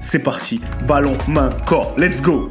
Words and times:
c'est 0.00 0.22
parti. 0.22 0.60
Ballon, 0.86 1.16
main, 1.28 1.50
corps. 1.66 1.94
Let's 1.98 2.20
go 2.22 2.50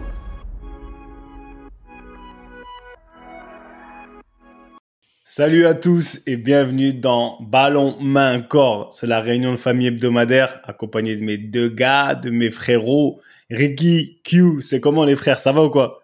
Salut 5.23 5.67
à 5.67 5.75
tous 5.75 6.22
et 6.25 6.38
bienvenue 6.38 6.94
dans 6.94 7.38
Ballon, 7.39 7.95
main, 8.02 8.41
corps. 8.41 8.91
C'est 8.91 9.08
la 9.08 9.22
réunion 9.22 9.52
de 9.52 9.58
famille 9.58 9.88
hebdomadaire 9.88 10.59
accompagnée 10.64 11.16
de 11.16 11.23
mes 11.23 11.38
deux 11.38 11.69
gars, 11.69 12.16
de 12.16 12.30
mes 12.30 12.50
frérots. 12.50 13.22
Ricky, 13.50 14.22
Q, 14.23 14.61
c'est 14.61 14.81
comment 14.81 15.06
les 15.06 15.16
frères 15.16 15.39
Ça 15.39 15.52
va 15.52 15.63
ou 15.63 15.69
quoi? 15.69 16.02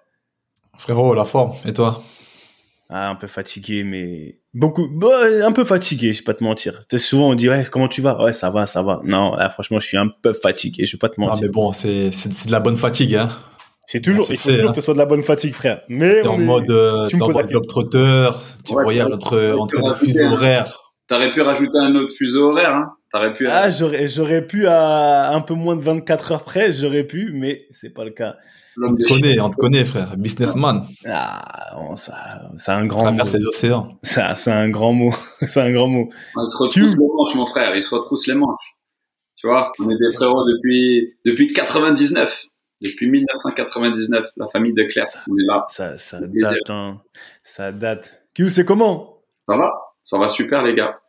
Frérot, 0.77 1.13
la 1.13 1.25
forme. 1.25 1.53
Et 1.65 1.73
toi? 1.73 2.03
Ah, 2.89 3.09
un 3.09 3.15
peu 3.15 3.27
fatigué, 3.27 3.83
mais 3.83 4.37
beaucoup, 4.55 4.89
un 5.43 5.51
peu 5.51 5.63
fatigué, 5.63 6.13
je 6.13 6.19
vais 6.19 6.23
pas 6.23 6.33
te 6.33 6.43
mentir. 6.43 6.81
C'est 6.89 6.97
souvent 6.97 7.29
on 7.29 7.35
dit 7.35 7.49
ouais, 7.49 7.65
comment 7.69 7.87
tu 7.87 8.01
vas? 8.01 8.19
Ouais, 8.23 8.33
ça 8.33 8.49
va, 8.49 8.65
ça 8.65 8.81
va. 8.81 9.01
Non, 9.03 9.35
là, 9.35 9.49
franchement, 9.49 9.79
je 9.79 9.85
suis 9.85 9.97
un 9.97 10.07
peu 10.07 10.33
fatigué, 10.33 10.85
je 10.85 10.95
vais 10.95 10.99
pas 10.99 11.09
te 11.09 11.19
mentir. 11.19 11.43
Ah, 11.43 11.45
mais 11.45 11.49
bon, 11.49 11.73
c'est 11.73 12.09
c'est 12.13 12.47
de 12.47 12.51
la 12.51 12.59
bonne 12.59 12.75
fatigue, 12.75 13.15
hein. 13.15 13.29
C'est 13.87 14.01
toujours, 14.01 14.25
il 14.31 14.37
faut 14.37 14.49
toujours 14.49 14.69
hein. 14.69 14.71
que 14.71 14.75
ce 14.77 14.81
soit 14.81 14.95
de 14.95 14.99
la 14.99 15.05
bonne 15.05 15.21
fatigue, 15.21 15.53
frère. 15.53 15.81
Mais 15.89 16.25
on 16.25 16.31
en 16.31 16.37
mode, 16.39 16.71
euh, 16.71 17.05
tu 17.05 17.21
en 17.21 17.29
mode 17.29 17.47
globetrotter, 17.47 18.29
tu 18.65 18.73
voyais 18.73 19.03
notre 19.03 19.55
entre 19.59 19.77
nos 19.77 19.93
fuseaux 19.93 20.31
horaires. 20.31 20.93
T'aurais 21.07 21.29
pu 21.29 21.41
rajouter 21.41 21.77
un 21.77 21.93
autre 21.93 22.13
fuseau 22.17 22.49
horaire, 22.49 22.73
hein 22.73 22.93
T'aurais 23.11 23.35
pu. 23.35 23.47
Ah, 23.47 23.69
j'aurais, 23.69 24.07
j'aurais 24.07 24.45
pu 24.45 24.65
à 24.67 25.31
un 25.31 25.41
peu 25.41 25.53
moins 25.53 25.75
de 25.75 25.81
24 25.81 26.31
heures 26.31 26.43
près, 26.43 26.73
j'aurais 26.73 27.03
pu, 27.03 27.31
mais 27.33 27.67
c'est 27.69 27.93
pas 27.93 28.03
le 28.03 28.09
cas. 28.09 28.37
On 28.81 28.93
te 28.93 29.07
connaît, 29.07 29.39
on 29.39 29.49
te 29.49 29.55
connaît, 29.55 29.85
frère. 29.85 30.17
Businessman. 30.17 30.87
Ah, 31.05 31.75
ça, 31.95 32.41
c'est 32.55 32.71
un 32.71 32.85
grand 32.85 33.11
mot. 33.11 33.23
les 33.33 33.45
océans. 33.45 33.97
Ça, 34.01 34.35
c'est 34.35 34.51
un 34.51 34.69
grand 34.69 34.93
mot. 34.93 35.11
c'est 35.47 35.61
un 35.61 35.71
grand 35.71 35.87
mot. 35.87 36.09
On 36.35 36.47
se 36.47 36.57
retrousse 36.57 36.97
les 36.97 37.07
manches, 37.07 37.35
mon 37.35 37.45
frère. 37.45 37.71
Il 37.75 37.83
se 37.83 37.93
retrousse 37.93 38.27
les 38.27 38.35
manches. 38.35 38.75
Tu 39.37 39.47
vois, 39.47 39.71
on 39.79 39.89
est 39.89 39.97
des 39.97 40.15
frérots 40.15 40.45
depuis, 40.45 41.13
depuis 41.25 41.47
99. 41.47 42.45
Depuis 42.81 43.09
1999, 43.09 44.27
la 44.35 44.47
famille 44.47 44.73
de 44.73 44.83
Claire. 44.83 45.07
Ça, 45.07 45.19
on 45.29 45.37
est 45.37 45.45
là. 45.45 45.65
Ça, 45.69 45.97
ça 45.97 46.19
date, 46.21 46.69
hein. 46.69 47.01
Ça 47.43 47.71
date. 47.71 48.23
Q, 48.33 48.49
c'est 48.49 48.65
comment? 48.65 49.21
Ça 49.47 49.55
va? 49.55 49.71
Ça 50.03 50.17
va 50.17 50.27
super, 50.27 50.63
les 50.63 50.75
gars. 50.75 50.99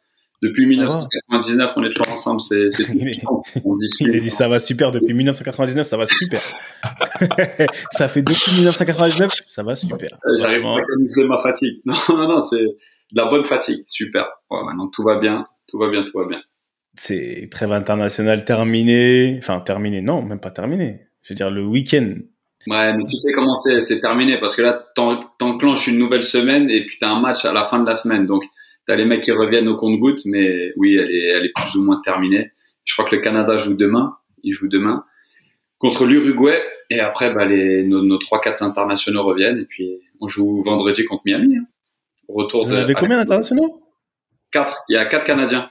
Depuis 0.42 0.66
1999, 0.66 1.72
on 1.76 1.84
est 1.84 1.90
toujours 1.90 2.12
ensemble. 2.12 2.42
C'est, 2.42 2.68
c'est 2.68 2.86
on 3.64 3.74
discute. 3.74 4.08
Il 4.08 4.16
a 4.16 4.20
dit 4.20 4.30
ça 4.30 4.48
va 4.48 4.58
super 4.58 4.92
depuis 4.92 5.14
1999, 5.14 5.86
ça 5.86 5.96
va 5.96 6.06
super. 6.06 6.40
ça 7.92 8.08
fait 8.08 8.22
depuis 8.22 8.52
1999, 8.52 9.32
ça 9.46 9.62
va 9.62 9.76
super. 9.76 10.10
Euh, 10.12 10.36
j'arrive 10.38 10.62
pas 10.62 10.76
à 10.76 10.82
camoufler 10.82 11.24
ma 11.24 11.38
fatigue. 11.38 11.80
Non, 11.86 11.94
non, 12.10 12.28
non, 12.28 12.42
c'est 12.42 12.62
de 12.62 12.76
la 13.14 13.26
bonne 13.26 13.44
fatigue. 13.44 13.84
Super. 13.86 14.26
Ouais, 14.50 14.62
maintenant 14.64 14.88
tout 14.88 15.02
va 15.02 15.18
bien, 15.18 15.46
tout 15.68 15.78
va 15.78 15.88
bien, 15.88 16.04
tout 16.04 16.18
va 16.18 16.28
bien. 16.28 16.42
C'est 16.94 17.48
trêve 17.50 17.72
international 17.72 18.44
terminé. 18.44 19.36
Enfin, 19.38 19.60
terminé. 19.60 20.02
Non, 20.02 20.22
même 20.22 20.40
pas 20.40 20.50
terminé. 20.50 21.06
Je 21.22 21.32
veux 21.32 21.36
dire, 21.36 21.50
le 21.50 21.64
week-end. 21.64 22.14
Ouais, 22.66 22.96
mais 22.96 23.04
tu 23.04 23.18
sais 23.18 23.32
comment 23.32 23.54
c'est, 23.54 23.80
c'est 23.82 24.00
terminé 24.00 24.38
parce 24.40 24.56
que 24.56 24.62
là, 24.62 24.84
t'enclenches 25.38 25.86
une 25.86 25.98
nouvelle 25.98 26.24
semaine 26.24 26.68
et 26.68 26.84
puis 26.84 26.96
t'as 27.00 27.10
un 27.10 27.20
match 27.20 27.44
à 27.44 27.52
la 27.52 27.64
fin 27.64 27.78
de 27.78 27.86
la 27.86 27.94
semaine. 27.94 28.26
Donc, 28.26 28.42
T'as 28.86 28.96
les 28.96 29.04
mecs 29.04 29.22
qui 29.22 29.32
reviennent 29.32 29.68
au 29.68 29.76
compte-goutte, 29.76 30.20
mais 30.24 30.72
oui, 30.76 30.96
elle 30.96 31.10
est, 31.10 31.28
elle 31.34 31.46
est 31.46 31.52
plus 31.54 31.76
ou 31.76 31.82
moins 31.82 32.00
terminée. 32.04 32.52
Je 32.84 32.94
crois 32.94 33.08
que 33.08 33.16
le 33.16 33.20
Canada 33.20 33.56
joue 33.56 33.74
demain. 33.74 34.16
Il 34.42 34.52
joue 34.52 34.68
demain 34.68 35.04
contre 35.78 36.06
l'Uruguay. 36.06 36.62
Et 36.90 37.00
après, 37.00 37.32
bah, 37.34 37.44
les, 37.44 37.82
nos, 37.84 38.02
nos 38.02 38.18
3-4 38.18 38.64
internationaux 38.64 39.24
reviennent. 39.24 39.58
Et 39.58 39.64
puis, 39.64 40.00
on 40.20 40.28
joue 40.28 40.62
vendredi 40.62 41.04
contre 41.04 41.22
Miami. 41.26 41.56
Hein. 41.56 41.66
Retour 42.28 42.66
Vous 42.66 42.72
avez 42.72 42.94
combien 42.94 43.18
d'internationaux? 43.18 43.82
4. 44.52 44.84
Il 44.88 44.94
y 44.94 44.96
a 44.96 45.04
4 45.04 45.24
Canadiens. 45.24 45.70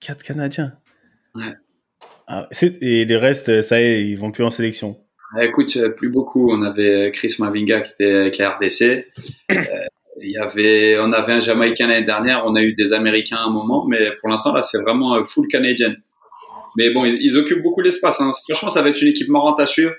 4 0.00 0.22
Canadiens 0.22 0.72
Ouais. 1.34 1.54
Ah, 2.26 2.48
et 2.80 3.04
les 3.04 3.16
restes, 3.16 3.62
ça 3.62 3.80
y 3.80 3.84
est, 3.84 4.04
ils 4.04 4.16
vont 4.16 4.32
plus 4.32 4.42
en 4.42 4.50
sélection 4.50 4.96
Écoute, 5.40 5.76
plus 5.96 6.08
beaucoup. 6.08 6.50
On 6.50 6.62
avait 6.62 7.10
Chris 7.12 7.36
Mavinga 7.38 7.82
qui 7.82 7.92
était 7.92 8.14
avec 8.14 8.38
la 8.38 8.50
RDC. 8.50 9.06
Il 10.22 10.30
y 10.30 10.38
avait, 10.38 10.98
on 10.98 11.12
avait 11.12 11.34
un 11.34 11.40
Jamaïcain 11.40 11.88
l'année 11.88 12.06
dernière, 12.06 12.44
on 12.46 12.54
a 12.54 12.62
eu 12.62 12.74
des 12.74 12.92
Américains 12.92 13.36
à 13.36 13.44
un 13.44 13.50
moment, 13.50 13.86
mais 13.86 14.12
pour 14.20 14.28
l'instant 14.28 14.52
là, 14.54 14.62
c'est 14.62 14.78
vraiment 14.78 15.22
full 15.24 15.46
canadien. 15.48 15.94
Mais 16.76 16.90
bon, 16.90 17.04
ils, 17.04 17.38
occupent 17.38 17.62
beaucoup 17.62 17.80
l'espace. 17.80 18.20
Hein. 18.20 18.30
Franchement, 18.44 18.68
ça 18.68 18.82
va 18.82 18.90
être 18.90 19.00
une 19.00 19.08
équipe 19.08 19.28
marrante 19.28 19.60
à 19.60 19.66
suivre 19.66 19.92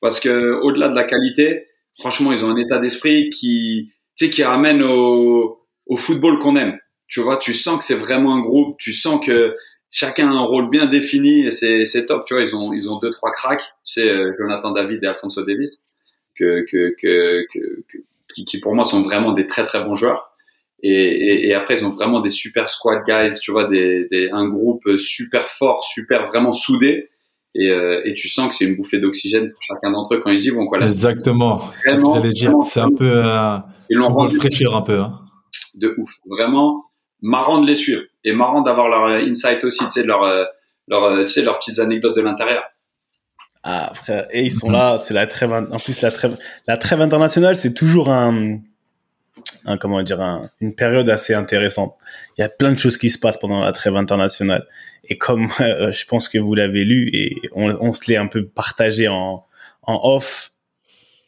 parce 0.00 0.18
que 0.18 0.60
au-delà 0.62 0.88
de 0.88 0.94
la 0.94 1.04
qualité, 1.04 1.66
franchement, 1.98 2.32
ils 2.32 2.44
ont 2.44 2.50
un 2.50 2.56
état 2.56 2.78
d'esprit 2.78 3.30
qui, 3.30 3.92
tu 4.16 4.26
sais, 4.26 4.30
qui 4.30 4.42
ramène 4.42 4.82
au, 4.82 5.60
au 5.86 5.96
football 5.96 6.38
qu'on 6.38 6.56
aime. 6.56 6.78
Tu 7.06 7.20
vois, 7.20 7.36
tu 7.36 7.52
sens 7.52 7.78
que 7.78 7.84
c'est 7.84 7.94
vraiment 7.94 8.34
un 8.34 8.40
groupe, 8.40 8.78
tu 8.78 8.92
sens 8.92 9.24
que 9.24 9.54
chacun 9.90 10.28
a 10.28 10.32
un 10.32 10.44
rôle 10.44 10.70
bien 10.70 10.86
défini 10.86 11.46
et 11.46 11.50
c'est, 11.50 12.06
top. 12.06 12.24
Tu 12.26 12.34
vois, 12.34 12.42
ils 12.42 12.56
ont, 12.56 12.72
ils 12.72 12.90
ont 12.90 12.98
deux 12.98 13.10
trois 13.10 13.30
cracks. 13.30 13.62
C'est 13.84 14.08
euh, 14.08 14.32
Jonathan 14.38 14.70
David 14.70 15.04
et 15.04 15.06
Alfonso 15.06 15.44
Davis 15.44 15.88
que 16.34 16.64
que 16.70 16.94
que, 16.98 17.44
que 17.52 17.98
qui, 18.34 18.44
qui, 18.44 18.60
pour 18.60 18.74
moi 18.74 18.84
sont 18.84 19.02
vraiment 19.02 19.32
des 19.32 19.46
très 19.46 19.64
très 19.64 19.82
bons 19.84 19.94
joueurs. 19.94 20.30
Et, 20.84 20.90
et, 20.90 21.48
et, 21.48 21.54
après, 21.54 21.74
ils 21.78 21.84
ont 21.86 21.90
vraiment 21.90 22.20
des 22.20 22.30
super 22.30 22.68
squad 22.68 23.04
guys, 23.06 23.38
tu 23.40 23.52
vois, 23.52 23.66
des, 23.66 24.08
des 24.10 24.30
un 24.32 24.48
groupe 24.48 24.82
super 24.98 25.46
fort, 25.46 25.84
super 25.84 26.26
vraiment 26.26 26.50
soudé. 26.50 27.08
Et, 27.54 27.70
euh, 27.70 28.00
et 28.04 28.14
tu 28.14 28.28
sens 28.28 28.48
que 28.48 28.54
c'est 28.54 28.64
une 28.64 28.76
bouffée 28.76 28.98
d'oxygène 28.98 29.50
pour 29.52 29.62
chacun 29.62 29.92
d'entre 29.92 30.14
eux 30.14 30.20
quand 30.20 30.30
ils 30.30 30.44
y 30.44 30.50
vont. 30.50 30.66
Quoi. 30.66 30.80
Exactement. 30.80 31.70
C'est 31.76 31.98
ce 31.98 32.04
que 32.04 32.12
j'allais 32.14 32.30
dire. 32.30 32.52
C'est 32.64 32.80
un 32.80 32.90
peu 32.90 33.06
euh, 33.08 33.58
ils 33.90 33.96
l'ont 33.96 34.08
rendu 34.08 34.36
fraîchir 34.36 34.74
un 34.74 34.82
peu. 34.82 34.98
Hein. 34.98 35.20
De 35.74 35.94
ouf. 35.98 36.10
Vraiment 36.26 36.86
marrant 37.20 37.60
de 37.60 37.66
les 37.66 37.74
suivre 37.74 38.02
et 38.24 38.32
marrant 38.32 38.62
d'avoir 38.62 38.88
leur 38.88 39.06
insight 39.22 39.62
aussi, 39.64 39.84
tu 39.84 39.90
sais, 39.90 40.02
leur, 40.02 40.22
euh, 40.24 40.44
leur, 40.88 41.20
tu 41.20 41.28
sais, 41.28 41.42
leurs 41.42 41.58
petites 41.58 41.78
anecdotes 41.78 42.16
de 42.16 42.22
l'intérieur. 42.22 42.64
Ah 43.64 43.92
frère, 43.94 44.26
et 44.30 44.42
ils 44.42 44.50
sont 44.50 44.68
mhm. 44.68 44.72
là, 44.72 44.98
c'est 44.98 45.14
la 45.14 45.26
trêve. 45.26 45.52
En 45.52 45.78
plus 45.78 46.00
la 46.00 46.10
trêve, 46.10 46.36
la 46.66 46.76
trêve 46.76 47.00
internationale, 47.00 47.54
c'est 47.54 47.74
toujours 47.74 48.10
un, 48.10 48.58
un, 49.64 49.76
comment 49.78 50.02
dire, 50.02 50.20
un, 50.20 50.50
une 50.60 50.74
période 50.74 51.08
assez 51.08 51.34
intéressante. 51.34 51.96
Il 52.36 52.40
y 52.40 52.44
a 52.44 52.48
plein 52.48 52.72
de 52.72 52.78
choses 52.78 52.96
qui 52.96 53.10
se 53.10 53.18
passent 53.18 53.38
pendant 53.38 53.60
la 53.60 53.72
trêve 53.72 53.96
internationale. 53.96 54.66
Et 55.08 55.16
comme 55.16 55.48
euh, 55.60 55.92
je 55.92 56.04
pense 56.06 56.28
que 56.28 56.38
vous 56.38 56.54
l'avez 56.54 56.84
lu 56.84 57.10
et 57.12 57.36
on, 57.52 57.70
on 57.80 57.92
se 57.92 58.10
l'est 58.10 58.16
un 58.16 58.26
peu 58.26 58.46
partagé 58.46 59.08
en, 59.08 59.44
en 59.82 60.00
off, 60.02 60.52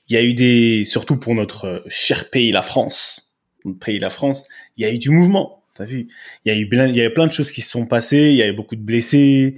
il 0.09 0.15
y 0.15 0.17
a 0.19 0.23
eu 0.23 0.35
des, 0.35 0.85
surtout 0.85 1.17
pour 1.17 1.35
notre 1.35 1.83
cher 1.87 2.31
pays, 2.31 2.53
la 2.53 2.63
France, 2.63 3.35
notre 3.65 3.79
pays, 3.79 3.99
la 3.99 4.11
France, 4.11 4.49
il 4.77 4.83
y 4.83 4.87
a 4.87 4.93
eu 4.93 4.99
du 4.99 5.11
mouvement. 5.11 5.63
T'as 5.75 5.85
vu 5.85 6.07
Il 6.45 6.53
y 6.53 6.57
a 6.57 6.59
eu 6.59 6.69
plein, 6.69 6.87
il 6.87 6.95
y 6.95 7.01
a 7.01 7.07
eu 7.07 7.13
plein 7.13 7.27
de 7.27 7.33
choses 7.33 7.51
qui 7.51 7.61
se 7.61 7.71
sont 7.71 7.87
passées. 7.87 8.29
Il 8.31 8.37
y 8.37 8.43
a 8.43 8.47
eu 8.47 8.53
beaucoup 8.53 8.77
de 8.77 8.83
blessés 8.83 9.57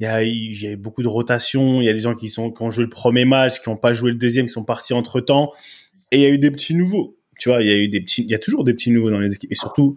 il 0.00 0.04
y 0.04 0.06
a, 0.06 0.22
il 0.22 0.62
y 0.62 0.68
a 0.68 0.76
beaucoup 0.76 1.02
de 1.02 1.08
rotations. 1.08 1.80
Il 1.80 1.84
y 1.84 1.88
a 1.88 1.92
des 1.92 2.00
gens 2.00 2.14
qui 2.14 2.28
sont 2.28 2.50
qui 2.50 2.62
ont 2.62 2.70
joué 2.70 2.84
le 2.84 2.90
premier 2.90 3.24
match, 3.24 3.60
qui 3.60 3.68
n'ont 3.68 3.76
pas 3.76 3.92
joué 3.92 4.12
le 4.12 4.16
deuxième, 4.16 4.46
qui 4.46 4.52
sont 4.52 4.64
partis 4.64 4.94
entre 4.94 5.20
temps. 5.20 5.50
Et 6.12 6.18
il 6.18 6.22
y 6.22 6.26
a 6.26 6.30
eu 6.30 6.38
des 6.38 6.50
petits 6.50 6.74
nouveaux. 6.74 7.16
Tu 7.38 7.48
vois, 7.48 7.62
il 7.62 7.68
y 7.68 7.72
a 7.72 7.76
eu 7.76 7.88
des 7.88 8.04
il 8.18 8.26
y 8.26 8.34
a 8.34 8.38
toujours 8.38 8.64
des 8.64 8.74
petits 8.74 8.90
nouveaux 8.90 9.10
dans 9.10 9.18
les 9.18 9.34
équipes. 9.34 9.50
Et 9.50 9.56
surtout 9.56 9.96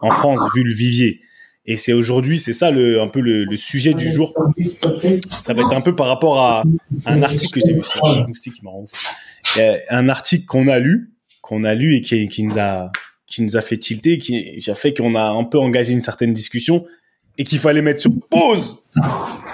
en 0.00 0.10
France, 0.12 0.40
vu 0.54 0.62
le 0.62 0.72
vivier. 0.72 1.20
Et 1.66 1.76
c'est 1.76 1.92
aujourd'hui, 1.92 2.38
c'est 2.38 2.52
ça 2.52 2.70
le, 2.70 3.00
un 3.00 3.08
peu 3.08 3.20
le, 3.20 3.56
sujet 3.56 3.92
du 3.92 4.10
jour. 4.10 4.34
Ça 4.58 5.52
va 5.52 5.62
être 5.62 5.72
un 5.72 5.80
peu 5.80 5.94
par 5.94 6.06
rapport 6.06 6.40
à 6.40 6.64
un 7.06 7.22
article 7.22 7.60
que 7.60 7.66
j'ai 7.66 7.74
vu 7.74 7.82
Un 9.90 10.08
article 10.08 10.46
qu'on 10.46 10.68
a 10.68 10.78
lu, 10.78 11.12
qu'on 11.42 11.64
a 11.64 11.74
lu 11.74 11.96
et 11.96 12.00
qui, 12.00 12.28
qui 12.28 12.44
nous 12.44 12.58
a 12.58 12.90
qui 13.26 13.42
nous 13.42 13.56
a 13.56 13.60
fait 13.60 13.76
tilter, 13.76 14.18
qui 14.18 14.58
a 14.68 14.74
fait 14.74 14.92
qu'on 14.92 15.14
a 15.14 15.22
un 15.22 15.44
peu 15.44 15.58
engagé 15.58 15.92
une 15.92 16.00
certaine 16.00 16.32
discussion 16.32 16.84
et 17.38 17.44
qu'il 17.44 17.58
fallait 17.58 17.82
mettre 17.82 18.00
sur 18.00 18.12
pause 18.28 18.84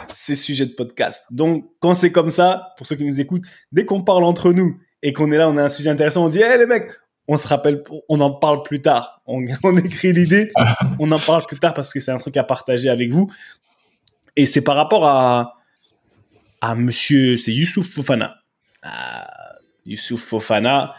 ces 0.08 0.34
sujets 0.34 0.67
de 0.67 0.73
podcast. 0.73 1.25
Donc, 1.31 1.67
quand 1.81 1.94
c'est 1.94 2.12
comme 2.12 2.31
ça, 2.31 2.75
pour 2.76 2.87
ceux 2.87 2.96
qui 2.96 3.05
nous 3.05 3.20
écoutent, 3.20 3.44
dès 3.73 3.84
qu'on 3.84 4.02
parle 4.02 4.25
entre 4.25 4.52
nous 4.52 4.78
et 5.02 5.12
qu'on 5.12 5.31
est 5.31 5.37
là, 5.37 5.49
on 5.49 5.56
a 5.56 5.64
un 5.64 5.69
sujet 5.69 5.90
intéressant, 5.90 6.25
on 6.25 6.28
dit, 6.28 6.40
hé 6.40 6.58
les 6.58 6.67
mecs, 6.67 6.90
on 7.28 7.37
se 7.37 7.46
rappelle, 7.46 7.82
on 8.08 8.20
en 8.20 8.31
parle 8.31 8.62
plus 8.62 8.81
tard. 8.81 9.23
On, 9.26 9.44
on 9.62 9.76
écrit 9.76 10.12
l'idée, 10.12 10.52
on 10.99 11.11
en 11.12 11.19
parle 11.19 11.44
plus 11.46 11.58
tard 11.58 11.75
parce 11.75 11.93
que 11.93 12.00
c'est 12.00 12.11
un 12.11 12.19
truc 12.19 12.37
à 12.37 12.44
partager 12.44 12.88
avec 12.88 13.12
vous. 13.12 13.31
Et 14.37 14.46
c'est 14.46 14.62
par 14.62 14.76
rapport 14.76 15.06
à, 15.06 15.55
à 16.61 16.75
monsieur, 16.75 17.37
c'est 17.37 17.52
Youssouf 17.52 17.87
Fofana. 17.87 18.37
Ah, 18.82 19.26
Youssouf 19.87 20.20
Fofana, 20.20 20.94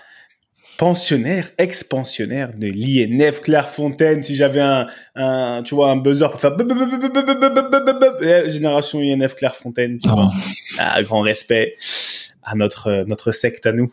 pensionnaire, 0.78 1.50
ex-pensionnaire 1.58 2.52
de 2.56 2.68
l'INF 2.68 3.42
Clairefontaine. 3.42 4.24
Si 4.24 4.36
j'avais 4.36 4.62
un, 4.62 4.88
un, 5.16 5.62
tu 5.64 5.76
vois, 5.76 5.90
un 5.90 5.98
buzzer 5.98 6.30
pour 6.30 6.40
faire 6.40 6.56
génération 8.48 9.00
INF 9.00 9.36
Clairefontaine, 9.36 10.00
tu 10.00 10.10
vois. 10.10 10.32
Ah, 10.80 11.02
grand 11.04 11.22
respect 11.22 11.76
à 12.44 12.56
notre 12.56 13.04
notre 13.08 13.32
secte 13.32 13.66
à 13.66 13.74
nous. 13.74 13.92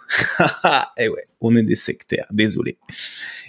Et 0.96 1.08
ouais, 1.08 1.26
on 1.40 1.56
est 1.56 1.62
des 1.62 1.76
sectaires, 1.76 2.26
désolé. 2.30 2.78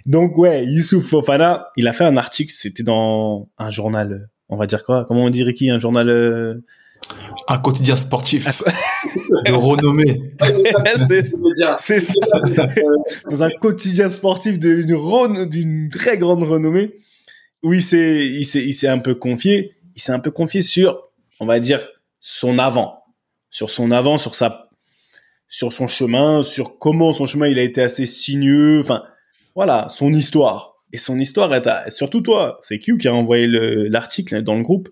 Donc 0.05 0.37
ouais, 0.37 0.65
Youssouf 0.65 1.05
Fofana, 1.05 1.67
il 1.75 1.87
a 1.87 1.93
fait 1.93 2.05
un 2.05 2.17
article, 2.17 2.51
c'était 2.51 2.83
dans 2.83 3.49
un 3.57 3.69
journal, 3.69 4.29
on 4.49 4.55
va 4.57 4.65
dire 4.65 4.83
quoi 4.83 5.05
Comment 5.07 5.25
on 5.25 5.29
dirait 5.29 5.53
qui 5.53 5.69
Un 5.69 5.79
journal 5.79 6.61
un 7.47 7.57
quotidien 7.57 7.95
sportif 7.95 8.47
de 9.45 9.51
renommée. 9.51 10.21
c'est 11.79 11.99
ça. 11.99 12.15
Dans 13.29 13.43
un 13.43 13.49
quotidien 13.49 14.09
sportif 14.09 14.59
d'une 14.59 15.45
d'une 15.45 15.89
très 15.89 16.17
grande 16.17 16.43
renommée. 16.43 16.95
Oui, 17.63 17.81
c'est 17.81 18.25
il 18.25 18.45
s'est 18.45 18.63
il 18.63 18.73
s'est 18.73 18.87
un 18.87 18.99
peu 18.99 19.15
confié. 19.15 19.75
Il 19.95 20.01
s'est 20.01 20.11
un 20.11 20.19
peu 20.19 20.31
confié 20.31 20.61
sur, 20.61 21.09
on 21.39 21.45
va 21.45 21.59
dire, 21.59 21.87
son 22.19 22.59
avant, 22.59 23.03
sur 23.49 23.69
son 23.69 23.91
avant, 23.91 24.17
sur 24.17 24.35
sa, 24.35 24.69
sur 25.47 25.71
son 25.71 25.87
chemin, 25.87 26.43
sur 26.43 26.77
comment 26.77 27.13
son 27.13 27.25
chemin 27.25 27.47
il 27.47 27.57
a 27.57 27.61
été 27.61 27.81
assez 27.81 28.05
sinueux. 28.05 28.81
Enfin, 28.81 29.03
voilà, 29.55 29.87
son 29.89 30.11
histoire. 30.11 30.75
Et 30.91 30.97
son 30.97 31.17
histoire 31.17 31.53
est 31.53 31.89
surtout 31.89 32.21
toi, 32.21 32.59
c'est 32.61 32.79
Q 32.79 32.97
qui 32.97 33.07
a 33.07 33.13
envoyé 33.13 33.47
l'article 33.47 34.43
dans 34.43 34.55
le 34.55 34.63
groupe 34.63 34.89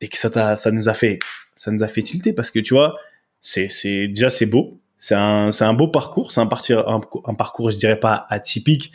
et 0.00 0.08
que 0.08 0.16
ça, 0.16 0.56
ça 0.56 0.70
nous 0.70 0.88
a 0.88 0.94
fait 0.94 1.18
ça 1.56 1.72
nous 1.72 1.82
a 1.82 1.88
fait 1.88 2.02
tilter 2.02 2.32
parce 2.32 2.50
que 2.50 2.60
tu 2.60 2.74
vois, 2.74 2.96
c'est, 3.40 3.68
c'est 3.68 4.08
déjà 4.08 4.30
c'est 4.30 4.46
beau, 4.46 4.80
c'est 4.98 5.14
un, 5.14 5.74
beau 5.74 5.88
parcours, 5.88 6.32
c'est 6.32 6.40
un, 6.40 6.46
parcours, 6.46 7.70
je 7.70 7.76
dirais 7.76 7.98
pas 7.98 8.26
atypique, 8.30 8.92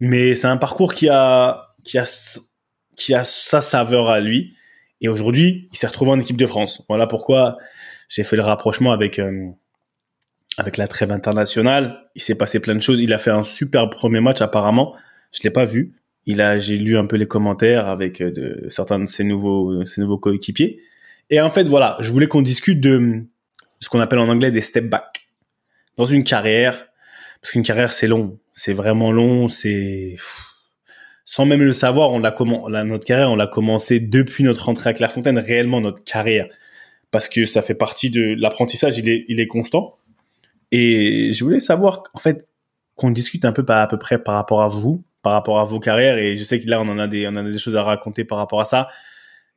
mais 0.00 0.34
c'est 0.34 0.46
un 0.46 0.56
parcours 0.56 0.94
qui 0.94 1.08
a, 1.08 1.74
qui 1.84 1.98
a, 1.98 2.04
qui 2.96 3.14
a 3.14 3.24
sa 3.24 3.60
saveur 3.60 4.10
à 4.10 4.20
lui. 4.20 4.54
Et 5.00 5.08
aujourd'hui, 5.08 5.68
il 5.72 5.76
s'est 5.76 5.86
retrouvé 5.86 6.12
en 6.12 6.20
équipe 6.20 6.38
de 6.38 6.46
France. 6.46 6.82
Voilà 6.88 7.06
pourquoi 7.06 7.58
j'ai 8.08 8.24
fait 8.24 8.36
le 8.36 8.42
rapprochement 8.42 8.92
avec 8.92 9.18
euh, 9.18 9.48
avec 10.56 10.78
la 10.78 10.88
trêve 10.88 11.12
internationale. 11.12 11.98
Il 12.14 12.22
s'est 12.22 12.34
passé 12.34 12.60
plein 12.60 12.74
de 12.74 12.80
choses. 12.80 12.98
Il 13.00 13.12
a 13.12 13.18
fait 13.18 13.30
un 13.30 13.44
super 13.44 13.90
premier 13.90 14.20
match 14.20 14.40
apparemment. 14.40 14.94
Je 15.32 15.42
l'ai 15.42 15.50
pas 15.50 15.66
vu. 15.66 15.96
Il 16.24 16.40
a, 16.40 16.58
j'ai 16.58 16.78
lu 16.78 16.96
un 16.96 17.04
peu 17.06 17.16
les 17.16 17.26
commentaires 17.26 17.88
avec 17.88 18.22
euh, 18.22 18.66
certains 18.68 18.98
de 18.98 19.06
ses 19.06 19.22
nouveaux, 19.22 19.84
ses 19.84 20.00
nouveaux 20.00 20.18
coéquipiers. 20.18 20.80
Et 21.30 21.40
en 21.40 21.50
fait, 21.50 21.64
voilà, 21.64 21.96
je 22.00 22.12
voulais 22.12 22.28
qu'on 22.28 22.42
discute 22.42 22.80
de 22.80 23.24
ce 23.80 23.88
qu'on 23.88 24.00
appelle 24.00 24.18
en 24.18 24.28
anglais 24.28 24.50
des 24.50 24.60
step 24.60 24.88
back. 24.88 25.28
Dans 25.96 26.06
une 26.06 26.24
carrière, 26.24 26.88
parce 27.40 27.52
qu'une 27.52 27.62
carrière, 27.62 27.92
c'est 27.92 28.08
long. 28.08 28.38
C'est 28.52 28.72
vraiment 28.72 29.12
long, 29.12 29.48
c'est... 29.48 30.16
Sans 31.24 31.44
même 31.44 31.62
le 31.62 31.72
savoir, 31.72 32.12
on 32.12 32.20
l'a 32.20 32.30
comment, 32.30 32.68
notre 32.68 33.04
carrière, 33.04 33.30
on 33.30 33.36
l'a 33.36 33.48
commencé 33.48 33.98
depuis 33.98 34.44
notre 34.44 34.68
entrée 34.68 34.90
à 34.90 34.94
Clairefontaine, 34.94 35.38
réellement 35.38 35.80
notre 35.80 36.04
carrière. 36.04 36.46
Parce 37.10 37.28
que 37.28 37.46
ça 37.46 37.62
fait 37.62 37.74
partie 37.74 38.10
de 38.10 38.34
l'apprentissage, 38.38 38.98
il 38.98 39.08
est, 39.08 39.24
il 39.28 39.40
est 39.40 39.48
constant. 39.48 39.96
Et 40.70 41.32
je 41.32 41.44
voulais 41.44 41.60
savoir, 41.60 42.04
en 42.14 42.20
fait, 42.20 42.48
qu'on 42.94 43.10
discute 43.10 43.44
un 43.44 43.52
peu 43.52 43.64
à 43.68 43.86
peu 43.86 43.98
près 43.98 44.22
par 44.22 44.34
rapport 44.34 44.62
à 44.62 44.68
vous, 44.68 45.04
par 45.22 45.32
rapport 45.32 45.58
à 45.58 45.64
vos 45.64 45.80
carrières. 45.80 46.18
Et 46.18 46.34
je 46.34 46.44
sais 46.44 46.60
que 46.60 46.68
là, 46.68 46.80
on 46.80 46.88
en 46.88 46.98
a 46.98 47.08
des, 47.08 47.26
on 47.26 47.34
a 47.34 47.42
des 47.42 47.58
choses 47.58 47.76
à 47.76 47.82
raconter 47.82 48.24
par 48.24 48.38
rapport 48.38 48.60
à 48.60 48.64
ça. 48.64 48.88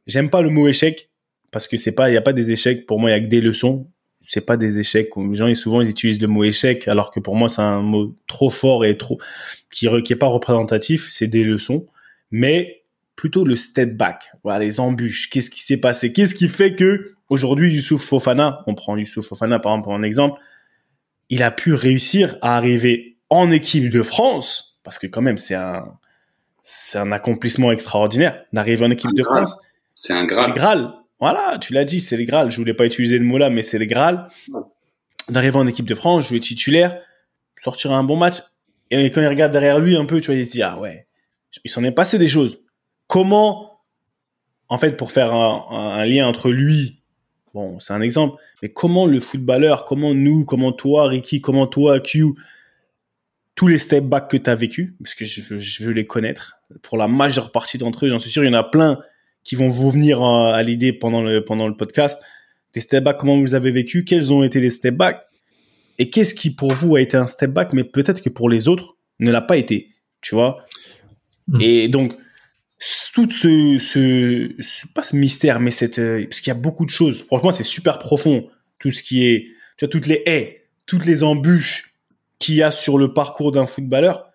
J'aime 0.08 0.30
pas 0.30 0.42
le 0.42 0.50
mot 0.50 0.68
échec 0.68 1.09
parce 1.52 1.68
que 1.68 1.78
c'est 1.78 1.94
pas, 1.94 2.10
il 2.10 2.14
y 2.14 2.18
a 2.18 2.22
pas 2.22 2.34
des 2.34 2.52
échecs. 2.52 2.86
Pour 2.86 3.00
moi, 3.00 3.10
il 3.10 3.14
y 3.14 3.16
a 3.16 3.20
que 3.20 3.28
des 3.28 3.42
leçons. 3.42 3.88
C'est 4.22 4.46
pas 4.46 4.58
des 4.58 4.80
échecs. 4.80 5.10
Les 5.18 5.36
gens, 5.36 5.54
souvent, 5.56 5.82
ils 5.82 5.90
utilisent 5.90 6.22
le 6.22 6.28
mot 6.28 6.44
échec, 6.44 6.88
alors 6.88 7.12
que 7.12 7.20
pour 7.20 7.36
moi, 7.36 7.50
c'est 7.50 7.62
un 7.62 7.82
mot 7.82 8.16
trop 8.28 8.50
fort 8.50 8.86
et 8.86 8.98
trop, 8.98 9.20
qui, 9.72 9.88
qui 10.04 10.14
est 10.14 10.18
pas 10.18 10.28
représentatif. 10.28 11.10
C'est 11.10 11.28
des 11.28 11.44
leçons. 11.44 11.86
Mais 12.32 12.84
plutôt 13.16 13.44
le 13.44 13.56
step 13.56 13.98
back. 13.98 14.32
Voilà, 14.44 14.64
les 14.64 14.80
embûches. 14.80 15.30
Qu'est-ce 15.30 15.50
qui 15.50 15.62
s'est 15.62 15.82
passé? 15.82 16.14
Qu'est-ce 16.14 16.36
qui 16.36 16.48
fait 16.48 16.76
que 16.76 17.14
aujourd'hui, 17.28 17.74
Youssouf 17.74 18.02
Fofana, 18.02 18.64
on 18.66 18.76
prend 18.76 18.96
Youssouf 18.96 19.26
Fofana 19.26 19.60
par 19.60 19.74
exemple 19.74 19.84
pour 19.84 19.94
un 19.94 20.04
exemple, 20.04 20.40
il 21.30 21.44
a 21.44 21.52
pu 21.52 21.74
réussir 21.74 22.38
à 22.42 22.56
arriver 22.56 23.18
en 23.30 23.52
équipe 23.52 23.90
de 23.90 24.02
France, 24.02 24.80
parce 24.84 24.98
que 25.00 25.06
quand 25.06 25.22
même, 25.22 25.38
c'est 25.38 25.56
un, 25.56 25.98
c'est 26.62 26.98
un 26.98 27.12
accomplissement 27.12 27.72
extraordinaire 27.72 28.42
d'arriver 28.54 28.86
en 28.86 28.92
équipe 28.92 29.14
de 29.14 29.24
France. 29.24 29.56
C'est 29.96 30.14
un 30.14 30.26
Graal. 30.26 30.94
Voilà, 31.20 31.58
tu 31.60 31.74
l'as 31.74 31.86
dit, 31.86 32.00
c'est 32.00 32.18
le 32.18 32.24
Graal. 32.24 32.50
Je 32.50 32.58
voulais 32.58 32.74
pas 32.74 32.86
utiliser 32.86 33.18
le 33.18 33.26
mot 33.26 33.38
là, 33.38 33.50
mais 33.50 33.64
c'est 33.64 33.78
le 33.78 33.86
Graal. 33.86 34.30
D'arriver 35.28 35.58
en 35.58 35.68
équipe 35.68 35.86
de 35.86 35.96
France, 35.96 36.28
jouer 36.28 36.40
titulaire, 36.40 37.02
sortir 37.58 37.92
un 37.92 38.04
bon 38.04 38.16
match. 38.16 38.38
Et 38.90 39.12
quand 39.12 39.22
il 39.22 39.28
regarde 39.28 39.52
derrière 39.52 39.80
lui 39.80 39.96
un 39.96 40.06
peu, 40.06 40.22
tu 40.22 40.28
vois, 40.28 40.36
il 40.36 40.46
se 40.46 40.52
dit, 40.52 40.64
ah 40.64 40.80
ouais, 40.80 41.08
il 41.64 41.70
s'en 41.70 41.84
est 41.84 41.92
passé 41.92 42.18
des 42.18 42.28
choses. 42.28 42.62
Comment, 43.08 43.82
en 44.70 44.78
fait, 44.78 44.98
pour 44.98 45.12
faire 45.12 45.34
un, 45.34 46.06
lien 46.06 46.28
entre 46.28 46.50
lui, 46.50 47.02
bon, 47.54 47.80
c'est 47.80 47.94
un 47.94 48.02
exemple, 48.02 48.42
mais 48.62 48.70
comment 48.70 49.06
le 49.06 49.20
footballeur, 49.20 49.86
comment 49.86 50.14
nous, 50.14 50.46
comment 50.46 50.72
toi, 50.72 51.08
Ricky, 51.08 51.42
comment 51.42 51.68
toi, 51.68 52.00
Q, 52.00 52.34
tous 53.56 53.68
les 53.68 53.78
step 53.78 54.06
back 54.06 54.30
que 54.30 54.38
tu 54.38 54.50
as 54.50 54.56
vécu, 54.56 54.96
parce 55.04 55.14
que 55.14 55.26
je, 55.26 55.58
je 55.58 55.84
veux 55.84 55.92
les 55.92 56.08
connaître, 56.08 56.60
pour 56.82 56.98
la 56.98 57.08
majeure 57.08 57.52
partie 57.52 57.78
d'entre 57.78 58.06
eux, 58.06 58.10
j'en 58.10 58.20
suis 58.20 58.32
sûr, 58.32 58.44
il 58.44 58.48
y 58.48 58.50
en 58.50 58.58
a 58.58 58.64
plein 58.64 59.00
qui 59.44 59.56
vont 59.56 59.68
vous 59.68 59.90
venir 59.90 60.22
euh, 60.22 60.54
à 60.54 60.64
l'idée 60.64 60.94
pendant 60.94 61.22
le, 61.22 61.44
pendant 61.44 61.68
le 61.68 61.76
podcast. 61.76 62.22
Des 62.74 62.82
step 62.82 63.04
back, 63.04 63.18
comment 63.18 63.40
vous 63.40 63.56
avez 63.56 63.72
vécu, 63.72 64.04
quels 64.04 64.32
ont 64.32 64.44
été 64.44 64.60
les 64.60 64.70
step 64.70 64.96
back, 64.96 65.22
et 65.98 66.10
qu'est-ce 66.10 66.36
qui 66.36 66.52
pour 66.52 66.72
vous 66.74 66.96
a 66.96 67.02
été 67.02 67.18
un 67.18 67.28
step 67.28 67.52
back, 67.52 67.74
mais 67.74 67.84
peut-être 67.84 68.22
que 68.22 68.30
pour 68.30 68.50
les 68.50 68.68
autres 68.68 68.96
ne 69.20 69.32
l'a 69.32 69.42
pas 69.42 69.58
été, 69.58 69.90
tu 70.22 70.36
vois? 70.36 70.66
Hmm. 71.48 71.60
Et 71.62 71.88
donc, 71.88 72.14
tout 73.14 73.30
ce, 73.32 73.78
ce, 73.80 74.88
pas 74.94 75.04
ce 75.04 75.16
mystère, 75.16 75.60
mais 75.60 75.72
cette, 75.72 76.00
euh, 76.00 76.24
parce 76.26 76.42
qu'il 76.42 76.52
y 76.52 76.56
a 76.56 76.60
beaucoup 76.60 76.86
de 76.86 76.90
choses. 76.90 77.24
Franchement, 77.24 77.52
c'est 77.52 77.64
super 77.64 78.00
profond. 78.00 78.48
Tout 78.80 78.92
ce 78.92 79.04
qui 79.04 79.26
est, 79.26 79.48
tu 79.78 79.86
vois, 79.86 79.90
toutes 79.90 80.08
les 80.08 80.24
haies, 80.26 80.68
toutes 80.86 81.06
les 81.06 81.24
embûches 81.24 81.96
qu'il 82.40 82.56
y 82.56 82.64
a 82.64 82.72
sur 82.72 82.98
le 82.98 83.14
parcours 83.14 83.52
d'un 83.52 83.66
footballeur 83.66 84.30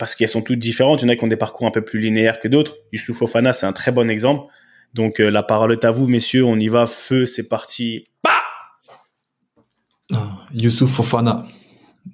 parce 0.00 0.14
qu'elles 0.14 0.30
sont 0.30 0.40
toutes 0.40 0.58
différentes. 0.58 1.02
Il 1.02 1.04
y 1.04 1.08
en 1.08 1.12
a 1.12 1.16
qui 1.16 1.24
ont 1.24 1.28
des 1.28 1.36
parcours 1.36 1.66
un 1.66 1.70
peu 1.70 1.82
plus 1.82 2.00
linéaires 2.00 2.40
que 2.40 2.48
d'autres. 2.48 2.78
Youssouf 2.90 3.18
Fofana, 3.18 3.52
c'est 3.52 3.66
un 3.66 3.74
très 3.74 3.92
bon 3.92 4.08
exemple. 4.08 4.50
Donc 4.94 5.20
euh, 5.20 5.30
la 5.30 5.42
parole 5.42 5.72
est 5.72 5.84
à 5.84 5.90
vous, 5.90 6.08
messieurs. 6.08 6.42
On 6.42 6.58
y 6.58 6.68
va, 6.68 6.86
feu, 6.86 7.26
c'est 7.26 7.46
parti. 7.46 8.06
Bah 8.24 8.30
Youssouf 10.54 10.90
Fofana. 10.90 11.44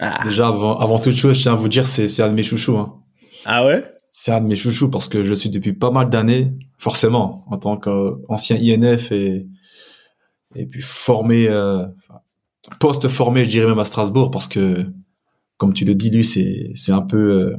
Ah. 0.00 0.18
Déjà, 0.24 0.48
avant, 0.48 0.98
toute 0.98 1.14
chose, 1.14 1.36
je 1.36 1.42
tiens 1.42 1.52
à 1.52 1.54
vous 1.54 1.68
dire, 1.68 1.86
c'est 1.86 2.20
un 2.20 2.28
de 2.28 2.34
mes 2.34 2.42
chouchous. 2.42 2.76
Hein. 2.76 3.00
Ah 3.44 3.64
ouais? 3.64 3.84
C'est 4.10 4.32
un 4.32 4.40
de 4.40 4.46
mes 4.46 4.56
chouchous 4.56 4.90
parce 4.90 5.06
que 5.06 5.22
je 5.22 5.32
suis 5.32 5.50
depuis 5.50 5.72
pas 5.72 5.92
mal 5.92 6.10
d'années, 6.10 6.52
forcément, 6.78 7.44
en 7.48 7.56
tant 7.56 7.76
qu'ancien 7.76 8.56
INF 8.56 9.12
et, 9.12 9.46
et 10.56 10.66
puis 10.66 10.82
formé, 10.82 11.46
euh, 11.48 11.86
post-formé, 12.80 13.44
je 13.44 13.50
dirais 13.50 13.68
même 13.68 13.78
à 13.78 13.84
Strasbourg, 13.84 14.32
parce 14.32 14.48
que, 14.48 14.86
comme 15.56 15.72
tu 15.72 15.84
le 15.84 15.94
dis, 15.94 16.10
lui, 16.10 16.24
c'est 16.24 16.92
un 16.92 17.02
peu... 17.02 17.16
Euh, 17.16 17.56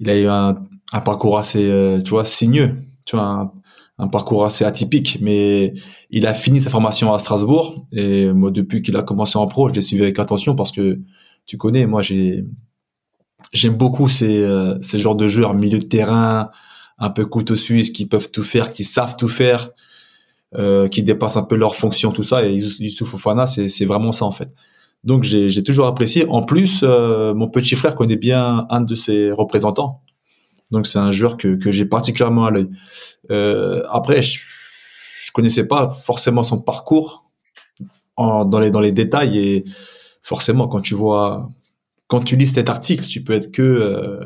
il 0.00 0.10
a 0.10 0.16
eu 0.16 0.26
un, 0.26 0.56
un 0.92 1.00
parcours 1.00 1.38
assez, 1.38 1.70
euh, 1.70 2.00
tu 2.00 2.10
vois, 2.10 2.24
sinueux, 2.24 2.76
tu 3.06 3.16
vois, 3.16 3.52
un, 3.98 4.08
parcours 4.08 4.44
assez 4.44 4.64
atypique, 4.64 5.18
mais 5.20 5.74
il 6.10 6.26
a 6.26 6.34
fini 6.34 6.60
sa 6.60 6.70
formation 6.70 7.12
à 7.14 7.18
Strasbourg 7.18 7.86
et 7.92 8.30
moi 8.32 8.50
depuis 8.50 8.82
qu'il 8.82 8.96
a 8.96 9.02
commencé 9.02 9.38
en 9.38 9.46
pro, 9.46 9.68
je 9.68 9.74
l'ai 9.74 9.82
suivi 9.82 10.02
avec 10.02 10.18
attention 10.18 10.54
parce 10.54 10.70
que 10.70 11.00
tu 11.46 11.56
connais, 11.56 11.86
moi 11.86 12.02
j'ai 12.02 12.44
j'aime 13.52 13.74
beaucoup 13.74 14.08
ces 14.08 14.42
euh, 14.42 14.78
ces 14.82 14.98
genres 14.98 15.16
de 15.16 15.28
joueurs 15.28 15.54
milieu 15.54 15.78
de 15.78 15.84
terrain, 15.84 16.50
un 16.98 17.10
peu 17.10 17.24
couteau 17.26 17.56
suisse 17.56 17.90
qui 17.90 18.06
peuvent 18.06 18.30
tout 18.30 18.42
faire, 18.42 18.70
qui 18.70 18.84
savent 18.84 19.16
tout 19.16 19.28
faire, 19.28 19.70
euh, 20.56 20.88
qui 20.88 21.02
dépassent 21.02 21.36
un 21.36 21.42
peu 21.44 21.56
leurs 21.56 21.74
fonctions, 21.74 22.12
tout 22.12 22.22
ça. 22.22 22.44
Et 22.44 22.54
Youssouf 22.54 23.08
Fofana, 23.08 23.46
c'est 23.46 23.68
c'est 23.68 23.86
vraiment 23.86 24.12
ça 24.12 24.24
en 24.26 24.30
fait. 24.30 24.50
Donc 25.06 25.22
j'ai 25.22 25.62
toujours 25.62 25.86
apprécié. 25.86 26.26
En 26.28 26.42
plus, 26.42 26.80
euh, 26.82 27.32
mon 27.32 27.48
petit 27.48 27.76
frère 27.76 27.94
connaît 27.94 28.16
bien 28.16 28.66
un 28.70 28.80
de 28.80 28.94
ses 28.96 29.30
représentants. 29.30 30.02
Donc 30.72 30.88
c'est 30.88 30.98
un 30.98 31.12
joueur 31.12 31.36
que, 31.36 31.54
que 31.54 31.70
j'ai 31.70 31.86
particulièrement 31.86 32.44
à 32.46 32.50
l'œil. 32.50 32.68
Euh, 33.30 33.84
après, 33.88 34.20
je, 34.20 34.40
je 35.22 35.30
connaissais 35.30 35.68
pas 35.68 35.88
forcément 35.88 36.42
son 36.42 36.58
parcours 36.58 37.30
en, 38.16 38.44
dans 38.44 38.58
les 38.58 38.72
dans 38.72 38.80
les 38.80 38.90
détails 38.90 39.38
et 39.38 39.64
forcément 40.22 40.66
quand 40.66 40.80
tu 40.80 40.96
vois 40.96 41.48
quand 42.08 42.22
tu 42.22 42.36
lis 42.36 42.48
cet 42.48 42.68
article, 42.68 43.04
tu 43.04 43.22
peux 43.22 43.32
être 43.32 43.52
que 43.52 43.62
euh, 43.62 44.20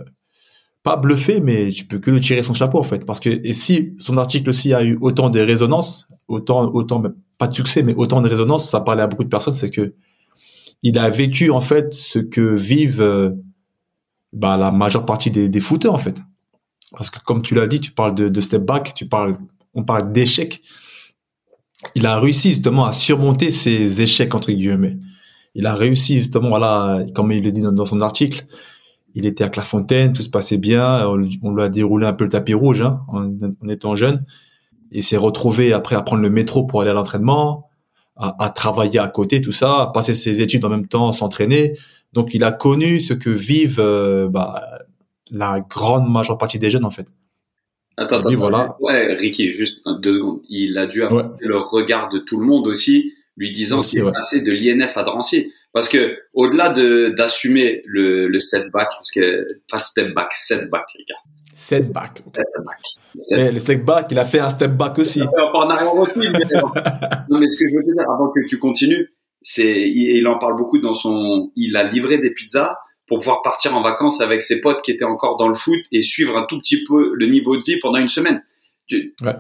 pas 0.83 0.97
bluffé, 0.97 1.41
mais 1.41 1.71
tu 1.71 1.85
peux 1.85 1.99
que 1.99 2.11
le 2.11 2.21
tirer 2.21 2.43
son 2.43 2.55
chapeau 2.55 2.79
en 2.79 2.83
fait, 2.83 3.05
parce 3.05 3.21
que 3.21 3.29
et 3.29 3.53
si 3.53 3.95
son 3.99 4.17
article 4.17 4.49
aussi 4.49 4.73
a 4.73 4.83
eu 4.83 4.97
autant 5.03 5.29
de 5.29 5.41
résonance, 5.41 6.09
autant 6.27 6.71
autant 6.73 7.03
pas 7.37 7.49
de 7.49 7.55
succès, 7.55 7.83
mais 7.83 7.95
autant 7.95 8.23
de 8.23 8.29
résonance, 8.31 8.71
ça 8.71 8.81
parlait 8.81 9.03
à 9.03 9.07
beaucoup 9.07 9.25
de 9.25 9.29
personnes, 9.29 9.53
c'est 9.53 9.69
que 9.71 9.95
il 10.83 10.99
a 10.99 11.11
vécu 11.11 11.51
en 11.51 11.61
fait 11.61 11.95
ce 11.95 12.19
que 12.19 12.55
vivent 12.55 13.03
euh, 13.03 13.31
bah, 14.33 14.57
la 14.57 14.71
majeure 14.71 15.05
partie 15.05 15.31
des, 15.31 15.49
des 15.49 15.61
footers 15.61 15.93
en 15.93 15.99
fait, 15.99 16.17
parce 16.93 17.11
que 17.11 17.19
comme 17.21 17.43
tu 17.43 17.55
l'as 17.55 17.67
dit, 17.67 17.81
tu 17.81 17.93
parles 17.93 18.15
de, 18.15 18.29
de 18.29 18.41
step 18.41 18.63
back, 18.63 18.95
tu 18.95 19.07
parles, 19.07 19.37
on 19.75 19.85
parle 19.85 20.13
d'échec. 20.13 20.63
Il 21.95 22.07
a 22.07 22.19
réussi 22.19 22.51
justement 22.51 22.85
à 22.85 22.93
surmonter 22.93 23.51
ces 23.51 24.03
échecs 24.03 24.35
entre 24.35 24.53
guillemets. 24.53 24.99
Il 25.55 25.67
a 25.67 25.75
réussi 25.75 26.19
justement, 26.19 26.51
voilà, 26.51 27.05
comme 27.15 27.33
il 27.33 27.43
le 27.43 27.51
dit 27.51 27.63
dans, 27.63 27.87
son 27.87 28.01
article, 28.01 28.47
il 29.15 29.27
était 29.27 29.43
à 29.43 29.49
Clairefontaine, 29.49 30.13
tout 30.13 30.23
se 30.23 30.29
passait 30.29 30.59
bien, 30.59 31.07
on, 31.09 31.17
lui 31.17 31.63
a 31.63 31.69
déroulé 31.69 32.07
un 32.07 32.13
peu 32.13 32.25
le 32.25 32.31
tapis 32.31 32.55
rouge 32.55 32.83
hein, 32.83 33.01
en, 33.09 33.69
étant 33.69 33.97
jeune. 33.97 34.25
Il 34.93 35.03
s'est 35.03 35.17
retrouvé 35.17 35.73
après 35.73 35.97
à 35.97 36.03
prendre 36.03 36.23
le 36.23 36.31
métro 36.31 36.65
pour 36.65 36.83
aller 36.83 36.91
à 36.91 36.95
l'entraînement, 36.95 37.70
à, 38.21 38.51
travailler 38.51 38.99
à 38.99 39.09
côté, 39.09 39.41
tout 39.41 39.53
ça, 39.53 39.83
à 39.83 39.87
passer 39.87 40.15
ses 40.15 40.43
études 40.43 40.65
en 40.65 40.69
même 40.69 40.87
temps, 40.87 41.13
s'entraîner. 41.13 41.77
Donc 42.13 42.35
il 42.35 42.45
a 42.45 42.53
connu 42.53 43.01
ce 43.01 43.15
que 43.15 43.31
vivent 43.31 43.81
euh, 43.81 44.29
bah, 44.29 44.63
la 45.31 45.61
grande 45.61 46.11
majeure 46.11 46.39
partie 46.39 46.59
des 46.59 46.71
jeunes 46.71 46.85
en 46.85 46.91
fait. 46.91 47.07
Attends, 47.97 48.19
attends, 48.19 48.35
voilà. 48.35 48.77
ouais, 48.81 49.15
Ricky, 49.15 49.51
juste 49.51 49.83
deux 50.01 50.15
secondes. 50.15 50.41
Il 50.49 50.79
a 50.79 50.87
dû 50.87 51.03
avoir 51.03 51.33
le 51.39 51.59
regard 51.59 52.09
de 52.09 52.19
tout 52.19 52.39
le 52.39 52.47
monde 52.47 52.67
aussi, 52.67 53.13
lui 53.37 53.53
disant 53.53 53.83
qu'il 53.83 54.01
est 54.01 54.13
passé 54.13 54.41
de 54.41 54.53
l'INF 54.53 54.97
à 54.97 55.03
Drancy. 55.03 55.53
Parce 55.73 55.89
que 55.89 56.19
au-delà 56.33 56.71
de 56.71 57.15
d'assumer 57.17 57.83
le, 57.85 58.27
le 58.27 58.41
setback, 58.41 58.89
parce 58.91 59.11
que 59.11 59.61
pas 59.71 59.79
step 59.79 60.15
back, 60.15 60.31
setback 60.35 60.85
les 60.99 61.05
gars. 61.05 61.15
Setback. 61.71 62.23
Setback. 63.17 63.53
Le 63.53 63.59
setback, 63.61 64.07
il 64.11 64.19
a 64.19 64.25
fait 64.25 64.41
un 64.41 64.49
step 64.49 64.73
back 64.73 64.99
aussi. 64.99 65.23
en 65.23 65.71
arrière 65.71 65.95
aussi. 65.95 66.19
Mais, 66.19 66.33
non, 67.31 67.39
mais 67.39 67.49
ce 67.49 67.63
que 67.63 67.71
je 67.71 67.77
veux 67.77 67.85
te 67.85 67.93
dire 67.93 68.11
avant 68.11 68.29
que 68.31 68.41
tu 68.45 68.59
continues, 68.59 69.15
c'est 69.41 69.89
il, 69.89 70.27
en 70.27 70.37
parle 70.39 70.57
beaucoup 70.57 70.81
dans 70.81 70.95
son. 70.95 71.53
Il 71.55 71.77
a 71.77 71.85
livré 71.85 72.19
des 72.19 72.31
pizzas 72.31 72.77
pour 73.07 73.21
pouvoir 73.21 73.43
partir 73.43 73.77
en 73.77 73.83
vacances 73.83 74.21
avec 74.21 74.43
ses 74.43 74.61
potes 74.61 74.83
qui 74.83 74.91
étaient 74.91 75.05
encore 75.05 75.37
dans 75.37 75.47
le 75.47 75.55
foot 75.55 75.79
et 75.93 76.03
suivre 76.03 76.37
un 76.37 76.45
tout 76.45 76.59
petit 76.59 76.83
peu 76.83 77.13
le 77.15 77.27
niveau 77.27 77.57
de 77.57 77.63
vie 77.63 77.79
pendant 77.79 77.99
une 77.99 78.09
semaine. 78.09 78.43
Tu 78.89 79.15
ouais. 79.23 79.35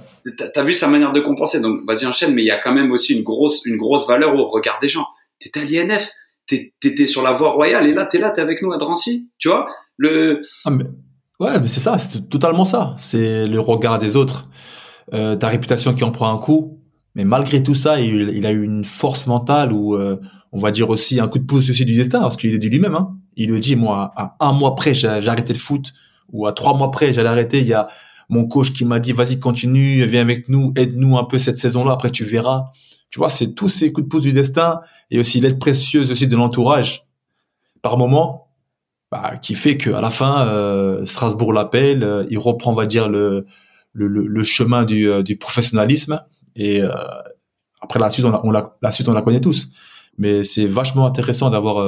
as 0.55 0.63
vu 0.63 0.73
sa 0.73 0.87
manière 0.87 1.11
de 1.11 1.19
compenser, 1.19 1.59
donc 1.59 1.81
vas-y 1.85 2.07
enchaîne, 2.07 2.33
mais 2.33 2.43
il 2.43 2.47
y 2.47 2.53
a 2.53 2.59
quand 2.59 2.73
même 2.73 2.93
aussi 2.93 3.17
une 3.17 3.25
grosse, 3.25 3.65
une 3.67 3.77
grosse 3.77 4.07
valeur 4.07 4.37
au 4.37 4.49
regard 4.49 4.79
des 4.81 4.87
gens. 4.89 5.07
T'étais 5.41 5.63
à 5.63 5.65
l'INF, 5.65 6.09
t'étais 6.47 7.07
sur 7.07 7.23
la 7.23 7.33
voie 7.33 7.51
royale 7.51 7.89
et 7.89 7.93
là 7.93 8.07
t'es 8.07 8.19
là 8.19 8.31
t'es 8.31 8.41
avec 8.41 8.63
nous 8.63 8.73
à 8.73 8.77
Drancy 8.77 9.31
tu 9.39 9.49
vois? 9.49 9.69
Le 9.97 10.43
ah, 10.65 10.71
mais, 10.71 10.85
ouais 11.41 11.59
mais 11.61 11.67
c'est 11.67 11.81
ça 11.81 11.99
c'est 11.99 12.29
totalement 12.29 12.65
ça. 12.65 12.95
C'est 12.99 13.47
le 13.47 13.61
regard 13.61 13.99
des 13.99 14.17
autres. 14.17 14.49
Euh, 15.13 15.35
ta 15.35 15.49
réputation 15.49 15.93
qui 15.95 16.05
en 16.05 16.13
prend 16.13 16.33
un 16.33 16.39
coup. 16.39 16.79
Mais 17.17 17.25
malgré 17.25 17.63
tout 17.63 17.75
ça 17.75 18.01
il, 18.01 18.47
a 18.47 18.53
eu 18.53 18.63
une 18.63 18.85
force 18.85 19.27
mentale 19.27 19.73
ou 19.73 19.97
euh, 19.97 20.21
on 20.53 20.59
va 20.59 20.71
dire 20.71 20.91
aussi 20.91 21.19
un 21.19 21.27
coup 21.27 21.41
de 21.41 21.45
pouce 21.45 21.69
aussi 21.69 21.85
du 21.85 21.97
destin 21.97 22.21
parce 22.21 22.37
qu'il 22.37 22.55
est 22.55 22.59
dit 22.59 22.71
lui-même 22.71 22.95
hein. 22.95 23.17
il 23.35 23.51
le 23.51 23.59
dit 23.59 23.75
moi 23.75 24.13
à 24.17 24.37
un 24.39 24.53
mois 24.53 24.77
près 24.77 24.95
j'ai 24.95 25.09
arrêté 25.09 25.53
le 25.53 25.59
foot 25.59 25.93
ou 26.33 26.47
à 26.47 26.53
trois 26.53 26.77
mois 26.77 26.93
près 26.93 27.13
j'allais 27.13 27.29
arrêter. 27.29 27.61
Il 27.61 27.67
y 27.67 27.75
a 27.75 27.89
mon 28.29 28.47
coach 28.47 28.73
qui 28.73 28.85
m'a 28.85 29.01
dit 29.01 29.13
vas-y 29.13 29.41
continue 29.41 30.05
viens 30.05 30.21
avec 30.21 30.49
nous 30.49 30.73
aide-nous 30.77 31.19
un 31.19 31.25
peu 31.25 31.39
cette 31.41 31.59
saison 31.59 31.85
là 31.85 31.93
après 31.95 32.11
tu 32.11 32.23
verras. 32.23 32.67
Tu 33.11 33.19
vois, 33.19 33.29
c'est 33.29 33.55
tous 33.55 33.69
ces 33.69 33.93
coups 33.93 34.05
de 34.05 34.09
pouce 34.09 34.23
du 34.23 34.33
destin 34.33 34.81
et 35.11 35.19
aussi 35.19 35.41
l'aide 35.41 35.59
précieuse 35.59 36.13
aussi 36.13 36.29
de 36.29 36.37
l'entourage. 36.37 37.07
Par 37.83 37.99
moment 37.99 38.50
bah, 39.11 39.37
qui 39.43 39.55
fait 39.55 39.77
que 39.77 39.91
à 39.91 40.01
la 40.01 40.11
fin 40.11 40.47
euh, 40.47 41.05
Strasbourg 41.05 41.53
l'appelle, 41.53 42.05
euh, 42.05 42.27
il 42.31 42.39
reprend 42.39 42.73
on 42.73 42.75
va 42.75 42.87
dire 42.87 43.09
le 43.09 43.47
le, 43.93 44.07
le 44.07 44.45
chemin 44.45 44.85
du, 44.85 45.09
euh, 45.09 45.23
du 45.23 45.37
professionnalisme 45.37 46.23
et 46.55 46.81
après 47.81 47.99
la 47.99 48.09
suite 48.11 48.25
on, 48.25 48.31
la, 48.31 48.41
on 48.45 48.51
la, 48.51 48.77
la 48.83 48.93
suite 48.93 49.09
on 49.09 49.13
la 49.13 49.23
connaît 49.23 49.41
tous. 49.41 49.71
Mais 50.19 50.45
c'est 50.45 50.67
vachement 50.67 51.07
intéressant 51.07 51.51
d'avoir 51.51 51.85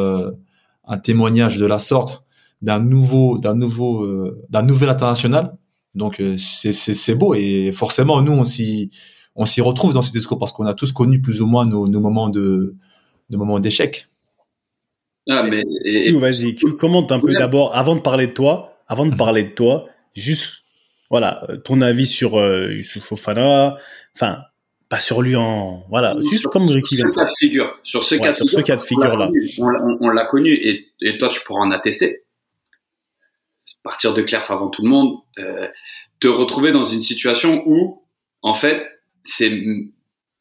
un 0.86 0.98
témoignage 0.98 1.58
de 1.58 1.66
la 1.66 1.78
sorte 1.78 2.24
d'un 2.62 2.80
nouveau 2.80 3.38
d'un 3.38 3.54
nouveau 3.54 4.06
d'un 4.48 4.62
nouvel 4.62 4.88
international. 4.88 5.56
Donc 5.94 6.22
c'est 6.38 6.72
c'est 6.72 7.14
beau 7.14 7.34
et 7.34 7.72
forcément 7.72 8.22
nous 8.22 8.32
on 8.32 8.44
s'y 8.44 8.90
on 9.34 9.46
s'y 9.46 9.60
retrouve 9.60 9.92
dans 9.92 10.02
ces 10.02 10.12
discours 10.12 10.38
parce 10.38 10.52
qu'on 10.52 10.66
a 10.66 10.74
tous 10.74 10.92
connu 10.92 11.20
plus 11.20 11.40
ou 11.40 11.46
moins 11.46 11.66
nos, 11.66 11.86
moments 11.88 12.28
de, 12.28 12.76
moments 13.30 13.60
d'échec. 13.60 14.08
Ah, 15.28 15.42
mais 15.44 15.62
vas-y, 16.12 16.54
commente 16.54 17.12
un 17.12 17.20
peu 17.20 17.32
d'abord 17.34 17.76
avant 17.76 17.94
de 17.94 18.00
parler 18.00 18.26
de 18.26 18.32
toi, 18.32 18.78
avant 18.88 19.06
de 19.06 19.12
mhm. 19.12 19.16
parler 19.16 19.44
de 19.44 19.50
toi, 19.50 19.88
juste 20.14 20.64
voilà 21.10 21.46
ton 21.64 21.80
avis 21.80 22.06
sur 22.06 22.38
euh, 22.38 22.72
Youssouf 22.72 23.04
Fofana, 23.04 23.76
enfin 24.16 24.40
pas 24.88 25.00
sur 25.00 25.22
lui 25.22 25.36
en 25.36 25.84
voilà, 25.88 26.16
juste 26.30 26.46
comme 26.46 26.66
Ricky 26.66 26.96
sur 26.96 27.08
ce 27.08 27.14
cas 27.14 27.24
de 27.24 27.30
figure, 27.38 27.78
sur 27.82 28.04
ce 28.04 28.14
cas, 28.16 28.34
ce 28.34 28.60
cas 28.60 28.76
de 28.76 28.80
figure 28.80 29.16
là, 29.16 29.30
on, 29.58 30.08
l'a 30.08 30.24
connu 30.24 30.54
et, 30.54 31.18
toi 31.18 31.28
tu 31.28 31.40
pourras 31.44 31.60
en 31.60 31.70
attester. 31.70 32.24
Partir 33.84 34.14
de 34.14 34.22
Claire 34.22 34.48
avant 34.48 34.68
tout 34.68 34.82
le 34.82 34.88
monde, 34.88 35.16
euh, 35.38 35.66
te 36.20 36.28
retrouver 36.28 36.72
dans 36.72 36.84
une 36.84 37.00
situation 37.00 37.62
où 37.66 38.02
en 38.42 38.54
fait 38.54 38.86
c'est 39.24 39.62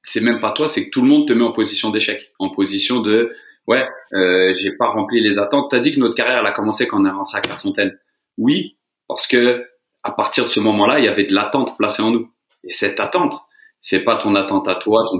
c'est 0.03 0.21
même 0.21 0.39
pas 0.39 0.51
toi, 0.51 0.67
c'est 0.67 0.85
que 0.85 0.89
tout 0.89 1.01
le 1.01 1.07
monde 1.07 1.27
te 1.27 1.33
met 1.33 1.43
en 1.43 1.51
position 1.51 1.91
d'échec, 1.91 2.31
en 2.39 2.49
position 2.49 3.01
de 3.01 3.33
ouais, 3.67 3.87
euh, 4.13 4.53
j'ai 4.55 4.71
pas 4.71 4.87
rempli 4.87 5.21
les 5.21 5.39
attentes. 5.39 5.69
T'as 5.71 5.79
dit 5.79 5.93
que 5.93 5.99
notre 5.99 6.15
carrière 6.15 6.39
elle 6.39 6.45
a 6.45 6.51
commencé 6.51 6.87
quand 6.87 7.01
on 7.01 7.05
est 7.05 7.11
rentré 7.11 7.37
à 7.37 7.41
Clairefontaine. 7.41 7.97
Oui, 8.37 8.77
parce 9.07 9.27
que 9.27 9.65
à 10.03 10.11
partir 10.11 10.45
de 10.45 10.49
ce 10.49 10.59
moment-là, 10.59 10.99
il 10.99 11.05
y 11.05 11.07
avait 11.07 11.25
de 11.25 11.33
l'attente 11.33 11.77
placée 11.77 12.01
en 12.01 12.11
nous. 12.11 12.31
Et 12.63 12.71
cette 12.71 12.99
attente, 12.99 13.35
c'est 13.79 14.03
pas 14.03 14.15
ton 14.15 14.35
attente 14.35 14.67
à 14.67 14.75
toi, 14.75 15.03
ton 15.09 15.19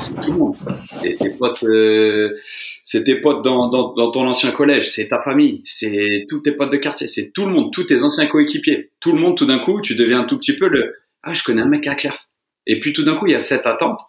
c'est 0.00 0.20
tout 0.20 0.32
le 0.32 0.38
monde. 0.38 0.56
C'est 1.00 1.16
tes 1.16 1.30
potes, 1.30 1.64
euh, 1.64 2.36
c'est 2.84 3.04
tes 3.04 3.20
potes 3.20 3.44
dans, 3.44 3.68
dans, 3.68 3.94
dans, 3.94 4.10
ton 4.10 4.26
ancien 4.26 4.50
collège, 4.50 4.90
c'est 4.90 5.08
ta 5.08 5.20
famille, 5.22 5.60
c'est 5.64 6.26
tous 6.28 6.40
tes 6.40 6.52
potes 6.52 6.70
de 6.70 6.76
quartier, 6.76 7.08
c'est 7.08 7.32
tout 7.32 7.46
le 7.46 7.52
monde, 7.52 7.72
tous 7.72 7.84
tes 7.84 8.02
anciens 8.02 8.26
coéquipiers. 8.26 8.90
Tout 9.00 9.12
le 9.12 9.20
monde, 9.20 9.36
tout 9.36 9.46
d'un 9.46 9.58
coup, 9.58 9.80
tu 9.80 9.94
deviens 9.94 10.20
un 10.20 10.24
tout 10.24 10.38
petit 10.38 10.56
peu 10.56 10.68
le 10.68 10.96
ah 11.24 11.32
je 11.32 11.44
connais 11.44 11.62
un 11.62 11.68
mec 11.68 11.86
à 11.86 11.94
Claire 11.94 12.28
et 12.66 12.80
puis 12.80 12.92
tout 12.92 13.02
d'un 13.04 13.16
coup, 13.16 13.26
il 13.26 13.32
y 13.32 13.36
a 13.36 13.40
cette 13.40 13.66
attente. 13.66 14.00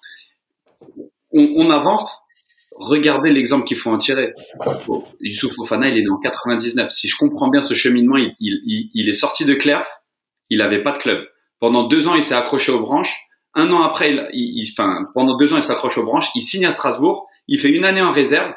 On, 1.32 1.72
avance. 1.72 2.23
Regardez 2.84 3.32
l'exemple 3.32 3.66
qu'il 3.66 3.78
faut 3.78 3.90
en 3.90 3.98
tirer. 3.98 4.34
Youssouf 5.22 5.54
Fofana, 5.56 5.90
il 5.90 5.98
est 5.98 6.02
né 6.02 6.10
en 6.10 6.20
99. 6.20 6.92
Si 6.92 7.08
je 7.08 7.16
comprends 7.18 7.50
bien 7.50 7.62
ce 7.62 7.74
cheminement, 7.74 8.18
il, 8.18 8.34
il, 8.40 8.90
il 8.94 9.10
est 9.10 9.13
sorti 9.13 9.46
de 9.46 9.54
Clerf. 9.54 9.88
Il 10.50 10.60
n'avait 10.60 10.84
pas 10.84 10.92
de 10.92 10.98
club. 10.98 11.25
Pendant 11.60 11.88
deux 11.88 12.08
ans, 12.08 12.16
il 12.16 12.22
s'est 12.22 12.36
accroché 12.36 12.72
aux 12.72 12.80
branches. 12.80 13.16
Un 13.56 13.72
an 13.72 13.82
après, 13.82 14.30
il, 14.34 14.70
enfin, 14.74 15.06
pendant 15.13 15.38
deux 15.38 15.54
ans, 15.54 15.58
il 15.58 15.63
s'accroche 15.63 15.98
aux 15.98 16.06
branches. 16.06 16.30
Il 16.36 16.42
signe 16.42 16.66
à 16.66 16.72
Strasbourg. 16.72 17.28
Il 17.48 17.60
fait 17.60 17.70
une 17.70 17.86
année 17.86 18.02
en 18.02 18.12
réserve. 18.12 18.54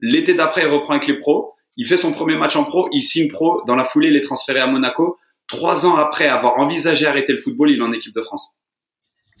L'été 0.00 0.34
d'après, 0.34 0.62
il 0.62 0.68
reprend 0.68 0.94
avec 0.94 1.06
les 1.06 1.18
pros. 1.18 1.54
Il 1.76 1.86
fait 1.86 1.96
son 1.96 2.12
premier 2.12 2.36
match 2.36 2.56
en 2.56 2.64
pro. 2.64 2.88
Il 2.92 3.02
signe 3.02 3.30
pro. 3.30 3.62
Dans 3.66 3.76
la 3.76 3.84
foulée, 3.84 4.08
il 4.08 4.16
est 4.16 4.22
transféré 4.22 4.60
à 4.60 4.66
Monaco. 4.66 5.18
Trois 5.48 5.86
ans 5.86 5.96
après 5.96 6.28
avoir 6.28 6.58
envisagé 6.58 7.06
arrêter 7.06 7.32
le 7.32 7.38
football, 7.38 7.70
il 7.70 7.78
est 7.78 7.82
en 7.82 7.92
équipe 7.92 8.14
de 8.14 8.22
France. 8.22 8.58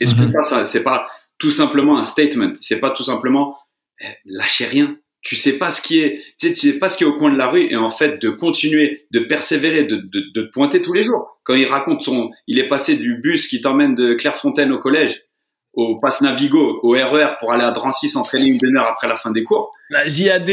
Est-ce 0.00 0.14
que 0.14 0.20
mhm. 0.20 0.26
ça, 0.26 0.42
ça 0.42 0.64
c'est 0.64 0.82
pas 0.82 1.08
tout 1.38 1.50
simplement 1.50 1.98
un 1.98 2.02
statement? 2.02 2.52
C'est 2.60 2.80
pas 2.80 2.90
tout 2.90 3.04
simplement 3.04 3.56
eh, 4.00 4.06
lâcher 4.24 4.66
rien. 4.66 4.96
Tu 5.22 5.36
sais 5.36 5.58
pas 5.58 5.70
ce 5.70 5.82
qui 5.82 6.00
est, 6.00 6.22
tu 6.38 6.48
sais, 6.48 6.52
tu 6.54 6.72
sais 6.72 6.78
pas 6.78 6.88
ce 6.88 6.96
qui 6.96 7.04
est 7.04 7.06
au 7.06 7.16
coin 7.16 7.30
de 7.30 7.36
la 7.36 7.48
rue 7.48 7.70
et 7.70 7.76
en 7.76 7.90
fait 7.90 8.20
de 8.22 8.30
continuer, 8.30 9.06
de 9.10 9.20
persévérer, 9.20 9.84
de, 9.84 9.96
de, 9.96 10.32
de 10.34 10.42
te 10.42 10.50
pointer 10.50 10.80
tous 10.80 10.94
les 10.94 11.02
jours. 11.02 11.38
Quand 11.44 11.54
il 11.54 11.66
raconte 11.66 12.02
son, 12.02 12.30
il 12.46 12.58
est 12.58 12.68
passé 12.68 12.96
du 12.96 13.16
bus 13.16 13.48
qui 13.48 13.60
t'emmène 13.60 13.94
de 13.94 14.14
Clairefontaine 14.14 14.72
au 14.72 14.78
collège 14.78 15.24
au 15.72 15.98
Passe 16.00 16.20
Navigo, 16.20 16.80
au 16.82 16.90
RER 16.90 17.24
e 17.24 17.38
pour 17.38 17.52
aller 17.52 17.64
à 17.64 17.70
Drancy 17.70 18.08
s'entraîner 18.08 18.46
une 18.46 18.58
demi-heure 18.58 18.86
après 18.86 19.08
la 19.08 19.16
fin 19.16 19.30
des 19.30 19.42
cours. 19.42 19.72
La 19.90 20.06
JAD. 20.06 20.50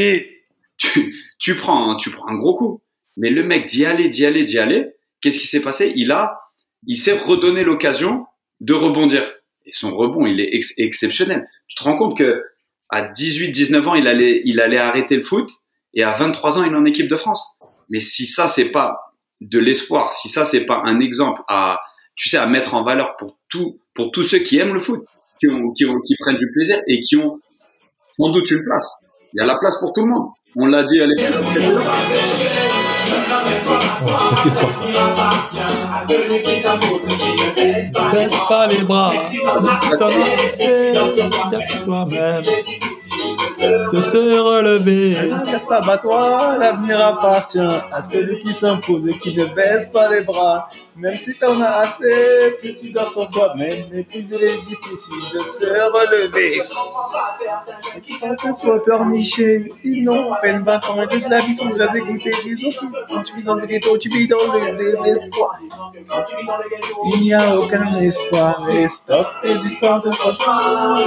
Tu, 0.78 1.16
tu 1.40 1.56
prends, 1.56 1.96
tu 1.96 2.12
prends 2.12 2.28
un 2.28 2.38
gros 2.38 2.56
coup. 2.56 2.82
Mais 3.16 3.32
le 3.32 3.44
mec 3.44 3.66
d'y 3.66 3.86
aller, 3.86 4.10
d'y 4.10 4.26
aller, 4.26 4.44
d'y 4.44 4.60
aller. 4.60 4.90
Qu'est-ce 5.22 5.40
qui 5.40 5.48
s'est 5.48 5.64
passé? 5.64 5.92
Il 5.96 6.12
a, 6.12 6.40
il 6.86 6.98
s'est 6.98 7.18
redonné 7.18 7.64
l'occasion 7.64 8.28
de 8.60 8.74
rebondir 8.74 9.28
et 9.66 9.72
son 9.74 9.96
rebond, 9.96 10.26
il 10.26 10.40
est 10.40 10.54
exceptionnel. 10.78 11.48
Tu 11.68 11.76
te 11.76 11.84
rends 11.84 11.98
compte 11.98 12.18
que 12.18 12.44
à 12.90 13.04
18, 13.04 13.52
19 13.52 13.88
ans, 13.88 13.96
il 13.96 14.08
allait, 14.08 14.42
il 14.46 14.60
allait 14.60 14.78
arrêter 14.78 15.16
le 15.16 15.22
foot 15.22 15.50
et 15.94 16.04
à 16.04 16.14
23 16.14 16.60
ans, 16.60 16.64
il 16.64 16.72
est 16.72 16.76
en 16.76 16.86
équipe 16.86 17.10
de 17.10 17.16
France. 17.16 17.58
Mais 17.90 18.00
si 18.00 18.26
ça, 18.26 18.48
c'est 18.48 18.70
pas 18.70 19.14
de 19.42 19.60
l'espoir, 19.60 20.14
si 20.14 20.30
ça, 20.30 20.46
c'est 20.46 20.66
pas 20.66 20.82
un 20.86 21.00
exemple 21.00 21.42
à, 21.48 21.80
tu 22.16 22.30
sais, 22.30 22.38
à 22.38 22.46
mettre 22.48 22.74
en 22.74 22.84
valeur 22.84 23.16
pour 23.18 23.38
tout, 23.50 23.80
pour 23.94 24.12
tous 24.12 24.24
ceux 24.24 24.40
qui 24.40 24.58
aiment 24.58 24.74
le 24.74 24.80
foot, 24.80 25.06
qui 25.40 25.48
ont, 25.48 25.72
qui 25.72 25.86
ont, 25.86 26.00
qui 26.00 26.16
prennent 26.18 26.36
du 26.36 26.52
plaisir 26.52 26.80
et 26.88 27.02
qui 27.02 27.18
ont 27.18 27.40
sans 28.18 28.30
doute 28.30 28.50
une 28.52 28.64
place. 28.64 28.92
Il 29.34 29.40
y 29.40 29.44
a 29.44 29.46
la 29.46 29.58
place 29.58 29.80
pour 29.80 29.94
tout 29.94 30.02
le 30.02 30.08
monde. 30.08 30.30
On 30.56 30.66
l'a 30.66 30.84
dit 30.84 31.00
à 31.00 31.06
l'époque. 31.06 32.87
Qu'est-ce 34.44 34.44
qui 34.44 34.50
se 34.50 34.58
passe 34.60 34.80
Baisse 38.12 38.32
pas 38.48 38.68
les 38.68 38.84
bras, 38.84 39.14
toi-même. 41.86 42.44
De 43.62 44.02
se 44.02 44.40
relever. 44.40 45.18
Abat-toi, 45.70 46.58
l'avenir 46.60 47.06
appartient 47.06 47.60
à 47.60 48.02
celui 48.02 48.40
qui 48.42 48.54
s'impose 48.54 49.08
et 49.08 49.18
qui 49.18 49.36
ne 49.36 49.46
baisse 49.46 49.88
pas 49.88 50.10
les 50.10 50.22
bras. 50.22 50.70
Même 50.96 51.20
si 51.20 51.38
t'en 51.38 51.62
as 51.62 51.82
assez, 51.82 52.56
plus 52.60 52.74
tu 52.74 52.90
dors 52.90 53.12
sur 53.12 53.30
toi-même, 53.30 53.86
mais 53.92 54.02
plus 54.02 54.32
il 54.32 54.44
est 54.44 54.62
difficile 54.62 55.22
de 55.32 55.40
se 55.44 55.66
relever. 55.66 56.60
Quand 58.20 58.56
faut 58.58 58.80
pleurnicher, 58.80 59.72
ils 59.84 60.04
n'ont 60.04 60.34
à 60.34 60.38
peine 60.38 60.64
20 60.64 60.90
ans 60.90 61.02
et 61.04 61.08
toute 61.08 61.30
la 61.30 61.42
vie 61.42 61.54
sont 61.54 61.70
déjà 61.70 61.88
dégoûtés 61.90 62.32
des 62.44 62.66
autres. 62.66 62.84
Quand 63.10 63.22
tu 63.22 63.36
vis 63.36 63.44
dans 63.44 63.54
le 63.54 63.68
ghetto, 63.68 63.96
tu 64.00 64.10
vis 64.10 64.28
dans 64.28 64.38
le 64.52 64.76
désespoir. 64.76 65.60
Il 67.14 67.22
n'y 67.22 67.34
a 67.34 67.56
aucun 67.56 67.94
espoir 67.98 68.68
et 68.72 68.90
stop 68.90 69.28
tes 69.44 69.54
histoires 69.54 70.02
de 70.02 70.10
cauchemar. 70.10 71.00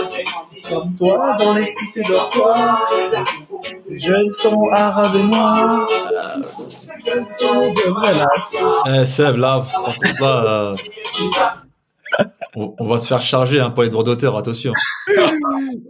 Comme 0.68 0.94
toi, 0.96 1.36
dans 1.38 1.54
les 1.54 1.66
cités 1.66 2.08
dortoirs, 2.08 2.86
les 3.88 3.98
jeunes 3.98 4.30
sont 4.30 4.68
arabes 4.72 5.14
et 5.16 5.22
noirs. 5.24 5.86
Les 6.38 7.12
jeunes 7.12 7.26
sont 7.26 7.72
de 7.72 9.00
Eh, 9.02 9.04
Seb, 9.06 9.36
là, 9.36 9.62
par 9.72 9.94
contre, 9.94 10.22
là, 10.22 10.44
euh, 10.44 10.76
on, 12.56 12.74
on 12.78 12.86
va 12.86 12.98
se 12.98 13.06
faire 13.06 13.22
charger 13.22 13.60
hein, 13.60 13.70
pour 13.70 13.82
les 13.82 13.90
droits 13.90 14.04
d'auteur, 14.04 14.36
attention. 14.36 14.72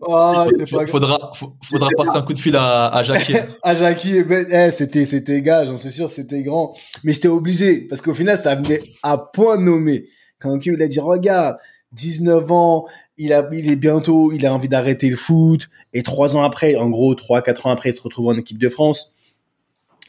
Oh, 0.02 0.44
c'est 0.46 0.80
Il 0.80 0.86
faudra, 0.86 1.32
faudra 1.34 1.88
passer 1.96 2.16
un 2.16 2.22
coup 2.22 2.32
de 2.32 2.38
fil 2.38 2.56
à, 2.56 2.88
à 2.88 3.02
Jackie. 3.02 3.34
à 3.62 3.74
Jackie, 3.74 4.22
ben, 4.24 4.46
eh, 4.50 4.70
c'était, 4.70 5.04
c'était 5.04 5.42
gars, 5.42 5.66
j'en 5.66 5.76
suis 5.76 5.92
sûr, 5.92 6.08
c'était 6.10 6.42
grand. 6.42 6.74
Mais 7.04 7.12
j'étais 7.12 7.28
obligé, 7.28 7.86
parce 7.88 8.00
qu'au 8.00 8.14
final, 8.14 8.38
ça 8.38 8.54
venait 8.54 8.82
à 9.02 9.18
point 9.18 9.58
nommé. 9.58 10.08
Quand 10.40 10.58
Q, 10.58 10.74
il 10.74 10.82
a 10.82 10.88
dit, 10.88 11.00
regarde, 11.00 11.56
19 11.92 12.50
ans, 12.52 12.86
il 13.20 13.32
a, 13.34 13.48
il 13.52 13.70
est 13.70 13.76
bientôt, 13.76 14.32
il 14.32 14.46
a 14.46 14.54
envie 14.54 14.68
d'arrêter 14.68 15.10
le 15.10 15.16
foot. 15.16 15.68
Et 15.92 16.02
trois 16.02 16.36
ans 16.36 16.42
après, 16.42 16.74
en 16.76 16.88
gros, 16.88 17.14
trois, 17.14 17.42
quatre 17.42 17.66
ans 17.66 17.70
après, 17.70 17.90
il 17.90 17.94
se 17.94 18.00
retrouve 18.00 18.28
en 18.28 18.36
équipe 18.38 18.58
de 18.58 18.68
France. 18.68 19.12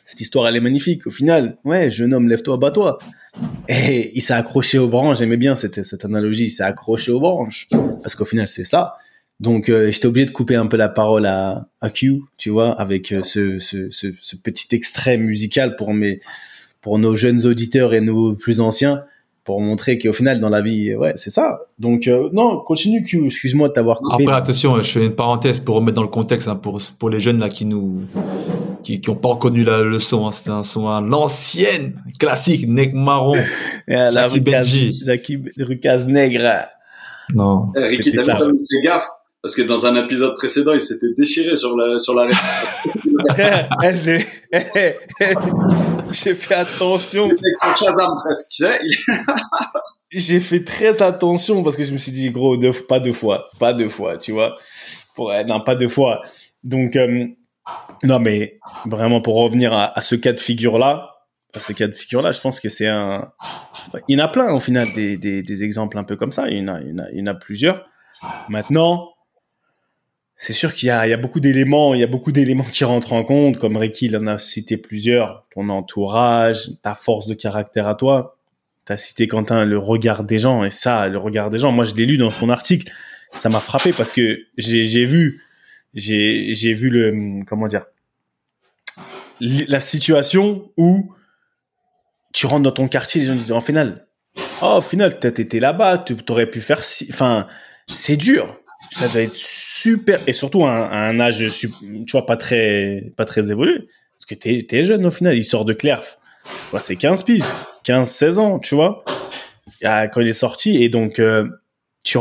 Cette 0.03 0.21
histoire, 0.21 0.47
elle 0.47 0.55
est 0.55 0.61
magnifique. 0.61 1.05
Au 1.07 1.11
final, 1.11 1.57
ouais, 1.65 1.91
jeune 1.91 2.13
homme, 2.13 2.27
lève-toi, 2.27 2.57
bats-toi. 2.57 2.99
Et 3.67 4.11
il 4.15 4.21
s'est 4.21 4.33
accroché 4.33 4.77
aux 4.77 4.87
branches. 4.87 5.19
J'aimais 5.19 5.37
bien 5.37 5.55
cette, 5.55 5.83
cette 5.83 6.05
analogie. 6.05 6.45
Il 6.45 6.51
s'est 6.51 6.63
accroché 6.63 7.11
aux 7.11 7.19
branches. 7.19 7.67
Parce 8.01 8.15
qu'au 8.15 8.25
final, 8.25 8.47
c'est 8.47 8.63
ça. 8.63 8.95
Donc, 9.39 9.69
euh, 9.69 9.91
j'étais 9.91 10.05
obligé 10.05 10.25
de 10.25 10.31
couper 10.31 10.55
un 10.55 10.67
peu 10.67 10.77
la 10.77 10.89
parole 10.89 11.25
à, 11.25 11.67
à 11.81 11.89
Q, 11.89 12.21
tu 12.37 12.49
vois, 12.49 12.79
avec 12.79 13.11
euh, 13.11 13.23
ce, 13.23 13.59
ce, 13.59 13.89
ce, 13.89 14.07
ce 14.19 14.35
petit 14.35 14.73
extrait 14.75 15.17
musical 15.17 15.75
pour 15.75 15.93
mes, 15.93 16.21
pour 16.81 16.99
nos 16.99 17.15
jeunes 17.15 17.45
auditeurs 17.45 17.93
et 17.93 18.01
nos 18.01 18.35
plus 18.35 18.59
anciens, 18.59 19.03
pour 19.43 19.59
montrer 19.59 19.97
qu'au 19.97 20.13
final, 20.13 20.39
dans 20.39 20.49
la 20.49 20.61
vie, 20.61 20.95
ouais, 20.95 21.13
c'est 21.15 21.29
ça. 21.29 21.61
Donc, 21.79 22.07
euh, 22.07 22.29
non, 22.31 22.59
continue 22.59 23.03
Q. 23.03 23.25
Excuse-moi 23.25 23.69
de 23.69 23.73
t'avoir 23.73 23.99
coupé. 23.99 24.23
Après, 24.23 24.35
attention, 24.35 24.81
je 24.81 24.91
fais 24.91 25.05
une 25.05 25.15
parenthèse 25.15 25.59
pour 25.59 25.75
remettre 25.75 25.95
dans 25.95 26.03
le 26.03 26.07
contexte 26.07 26.47
hein, 26.47 26.55
pour, 26.55 26.79
pour 26.99 27.09
les 27.09 27.19
jeunes 27.19 27.39
là 27.39 27.49
qui 27.49 27.65
nous 27.65 28.01
qui, 28.83 29.01
qui 29.01 29.09
ont 29.09 29.15
pas 29.15 29.29
reconnu 29.29 29.63
la, 29.63 29.81
le 29.81 29.99
son. 29.99 30.27
Hein. 30.27 30.31
C'était 30.31 30.51
un 30.51 30.63
son 30.63 30.89
à 30.89 31.01
l'ancienne, 31.01 32.01
classique, 32.19 32.67
Nec 32.67 32.93
Marron. 32.93 33.35
Et 33.87 33.95
à 33.95 34.11
la 34.11 34.27
Jackie 34.27 34.41
Benji. 34.41 35.01
Jackie 35.03 35.39
Rucaz 35.57 36.05
Nègre. 36.07 36.67
Non. 37.33 37.71
Eh, 37.75 37.87
Ricky, 37.87 38.11
t'as 38.11 38.37
gaffe 38.83 39.07
Parce 39.43 39.55
que 39.55 39.63
dans 39.63 39.85
un 39.87 39.95
épisode 40.03 40.35
précédent, 40.35 40.73
il 40.73 40.81
s'était 40.81 41.13
déchiré 41.17 41.55
sur 41.55 41.75
la, 41.75 41.97
sur 41.97 42.13
la 42.13 42.27
Eh, 43.83 43.93
je 43.95 44.03
l'ai, 44.05 44.25
eh, 44.53 44.95
eh, 45.19 45.33
j'ai 46.11 46.35
fait 46.35 46.53
attention. 46.55 47.25
Avec 47.25 47.39
son 47.61 47.75
Shazam 47.85 48.09
presque, 48.23 48.49
tu 48.51 48.63
sais. 48.65 48.79
il- 48.83 48.97
j'ai 50.19 50.39
fait 50.39 50.63
très 50.63 51.01
attention 51.01 51.63
parce 51.63 51.75
que 51.75 51.83
je 51.83 51.91
me 51.93 51.97
suis 51.97 52.11
dit 52.11 52.29
gros 52.29 52.55
deux, 52.57 52.71
pas 52.71 52.99
deux 52.99 53.13
fois 53.13 53.47
pas 53.59 53.73
deux 53.73 53.87
fois 53.89 54.17
tu 54.17 54.31
vois. 54.31 54.55
Pour 55.15 55.31
euh, 55.31 55.43
non 55.43 55.61
pas 55.61 55.75
deux 55.75 55.87
fois. 55.87 56.21
Donc 56.63 56.95
euh, 56.95 57.25
non 58.03 58.19
mais 58.19 58.59
vraiment 58.85 59.21
pour 59.21 59.35
revenir 59.35 59.73
à, 59.73 59.97
à 59.97 60.01
ce 60.01 60.15
cas 60.15 60.33
de 60.33 60.39
figure 60.39 60.77
là 60.77 61.07
à 61.53 61.59
ce 61.59 61.73
cas 61.73 61.87
de 61.87 61.93
figure 61.93 62.21
là 62.21 62.31
je 62.31 62.39
pense 62.41 62.59
que 62.59 62.69
c'est 62.69 62.87
un 62.87 63.31
il 64.07 64.17
y 64.17 64.21
en 64.21 64.25
a 64.25 64.27
plein 64.27 64.53
au 64.53 64.59
final 64.59 64.87
des, 64.93 65.17
des, 65.17 65.41
des 65.43 65.63
exemples 65.63 65.97
un 65.97 66.03
peu 66.03 66.15
comme 66.15 66.31
ça. 66.31 66.47
Il 66.49 66.57
y 66.57 66.61
en 66.61 66.67
a 66.75 66.81
il 66.81 66.89
y 66.89 66.93
en 66.93 66.97
a, 66.99 67.05
il 67.13 67.19
y 67.19 67.21
en 67.23 67.27
a 67.27 67.33
plusieurs. 67.33 67.83
Maintenant 68.49 69.10
c'est 70.43 70.53
sûr 70.53 70.73
qu'il 70.73 70.87
y 70.87 70.89
a, 70.89 71.17
beaucoup 71.17 71.39
d'éléments, 71.39 71.93
il 71.93 71.99
y 71.99 72.03
a 72.03 72.07
beaucoup 72.07 72.31
d'éléments 72.31 72.63
qui 72.63 72.83
rentrent 72.83 73.13
en 73.13 73.23
compte, 73.23 73.57
comme 73.57 73.77
Ricky 73.77 74.07
il 74.07 74.17
en 74.17 74.25
a 74.25 74.39
cité 74.39 74.75
plusieurs, 74.75 75.45
ton 75.53 75.69
entourage, 75.69 76.71
ta 76.81 76.95
force 76.95 77.27
de 77.27 77.35
caractère 77.35 77.87
à 77.87 77.93
toi. 77.93 78.39
T'as 78.85 78.97
cité 78.97 79.27
Quentin 79.27 79.65
le 79.65 79.77
regard 79.77 80.23
des 80.23 80.39
gens 80.39 80.63
et 80.63 80.71
ça, 80.71 81.07
le 81.09 81.19
regard 81.19 81.51
des 81.51 81.59
gens. 81.59 81.71
Moi, 81.71 81.85
je 81.85 81.93
l'ai 81.93 82.07
lu 82.07 82.17
dans 82.17 82.31
son 82.31 82.49
article. 82.49 82.91
Ça 83.37 83.49
m'a 83.49 83.59
frappé 83.59 83.93
parce 83.93 84.11
que 84.11 84.39
j'ai 84.57 85.05
vu, 85.05 85.43
j'ai 85.93 86.73
vu 86.73 86.89
le 86.89 87.45
comment 87.45 87.67
dire 87.67 87.85
la 89.39 89.79
situation 89.79 90.71
où 90.75 91.13
tu 92.33 92.47
rentres 92.47 92.63
dans 92.63 92.71
ton 92.71 92.87
quartier, 92.87 93.21
les 93.21 93.27
gens 93.27 93.35
disent 93.35 93.51
en 93.51 93.61
finale, 93.61 94.07
oh 94.63 94.77
au 94.77 94.81
final 94.81 95.19
été 95.21 95.59
là-bas, 95.59 95.99
tu 95.99 96.15
aurais 96.29 96.49
pu 96.49 96.61
faire 96.61 96.83
si, 96.83 97.07
enfin 97.11 97.45
c'est 97.85 98.17
dur. 98.17 98.60
Ça 98.91 99.07
doit 99.07 99.21
être 99.21 99.35
super 99.35 100.21
et 100.27 100.33
surtout 100.33 100.65
à 100.65 100.71
un, 100.71 101.09
un 101.09 101.19
âge 101.19 101.43
tu 101.59 101.69
vois 102.11 102.25
pas 102.25 102.37
très 102.37 103.11
pas 103.15 103.25
très 103.25 103.49
évolué 103.49 103.87
parce 104.21 104.25
que 104.27 104.35
t'es 104.35 104.61
t'es 104.61 104.83
jeune 104.83 105.05
au 105.05 105.11
final. 105.11 105.35
Il 105.37 105.43
sort 105.43 105.65
de 105.65 105.73
Clerf, 105.73 106.19
c'est 106.79 106.95
15 106.95 107.23
piges. 107.23 107.43
15, 107.83 108.09
16 108.09 108.37
ans, 108.37 108.59
tu 108.59 108.75
vois, 108.75 109.03
Ah, 109.83 110.07
quand 110.07 110.21
il 110.21 110.27
est 110.27 110.33
sorti. 110.33 110.83
Et 110.83 110.89
donc, 110.89 111.19
euh, 111.19 111.47
tu, 112.03 112.17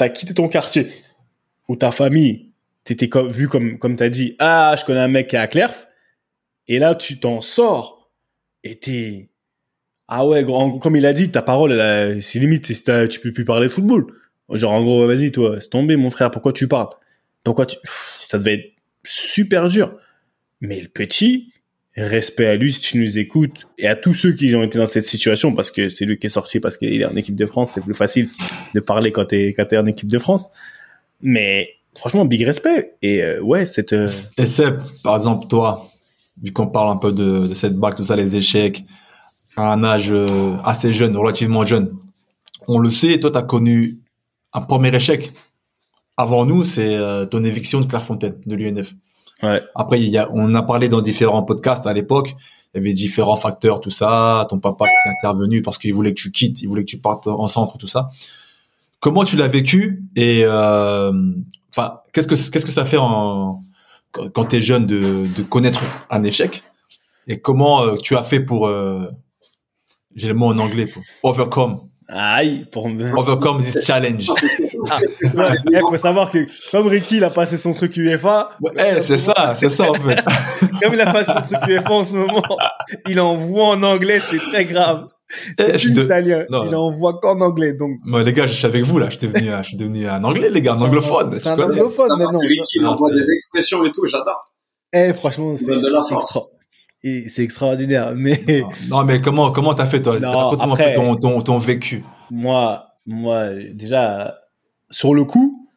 as 0.00 0.08
quitté 0.08 0.34
ton 0.34 0.48
quartier 0.48 0.88
ou 1.68 1.76
ta 1.76 1.90
famille, 1.90 2.50
t'étais 2.84 3.08
comme, 3.08 3.28
vu 3.28 3.48
comme, 3.48 3.78
comme 3.78 3.96
t'as 3.96 4.08
dit, 4.08 4.36
ah, 4.38 4.74
je 4.78 4.84
connais 4.84 5.00
un 5.00 5.08
mec 5.08 5.28
qui 5.28 5.36
est 5.36 5.38
à 5.38 5.46
Clerf. 5.46 5.88
Et 6.66 6.78
là, 6.78 6.94
tu 6.94 7.18
t'en 7.18 7.40
sors 7.40 8.10
et 8.64 8.78
t'es, 8.78 9.30
ah 10.08 10.26
ouais, 10.26 10.46
comme 10.80 10.96
il 10.96 11.06
a 11.06 11.12
dit, 11.12 11.30
ta 11.30 11.42
parole, 11.42 12.20
c'est 12.20 12.38
limite, 12.38 12.72
tu 13.10 13.20
peux 13.20 13.32
plus 13.32 13.44
parler 13.44 13.68
football. 13.68 14.06
Genre, 14.50 14.72
en 14.72 14.82
gros, 14.82 15.06
vas-y, 15.06 15.32
toi, 15.32 15.60
c'est 15.60 15.70
tombé, 15.70 15.96
mon 15.96 16.10
frère, 16.10 16.30
pourquoi 16.30 16.52
tu 16.52 16.68
parles? 16.68 16.88
Pourquoi 17.44 17.66
tu, 17.66 17.76
ça 18.26 18.38
devait 18.38 18.54
être 18.54 18.72
super 19.04 19.68
dur. 19.68 19.96
Mais 20.60 20.80
le 20.80 20.88
petit, 20.88 21.52
respect 21.98 22.46
à 22.46 22.56
lui 22.56 22.72
si 22.72 22.80
tu 22.80 22.98
nous 22.98 23.18
écoutes 23.18 23.66
et 23.76 23.88
à 23.88 23.96
tous 23.96 24.14
ceux 24.14 24.32
qui 24.32 24.54
ont 24.54 24.62
été 24.62 24.78
dans 24.78 24.86
cette 24.86 25.06
situation 25.06 25.54
parce 25.54 25.70
que 25.70 25.88
c'est 25.88 26.04
lui 26.04 26.18
qui 26.18 26.26
est 26.26 26.30
sorti 26.30 26.60
parce 26.60 26.76
qu'il 26.76 27.00
est 27.00 27.04
en 27.04 27.16
équipe 27.16 27.34
de 27.34 27.46
France, 27.46 27.72
c'est 27.74 27.82
plus 27.82 27.94
facile 27.94 28.28
de 28.74 28.80
parler 28.80 29.12
quand 29.12 29.26
t'es 29.26 29.48
quand 29.48 29.66
t'es 29.66 29.76
en 29.76 29.86
équipe 29.86 30.08
de 30.08 30.18
France. 30.18 30.50
Mais 31.20 31.70
franchement, 31.96 32.24
big 32.24 32.44
respect 32.44 32.94
et 33.02 33.22
euh, 33.22 33.40
ouais, 33.40 33.64
cette 33.64 33.92
euh, 33.92 34.08
Et 34.38 34.46
Seb, 34.46 34.78
par 35.02 35.16
exemple, 35.16 35.48
toi, 35.48 35.90
vu 36.42 36.52
qu'on 36.52 36.68
parle 36.68 36.90
un 36.90 36.96
peu 36.96 37.12
de, 37.12 37.48
de 37.48 37.54
cette 37.54 37.74
bac, 37.74 37.96
tout 37.96 38.04
ça, 38.04 38.14
les 38.14 38.36
échecs, 38.36 38.84
à 39.56 39.72
un 39.72 39.82
âge 39.82 40.12
euh, 40.12 40.56
assez 40.64 40.92
jeune, 40.92 41.16
relativement 41.16 41.64
jeune, 41.66 41.92
on 42.68 42.78
le 42.78 42.90
sait, 42.90 43.18
toi, 43.18 43.30
tu 43.30 43.38
as 43.38 43.42
connu 43.42 43.98
un 44.52 44.60
premier 44.62 44.94
échec. 44.94 45.32
Avant 46.16 46.44
nous, 46.44 46.64
c'est 46.64 46.96
euh, 46.96 47.26
ton 47.26 47.44
éviction 47.44 47.80
de 47.80 47.86
Clairefontaine, 47.86 48.40
de 48.44 48.54
l'UNF. 48.56 48.94
ouais, 49.42 49.62
Après, 49.74 50.00
il 50.00 50.08
y 50.08 50.18
a, 50.18 50.28
on 50.32 50.54
a 50.54 50.62
parlé 50.62 50.88
dans 50.88 51.00
différents 51.00 51.44
podcasts 51.44 51.86
à 51.86 51.92
l'époque. 51.92 52.34
Il 52.74 52.78
y 52.78 52.80
avait 52.80 52.92
différents 52.92 53.36
facteurs, 53.36 53.80
tout 53.80 53.90
ça. 53.90 54.46
Ton 54.50 54.58
papa 54.58 54.86
qui 54.86 55.08
est 55.08 55.12
intervenu 55.18 55.62
parce 55.62 55.78
qu'il 55.78 55.94
voulait 55.94 56.12
que 56.12 56.20
tu 56.20 56.30
quittes, 56.32 56.60
il 56.62 56.68
voulait 56.68 56.82
que 56.84 56.90
tu 56.90 56.98
partes 56.98 57.26
en 57.26 57.48
centre, 57.48 57.78
tout 57.78 57.86
ça. 57.86 58.10
Comment 59.00 59.24
tu 59.24 59.36
l'as 59.36 59.48
vécu 59.48 60.02
et 60.16 60.40
euh, 60.42 61.12
enfin, 61.70 62.00
qu'est-ce 62.12 62.26
que 62.26 62.34
qu'est-ce 62.34 62.66
que 62.66 62.72
ça 62.72 62.84
fait 62.84 62.96
en, 62.98 63.56
quand, 64.10 64.28
quand 64.30 64.44
t'es 64.46 64.60
jeune 64.60 64.86
de, 64.86 65.00
de 65.36 65.42
connaître 65.44 65.82
un 66.10 66.24
échec 66.24 66.64
et 67.28 67.40
comment 67.40 67.82
euh, 67.82 67.96
tu 67.96 68.16
as 68.16 68.24
fait 68.24 68.40
pour 68.40 68.66
euh, 68.66 69.08
j'ai 70.16 70.26
le 70.26 70.34
mot 70.34 70.46
en 70.46 70.58
anglais 70.58 70.86
pour 70.86 71.02
overcome 71.22 71.88
aïe 72.08 72.66
pour 72.72 72.88
me 72.88 73.12
overcome 73.16 73.62
this 73.62 73.84
challenge. 73.84 74.30
Ouais, 74.80 75.54
il 75.72 75.80
faut 75.80 75.96
savoir 75.96 76.30
que 76.30 76.46
comme 76.70 76.86
Ricky 76.86 77.16
il 77.16 77.24
a 77.24 77.30
passé 77.30 77.58
son 77.58 77.72
truc 77.72 77.96
UEFA, 77.96 78.50
Ouais, 78.60 78.70
eh, 78.96 79.00
c'est 79.00 79.16
ça, 79.18 79.52
c'est 79.56 79.68
ça 79.68 79.90
en 79.90 79.94
fait. 79.94 80.22
comme 80.82 80.94
il 80.94 81.00
a 81.00 81.12
passé 81.12 81.32
son 81.34 81.42
truc 81.42 81.68
UEFA 81.68 81.90
en 81.92 82.04
ce 82.04 82.14
moment, 82.14 82.42
il 83.08 83.18
envoie 83.20 83.66
en 83.66 83.82
anglais, 83.82 84.20
c'est 84.30 84.38
très 84.38 84.64
grave. 84.64 85.08
Eh, 85.58 85.62
C'est 85.62 85.72
je 85.74 85.78
suis 85.78 85.88
plus 85.90 85.96
de- 86.00 86.04
italien, 86.04 86.44
Non. 86.48 86.62
il 86.64 86.74
envoie 86.76 87.18
qu'en 87.20 87.40
anglais 87.40 87.74
donc 87.74 87.96
Moi, 88.04 88.22
les 88.22 88.32
gars, 88.32 88.46
je 88.46 88.52
suis 88.52 88.64
avec 88.66 88.84
vous 88.84 88.98
là. 88.98 89.10
Je 89.10 89.18
suis 89.18 89.26
devenu, 89.26 89.50
un- 89.50 89.62
je 89.62 89.68
suis 89.68 89.76
devenu 89.76 90.06
un 90.08 90.22
anglais, 90.24 90.48
les 90.48 90.62
gars, 90.62 90.74
un 90.74 90.80
anglophone. 90.80 91.36
C'est 91.38 91.48
un 91.48 91.58
anglophone 91.60 92.16
maintenant. 92.16 92.38
Ricky, 92.38 92.78
il 92.78 92.86
envoie 92.86 93.10
des 93.12 93.30
expressions 93.32 93.84
et 93.84 93.90
tout, 93.90 94.06
j'adore. 94.06 94.52
Eh, 94.92 95.12
franchement, 95.12 95.54
c'est 95.56 95.66
de 95.76 95.88
la 95.92 96.04
force. 96.08 96.38
Et 97.02 97.28
c'est 97.28 97.42
extraordinaire. 97.42 98.12
Mais 98.16 98.40
Non, 98.90 99.04
mais 99.04 99.20
comment 99.20 99.50
comment 99.52 99.74
t'as 99.74 99.86
fait 99.86 100.02
toi? 100.02 100.18
Non, 100.20 100.50
après- 100.60 100.94
ton, 100.94 101.16
ton 101.16 101.40
ton 101.42 101.58
vécu. 101.58 102.04
moi, 102.30 102.86
moi, 103.06 103.50
déjà, 103.72 104.36
sur 104.90 105.14
le 105.14 105.24
coup, 105.24 105.68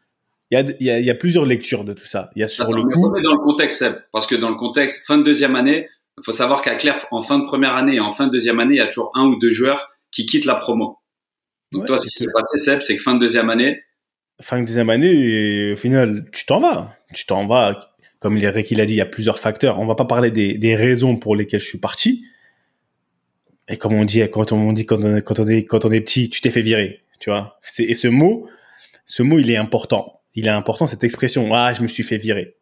il 0.50 0.56
y 0.60 0.62
a, 0.62 0.66
il 0.80 0.86
y, 0.86 0.90
a, 0.90 1.00
y 1.00 1.10
a 1.10 1.16
plusieurs 1.16 1.46
lectures 1.46 1.86
de 1.86 1.94
tout 1.94 2.06
ça. 2.06 2.30
Il 2.36 2.42
y 2.42 2.44
a 2.44 2.48
sur 2.50 2.66
Attends, 2.66 2.74
le 2.74 2.84
coup, 2.84 3.10
dans 3.22 3.32
le 3.34 3.40
contexte, 3.40 3.80
Seb, 3.80 3.96
parce 4.12 4.28
que 4.28 4.36
dans 4.36 4.50
le 4.50 4.56
contexte, 4.56 5.06
fin 5.08 5.18
de 5.18 5.24
deuxième 5.24 5.56
année, 5.56 5.88
il 6.18 6.24
faut 6.26 6.34
savoir 6.34 6.62
qu'à 6.62 6.76
Claire, 6.76 7.08
en 7.12 7.22
fin 7.22 7.40
de 7.40 7.46
première 7.46 7.74
année 7.76 7.96
et 7.96 8.00
en 8.02 8.12
fin 8.12 8.28
de 8.28 8.32
deuxième 8.32 8.60
année, 8.60 8.74
il 8.76 8.78
y 8.80 8.82
a 8.82 8.88
toujours 8.88 9.12
un 9.16 9.26
ou 9.28 9.40
deux 9.40 9.52
joueurs 9.52 9.90
qui 10.12 10.26
quittent 10.26 10.44
la 10.46 10.56
promo. 10.56 10.98
Donc 11.72 11.84
Ouais, 11.84 11.88
toi, 11.88 11.98
ce 11.98 12.04
qui 12.10 12.10
s'est 12.18 12.26
passé, 12.34 12.58
Seb, 12.58 12.82
c'est 12.82 12.98
que 12.98 13.02
fin 13.02 13.14
de 13.16 13.20
deuxième 13.20 13.50
année, 13.50 13.80
fin 14.42 14.60
de 14.60 14.66
deuxième 14.66 14.90
année, 14.90 15.08
et 15.14 15.72
au 15.74 15.76
final, 15.78 16.26
tu 16.34 16.46
t'en 16.46 16.60
vas. 16.60 16.96
Tu 17.14 17.26
t'en 17.26 17.46
vas. 17.48 17.80
Comme 18.22 18.38
il 18.38 18.44
l'a 18.44 18.52
dit, 18.62 18.94
il 18.94 18.98
y 18.98 19.02
a 19.02 19.06
plusieurs 19.06 19.40
facteurs. 19.40 19.80
On 19.80 19.88
va 19.88 19.96
pas 19.96 20.06
parler 20.06 20.30
des, 20.30 20.56
des 20.56 20.76
raisons 20.76 21.18
pour 21.18 21.36
lesquelles 21.36 21.60
je 21.60 21.66
suis 21.66 21.80
parti. 21.80 22.24
Et 23.68 23.78
comme 23.78 23.94
on 23.94 24.06
dit, 24.06 24.22
quand 24.30 24.52
on 24.52 24.72
dit 24.72 24.86
quand 24.86 25.04
on, 25.04 25.22
quand 25.22 25.40
on 25.40 25.48
est, 25.48 25.66
quand 25.66 25.86
on 25.86 25.92
est 25.92 26.02
petit, 26.02 26.30
tu 26.30 26.40
t'es 26.40 26.52
fait 26.52 26.62
virer. 26.62 27.02
Tu 27.20 27.32
vois. 27.32 27.60
Et 27.80 27.96
ce 27.96 28.08
mot, 28.08 28.48
ce 29.06 29.24
mot, 29.24 29.40
il 29.40 29.50
est 29.50 29.58
important. 29.58 30.22
Il 30.36 30.46
est 30.46 30.52
important, 30.52 30.86
cette 30.86 31.04
expression. 31.04 31.52
Ah, 31.56 31.74
je 31.74 31.82
me 31.82 31.88
suis 31.88 32.04
fait 32.04 32.18
virer. 32.18 32.58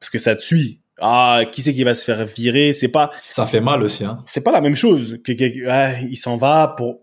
Parce 0.00 0.10
que 0.10 0.18
ça 0.18 0.34
te 0.34 0.42
suit. 0.42 0.80
Ah, 0.98 1.42
qui 1.52 1.62
c'est 1.62 1.72
qui 1.72 1.84
va 1.84 1.94
se 1.94 2.04
faire 2.04 2.24
virer? 2.24 2.72
C'est 2.72 2.88
pas. 2.88 3.12
Ça 3.20 3.46
fait 3.46 3.60
mal 3.60 3.82
aussi, 3.82 4.04
hein. 4.04 4.22
C'est 4.24 4.42
pas 4.42 4.50
la 4.50 4.60
même 4.60 4.74
chose 4.74 5.20
que, 5.22 5.68
ah, 5.68 6.00
il 6.00 6.16
s'en 6.16 6.34
va 6.34 6.74
pour 6.76 7.02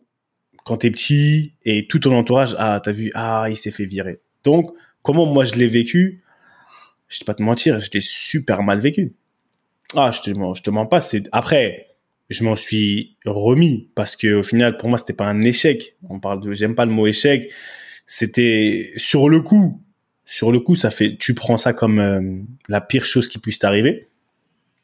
quand 0.65 0.77
t'es 0.77 0.91
petit 0.91 1.53
et 1.63 1.87
tout 1.87 1.99
ton 1.99 2.13
entourage. 2.17 2.53
Ah, 2.57 2.81
t'as 2.83 2.91
vu? 2.91 3.11
Ah, 3.13 3.45
il 3.49 3.55
s'est 3.55 3.71
fait 3.71 3.85
virer. 3.85 4.19
Donc, 4.43 4.71
comment 5.03 5.25
moi 5.25 5.45
je 5.45 5.53
l'ai 5.55 5.67
vécu? 5.67 6.22
Je 7.13 7.19
vais 7.19 7.25
pas 7.25 7.33
te 7.35 7.43
mentir, 7.43 7.79
je 7.79 7.89
l'ai 7.93 8.01
super 8.01 8.63
mal 8.63 8.79
vécu. 8.79 9.13
Ah, 9.95 10.11
je 10.11 10.21
te, 10.21 10.29
je 10.31 10.61
te 10.61 10.69
mens 10.69 10.87
pas. 10.87 10.99
C'est 10.99 11.29
après, 11.31 11.87
je 12.29 12.43
m'en 12.43 12.55
suis 12.55 13.17
remis 13.25 13.89
parce 13.93 14.15
que 14.15 14.35
au 14.35 14.43
final, 14.43 14.77
pour 14.77 14.89
moi, 14.89 14.97
c'était 14.97 15.13
pas 15.13 15.27
un 15.27 15.41
échec. 15.41 15.95
On 16.09 16.19
parle 16.19 16.41
de, 16.41 16.53
j'aime 16.53 16.75
pas 16.75 16.85
le 16.85 16.91
mot 16.91 17.05
échec. 17.05 17.51
C'était 18.05 18.91
sur 18.97 19.29
le 19.29 19.41
coup 19.41 19.79
sur 20.25 20.51
le 20.51 20.59
coup, 20.59 20.75
ça 20.75 20.89
fait, 20.89 21.17
tu 21.17 21.33
prends 21.33 21.57
ça 21.57 21.73
comme 21.73 21.99
euh, 21.99 22.21
la 22.69 22.81
pire 22.81 23.05
chose 23.05 23.27
qui 23.27 23.39
puisse 23.39 23.59
t'arriver. 23.59 24.07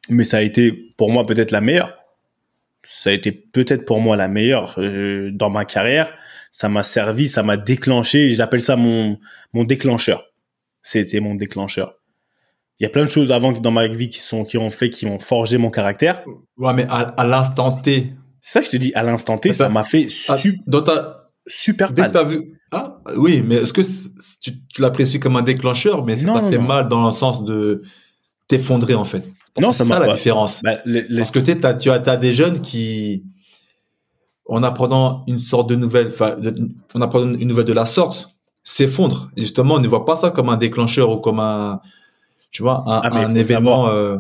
Mais 0.10 0.24
ça 0.24 0.38
a 0.38 0.42
été 0.42 0.72
pour 0.98 1.12
moi 1.12 1.26
peut-être 1.26 1.52
la 1.52 1.62
meilleure. 1.62 1.98
Ça 2.84 3.10
a 3.10 3.14
été 3.14 3.32
peut-être 3.32 3.86
pour 3.86 4.02
moi 4.02 4.16
la 4.16 4.28
meilleure 4.28 4.76
euh, 4.80 5.30
dans 5.32 5.50
ma 5.50 5.66
carrière. 5.66 6.14
Ça 6.52 6.70
m'a 6.70 6.84
servi, 6.84 7.28
ça 7.28 7.44
m'a 7.44 7.58
déclenché. 7.58 8.32
J'appelle 8.32 8.62
ça 8.62 8.76
mon 8.76 9.20
mon 9.54 9.64
déclencheur. 9.64 10.32
C'était 10.82 11.20
mon 11.20 11.36
déclencheur. 11.36 11.99
Il 12.80 12.84
y 12.84 12.86
a 12.86 12.90
plein 12.90 13.04
de 13.04 13.10
choses 13.10 13.32
avant 13.32 13.52
dans 13.52 13.72
ma 13.72 13.88
vie 13.88 14.08
qui 14.08 14.20
sont 14.20 14.46
qui 14.46 14.58
ont 14.58 14.70
fait, 14.70 14.90
qui 14.90 15.06
ont 15.06 15.20
forgé 15.20 15.58
mon 15.58 15.70
caractère. 15.70 16.24
Ouais, 16.58 16.74
mais 16.74 16.88
à, 16.90 17.26
l'instant 17.26 17.74
T. 17.74 18.14
C'est 18.40 18.54
ça 18.54 18.60
que 18.62 18.68
je 18.68 18.72
te 18.72 18.78
dis. 18.78 18.94
À 18.94 19.04
l'instant 19.04 19.38
T, 19.38 19.52
ça 19.52 19.68
m'a 19.68 19.84
fait 19.84 20.08
ah, 20.30 20.38
super 21.48 21.94
mal. 21.94 22.12
Dès 22.12 22.26
vu, 22.26 22.60
ah, 22.72 23.00
oui, 23.18 23.44
mais 23.46 23.56
est-ce 23.56 23.74
que 23.74 23.82
tu, 24.42 24.52
tu 24.68 24.82
l'apprécies 24.82 25.20
comme 25.20 25.36
un 25.36 25.42
déclencheur, 25.42 26.06
mais 26.06 26.18
ça 26.18 26.32
t'a 26.32 26.50
fait 26.50 26.60
mal 26.60 26.88
dans 26.88 27.06
le 27.06 27.12
sens 27.12 27.44
de 27.44 27.84
t'effondrer 28.48 28.96
en 28.96 29.04
fait. 29.04 29.30
non, 29.60 29.72
ça 29.72 29.84
c'est 29.84 29.90
ça 29.90 30.00
la 30.00 30.14
différence. 30.14 30.62
Bah, 30.64 30.78
Parce 31.18 31.32
que 31.32 31.40
as, 31.66 31.74
tu 31.76 31.90
as, 31.90 31.96
as 31.96 32.18
des 32.18 32.34
jeunes 32.34 32.62
qui, 32.62 33.24
en 34.46 34.64
apprenant 34.64 35.24
une 35.28 35.40
sorte 35.40 35.70
de 35.70 35.76
nouvelle, 35.76 36.12
en 36.94 37.02
apprenant 37.02 37.34
une 37.34 37.48
nouvelle 37.48 37.66
de 37.66 37.74
la 37.74 37.86
sorte, 37.86 38.36
s'effondrent. 38.64 39.30
Justement, 39.36 39.76
on 39.76 39.80
ne 39.80 39.88
voit 39.88 40.06
pas 40.06 40.16
ça 40.16 40.32
comme 40.32 40.50
un 40.50 40.58
déclencheur 40.58 41.12
ou 41.12 41.18
comme 41.18 41.40
un, 41.40 41.82
tu 42.52 42.64
vois, 42.64 42.84
un, 42.88 43.02
ah, 43.04 43.18
un 43.18 43.36
événement. 43.36 43.90
Euh, 43.90 44.18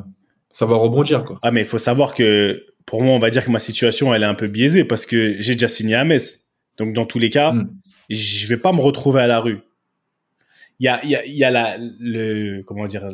ça 0.51 0.65
va 0.65 0.75
rebondir 0.75 1.23
quoi. 1.23 1.39
Ah 1.41 1.51
mais 1.51 1.61
il 1.61 1.65
faut 1.65 1.77
savoir 1.77 2.13
que 2.13 2.65
pour 2.85 3.03
moi, 3.03 3.13
on 3.13 3.19
va 3.19 3.29
dire 3.29 3.45
que 3.45 3.51
ma 3.51 3.59
situation 3.59 4.13
elle 4.13 4.23
est 4.23 4.27
un 4.27 4.33
peu 4.33 4.47
biaisée 4.47 4.83
parce 4.83 5.05
que 5.05 5.35
j'ai 5.39 5.53
déjà 5.53 5.67
signé 5.67 5.95
à 5.95 6.03
Metz. 6.03 6.45
Donc 6.77 6.93
dans 6.93 7.05
tous 7.05 7.19
les 7.19 7.29
cas, 7.29 7.51
hmm 7.51 7.69
je 8.09 8.47
vais 8.47 8.57
pas 8.57 8.73
me 8.73 8.81
retrouver 8.81 9.21
à 9.21 9.27
la 9.27 9.39
rue. 9.39 9.59
Il 10.79 10.85
y 10.85 10.87
a, 10.87 11.05
y 11.05 11.15
a, 11.15 11.25
y 11.25 11.43
a 11.43 11.51
la, 11.51 11.77
le, 11.99 12.61
comment 12.63 12.87
dire, 12.87 13.07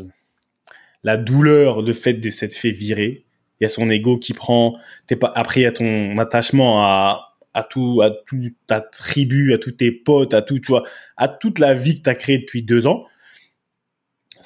la 1.04 1.18
douleur 1.18 1.84
de 1.84 1.94
fait 1.94 2.14
de 2.14 2.30
s'être 2.30 2.54
fait 2.54 2.72
virer. 2.72 3.26
Il 3.60 3.64
y 3.64 3.66
a 3.66 3.70
son 3.70 3.90
ego 3.90 4.18
qui 4.18 4.34
prend. 4.34 4.78
T'es 5.08 5.16
pas, 5.16 5.32
après, 5.36 5.62
il 5.62 5.64
y 5.64 5.68
a 5.68 5.72
ton 5.72 6.18
attachement 6.18 6.84
à, 6.84 7.38
à 7.54 7.64
tout, 7.64 8.02
à 8.02 8.12
toute 8.12 8.54
ta 8.68 8.82
tribu, 8.82 9.54
à 9.54 9.58
tous 9.58 9.72
tes 9.72 9.92
potes, 9.92 10.34
à 10.34 10.42
tout, 10.42 10.60
tu 10.60 10.68
vois, 10.68 10.84
à 11.18 11.28
toute 11.28 11.60
la 11.60 11.74
vie 11.74 11.96
que 11.96 12.02
t'as 12.02 12.16
créée 12.16 12.38
depuis 12.38 12.62
deux 12.62 12.86
ans. 12.88 13.06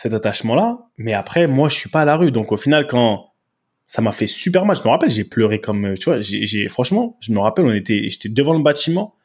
Cet 0.01 0.13
attachement-là. 0.13 0.77
Mais 0.97 1.13
après, 1.13 1.47
moi, 1.47 1.67
je 1.67 1.75
suis 1.75 1.89
pas 1.89 2.01
à 2.01 2.05
la 2.05 2.15
rue. 2.15 2.31
Donc, 2.31 2.51
au 2.51 2.57
final, 2.57 2.87
quand 2.87 3.33
ça 3.85 4.01
m'a 4.01 4.11
fait 4.11 4.27
super 4.27 4.65
mal, 4.65 4.77
je 4.77 4.83
me 4.83 4.89
rappelle, 4.89 5.09
j'ai 5.09 5.25
pleuré 5.25 5.59
comme, 5.59 5.95
tu 5.95 6.05
vois, 6.05 6.21
j'ai, 6.21 6.67
franchement, 6.67 7.17
je 7.19 7.33
me 7.33 7.39
rappelle, 7.39 7.65
on 7.65 7.73
était, 7.73 8.07
j'étais 8.07 8.29
devant 8.29 8.53
le 8.53 8.61
bâtiment 8.61 9.15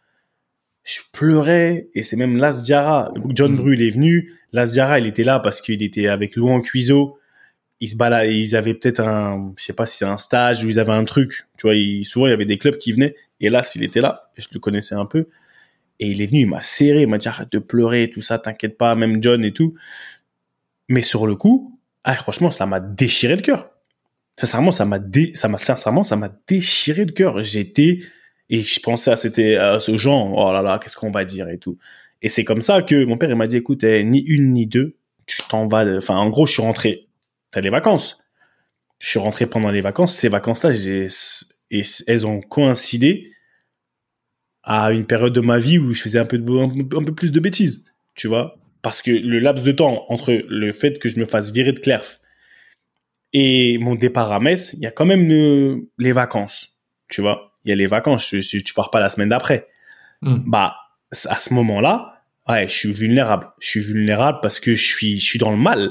je 0.84 1.00
pleurais 1.12 1.88
et 1.94 2.02
c'est 2.02 2.16
même 2.16 2.36
Las 2.36 2.62
Diarra. 2.62 3.12
John 3.30 3.52
mm. 3.52 3.56
Brûle 3.56 3.82
est 3.82 3.90
venu. 3.90 4.32
Las 4.52 4.72
Diarra, 4.72 4.98
il 4.98 5.06
était 5.06 5.24
là 5.24 5.40
parce 5.40 5.60
qu'il 5.60 5.82
était 5.82 6.08
avec 6.08 6.36
Louan 6.36 6.60
Cuiseau. 6.60 7.18
Ils 7.80 7.88
se 7.88 7.96
baladaient, 7.96 8.38
ils 8.38 8.54
avaient 8.54 8.74
peut-être 8.74 9.00
un, 9.00 9.52
je 9.58 9.64
sais 9.64 9.72
pas 9.72 9.86
si 9.86 9.96
c'est 9.96 10.04
un 10.04 10.16
stage 10.16 10.62
ou 10.62 10.68
ils 10.68 10.78
avaient 10.78 10.92
un 10.92 11.04
truc. 11.04 11.48
Tu 11.58 11.66
vois, 11.66 11.74
souvent 12.04 12.26
il 12.26 12.30
y 12.30 12.32
avait 12.32 12.44
des 12.44 12.58
clubs 12.58 12.76
qui 12.76 12.92
venaient. 12.92 13.14
Et 13.40 13.48
là, 13.48 13.62
s'il 13.62 13.82
était 13.82 14.00
là, 14.00 14.30
je 14.36 14.46
le 14.52 14.60
connaissais 14.60 14.94
un 14.94 15.06
peu. 15.06 15.28
Et 16.00 16.08
il 16.08 16.22
est 16.22 16.26
venu, 16.26 16.40
il 16.40 16.48
m'a 16.48 16.62
serré, 16.62 17.02
il 17.02 17.08
m'a 17.08 17.18
dit 17.18 17.28
arrête 17.28 17.50
de 17.52 17.58
pleurer, 17.58 18.10
tout 18.12 18.20
ça, 18.20 18.38
t'inquiète 18.38 18.76
pas, 18.76 18.94
même 18.94 19.22
John 19.22 19.44
et 19.44 19.52
tout. 19.52 19.74
Mais 20.88 21.02
sur 21.02 21.26
le 21.26 21.36
coup, 21.36 21.78
ah, 22.04 22.14
franchement, 22.14 22.50
ça 22.50 22.66
m'a 22.66 22.80
déchiré 22.80 23.36
le 23.36 23.42
cœur. 23.42 23.70
Sincèrement, 24.38 24.72
ça 24.72 24.84
m'a 24.84 24.98
dé, 24.98 25.32
ça 25.34 25.48
m'a, 25.48 25.58
sincèrement, 25.58 26.02
ça 26.02 26.16
m'a 26.16 26.30
déchiré 26.46 27.04
le 27.04 27.12
cœur. 27.12 27.42
J'étais, 27.42 28.00
et 28.50 28.60
je 28.62 28.80
pensais 28.80 29.10
à, 29.10 29.16
c'était, 29.16 29.56
à 29.56 29.80
ce 29.80 29.96
genre, 29.96 30.32
oh 30.36 30.52
là 30.52 30.62
là, 30.62 30.78
qu'est-ce 30.78 30.96
qu'on 30.96 31.10
va 31.10 31.24
dire 31.24 31.48
et 31.48 31.58
tout. 31.58 31.78
Et 32.20 32.28
c'est 32.28 32.44
comme 32.44 32.62
ça 32.62 32.82
que 32.82 33.04
mon 33.04 33.16
père, 33.16 33.30
il 33.30 33.36
m'a 33.36 33.46
dit, 33.46 33.56
écoute, 33.56 33.84
eh, 33.84 34.02
ni 34.04 34.20
une 34.20 34.52
ni 34.52 34.66
deux, 34.66 34.96
tu 35.26 35.42
t'en 35.48 35.66
vas. 35.66 35.86
Enfin, 35.96 36.16
en 36.16 36.28
gros, 36.30 36.46
je 36.46 36.52
suis 36.52 36.62
rentré. 36.62 37.08
T'as 37.50 37.60
les 37.60 37.70
vacances. 37.70 38.22
Je 38.98 39.08
suis 39.08 39.18
rentré 39.18 39.46
pendant 39.46 39.70
les 39.70 39.80
vacances. 39.80 40.14
Ces 40.14 40.28
vacances-là, 40.28 40.72
j'ai, 40.72 41.08
et 41.70 41.82
elles 42.06 42.26
ont 42.26 42.40
coïncidé 42.40 43.30
à 44.62 44.92
une 44.92 45.06
période 45.06 45.32
de 45.32 45.40
ma 45.40 45.58
vie 45.58 45.78
où 45.78 45.92
je 45.92 46.00
faisais 46.00 46.18
un 46.18 46.24
peu, 46.24 46.38
de, 46.38 46.96
un 46.96 47.04
peu 47.04 47.14
plus 47.14 47.32
de 47.32 47.40
bêtises, 47.40 47.84
tu 48.14 48.28
vois. 48.28 48.56
Parce 48.84 49.02
que 49.02 49.10
le 49.10 49.40
laps 49.40 49.64
de 49.64 49.72
temps 49.72 50.06
entre 50.08 50.32
le 50.48 50.70
fait 50.70 51.00
que 51.00 51.08
je 51.08 51.18
me 51.18 51.24
fasse 51.24 51.50
virer 51.50 51.72
de 51.72 51.80
Clerf 51.80 52.20
et 53.32 53.78
mon 53.78 53.96
départ 53.96 54.30
à 54.30 54.38
Metz, 54.38 54.74
il 54.74 54.80
y 54.84 54.86
a 54.86 54.92
quand 54.92 55.06
même 55.06 55.26
les 55.98 56.12
vacances, 56.12 56.78
tu 57.08 57.20
vois 57.20 57.50
il 57.64 57.70
y 57.70 57.72
a 57.72 57.76
les 57.76 57.86
vacances, 57.86 58.26
tu, 58.26 58.62
tu 58.62 58.74
pars 58.74 58.90
pas 58.90 59.00
la 59.00 59.08
semaine 59.08 59.28
d'après. 59.28 59.68
Hmm. 60.20 60.38
Bah, 60.46 60.76
à 61.10 61.40
ce 61.40 61.54
moment-là, 61.54 62.22
ouais, 62.48 62.68
je 62.68 62.72
suis 62.72 62.92
vulnérable. 62.92 63.48
Je 63.58 63.68
suis 63.68 63.80
vulnérable 63.80 64.38
parce 64.42 64.60
que 64.60 64.74
je 64.74 64.84
suis, 64.84 65.18
je 65.18 65.24
suis 65.24 65.38
dans 65.38 65.50
le 65.50 65.56
mal. 65.56 65.90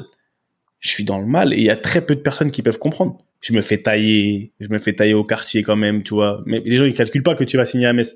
Je 0.79 0.89
suis 0.89 1.03
dans 1.03 1.19
le 1.19 1.25
mal 1.25 1.53
et 1.53 1.57
il 1.57 1.63
y 1.63 1.69
a 1.69 1.77
très 1.77 2.05
peu 2.05 2.15
de 2.15 2.21
personnes 2.21 2.51
qui 2.51 2.61
peuvent 2.61 2.79
comprendre. 2.79 3.17
Je 3.41 3.53
me 3.53 3.61
fais 3.61 3.77
tailler, 3.77 4.53
je 4.59 4.69
me 4.69 4.77
fais 4.77 4.93
tailler 4.93 5.13
au 5.13 5.23
quartier 5.23 5.63
quand 5.63 5.75
même, 5.75 6.03
tu 6.03 6.13
vois. 6.13 6.43
Mais 6.45 6.61
les 6.65 6.77
gens, 6.77 6.85
ils 6.85 6.93
calculent 6.93 7.23
pas 7.23 7.35
que 7.35 7.43
tu 7.43 7.57
vas 7.57 7.65
signer 7.65 7.87
à 7.87 7.93
Metz. 7.93 8.15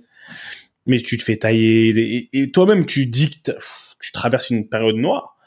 Mais 0.86 1.00
tu 1.00 1.18
te 1.18 1.24
fais 1.24 1.38
tailler 1.38 2.30
et, 2.32 2.52
toi-même, 2.52 2.86
tu 2.86 3.06
dictes, 3.08 3.54
tu 4.00 4.12
traverses 4.12 4.50
une 4.50 4.68
période 4.68 4.96
noire 4.96 5.38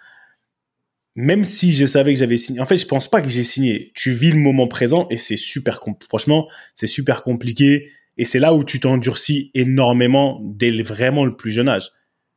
même 1.16 1.44
si 1.44 1.72
je 1.72 1.86
savais 1.86 2.14
que 2.14 2.18
j'avais 2.18 2.38
signé, 2.38 2.60
en 2.60 2.66
fait, 2.66 2.76
je 2.76 2.86
pense 2.86 3.10
pas 3.10 3.20
que 3.20 3.28
j'ai 3.28 3.42
signé. 3.42 3.92
Tu 3.94 4.10
vis 4.10 4.30
le 4.30 4.38
moment 4.38 4.68
présent 4.68 5.06
et 5.10 5.16
c'est 5.16 5.36
super, 5.36 5.80
franchement, 6.08 6.48
c'est 6.74 6.86
super 6.86 7.22
compliqué. 7.22 7.90
Et 8.16 8.24
c'est 8.24 8.38
là 8.38 8.54
où 8.54 8.64
tu 8.64 8.80
t'endurcis 8.80 9.50
énormément 9.54 10.40
dès 10.42 10.70
vraiment 10.82 11.24
le 11.24 11.36
plus 11.36 11.50
jeune 11.50 11.68
âge. 11.68 11.90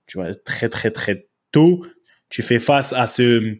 Tu 0.07 0.17
vois, 0.17 0.33
très, 0.33 0.69
très, 0.69 0.91
très 0.91 1.27
tôt, 1.51 1.85
tu 2.29 2.41
fais 2.41 2.59
face 2.59 2.93
à 2.93 3.05
ce, 3.05 3.57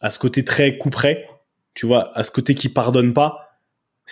à 0.00 0.10
ce 0.10 0.18
côté 0.18 0.44
très 0.44 0.78
coup 0.78 0.90
près, 0.90 1.26
tu 1.74 1.86
vois, 1.86 2.16
à 2.16 2.24
ce 2.24 2.30
côté 2.30 2.54
qui 2.54 2.68
pardonne 2.68 3.14
pas. 3.14 3.58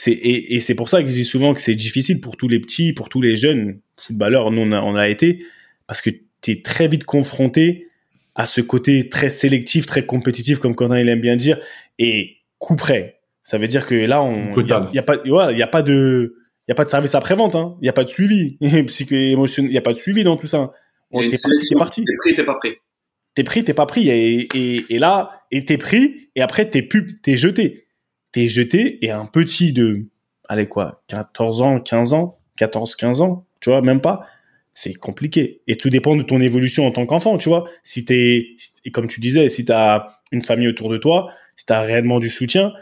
Et, 0.07 0.61
c'est 0.61 0.77
pour 0.77 0.89
ça 0.89 1.03
que 1.03 1.09
je 1.09 1.15
dis 1.15 1.25
souvent 1.25 1.55
que 1.55 1.61
c'est 1.61 1.75
difficile 1.75 2.21
pour 2.21 2.37
tous 2.37 2.49
les 2.49 2.61
petits, 2.61 2.93
pour 2.93 3.09
tous 3.09 3.21
les 3.21 3.35
jeunes 3.35 3.81
footballeurs, 3.97 4.51
nous 4.53 4.63
on 4.63 4.95
a 4.95 5.09
été, 5.09 5.45
parce 5.89 6.01
que 6.01 6.11
tu 6.43 6.53
es 6.53 6.63
très 6.63 6.89
vite 6.89 7.05
confronté 7.05 7.89
à 8.35 8.47
ce 8.47 8.61
côté 8.61 9.09
très 9.09 9.31
sélectif, 9.31 9.87
très 9.87 10.07
compétitif, 10.07 10.59
comme 10.59 10.75
Quentin 10.75 11.01
il 11.01 11.09
aime 11.09 11.21
bien 11.21 11.37
dire, 11.37 11.59
et 11.99 12.37
coup 12.59 12.77
près. 12.77 13.21
Ça 13.43 13.59
veut 13.59 13.67
dire 13.67 13.87
que 13.87 13.95
là, 13.95 14.23
on, 14.23 14.53
il 14.57 14.69
y, 14.69 14.99
a, 14.99 15.03
pas, 15.03 15.17
voilà, 15.27 15.53
il 15.53 15.59
y 15.59 15.63
a 15.63 15.67
pas 15.67 15.83
de, 15.83 16.37
il 16.67 16.71
y 16.71 16.73
a 16.73 16.75
pas 16.75 16.85
de 16.85 16.91
service 16.91 17.15
après-vente, 17.15 17.55
hein. 17.55 17.77
Il 17.81 17.87
y 17.87 17.89
a 17.89 17.93
pas 17.93 18.05
de 18.05 18.11
suivi 18.11 18.59
psycho-émotionnel. 18.87 19.71
Il 19.71 19.75
y 19.75 19.79
a 19.79 19.83
pas 19.83 19.95
de 19.95 19.99
suivi 19.99 20.23
dans 20.23 20.37
tout 20.37 20.47
ça. 20.47 20.71
T'es 21.11 21.31
parti, 21.31 21.75
parti. 21.75 22.05
T'es 22.05 22.17
pris, 22.19 22.35
t'es 22.35 22.45
pas 22.45 22.55
pris. 22.57 22.75
T'es 23.35 23.43
pris, 23.43 23.65
t'es 23.65 23.75
pas 23.75 23.87
pris. 23.87 24.09
Et, 24.11 24.49
et, 24.55 24.85
et 24.91 24.99
là, 24.99 25.43
et 25.51 25.65
t'es 25.65 25.79
pris, 25.79 26.29
et 26.37 26.43
après 26.43 26.69
t'es 26.69 26.83
pu, 26.83 27.21
t'es 27.23 27.37
jeté. 27.37 27.87
T'es 28.33 28.49
jeté, 28.49 29.05
et 29.05 29.11
un 29.11 29.25
petit 29.25 29.73
de, 29.73 30.09
allez 30.49 30.67
quoi, 30.67 31.03
14 31.09 31.63
ans, 31.63 31.81
15 31.81 32.13
ans, 32.13 32.39
14, 32.57 32.97
15 32.97 33.21
ans, 33.23 33.47
tu 33.61 33.71
vois, 33.71 33.81
même 33.81 34.03
pas. 34.03 34.27
C'est 34.81 34.95
compliqué. 34.95 35.61
Et 35.67 35.75
tout 35.75 35.91
dépend 35.91 36.15
de 36.15 36.23
ton 36.23 36.41
évolution 36.41 36.87
en 36.87 36.93
tant 36.93 37.05
qu'enfant, 37.05 37.37
tu 37.37 37.49
vois. 37.49 37.69
Si 37.83 38.05
t'es, 38.05 38.55
et 38.85 38.93
comme 38.93 39.09
tu 39.09 39.19
disais, 39.19 39.49
si 39.49 39.65
t'as 39.65 40.07
une 40.31 40.41
famille 40.41 40.69
autour 40.69 40.89
de 40.89 40.99
toi, 40.99 41.33
si 41.57 41.67
t'as 41.67 41.81
réellement 41.81 42.21
du 42.21 42.31
soutien, 42.31 42.73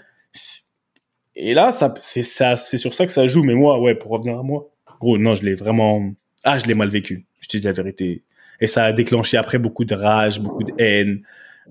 et 1.37 1.55
là, 1.55 1.73
ça, 1.73 1.95
c'est 1.99 2.23
ça, 2.23 2.59
c'est 2.59 2.77
sur 2.77 2.93
ça 2.93 3.07
que 3.07 3.13
ça 3.13 3.27
joue. 3.27 3.43
Mais 3.43 3.55
moi, 3.55 3.81
ouais, 3.81 3.95
pour 3.95 4.11
revenir 4.11 4.39
à 4.39 4.43
moi, 4.43 4.69
gros, 5.01 5.17
non, 5.17 5.37
je 5.37 5.47
l'ai 5.47 5.55
vraiment, 5.55 6.13
ah, 6.45 6.59
je 6.59 6.67
l'ai 6.67 6.75
mal 6.75 6.91
vécu. 6.91 7.25
Je 7.41 7.49
te 7.49 7.57
dis 7.57 7.63
la 7.63 7.73
vérité. 7.73 8.25
Et 8.61 8.67
ça 8.67 8.85
a 8.85 8.93
déclenché 8.93 9.39
après 9.39 9.57
beaucoup 9.57 9.87
de 9.87 9.95
rage, 9.95 10.39
beaucoup 10.39 10.65
de 10.65 10.75
haine, 10.77 11.23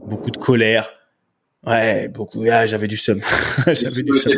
beaucoup 0.08 0.32
de 0.32 0.38
colère. 0.38 0.90
Ouais, 1.68 2.08
beaucoup. 2.08 2.44
Ah, 2.52 2.66
j'avais 2.66 2.88
du 2.88 2.98
seum. 2.98 3.22
j'avais 3.68 4.02
du 4.02 4.18
seum. 4.18 4.34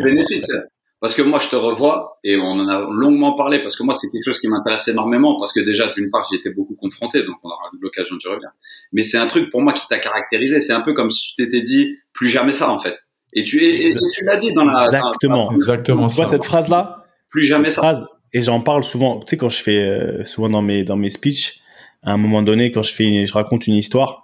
Parce 1.00 1.14
que 1.14 1.22
moi, 1.22 1.38
je 1.40 1.50
te 1.50 1.56
revois 1.56 2.20
et 2.24 2.38
on 2.38 2.60
en 2.60 2.68
a 2.68 2.80
longuement 2.80 3.36
parlé 3.36 3.60
parce 3.60 3.76
que 3.76 3.84
moi, 3.84 3.94
c'est 3.94 4.10
quelque 4.10 4.24
chose 4.24 4.40
qui 4.40 4.48
m'intéresse 4.48 4.88
énormément 4.88 5.38
parce 5.38 5.54
que 5.54 5.60
déjà, 5.60 5.88
d'une 5.90 6.10
part, 6.10 6.26
j'y 6.30 6.38
étais 6.38 6.50
beaucoup 6.50 6.76
confronté, 6.76 7.22
donc 7.22 7.36
on 7.44 7.50
aura 7.50 7.70
l'occasion 7.80 8.16
de 8.16 8.28
revenir. 8.28 8.50
Mais 8.94 9.04
c'est 9.04 9.20
un 9.20 9.28
truc 9.28 9.52
pour 9.52 9.62
moi 9.62 9.74
qui 9.74 9.88
t'a 9.88 10.00
caractérisé. 10.00 10.60
C'est 10.60 10.74
un 10.74 10.82
peu 10.82 10.94
comme 10.94 11.12
si 11.12 11.36
tu 11.36 11.44
t'étais 11.44 11.62
dit 11.62 11.98
plus 12.14 12.30
jamais 12.30 12.52
ça 12.52 12.72
en 12.72 12.80
fait. 12.80 12.96
Et 13.34 13.44
tu, 13.44 13.64
et, 13.64 13.94
tu 13.94 14.26
l'as 14.26 14.38
dit 14.38 14.54
dans 14.54 14.64
la. 14.64 14.86
Exactement. 14.86 15.52
Exactement. 15.52 16.08
Tu 16.08 16.16
vois 16.16 16.26
cette 16.26 16.46
phrase 16.46 16.70
là 16.70 17.04
Plus 17.30 17.44
jamais 17.44 17.70
ça. 17.70 17.82
Phrase, 17.82 18.08
et 18.34 18.42
j'en 18.42 18.62
parle 18.62 18.84
souvent. 18.84 19.20
Tu 19.20 19.32
sais, 19.32 19.38
quand 19.38 19.50
je 19.50 19.62
fais 19.62 19.78
euh, 19.78 20.26
souvent 20.26 20.50
dans 20.50 20.64
mes 20.64 20.84
dans 20.84 20.96
mes 20.96 21.12
speeches, 21.12 21.60
à 22.02 22.14
un 22.14 22.18
moment 22.18 22.42
donné, 22.42 22.72
quand 22.72 22.82
je 22.82 22.94
fais, 22.94 23.26
je 23.26 23.34
raconte 23.34 23.68
une 23.68 23.76
histoire 23.76 24.24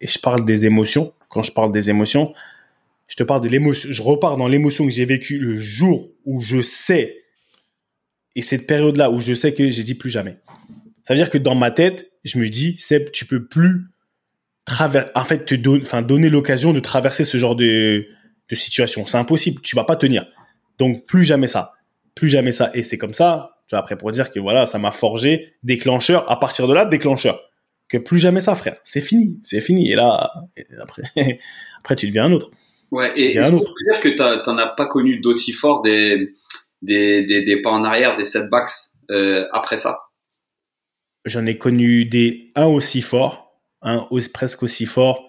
et 0.00 0.06
je 0.06 0.18
parle 0.18 0.44
des 0.44 0.66
émotions. 0.66 1.14
Quand 1.28 1.42
je 1.42 1.52
parle 1.52 1.72
des 1.72 1.90
émotions, 1.90 2.34
je 3.14 3.16
te 3.16 3.22
parle 3.22 3.42
de 3.42 3.48
l'émotion. 3.48 3.92
Je 3.92 4.02
repars 4.02 4.36
dans 4.36 4.48
l'émotion 4.48 4.84
que 4.86 4.90
j'ai 4.90 5.04
vécue 5.04 5.38
le 5.38 5.54
jour 5.54 6.10
où 6.24 6.40
je 6.40 6.60
sais 6.60 7.22
et 8.34 8.42
cette 8.42 8.66
période-là 8.66 9.08
où 9.12 9.20
je 9.20 9.34
sais 9.34 9.54
que 9.54 9.70
j'ai 9.70 9.84
dit 9.84 9.94
plus 9.94 10.10
jamais. 10.10 10.36
Ça 11.04 11.14
veut 11.14 11.18
dire 11.18 11.30
que 11.30 11.38
dans 11.38 11.54
ma 11.54 11.70
tête, 11.70 12.10
je 12.24 12.40
me 12.40 12.48
dis, 12.48 12.76
Seb, 12.76 13.12
tu 13.12 13.24
peux 13.24 13.46
plus 13.46 13.84
travers, 14.64 15.12
en 15.14 15.22
fait, 15.22 15.44
te 15.44 15.54
donner, 15.54 16.28
l'occasion 16.28 16.72
de 16.72 16.80
traverser 16.80 17.24
ce 17.24 17.38
genre 17.38 17.54
de, 17.54 18.04
de 18.50 18.56
situation. 18.56 19.06
C'est 19.06 19.16
impossible. 19.16 19.60
Tu 19.60 19.76
vas 19.76 19.84
pas 19.84 19.94
tenir. 19.94 20.26
Donc, 20.78 21.06
plus 21.06 21.22
jamais 21.22 21.46
ça. 21.46 21.74
Plus 22.16 22.26
jamais 22.26 22.50
ça. 22.50 22.72
Et 22.74 22.82
c'est 22.82 22.98
comme 22.98 23.14
ça, 23.14 23.60
tu 23.68 23.76
vois, 23.76 23.78
après, 23.78 23.96
pour 23.96 24.10
dire 24.10 24.32
que 24.32 24.40
voilà, 24.40 24.66
ça 24.66 24.80
m'a 24.80 24.90
forgé 24.90 25.54
déclencheur. 25.62 26.28
À 26.28 26.40
partir 26.40 26.66
de 26.66 26.74
là, 26.74 26.84
déclencheur. 26.84 27.38
Que 27.88 27.98
plus 27.98 28.18
jamais 28.18 28.40
ça, 28.40 28.56
frère. 28.56 28.78
C'est 28.82 29.02
fini. 29.02 29.38
C'est 29.44 29.60
fini. 29.60 29.92
Et 29.92 29.94
là, 29.94 30.32
après, 30.82 31.02
après, 31.78 31.94
tu 31.94 32.08
deviens 32.08 32.24
un 32.24 32.32
autre. 32.32 32.50
Ouais, 32.90 33.12
et 33.18 33.34
il 33.34 33.42
faut 33.42 33.64
dire 33.90 34.00
que 34.00 34.08
tu 34.08 34.50
n'en 34.50 34.58
as 34.58 34.68
pas 34.68 34.86
connu 34.86 35.18
d'aussi 35.18 35.52
fort 35.52 35.82
des, 35.82 36.34
des, 36.82 37.24
des, 37.24 37.42
des, 37.42 37.60
pas 37.60 37.70
en 37.70 37.82
arrière, 37.82 38.16
des 38.16 38.24
setbacks 38.24 38.70
euh, 39.10 39.46
après 39.50 39.78
ça? 39.78 40.00
J'en 41.24 41.46
ai 41.46 41.58
connu 41.58 42.04
des 42.04 42.52
un 42.54 42.66
aussi 42.66 43.02
fort, 43.02 43.56
un 43.82 44.06
presque 44.32 44.62
aussi 44.62 44.86
fort, 44.86 45.28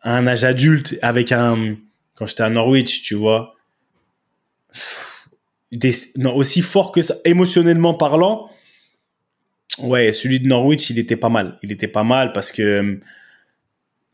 à 0.00 0.16
un 0.16 0.26
âge 0.26 0.44
adulte 0.44 0.96
avec 1.02 1.32
un 1.32 1.76
quand 2.14 2.26
j'étais 2.26 2.44
à 2.44 2.50
Norwich, 2.50 3.02
tu 3.02 3.14
vois. 3.14 3.54
Des, 5.72 5.92
non, 6.16 6.34
aussi 6.34 6.62
fort 6.62 6.92
que 6.92 7.02
ça, 7.02 7.16
émotionnellement 7.24 7.94
parlant. 7.94 8.48
Ouais, 9.78 10.12
celui 10.12 10.40
de 10.40 10.46
Norwich, 10.46 10.88
il 10.90 10.98
était 10.98 11.16
pas 11.16 11.28
mal. 11.28 11.58
Il 11.62 11.72
était 11.72 11.88
pas 11.88 12.04
mal 12.04 12.32
parce 12.32 12.52
que 12.52 13.00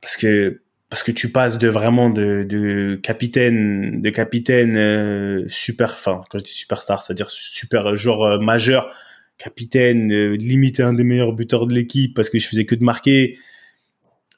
parce 0.01 0.17
que 0.17 0.62
parce 0.93 1.03
que 1.03 1.11
tu 1.11 1.33
passes 1.33 1.57
de 1.57 1.69
vraiment 1.69 2.11
de, 2.11 2.45
de 2.47 3.01
capitaine 3.03 4.03
de 4.03 4.11
capitaine 4.11 4.77
euh, 4.77 5.43
super 5.49 5.91
enfin 5.93 6.23
quand 6.29 6.39
je 6.39 6.45
dis 6.45 6.53
superstar 6.53 7.01
c'est-à-dire 7.01 7.31
super 7.31 7.97
genre 7.97 8.27
euh, 8.27 8.39
majeur 8.39 8.95
capitaine 9.39 10.13
euh, 10.13 10.37
limite 10.37 10.81
un 10.81 10.93
des 10.93 11.03
meilleurs 11.03 11.33
buteurs 11.33 11.67
de 11.67 11.73
l'équipe 11.73 12.15
parce 12.15 12.29
que 12.29 12.39
je 12.39 12.47
faisais 12.47 12.67
que 12.67 12.75
de 12.75 12.85
marquer 12.85 13.39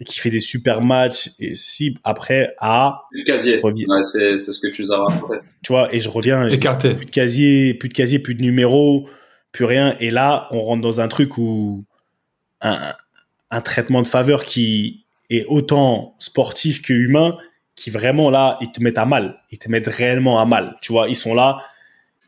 qui 0.07 0.21
fait 0.21 0.31
des 0.31 0.39
super 0.39 0.81
matchs 0.81 1.31
et 1.41 1.55
si 1.55 1.99
après 2.05 2.55
à 2.61 3.01
le 3.11 3.25
casier. 3.25 3.61
C'est 4.05 4.39
c'est 4.39 4.53
ce 4.53 4.61
que 4.61 4.69
tu 4.69 4.83
nous 4.83 4.93
as 4.93 4.99
raconté. 4.99 5.39
Tu 5.65 5.73
vois 5.73 5.93
et 5.93 5.99
je 5.99 6.09
reviens 6.09 6.47
écarté. 6.47 6.95
plus 6.95 7.07
de 7.07 7.11
casier 7.11 7.75
plus 7.75 7.89
de 7.89 7.95
casier 7.95 8.21
plus 8.21 8.37
de 8.37 8.43
numéro 8.43 9.09
plus 9.51 9.65
rien. 9.65 9.97
Et 9.99 10.11
là 10.11 10.47
on 10.53 10.61
rentre 10.61 10.83
dans 10.83 11.01
un 11.01 11.09
truc 11.09 11.37
où 11.37 11.85
un, 12.61 12.93
un 13.51 13.61
traitement 13.61 14.03
de 14.03 14.07
faveur 14.07 14.45
qui 14.45 15.04
et 15.31 15.45
autant 15.47 16.15
sportif 16.19 16.83
que 16.83 16.93
humain 16.93 17.37
qui 17.75 17.91
vraiment 17.91 18.31
là 18.31 18.59
ils 18.61 18.71
te 18.71 18.83
mettent 18.83 18.99
à 18.99 19.07
mal. 19.07 19.41
Ils 19.51 19.59
te 19.59 19.71
mettent 19.71 19.89
réellement 19.89 20.41
à 20.41 20.47
mal. 20.47 20.77
Tu 20.81 20.93
vois 20.93 21.09
ils 21.09 21.17
sont 21.17 21.35
là 21.35 21.59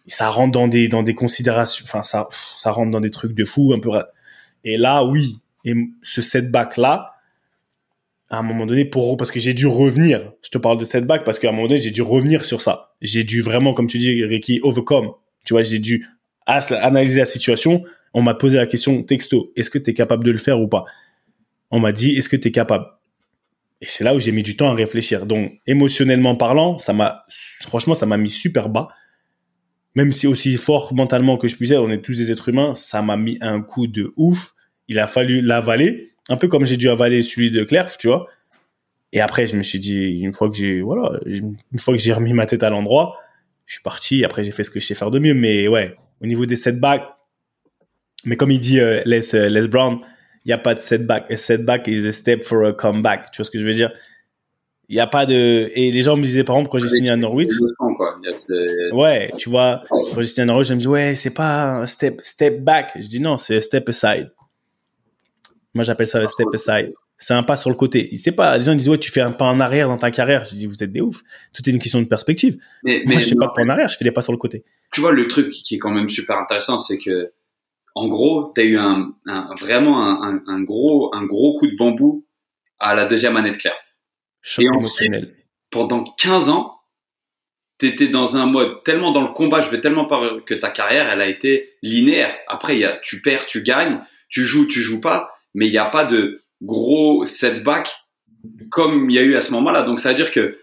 ça 0.07 0.29
rentre 0.31 0.53
dans 0.53 0.69
des 0.69 0.89
dans 0.89 1.03
des 1.03 1.15
considérations 1.15 1.85
enfin 1.87 2.03
ça 2.03 2.29
ça 2.59 2.71
rentre 2.71 2.91
dans 2.91 3.01
des 3.01 3.11
trucs 3.11 3.35
de 3.35 3.45
fou 3.45 3.73
un 3.75 3.81
peu 3.81 3.91
et 4.65 4.77
là 4.77 5.05
oui. 5.05 5.39
Et 5.65 5.75
ce 6.03 6.23
setback 6.23 6.77
là 6.77 7.13
à 8.29 8.39
un 8.39 8.43
moment 8.43 8.67
donné 8.67 8.85
pour 8.85 9.17
parce 9.17 9.31
que 9.31 9.41
j'ai 9.41 9.55
dû 9.55 9.67
revenir. 9.67 10.33
Je 10.43 10.51
te 10.51 10.59
parle 10.59 10.79
de 10.79 10.85
setback 10.85 11.25
parce 11.25 11.39
qu'à 11.39 11.49
un 11.49 11.53
moment 11.53 11.69
donné 11.69 11.81
j'ai 11.81 11.91
dû 11.91 12.03
revenir 12.03 12.45
sur 12.45 12.63
ça. 12.63 12.95
J'ai 13.01 13.25
dû 13.25 13.43
vraiment 13.43 13.75
comme 13.75 13.87
tu 13.87 13.99
dis 13.99 14.25
Ricky 14.25 14.61
overcome. 14.63 15.13
Tu 15.45 15.55
vois 15.55 15.63
j'ai 15.63 15.79
dû 15.79 16.07
analyser 16.47 17.21
la 17.21 17.27
situation. 17.27 17.85
On 18.15 18.23
m'a 18.23 18.35
posé 18.35 18.57
la 18.57 18.67
question 18.67 19.03
texto. 19.03 19.53
Est-ce 19.57 19.71
que 19.71 19.79
tu 19.79 19.91
es 19.91 19.95
capable 19.95 20.25
de 20.25 20.31
le 20.31 20.39
faire 20.39 20.61
ou 20.61 20.69
pas? 20.69 20.85
On 21.71 21.81
m'a 21.81 21.93
dit 21.93 22.17
est-ce 22.17 22.29
que 22.29 22.37
tu 22.37 22.49
es 22.49 22.53
capable? 22.53 22.87
Et 23.81 23.87
c'est 23.87 24.05
là 24.05 24.15
où 24.15 24.21
j'ai 24.21 24.33
mis 24.33 24.43
du 24.43 24.57
temps 24.57 24.71
à 24.71 24.75
réfléchir. 24.75 25.27
Donc 25.27 25.53
émotionnellement 25.67 26.37
parlant, 26.37 26.79
ça 26.79 26.93
m'a 26.93 27.25
franchement 27.63 27.95
ça 27.95 28.07
m'a 28.07 28.17
mis 28.17 28.31
super 28.31 28.69
bas. 28.69 28.89
Même 29.95 30.13
si 30.13 30.27
aussi 30.27 30.57
fort 30.57 30.95
mentalement 30.95 31.39
que 31.39 31.49
je 31.49 31.57
puisse 31.57 31.71
être, 31.71 31.83
on 31.83 31.91
est 31.91 32.03
tous 32.03 32.19
des 32.19 32.31
êtres 32.31 32.51
humains, 32.51 32.75
ça 32.75 33.01
m'a 33.03 33.17
mis 33.17 33.39
un 33.41 33.63
coup 33.63 33.87
de 33.87 34.13
ouf. 34.17 34.55
Il 34.89 34.99
a 34.99 35.07
fallu 35.07 35.41
l'avaler, 35.41 36.07
un 36.29 36.37
peu 36.37 36.49
comme 36.49 36.65
j'ai 36.65 36.77
dû 36.77 36.89
avaler 36.89 37.23
celui 37.23 37.51
de 37.51 37.65
Clerf, 37.65 37.97
tu 37.99 38.09
vois. 38.09 38.27
Et 39.13 39.21
après, 39.21 39.47
je 39.47 39.57
me 39.57 39.63
suis 39.63 39.79
dit, 39.79 40.21
une 40.21 40.35
fois 40.35 40.51
que 40.51 40.57
j'ai, 40.57 40.83
voilà, 40.83 41.19
une 41.25 41.57
fois 41.79 41.95
que 41.95 42.01
j'ai 42.01 42.13
remis 42.13 42.35
ma 42.35 42.45
tête 42.45 42.63
à 42.63 42.71
l'endroit, 42.71 43.17
je 43.65 43.75
suis 43.75 43.83
parti. 43.83 44.25
Après, 44.25 44.45
j'ai 44.45 44.51
fait 44.51 44.65
ce 44.65 44.71
que 44.71 44.81
je 44.81 44.87
sais 44.87 44.95
faire 44.95 45.11
de 45.11 45.19
mieux. 45.19 45.35
Mais 45.35 45.69
ouais, 45.69 45.97
au 46.21 46.27
niveau 46.27 46.47
des 46.47 46.57
setbacks, 46.57 47.09
mais 48.25 48.37
comme 48.37 48.51
il 48.51 48.61
dit 48.61 48.81
euh, 48.81 49.03
Les, 49.07 49.35
euh, 49.35 49.49
Les 49.49 49.69
Brown, 49.69 49.99
il 50.47 50.51
n'y 50.51 50.53
a 50.53 50.59
pas 50.59 50.75
de 50.75 50.81
setback. 50.81 51.29
A 51.29 51.37
setback 51.37 51.89
is 51.89 52.07
a 52.07 52.13
step 52.13 52.45
for 52.45 52.65
a 52.67 52.73
comeback. 52.73 53.33
Tu 53.33 53.39
vois 53.39 53.45
ce 53.45 53.51
que 53.51 53.59
je 53.59 53.65
veux 53.65 53.75
dire? 53.75 53.91
Il 54.89 54.95
n'y 54.95 55.01
a 55.01 55.09
pas 55.09 55.27
de... 55.27 55.73
Et 55.75 55.91
les 55.91 56.03
gens 56.03 56.17
me 56.17 56.23
disaient, 56.23 56.45
par 56.45 56.55
exemple, 56.55 56.71
quand 56.71 56.79
j'ai 56.79 56.89
signé 56.89 57.11
à 57.11 57.17
Norwich... 57.17 57.51
Ouais, 58.93 59.33
tu 59.37 59.51
vois, 59.51 59.83
quand 59.91 60.23
j'ai 60.23 60.29
signé 60.29 60.45
à 60.45 60.47
Norwich, 60.47 60.69
je 60.69 60.75
me 60.75 60.79
dis, 60.79 60.87
ouais, 60.87 61.17
c'est 61.17 61.35
pas 61.35 61.81
un 61.81 61.87
step, 61.87 62.21
step 62.23 62.61
back. 62.61 62.93
Je 62.95 63.09
dis, 63.09 63.19
non, 63.19 63.37
c'est 63.37 63.61
step 63.61 63.89
aside. 63.89 64.31
Moi, 65.75 65.83
j'appelle 65.83 66.07
ça 66.07 66.21
un 66.21 66.29
step 66.29 66.47
aside. 66.55 66.93
C'est 67.17 67.35
un 67.35 67.43
pas 67.43 67.57
sur 67.57 67.71
le 67.71 67.77
côté. 67.77 68.09
C'est 68.15 68.31
pas, 68.31 68.57
les 68.57 68.65
gens 68.65 68.75
disent, 68.77 68.89
ouais, 68.89 68.99
tu 68.99 69.11
fais 69.11 69.23
un 69.23 69.33
pas 69.33 69.47
en 69.47 69.59
arrière 69.59 69.89
dans 69.89 69.99
ta 69.99 70.13
carrière. 70.13 70.45
Je 70.45 70.55
dis, 70.55 70.67
vous 70.67 70.81
êtes 70.81 70.93
des 70.93 71.01
ouf. 71.01 71.23
Tout 71.53 71.69
est 71.69 71.73
une 71.73 71.81
question 71.81 72.01
de 72.01 72.07
perspective. 72.07 72.57
Mais, 72.85 73.03
Moi, 73.05 73.19
je 73.19 73.31
fais 73.31 73.35
pas 73.35 73.49
de 73.49 73.53
pas 73.53 73.63
en 73.63 73.69
arrière, 73.69 73.89
je 73.89 73.97
fais 73.97 74.05
des 74.05 74.13
pas 74.13 74.23
sur 74.23 74.33
le 74.33 74.39
côté. 74.39 74.63
Tu 74.93 75.01
vois, 75.01 75.11
le 75.11 75.27
truc 75.27 75.51
qui 75.51 75.75
est 75.75 75.79
quand 75.79 75.91
même 75.91 76.09
super 76.09 76.39
intéressant, 76.39 76.79
c'est 76.79 76.99
que 76.99 77.33
en 77.97 78.09
gros, 78.09 78.53
tu 78.55 78.61
as 78.61 78.65
eu 78.65 78.77
un, 78.77 79.15
vraiment 79.59 80.23
un, 80.23 80.63
gros, 80.63 81.11
un 81.15 81.25
gros 81.25 81.59
coup 81.59 81.67
de 81.67 81.77
bambou 81.77 82.27
à 82.79 82.95
la 82.95 83.07
deuxième 83.07 83.39
année 83.39 83.53
de 83.53 83.57
Claire. 83.57 83.79
et 84.59 84.69
ensuite, 84.69 85.15
pendant 85.71 86.05
15 86.05 86.51
ans, 86.51 86.79
tu 87.79 87.87
étais 87.87 88.09
dans 88.09 88.37
un 88.37 88.45
mode 88.45 88.85
tellement 88.85 89.13
dans 89.13 89.23
le 89.23 89.33
combat, 89.33 89.63
je 89.63 89.71
vais 89.71 89.81
tellement 89.81 90.05
pas 90.05 90.41
que 90.45 90.53
ta 90.53 90.69
carrière, 90.69 91.09
elle 91.11 91.23
a 91.23 91.27
été 91.27 91.79
linéaire. 91.83 92.37
Après, 92.49 92.77
il 92.77 92.81
y 92.81 92.85
a, 92.85 92.93
tu 93.03 93.23
perds, 93.23 93.47
tu 93.47 93.63
gagnes, 93.63 94.03
tu 94.29 94.43
joues, 94.43 94.67
tu 94.67 94.81
joues 94.81 95.01
pas, 95.01 95.31
mais 95.55 95.67
il 95.67 95.73
n'y 95.73 95.79
a 95.79 95.87
pas 95.87 96.05
de 96.05 96.43
gros 96.61 97.25
setback 97.25 97.91
comme 98.71 99.09
il 99.09 99.17
y 99.17 99.19
a 99.19 99.23
eu 99.23 99.37
à 99.37 99.41
ce 99.41 99.53
moment-là. 99.53 99.85
Donc, 99.85 100.01
ça 100.01 100.11
veut 100.11 100.17
dire 100.17 100.31
que 100.31 100.59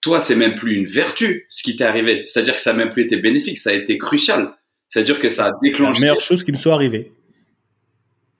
toi, 0.00 0.18
c'est 0.18 0.34
même 0.34 0.56
plus 0.56 0.74
une 0.74 0.86
vertu 0.86 1.46
ce 1.50 1.62
qui 1.62 1.76
t'est 1.76 1.84
arrivé. 1.84 2.22
C'est-à-dire 2.26 2.56
que 2.56 2.60
ça 2.60 2.72
n'a 2.72 2.78
même 2.78 2.88
plus 2.88 3.04
été 3.04 3.16
bénéfique, 3.16 3.58
ça 3.58 3.70
a 3.70 3.74
été 3.74 3.96
crucial. 3.96 4.57
C'est-à-dire 4.88 5.20
que 5.20 5.28
ça 5.28 5.46
a 5.46 5.50
déclenché. 5.62 6.00
la 6.00 6.00
meilleure 6.00 6.20
chose 6.20 6.44
qui 6.44 6.52
me 6.52 6.56
soit 6.56 6.74
arrivée. 6.74 7.12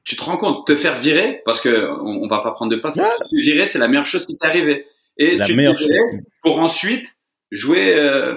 Tu 0.05 0.17
te 0.17 0.23
rends 0.23 0.39
compte, 0.39 0.67
te 0.67 0.75
faire 0.75 0.97
virer, 0.97 1.43
parce 1.45 1.61
que 1.61 1.87
on, 2.03 2.27
va 2.29 2.41
pas 2.41 2.53
prendre 2.53 2.73
de 2.73 2.81
passe. 2.81 2.95
Te 2.95 3.41
virer, 3.41 3.67
c'est 3.67 3.79
la 3.79 3.89
meilleure 3.89 4.07
chose 4.07 4.25
qui 4.25 4.37
t'est 4.39 4.47
arrivée. 4.47 4.87
Et 5.19 5.37
la 5.37 5.45
tu 5.45 5.55
meilleure 5.55 5.77
chose. 5.77 5.91
pour 6.43 6.59
ensuite 6.59 7.17
jouer 7.51 7.95
euh, 7.97 8.35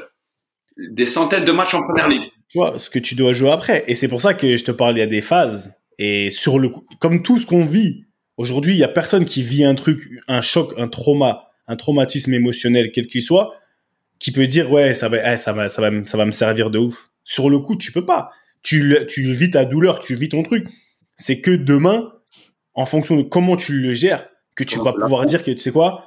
des 0.77 1.05
centaines 1.05 1.45
de 1.45 1.51
matchs 1.51 1.73
en 1.73 1.81
première 1.83 2.09
ligue. 2.09 2.29
Tu 2.49 2.57
vois, 2.57 2.77
ce 2.77 2.89
que 2.89 2.99
tu 2.99 3.15
dois 3.15 3.31
jouer 3.31 3.51
après. 3.51 3.85
Et 3.87 3.95
c'est 3.95 4.09
pour 4.09 4.19
ça 4.19 4.33
que 4.33 4.57
je 4.57 4.63
te 4.65 4.71
parle, 4.71 4.97
il 4.97 4.99
y 4.99 5.03
a 5.03 5.07
des 5.07 5.21
phases. 5.21 5.79
Et 5.97 6.31
sur 6.31 6.59
le 6.59 6.71
comme 6.99 7.23
tout 7.23 7.37
ce 7.37 7.45
qu'on 7.45 7.63
vit, 7.63 8.03
aujourd'hui, 8.35 8.73
il 8.73 8.79
y 8.79 8.83
a 8.83 8.89
personne 8.89 9.23
qui 9.23 9.41
vit 9.43 9.63
un 9.63 9.75
truc, 9.75 10.09
un 10.27 10.41
choc, 10.41 10.73
un 10.77 10.89
trauma, 10.89 11.51
un 11.67 11.77
traumatisme 11.77 12.33
émotionnel, 12.33 12.91
quel 12.91 13.07
qu'il 13.07 13.21
soit, 13.21 13.53
qui 14.19 14.31
peut 14.31 14.47
dire, 14.47 14.69
ouais, 14.71 14.93
ça 14.93 15.07
va, 15.07 15.33
eh, 15.33 15.37
ça 15.37 15.53
va, 15.53 15.69
ça 15.69 15.81
va, 15.81 16.05
ça 16.05 16.17
va 16.17 16.25
me 16.25 16.31
servir 16.31 16.69
de 16.69 16.79
ouf 16.79 17.10
sur 17.23 17.49
le 17.49 17.59
coup, 17.59 17.75
tu 17.75 17.91
peux 17.91 18.05
pas. 18.05 18.31
Tu, 18.63 18.95
tu 19.09 19.31
vis 19.31 19.51
ta 19.51 19.65
douleur, 19.65 19.99
tu 19.99 20.15
vis 20.15 20.29
ton 20.29 20.43
truc. 20.43 20.67
C'est 21.15 21.41
que 21.41 21.51
demain, 21.51 22.11
en 22.73 22.85
fonction 22.85 23.15
de 23.15 23.23
comment 23.23 23.55
tu 23.55 23.73
le 23.73 23.93
gères, 23.93 24.27
que 24.55 24.63
tu 24.63 24.79
vas 24.79 24.93
pouvoir 24.93 25.25
dire 25.25 25.43
que 25.43 25.51
tu 25.51 25.59
sais 25.59 25.71
quoi, 25.71 26.05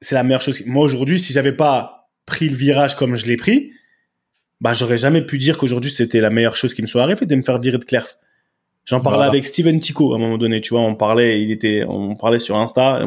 c'est 0.00 0.14
la 0.14 0.22
meilleure 0.22 0.40
chose. 0.40 0.62
Moi 0.66 0.84
aujourd'hui, 0.84 1.18
si 1.18 1.32
j'avais 1.32 1.52
pas 1.52 2.10
pris 2.26 2.48
le 2.48 2.54
virage 2.54 2.96
comme 2.96 3.16
je 3.16 3.26
l'ai 3.26 3.36
pris, 3.36 3.72
bah 4.60 4.72
j'aurais 4.72 4.98
jamais 4.98 5.22
pu 5.22 5.38
dire 5.38 5.58
qu'aujourd'hui 5.58 5.90
c'était 5.90 6.20
la 6.20 6.30
meilleure 6.30 6.56
chose 6.56 6.74
qui 6.74 6.82
me 6.82 6.86
soit 6.86 7.02
arrivée 7.02 7.26
de 7.26 7.34
me 7.34 7.42
faire 7.42 7.58
virer 7.58 7.78
de 7.78 7.84
Clerf. 7.84 8.18
J'en 8.86 9.00
parlais 9.00 9.26
avec 9.26 9.44
Steven 9.44 9.78
Tico 9.78 10.12
à 10.12 10.16
un 10.16 10.18
moment 10.18 10.38
donné, 10.38 10.60
tu 10.60 10.70
vois, 10.70 10.80
on 10.80 10.94
parlait, 10.94 11.42
il 11.42 11.52
était, 11.52 11.84
on 11.86 12.16
parlait 12.16 12.38
sur 12.38 12.56
Insta, 12.56 13.04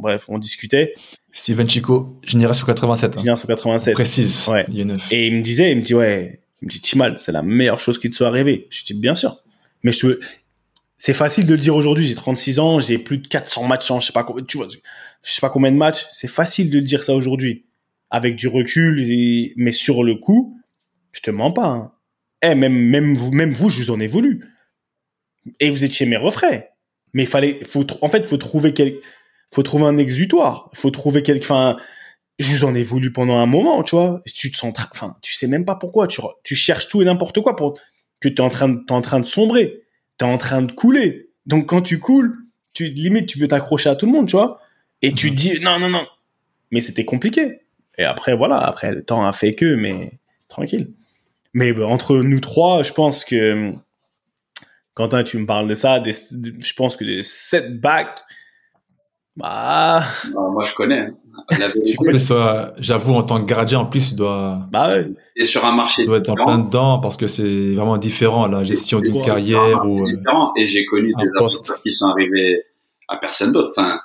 bref, 0.00 0.26
on 0.28 0.38
discutait. 0.38 0.94
Steven 1.32 1.68
Chico, 1.68 2.20
génération 2.22 2.66
87. 2.66 3.12
Hein. 3.12 3.20
Génération 3.20 3.48
87. 3.48 3.94
Précise. 3.94 4.48
Ouais. 4.48 4.64
Et 5.10 5.26
il 5.26 5.34
me 5.34 5.42
disait, 5.42 5.72
il 5.72 5.78
me 5.78 5.82
dit, 5.82 5.94
ouais, 5.94 6.40
il 6.62 6.66
me 6.66 6.70
dit, 6.70 6.80
Timal, 6.80 7.18
c'est 7.18 7.32
la 7.32 7.42
meilleure 7.42 7.78
chose 7.78 7.98
qui 7.98 8.10
te 8.10 8.16
soit 8.16 8.28
arrivée. 8.28 8.66
Je 8.70 8.84
dis, 8.84 8.94
bien 8.94 9.14
sûr. 9.14 9.42
Mais 9.82 9.92
je 9.92 10.18
c'est 10.98 11.12
facile 11.12 11.46
de 11.46 11.52
le 11.54 11.60
dire 11.60 11.76
aujourd'hui. 11.76 12.06
J'ai 12.06 12.14
36 12.14 12.58
ans, 12.58 12.80
j'ai 12.80 12.98
plus 12.98 13.18
de 13.18 13.26
400 13.28 13.64
matchs 13.64 13.90
en, 13.90 14.00
je 14.00 14.06
sais 14.06 14.12
pas, 14.12 14.26
tu 14.48 14.56
vois, 14.56 14.66
je 14.68 15.30
sais 15.30 15.40
pas 15.40 15.50
combien 15.50 15.70
de 15.70 15.76
matchs. 15.76 16.06
C'est 16.10 16.28
facile 16.28 16.70
de 16.70 16.78
le 16.78 16.84
dire 16.84 17.04
ça 17.04 17.14
aujourd'hui. 17.14 17.66
avec 18.10 18.36
du 18.36 18.48
recul, 18.48 19.04
mais 19.56 19.72
sur 19.72 20.04
le 20.04 20.14
coup, 20.14 20.56
je 21.12 21.20
te 21.20 21.30
mens 21.30 21.52
pas. 21.52 21.66
hein. 21.66 21.92
Eh, 22.42 22.54
même, 22.54 22.74
même 22.74 23.14
vous, 23.14 23.32
même 23.32 23.52
vous, 23.52 23.68
je 23.68 23.80
vous 23.80 23.90
en 23.90 24.00
ai 24.00 24.06
voulu. 24.06 24.44
Et 25.60 25.70
vous 25.70 25.84
étiez 25.84 26.06
mes 26.06 26.16
refrains. 26.16 26.60
Mais 27.12 27.24
il 27.24 27.28
fallait, 27.28 27.60
faut, 27.64 27.86
en 28.02 28.08
fait, 28.08 28.26
faut 28.26 28.36
trouver 28.36 28.72
faut 29.52 29.62
trouver 29.62 29.84
un 29.84 29.96
exutoire. 29.96 30.70
Faut 30.74 30.90
trouver 30.90 31.22
quelque, 31.22 31.42
enfin, 31.44 31.76
je 32.38 32.52
vous 32.52 32.64
en 32.64 32.74
ai 32.74 32.82
voulu 32.82 33.12
pendant 33.12 33.38
un 33.38 33.46
moment, 33.46 33.82
tu 33.82 33.96
vois. 33.96 34.22
Tu 34.26 34.50
te 34.50 34.56
sens, 34.56 34.72
enfin, 34.92 35.16
tu 35.22 35.34
sais 35.34 35.46
même 35.46 35.64
pas 35.64 35.74
pourquoi. 35.76 36.06
Tu, 36.06 36.54
cherches 36.54 36.88
tout 36.88 37.00
et 37.02 37.04
n'importe 37.04 37.40
quoi 37.40 37.56
pour 37.56 37.78
que 38.20 38.28
t'es 38.28 38.40
en 38.40 38.48
train 38.48 38.68
de, 38.68 38.80
t'es 38.86 38.92
en 38.92 39.00
train 39.00 39.20
de 39.20 39.26
sombrer. 39.26 39.82
T'es 40.18 40.24
en 40.24 40.36
train 40.38 40.62
de 40.62 40.72
couler. 40.72 41.30
Donc, 41.46 41.66
quand 41.68 41.82
tu 41.82 41.98
coules, 41.98 42.36
tu, 42.72 42.88
limite, 42.88 43.26
tu 43.28 43.38
veux 43.38 43.48
t'accrocher 43.48 43.88
à 43.88 43.96
tout 43.96 44.06
le 44.06 44.12
monde, 44.12 44.26
tu 44.28 44.36
vois. 44.36 44.60
Et 45.02 45.12
tu 45.12 45.28
Mhm. 45.30 45.34
dis, 45.34 45.60
non, 45.60 45.78
non, 45.78 45.88
non. 45.88 46.06
Mais 46.70 46.80
c'était 46.80 47.04
compliqué. 47.04 47.60
Et 47.98 48.04
après, 48.04 48.34
voilà, 48.34 48.56
après, 48.58 48.90
le 48.92 49.02
temps 49.04 49.24
a 49.26 49.32
fait 49.32 49.52
que, 49.52 49.74
mais 49.74 50.12
tranquille. 50.48 50.90
Mais 51.54 51.72
bah, 51.72 51.86
entre 51.86 52.16
nous 52.18 52.40
trois, 52.40 52.82
je 52.82 52.92
pense 52.92 53.24
que, 53.24 53.72
Quentin, 54.94 55.24
tu 55.24 55.38
me 55.38 55.46
parles 55.46 55.68
de 55.68 55.74
ça, 55.74 56.00
des- 56.00 56.12
je 56.12 56.72
pense 56.74 56.96
que 56.96 57.04
des 57.04 57.22
setbacks, 57.22 58.20
bah, 59.36 60.02
Non, 60.34 60.50
moi, 60.52 60.64
je 60.64 60.74
connais. 60.74 60.98
hein. 61.00 61.14
Euh, 61.52 62.70
j'avoue, 62.78 63.14
en 63.14 63.22
tant 63.22 63.40
que 63.40 63.46
gardien, 63.46 63.80
en 63.80 63.86
plus, 63.86 64.10
tu 64.10 64.14
dois, 64.16 64.60
bah 64.70 64.88
ouais. 64.88 65.06
c'est 65.36 65.44
sur 65.44 65.64
un 65.64 65.72
marché 65.72 66.02
tu 66.02 66.08
dois 66.08 66.18
être 66.18 66.28
en 66.30 66.34
plein 66.34 66.58
dedans 66.58 66.98
parce 66.98 67.16
que 67.16 67.26
c'est 67.26 67.72
vraiment 67.74 67.98
différent, 67.98 68.46
la 68.46 68.64
gestion 68.64 69.00
d'une 69.00 69.22
carrière 69.22 69.86
ou, 69.86 70.00
euh, 70.00 70.04
différent. 70.04 70.52
Et 70.56 70.66
j'ai 70.66 70.84
connu 70.86 71.12
un 71.16 71.22
des 71.22 71.28
poste. 71.38 71.56
aventures 71.56 71.80
qui 71.82 71.92
sont 71.92 72.06
arrivés 72.06 72.62
à 73.08 73.16
personne 73.16 73.52
d'autre. 73.52 73.70
Enfin, 73.70 74.00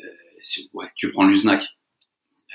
euh, 0.00 0.02
ouais, 0.74 0.86
tu 0.94 1.10
prends 1.10 1.26
l'USNAC. 1.26 1.62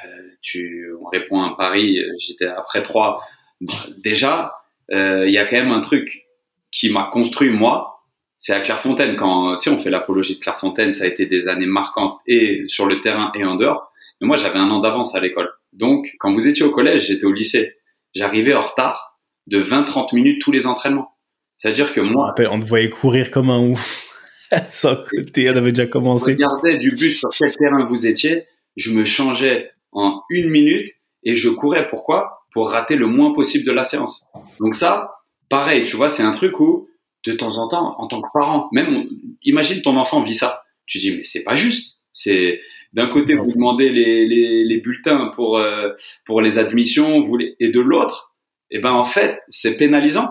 Euh, 0.05 0.07
tu, 0.41 0.91
on 0.99 1.07
répond 1.09 1.41
à 1.41 1.47
un 1.47 1.53
pari. 1.53 1.99
euh, 1.99 2.11
J'étais 2.19 2.47
après 2.47 2.81
trois. 2.81 3.21
Bah, 3.59 3.73
Déjà, 4.03 4.55
euh, 4.91 5.27
il 5.27 5.33
y 5.33 5.37
a 5.37 5.45
quand 5.45 5.57
même 5.57 5.71
un 5.71 5.81
truc 5.81 6.25
qui 6.71 6.89
m'a 6.89 7.03
construit 7.03 7.49
moi. 7.49 8.03
C'est 8.39 8.53
à 8.53 8.59
Clairefontaine 8.59 9.15
quand 9.15 9.57
tu 9.57 9.69
sais 9.69 9.75
on 9.75 9.77
fait 9.77 9.91
l'apologie 9.91 10.35
de 10.35 10.39
Clairefontaine, 10.39 10.91
ça 10.91 11.03
a 11.03 11.07
été 11.07 11.27
des 11.27 11.47
années 11.47 11.67
marquantes 11.67 12.17
et 12.25 12.63
sur 12.67 12.87
le 12.87 12.99
terrain 12.99 13.31
et 13.35 13.45
en 13.45 13.55
dehors. 13.55 13.90
Mais 14.21 14.27
moi 14.27 14.37
j'avais 14.37 14.59
un 14.59 14.69
an 14.69 14.79
d'avance 14.79 15.15
à 15.15 15.19
l'école. 15.19 15.49
Donc 15.73 16.07
quand 16.19 16.33
vous 16.33 16.47
étiez 16.47 16.63
au 16.63 16.69
collège, 16.69 17.07
j'étais 17.07 17.25
au 17.25 17.33
lycée. 17.33 17.75
J'arrivais 18.13 18.53
en 18.53 18.61
retard 18.61 19.19
de 19.47 19.59
20-30 19.59 20.15
minutes 20.15 20.41
tous 20.41 20.51
les 20.51 20.67
entraînements. 20.67 21.17
C'est-à-dire 21.57 21.93
que 21.93 22.03
Je 22.03 22.09
me 22.09 22.13
moi, 22.13 22.27
rappelle, 22.27 22.47
on 22.49 22.59
te 22.59 22.65
voyait 22.65 22.89
courir 22.89 23.31
comme 23.31 23.49
un 23.49 23.59
ouf. 23.59 24.07
Sans 24.69 24.95
côté, 24.95 25.49
on 25.49 25.55
avait 25.55 25.71
déjà 25.71 25.87
commencé. 25.87 26.33
regardais 26.33 26.77
du 26.77 26.89
bus 26.89 27.19
sur 27.19 27.29
quel 27.29 27.55
terrain 27.55 27.85
vous 27.85 28.07
étiez, 28.07 28.45
je 28.75 28.91
me 28.91 29.05
changeais 29.05 29.71
en 29.91 30.21
une 30.29 30.49
minute 30.49 30.87
et 31.23 31.35
je 31.35 31.49
courais. 31.49 31.87
Pourquoi? 31.87 32.45
Pour 32.53 32.69
rater 32.69 32.95
le 32.95 33.07
moins 33.07 33.33
possible 33.33 33.65
de 33.65 33.71
la 33.71 33.83
séance. 33.83 34.25
Donc 34.59 34.73
ça, 34.75 35.15
pareil, 35.49 35.83
tu 35.83 35.95
vois, 35.95 36.09
c'est 36.09 36.23
un 36.23 36.31
truc 36.31 36.59
où 36.59 36.89
de 37.25 37.33
temps 37.33 37.57
en 37.57 37.67
temps, 37.67 37.95
en 37.99 38.07
tant 38.07 38.21
que 38.21 38.27
parent, 38.33 38.67
même 38.71 39.07
imagine 39.43 39.81
ton 39.81 39.97
enfant 39.97 40.21
vit 40.21 40.35
ça. 40.35 40.63
Tu 40.85 40.97
dis 40.97 41.15
mais 41.15 41.23
c'est 41.23 41.43
pas 41.43 41.55
juste. 41.55 41.99
C'est 42.11 42.59
d'un 42.93 43.07
côté 43.07 43.35
vous 43.35 43.51
demandez 43.51 43.89
les, 43.89 44.27
les, 44.27 44.63
les 44.63 44.77
bulletins 44.77 45.31
pour 45.35 45.57
euh, 45.57 45.89
pour 46.25 46.41
les 46.41 46.57
admissions, 46.57 47.21
vous 47.21 47.37
les- 47.37 47.55
et 47.59 47.69
de 47.69 47.79
l'autre, 47.79 48.35
et 48.69 48.79
ben 48.79 48.91
en 48.91 49.05
fait 49.05 49.39
c'est 49.47 49.77
pénalisant. 49.77 50.29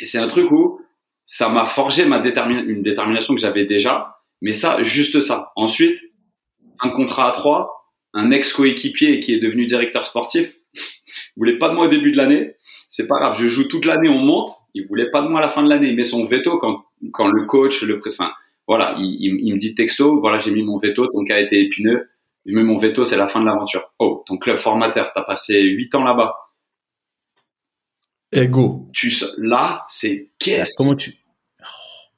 Et 0.00 0.04
c'est 0.04 0.18
un 0.18 0.26
truc 0.28 0.50
où 0.50 0.80
ça 1.24 1.48
m'a 1.48 1.66
forgé 1.66 2.04
ma 2.04 2.18
détermin- 2.20 2.64
une 2.64 2.82
détermination 2.82 3.34
que 3.34 3.40
j'avais 3.40 3.64
déjà, 3.64 4.16
mais 4.42 4.52
ça, 4.52 4.82
juste 4.82 5.20
ça. 5.20 5.52
Ensuite, 5.56 5.98
un 6.80 6.90
contrat 6.90 7.28
à 7.28 7.30
trois, 7.30 7.92
un 8.12 8.30
ex-coéquipier 8.30 9.20
qui 9.20 9.32
est 9.32 9.38
devenu 9.38 9.66
directeur 9.66 10.04
sportif, 10.04 10.52
voulait 11.36 11.58
pas 11.58 11.68
de 11.68 11.74
moi 11.74 11.86
au 11.86 11.88
début 11.88 12.10
de 12.12 12.16
l'année. 12.16 12.56
C'est 12.88 13.06
pas 13.06 13.18
grave, 13.20 13.36
je 13.38 13.46
joue 13.46 13.68
toute 13.68 13.86
l'année, 13.86 14.08
on 14.08 14.18
monte. 14.18 14.50
Il 14.74 14.86
voulait 14.86 15.10
pas 15.10 15.22
de 15.22 15.28
moi 15.28 15.38
à 15.38 15.42
la 15.42 15.48
fin 15.50 15.62
de 15.62 15.68
l'année. 15.68 15.88
Il 15.88 15.96
met 15.96 16.04
son 16.04 16.24
veto 16.24 16.58
quand, 16.58 16.84
quand 17.12 17.28
le 17.28 17.46
coach, 17.46 17.82
le 17.82 18.00
enfin, 18.06 18.32
voilà, 18.66 18.94
il, 18.98 19.04
il- 19.20 19.40
il 19.46 19.52
me 19.54 19.58
dit 19.58 19.74
texto, 19.74 20.20
voilà, 20.20 20.38
j'ai 20.38 20.50
mis 20.50 20.62
mon 20.62 20.78
veto, 20.78 21.06
ton 21.08 21.24
cas 21.24 21.36
a 21.36 21.40
été 21.40 21.60
épineux. 21.60 22.08
Je 22.46 22.54
mets 22.54 22.62
mon 22.62 22.76
veto, 22.76 23.04
c'est 23.04 23.16
la 23.16 23.26
fin 23.28 23.40
de 23.40 23.46
l'aventure. 23.46 23.92
Oh, 23.98 24.22
ton 24.26 24.36
club 24.36 24.58
formateur, 24.58 25.10
t'as 25.14 25.22
passé 25.22 25.60
huit 25.62 25.94
ans 25.94 26.04
là-bas. 26.04 26.34
ego. 28.32 28.88
Tu, 28.92 29.12
là, 29.38 29.84
c'est 29.88 30.30
qu'est-ce 30.38 30.74
Comment 30.76 30.94
tu, 30.94 31.12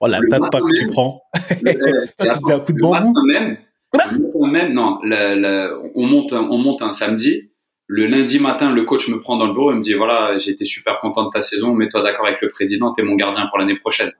oh, 0.00 0.06
la 0.06 0.18
pas 0.28 0.60
que 0.60 0.78
tu 0.78 0.86
prends. 0.88 1.22
Le- 1.62 2.06
Toi, 2.16 2.26
tu 2.34 2.38
dis 2.44 2.52
un 2.52 2.60
coup 2.60 2.72
de 2.72 2.80
bambou. 2.80 3.12
même, 3.26 3.58
le 3.94 4.50
même, 4.50 4.72
non, 4.72 4.98
le- 5.02 5.90
on 5.94 6.06
monte, 6.06 6.32
un- 6.32 6.48
on 6.50 6.58
monte 6.58 6.82
un 6.82 6.92
samedi. 6.92 7.50
Le 7.88 8.06
lundi 8.06 8.40
matin, 8.40 8.72
le 8.72 8.82
coach 8.82 9.06
me 9.08 9.20
prend 9.20 9.36
dans 9.36 9.46
le 9.46 9.52
bureau 9.52 9.70
et 9.70 9.74
me 9.76 9.80
dit 9.80 9.94
voilà, 9.94 10.34
été 10.44 10.64
super 10.64 10.98
content 10.98 11.24
de 11.26 11.30
ta 11.30 11.40
saison, 11.40 11.72
mets-toi 11.72 12.02
d'accord 12.02 12.26
avec 12.26 12.40
le 12.42 12.48
président, 12.48 12.92
t'es 12.92 13.02
mon 13.02 13.14
gardien 13.14 13.46
pour 13.46 13.58
l'année 13.58 13.76
prochaine. 13.76 14.10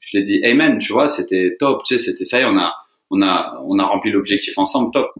Je 0.00 0.18
l'ai 0.18 0.24
dit 0.24 0.44
amen, 0.44 0.78
tu 0.78 0.92
vois, 0.92 1.08
c'était 1.08 1.56
top, 1.58 1.84
tu 1.84 1.98
sais, 1.98 2.04
c'était 2.04 2.24
ça, 2.24 2.40
y 2.40 2.44
on 2.44 2.58
a, 2.58 2.74
on 3.10 3.22
a, 3.22 3.60
on 3.64 3.78
a 3.78 3.84
rempli 3.84 4.10
l'objectif 4.10 4.56
ensemble, 4.58 4.90
top. 4.92 5.10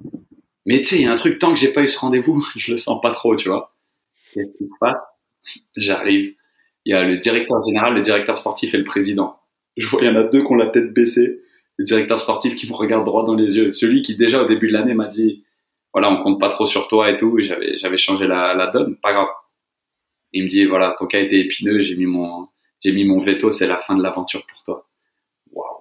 Mais 0.66 0.78
tu 0.78 0.84
sais, 0.84 0.96
il 0.96 1.02
y 1.02 1.06
a 1.06 1.12
un 1.12 1.16
truc 1.16 1.38
tant 1.38 1.52
que 1.52 1.58
j'ai 1.58 1.72
pas 1.72 1.82
eu 1.82 1.88
ce 1.88 1.98
rendez-vous, 1.98 2.44
je 2.56 2.72
le 2.72 2.76
sens 2.76 3.00
pas 3.00 3.12
trop, 3.12 3.36
tu 3.36 3.48
vois. 3.48 3.74
Qu'est-ce 4.34 4.56
qui 4.56 4.66
se 4.66 4.76
passe? 4.80 5.06
J'arrive, 5.76 6.34
il 6.84 6.92
y 6.92 6.96
a 6.96 7.02
le 7.02 7.18
directeur 7.18 7.64
général, 7.64 7.94
le 7.94 8.00
directeur 8.00 8.36
sportif 8.36 8.74
et 8.74 8.78
le 8.78 8.84
président. 8.84 9.38
Je 9.76 9.86
vois, 9.86 10.02
il 10.02 10.06
y 10.06 10.10
en 10.10 10.16
a 10.16 10.24
deux 10.24 10.40
qui 10.40 10.52
ont 10.52 10.56
la 10.56 10.66
tête 10.66 10.92
baissée 10.92 11.40
le 11.80 11.84
directeur 11.84 12.20
sportif 12.20 12.56
qui 12.56 12.68
me 12.68 12.74
regarde 12.74 13.06
droit 13.06 13.24
dans 13.24 13.34
les 13.34 13.56
yeux. 13.56 13.72
Celui 13.72 14.02
qui 14.02 14.14
déjà 14.14 14.42
au 14.42 14.44
début 14.44 14.68
de 14.68 14.74
l'année 14.74 14.92
m'a 14.92 15.06
dit 15.06 15.44
voilà 15.94 16.12
on 16.12 16.22
compte 16.22 16.38
pas 16.38 16.50
trop 16.50 16.66
sur 16.66 16.88
toi 16.88 17.10
et 17.10 17.16
tout. 17.16 17.38
Et 17.38 17.42
j'avais 17.42 17.78
j'avais 17.78 17.96
changé 17.96 18.26
la, 18.26 18.52
la 18.52 18.66
donne, 18.66 18.96
pas 18.96 19.12
grave. 19.12 19.28
Il 20.34 20.42
me 20.42 20.48
dit 20.48 20.66
voilà 20.66 20.94
ton 20.98 21.06
cas 21.06 21.20
été 21.20 21.40
épineux, 21.40 21.80
j'ai 21.80 21.96
mis 21.96 22.04
mon 22.04 22.48
j'ai 22.80 22.92
mis 22.92 23.04
mon 23.04 23.20
veto, 23.20 23.50
c'est 23.50 23.66
la 23.66 23.76
fin 23.78 23.96
de 23.96 24.02
l'aventure 24.02 24.44
pour 24.46 24.62
toi. 24.62 24.86
Waouh 25.52 25.80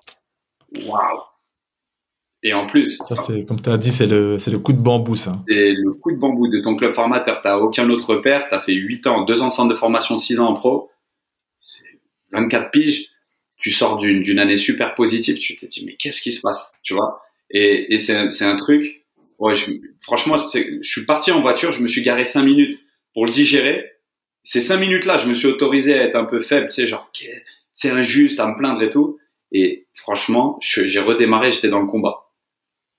waouh. 0.85 1.21
Et 2.41 2.53
en 2.53 2.65
plus 2.67 2.97
Ça, 3.05 3.15
c'est, 3.17 3.43
comme 3.45 3.61
tu 3.61 3.69
as 3.69 3.77
dit, 3.77 3.91
c'est 3.91 4.07
le, 4.07 4.39
c'est 4.39 4.51
le 4.51 4.59
coup 4.59 4.71
de 4.71 4.79
bambou, 4.79 5.15
ça. 5.17 5.41
c'est 5.47 5.73
le 5.73 5.91
coup 5.93 6.11
de 6.11 6.17
bambou 6.17 6.47
de 6.47 6.61
ton 6.61 6.75
club 6.75 6.93
formateur. 6.93 7.41
T'as 7.41 7.57
aucun 7.57 7.89
autre 7.89 8.15
repère. 8.15 8.47
T'as 8.49 8.61
fait 8.61 8.73
8 8.73 9.07
ans, 9.07 9.25
2 9.25 9.41
ans 9.41 9.49
de 9.49 9.53
centre 9.53 9.69
de 9.73 9.75
formation, 9.77 10.15
6 10.15 10.39
ans 10.39 10.47
en 10.49 10.53
pro. 10.53 10.89
C'est 11.59 11.83
24 12.31 12.71
piges. 12.71 13.09
Tu 13.57 13.71
sors 13.71 13.97
d'une, 13.97 14.21
d'une 14.21 14.39
année 14.39 14.55
super 14.55 14.95
positive. 14.95 15.37
Tu 15.37 15.57
t'es 15.57 15.67
dit, 15.67 15.85
mais 15.85 15.95
qu'est-ce 15.95 16.21
qui 16.21 16.31
se 16.31 16.39
passe? 16.39 16.71
Tu 16.81 16.93
vois? 16.93 17.21
Et, 17.51 17.93
et 17.93 17.97
c'est, 17.97 18.15
un- 18.15 18.31
c'est 18.31 18.45
un 18.45 18.55
truc. 18.55 19.05
Ouais, 19.37 19.55
je, 19.55 19.71
franchement, 19.99 20.37
c'est, 20.37 20.79
je 20.81 20.89
suis 20.89 21.05
parti 21.05 21.31
en 21.31 21.41
voiture. 21.41 21.73
Je 21.73 21.81
me 21.81 21.89
suis 21.89 22.03
garé 22.03 22.23
5 22.23 22.43
minutes 22.43 22.79
pour 23.13 23.25
le 23.25 23.31
digérer. 23.31 23.83
Ces 24.43 24.61
5 24.61 24.77
minutes-là, 24.77 25.17
je 25.17 25.27
me 25.27 25.33
suis 25.33 25.47
autorisé 25.47 25.93
à 25.93 26.03
être 26.03 26.15
un 26.15 26.25
peu 26.25 26.39
faible. 26.39 26.67
Tu 26.67 26.75
sais, 26.75 26.87
genre, 26.87 27.11
c'est 27.73 27.91
injuste 27.91 28.39
à 28.39 28.47
me 28.47 28.57
plaindre 28.57 28.81
et 28.81 28.89
tout. 28.89 29.19
Et 29.51 29.87
franchement, 29.93 30.57
j'ai 30.61 30.99
redémarré. 30.99 31.51
J'étais 31.51 31.69
dans 31.69 31.79
le 31.79 31.87
combat. 31.87 32.29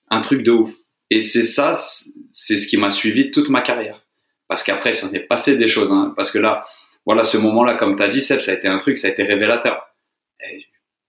Un 0.09 0.21
truc 0.21 0.43
de 0.43 0.51
ouf. 0.51 0.71
Et 1.09 1.21
c'est 1.21 1.43
ça, 1.43 1.73
c'est 2.31 2.57
ce 2.57 2.67
qui 2.67 2.77
m'a 2.77 2.91
suivi 2.91 3.31
toute 3.31 3.49
ma 3.49 3.61
carrière. 3.61 4.05
Parce 4.47 4.63
qu'après, 4.63 4.93
s'en 4.93 5.11
est 5.11 5.19
passé 5.19 5.57
des 5.57 5.67
choses. 5.67 5.91
Hein. 5.91 6.13
Parce 6.15 6.31
que 6.31 6.39
là, 6.39 6.65
voilà, 7.05 7.25
ce 7.25 7.37
moment-là, 7.37 7.75
comme 7.75 7.95
tu 7.95 8.03
as 8.03 8.07
dit, 8.07 8.21
Seb, 8.21 8.39
ça 8.41 8.51
a 8.51 8.53
été 8.55 8.67
un 8.67 8.77
truc, 8.77 8.97
ça 8.97 9.07
a 9.07 9.11
été 9.11 9.23
révélateur. 9.23 9.81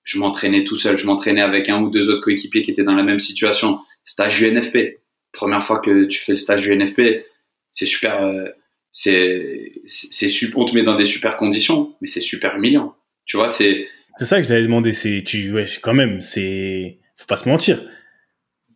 Je 0.04 0.18
m'entraînais 0.18 0.64
tout 0.64 0.76
seul, 0.76 0.96
je 0.96 1.06
m'entraînais 1.06 1.42
avec 1.42 1.68
un 1.68 1.80
ou 1.80 1.90
deux 1.90 2.08
autres 2.08 2.22
coéquipiers 2.22 2.62
qui 2.62 2.72
étaient 2.72 2.82
dans 2.82 2.94
la 2.94 3.04
même 3.04 3.20
situation. 3.20 3.78
Stage 4.04 4.42
UNFP. 4.42 5.00
Première 5.32 5.64
fois 5.64 5.78
que 5.78 6.04
tu 6.04 6.20
fais 6.20 6.32
le 6.32 6.36
stage 6.36 6.66
UNFP, 6.68 7.24
c'est 7.72 7.86
super. 7.86 8.22
euh, 8.22 8.48
c'est, 8.92 9.72
c'est. 9.86 10.28
On 10.54 10.64
te 10.66 10.74
met 10.74 10.82
dans 10.82 10.94
des 10.94 11.04
super 11.06 11.36
conditions, 11.36 11.96
mais 12.00 12.08
c'est 12.08 12.20
super 12.20 12.56
humiliant. 12.56 12.94
Tu 13.24 13.36
vois, 13.36 13.48
c'est. 13.48 13.88
C'est 14.18 14.26
ça 14.26 14.40
que 14.40 14.46
j'avais 14.46 14.62
demandé. 14.62 14.92
C'est, 14.92 15.22
tu, 15.24 15.52
ouais, 15.52 15.64
quand 15.82 15.94
même, 15.94 16.20
c'est, 16.20 16.98
faut 17.16 17.26
pas 17.26 17.38
se 17.38 17.48
mentir. 17.48 17.82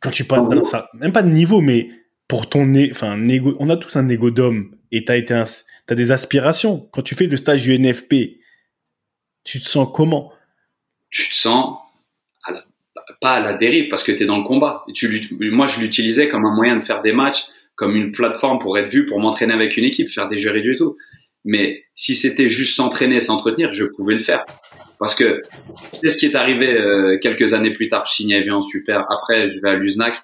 Quand 0.00 0.10
tu 0.10 0.24
passes 0.24 0.48
dans 0.48 0.64
ça, 0.64 0.90
même 0.94 1.12
pas 1.12 1.22
de 1.22 1.28
niveau, 1.30 1.60
mais 1.60 1.88
pour 2.28 2.48
ton, 2.48 2.72
enfin, 2.90 3.18
on 3.58 3.70
a 3.70 3.76
tous 3.76 3.96
un 3.96 4.08
ego 4.08 4.30
d'homme 4.30 4.74
et 4.92 5.04
t'as 5.04 5.16
été 5.16 5.34
un, 5.34 5.44
t'as 5.86 5.94
des 5.94 6.10
aspirations. 6.10 6.88
Quand 6.92 7.02
tu 7.02 7.14
fais 7.14 7.26
le 7.26 7.36
stage 7.36 7.68
UNFP, 7.68 8.38
tu 9.44 9.60
te 9.60 9.64
sens 9.68 9.88
comment? 9.94 10.32
tu 11.10 11.30
te 11.30 11.34
sens 11.36 11.78
à 12.44 12.52
la- 12.52 12.64
pas 13.20 13.34
à 13.34 13.40
la 13.40 13.54
dérive 13.54 13.88
parce 13.88 14.04
que 14.04 14.12
tu 14.12 14.22
es 14.24 14.26
dans 14.26 14.36
le 14.38 14.42
combat. 14.44 14.84
Et 14.88 14.92
tu, 14.92 15.28
moi, 15.40 15.66
je 15.66 15.80
l'utilisais 15.80 16.28
comme 16.28 16.44
un 16.44 16.54
moyen 16.54 16.76
de 16.76 16.82
faire 16.82 17.00
des 17.00 17.12
matchs, 17.12 17.44
comme 17.76 17.94
une 17.94 18.10
plateforme 18.10 18.58
pour 18.58 18.76
être 18.78 18.90
vu, 18.90 19.06
pour 19.06 19.20
m'entraîner 19.20 19.52
avec 19.52 19.76
une 19.76 19.84
équipe, 19.84 20.08
faire 20.08 20.28
des 20.28 20.38
jeux 20.38 20.50
réduits 20.50 20.74
et 20.74 20.76
tout. 20.76 20.96
Mais 21.44 21.84
si 21.94 22.16
c'était 22.16 22.48
juste 22.48 22.74
s'entraîner, 22.74 23.20
s'entretenir, 23.20 23.70
je 23.70 23.84
pouvais 23.84 24.14
le 24.14 24.20
faire. 24.20 24.42
Parce 24.98 25.14
que 25.14 25.42
c'est 25.92 26.08
ce 26.08 26.18
qui 26.18 26.26
est 26.26 26.34
arrivé 26.34 26.68
euh, 26.68 27.18
quelques 27.20 27.52
années 27.52 27.72
plus 27.72 27.88
tard. 27.88 28.04
Je 28.06 28.14
signe 28.14 28.62
super. 28.62 29.04
Après, 29.10 29.48
je 29.48 29.60
vais 29.60 29.68
à 29.68 29.74
l'USNAC. 29.74 30.16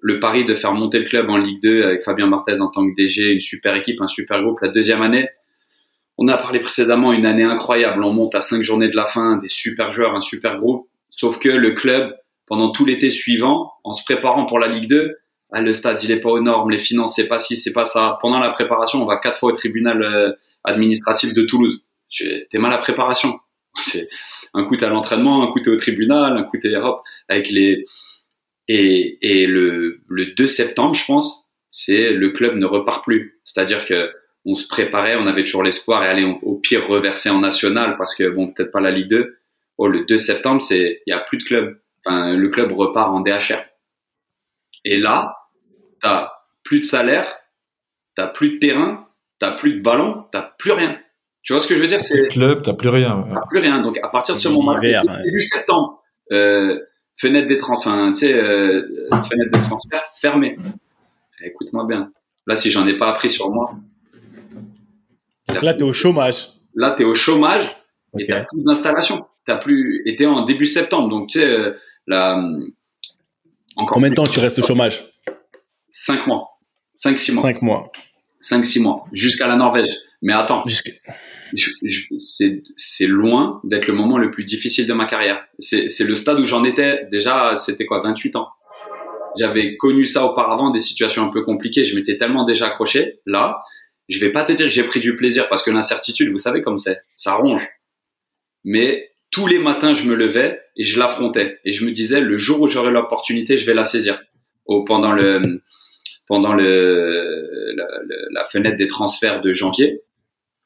Le 0.00 0.18
pari 0.18 0.44
de 0.44 0.54
faire 0.54 0.72
monter 0.74 0.98
le 0.98 1.04
club 1.04 1.28
en 1.28 1.36
Ligue 1.36 1.62
2 1.62 1.82
avec 1.82 2.02
Fabien 2.02 2.26
Marthez 2.26 2.60
en 2.60 2.68
tant 2.68 2.88
que 2.88 2.94
DG, 2.96 3.32
une 3.32 3.40
super 3.40 3.74
équipe, 3.74 4.00
un 4.00 4.08
super 4.08 4.42
groupe. 4.42 4.60
La 4.60 4.68
deuxième 4.68 5.02
année, 5.02 5.28
on 6.16 6.26
a 6.28 6.36
parlé 6.36 6.60
précédemment, 6.60 7.12
une 7.12 7.26
année 7.26 7.44
incroyable. 7.44 8.02
On 8.02 8.12
monte 8.12 8.34
à 8.34 8.40
cinq 8.40 8.62
journées 8.62 8.88
de 8.88 8.96
la 8.96 9.06
fin, 9.06 9.36
des 9.36 9.48
super 9.48 9.92
joueurs, 9.92 10.14
un 10.14 10.20
super 10.20 10.58
groupe. 10.58 10.88
Sauf 11.10 11.38
que 11.38 11.48
le 11.48 11.72
club, 11.72 12.16
pendant 12.46 12.70
tout 12.70 12.84
l'été 12.84 13.10
suivant, 13.10 13.72
en 13.84 13.92
se 13.92 14.02
préparant 14.04 14.46
pour 14.46 14.58
la 14.58 14.68
Ligue 14.68 14.88
2, 14.88 15.16
ah, 15.50 15.60
le 15.60 15.72
stade 15.72 16.02
il 16.02 16.10
est 16.10 16.20
pas 16.20 16.30
aux 16.30 16.40
normes, 16.40 16.70
les 16.70 16.78
finances 16.78 17.16
c'est 17.16 17.28
pas 17.28 17.38
ci, 17.38 17.56
c'est 17.56 17.72
pas 17.72 17.86
ça. 17.86 18.18
Pendant 18.20 18.38
la 18.38 18.50
préparation, 18.50 19.02
on 19.02 19.06
va 19.06 19.16
quatre 19.16 19.38
fois 19.38 19.50
au 19.50 19.54
tribunal 19.54 20.02
euh, 20.02 20.32
administratif 20.64 21.32
de 21.34 21.42
Toulouse. 21.42 21.82
T'es 22.10 22.58
mal 22.58 22.72
à 22.72 22.78
préparation. 22.78 23.38
Un 24.54 24.64
coup 24.64 24.76
t'es 24.76 24.86
à 24.86 24.88
l'entraînement, 24.88 25.46
un 25.46 25.52
coup 25.52 25.60
t'es 25.60 25.68
au 25.68 25.76
tribunal, 25.76 26.38
un 26.38 26.42
coup 26.42 26.56
t'es 26.58 26.74
hop 26.74 27.02
avec 27.28 27.50
les 27.50 27.84
et, 28.66 29.18
et 29.22 29.46
le, 29.46 30.00
le 30.08 30.34
2 30.34 30.46
septembre, 30.46 30.94
je 30.94 31.04
pense, 31.04 31.50
c'est 31.70 32.12
le 32.12 32.30
club 32.30 32.56
ne 32.56 32.66
repart 32.66 33.04
plus. 33.04 33.40
C'est-à-dire 33.44 33.84
que 33.84 34.10
on 34.44 34.54
se 34.54 34.66
préparait, 34.66 35.16
on 35.16 35.26
avait 35.26 35.44
toujours 35.44 35.62
l'espoir 35.62 36.04
et 36.04 36.08
aller 36.08 36.24
au 36.24 36.56
pire 36.56 36.86
reverser 36.86 37.28
en 37.28 37.40
national 37.40 37.96
parce 37.98 38.14
que 38.14 38.28
bon 38.28 38.52
peut-être 38.52 38.70
pas 38.70 38.80
la 38.80 38.90
Ligue 38.90 39.08
2. 39.08 39.38
Oh 39.76 39.88
le 39.88 40.04
2 40.04 40.16
septembre 40.16 40.62
c'est 40.62 41.02
il 41.06 41.10
y 41.10 41.12
a 41.12 41.20
plus 41.20 41.38
de 41.38 41.44
club. 41.44 41.80
Enfin 42.04 42.34
le 42.34 42.48
club 42.48 42.72
repart 42.72 43.10
en 43.10 43.20
DHR. 43.20 43.62
Et 44.84 44.96
là 44.96 45.37
t'as 46.00 46.32
plus 46.64 46.80
de 46.80 46.84
salaire, 46.84 47.36
t'as 48.16 48.26
plus 48.26 48.54
de 48.54 48.58
terrain, 48.58 49.08
t'as 49.38 49.52
plus 49.52 49.74
de 49.74 49.80
ballon, 49.80 50.24
t'as 50.32 50.42
plus 50.58 50.72
rien. 50.72 50.98
Tu 51.42 51.52
vois 51.52 51.62
ce 51.62 51.68
que 51.68 51.76
je 51.76 51.80
veux 51.80 51.86
dire? 51.86 52.00
C'est 52.00 52.28
club, 52.28 52.62
t'as 52.62 52.74
plus 52.74 52.88
rien. 52.88 53.26
T'as 53.32 53.46
plus 53.46 53.60
rien. 53.60 53.80
Donc 53.80 53.98
à 54.02 54.08
partir 54.08 54.34
de 54.34 54.40
ce 54.40 54.48
moment, 54.48 54.74
là 54.74 55.02
début 55.24 55.40
septembre, 55.40 56.02
euh, 56.32 56.78
fenêtre 57.16 57.48
des 57.48 57.58
enfin, 57.68 58.12
tu 58.12 58.26
sais, 58.26 58.34
euh, 58.34 58.82
fenêtre 59.10 59.58
de 59.58 59.64
transfert 59.66 60.02
fermée. 60.14 60.56
Écoute-moi 61.42 61.86
bien. 61.86 62.10
Là, 62.46 62.56
si 62.56 62.70
j'en 62.70 62.86
ai 62.86 62.96
pas 62.96 63.08
appris 63.08 63.30
sur 63.30 63.50
moi, 63.50 63.74
là, 65.62 65.74
tu 65.74 65.80
es 65.80 65.82
au 65.82 65.92
chômage. 65.92 66.48
Là, 66.74 66.94
tu 66.96 67.02
es 67.02 67.06
au 67.06 67.14
chômage 67.14 67.76
et 68.18 68.26
tu 68.26 68.32
plus 68.32 68.64
d'installation. 68.64 69.26
Tu 69.46 69.58
plus 69.60 70.02
été 70.04 70.26
en 70.26 70.44
début 70.44 70.66
septembre. 70.66 71.08
Donc, 71.08 71.28
tu 71.28 71.40
sais, 71.40 71.46
euh, 71.46 71.72
la, 72.06 72.36
encore 73.76 73.94
Combien 73.94 74.10
de 74.10 74.14
temps 74.14 74.24
tu 74.24 74.40
restes 74.40 74.58
au 74.58 74.62
chômage? 74.62 75.04
5 75.90 76.26
mois. 76.26 76.58
5-6 77.02 77.32
mois. 77.32 77.42
5 77.42 77.62
mois. 77.62 77.92
5-6 78.42 78.82
mois. 78.82 79.04
Jusqu'à 79.12 79.46
la 79.46 79.56
Norvège. 79.56 79.96
Mais 80.22 80.32
attends. 80.32 80.64
C'est 82.16 83.06
loin 83.06 83.60
d'être 83.64 83.86
le 83.86 83.94
moment 83.94 84.18
le 84.18 84.30
plus 84.30 84.44
difficile 84.44 84.86
de 84.86 84.92
ma 84.92 85.06
carrière. 85.06 85.44
C'est 85.58 86.00
le 86.00 86.14
stade 86.14 86.40
où 86.40 86.44
j'en 86.44 86.64
étais. 86.64 87.06
Déjà, 87.10 87.56
c'était 87.56 87.86
quoi 87.86 88.00
28 88.00 88.36
ans. 88.36 88.48
J'avais 89.38 89.76
connu 89.76 90.04
ça 90.04 90.24
auparavant, 90.24 90.70
des 90.70 90.78
situations 90.78 91.24
un 91.24 91.28
peu 91.28 91.42
compliquées. 91.42 91.84
Je 91.84 91.94
m'étais 91.94 92.16
tellement 92.16 92.44
déjà 92.44 92.66
accroché. 92.66 93.20
Là, 93.26 93.62
je 94.08 94.18
vais 94.18 94.32
pas 94.32 94.42
te 94.44 94.52
dire 94.52 94.66
que 94.66 94.72
j'ai 94.72 94.84
pris 94.84 95.00
du 95.00 95.16
plaisir 95.16 95.48
parce 95.48 95.62
que 95.62 95.70
l'incertitude, 95.70 96.30
vous 96.30 96.38
savez 96.38 96.62
comme 96.62 96.78
c'est, 96.78 96.98
ça 97.14 97.34
ronge. 97.34 97.68
Mais 98.64 99.10
tous 99.30 99.46
les 99.46 99.58
matins, 99.58 99.92
je 99.92 100.04
me 100.04 100.14
levais 100.14 100.60
et 100.76 100.82
je 100.82 100.98
l'affrontais 100.98 101.58
et 101.64 101.72
je 101.72 101.84
me 101.84 101.92
disais 101.92 102.20
le 102.20 102.38
jour 102.38 102.60
où 102.62 102.68
j'aurai 102.68 102.90
l'opportunité, 102.90 103.56
je 103.56 103.66
vais 103.66 103.74
la 103.74 103.84
saisir. 103.84 104.20
Pendant 104.86 105.12
le 105.12 105.62
pendant 106.28 106.54
le 106.54 107.74
la, 108.30 108.44
fenêtre 108.44 108.76
des 108.76 108.86
transferts 108.86 109.40
de 109.40 109.52
janvier, 109.52 110.02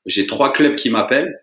j'ai 0.06 0.26
trois 0.26 0.52
clubs 0.52 0.76
qui 0.76 0.90
m'appellent 0.90 1.40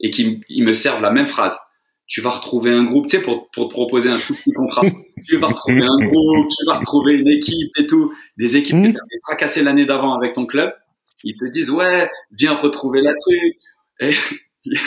et 0.00 0.10
qui 0.10 0.40
ils 0.48 0.64
me 0.64 0.72
servent 0.72 1.02
la 1.02 1.10
même 1.10 1.26
phrase. 1.26 1.58
Tu 2.06 2.20
vas 2.20 2.30
retrouver 2.30 2.72
un 2.72 2.84
groupe, 2.84 3.06
tu 3.06 3.16
sais, 3.16 3.22
pour, 3.22 3.48
pour 3.52 3.68
te 3.68 3.72
proposer 3.72 4.08
un 4.08 4.18
tout 4.18 4.34
petit 4.34 4.52
contrat. 4.52 4.82
tu 5.28 5.36
vas 5.36 5.46
retrouver 5.48 5.82
un 5.82 6.06
groupe, 6.06 6.48
tu 6.48 6.66
vas 6.66 6.74
retrouver 6.74 7.14
une 7.14 7.28
équipe 7.28 7.70
et 7.78 7.86
tout. 7.86 8.12
Des 8.36 8.56
équipes 8.56 8.82
que 8.82 8.90
tu 8.90 8.98
avais 8.98 9.20
pas 9.28 9.36
cassé 9.36 9.62
l'année 9.62 9.86
d'avant 9.86 10.14
avec 10.14 10.32
ton 10.32 10.44
club 10.44 10.72
ils 11.24 11.36
te 11.36 11.44
disent 11.46 11.70
ouais, 11.70 12.10
viens 12.32 12.56
retrouver 12.56 13.02
la 13.02 13.14
truc. 13.14 13.56
Et 14.00 14.12
il 14.64 14.78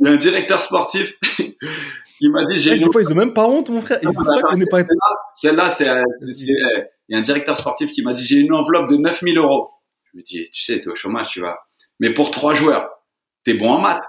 y 0.00 0.08
a 0.08 0.10
un 0.10 0.16
directeur 0.16 0.60
sportif 0.60 1.18
il 2.20 2.30
m'a 2.30 2.44
dit 2.44 2.58
j'ai. 2.58 2.76
des 2.76 2.90
fois 2.90 3.02
ils 3.02 3.12
ont 3.12 3.16
même 3.16 3.32
pas 3.32 3.46
honte 3.46 3.70
mon 3.70 3.80
frère. 3.80 3.98
Ils 4.02 4.66
pas 4.70 4.84
Celle-là, 5.32 5.68
c'est 5.68 5.86
il 5.86 6.86
y 7.08 7.14
a 7.14 7.18
un 7.18 7.22
directeur 7.22 7.56
sportif 7.56 7.90
qui 7.92 8.02
m'a 8.02 8.12
dit 8.12 8.24
j'ai 8.24 8.36
une 8.36 8.52
enveloppe 8.52 8.88
de 8.88 8.96
9000 8.96 9.38
euros. 9.38 9.70
Je 10.12 10.18
me 10.18 10.22
dis 10.22 10.48
tu 10.52 10.62
sais 10.62 10.80
t'es 10.80 10.88
au 10.88 10.94
chômage 10.94 11.30
tu 11.30 11.40
vois. 11.40 11.58
Mais 11.98 12.14
pour 12.14 12.30
trois 12.30 12.54
joueurs, 12.54 12.88
t'es 13.44 13.54
bon 13.54 13.70
en 13.70 13.80
maths. 13.80 14.02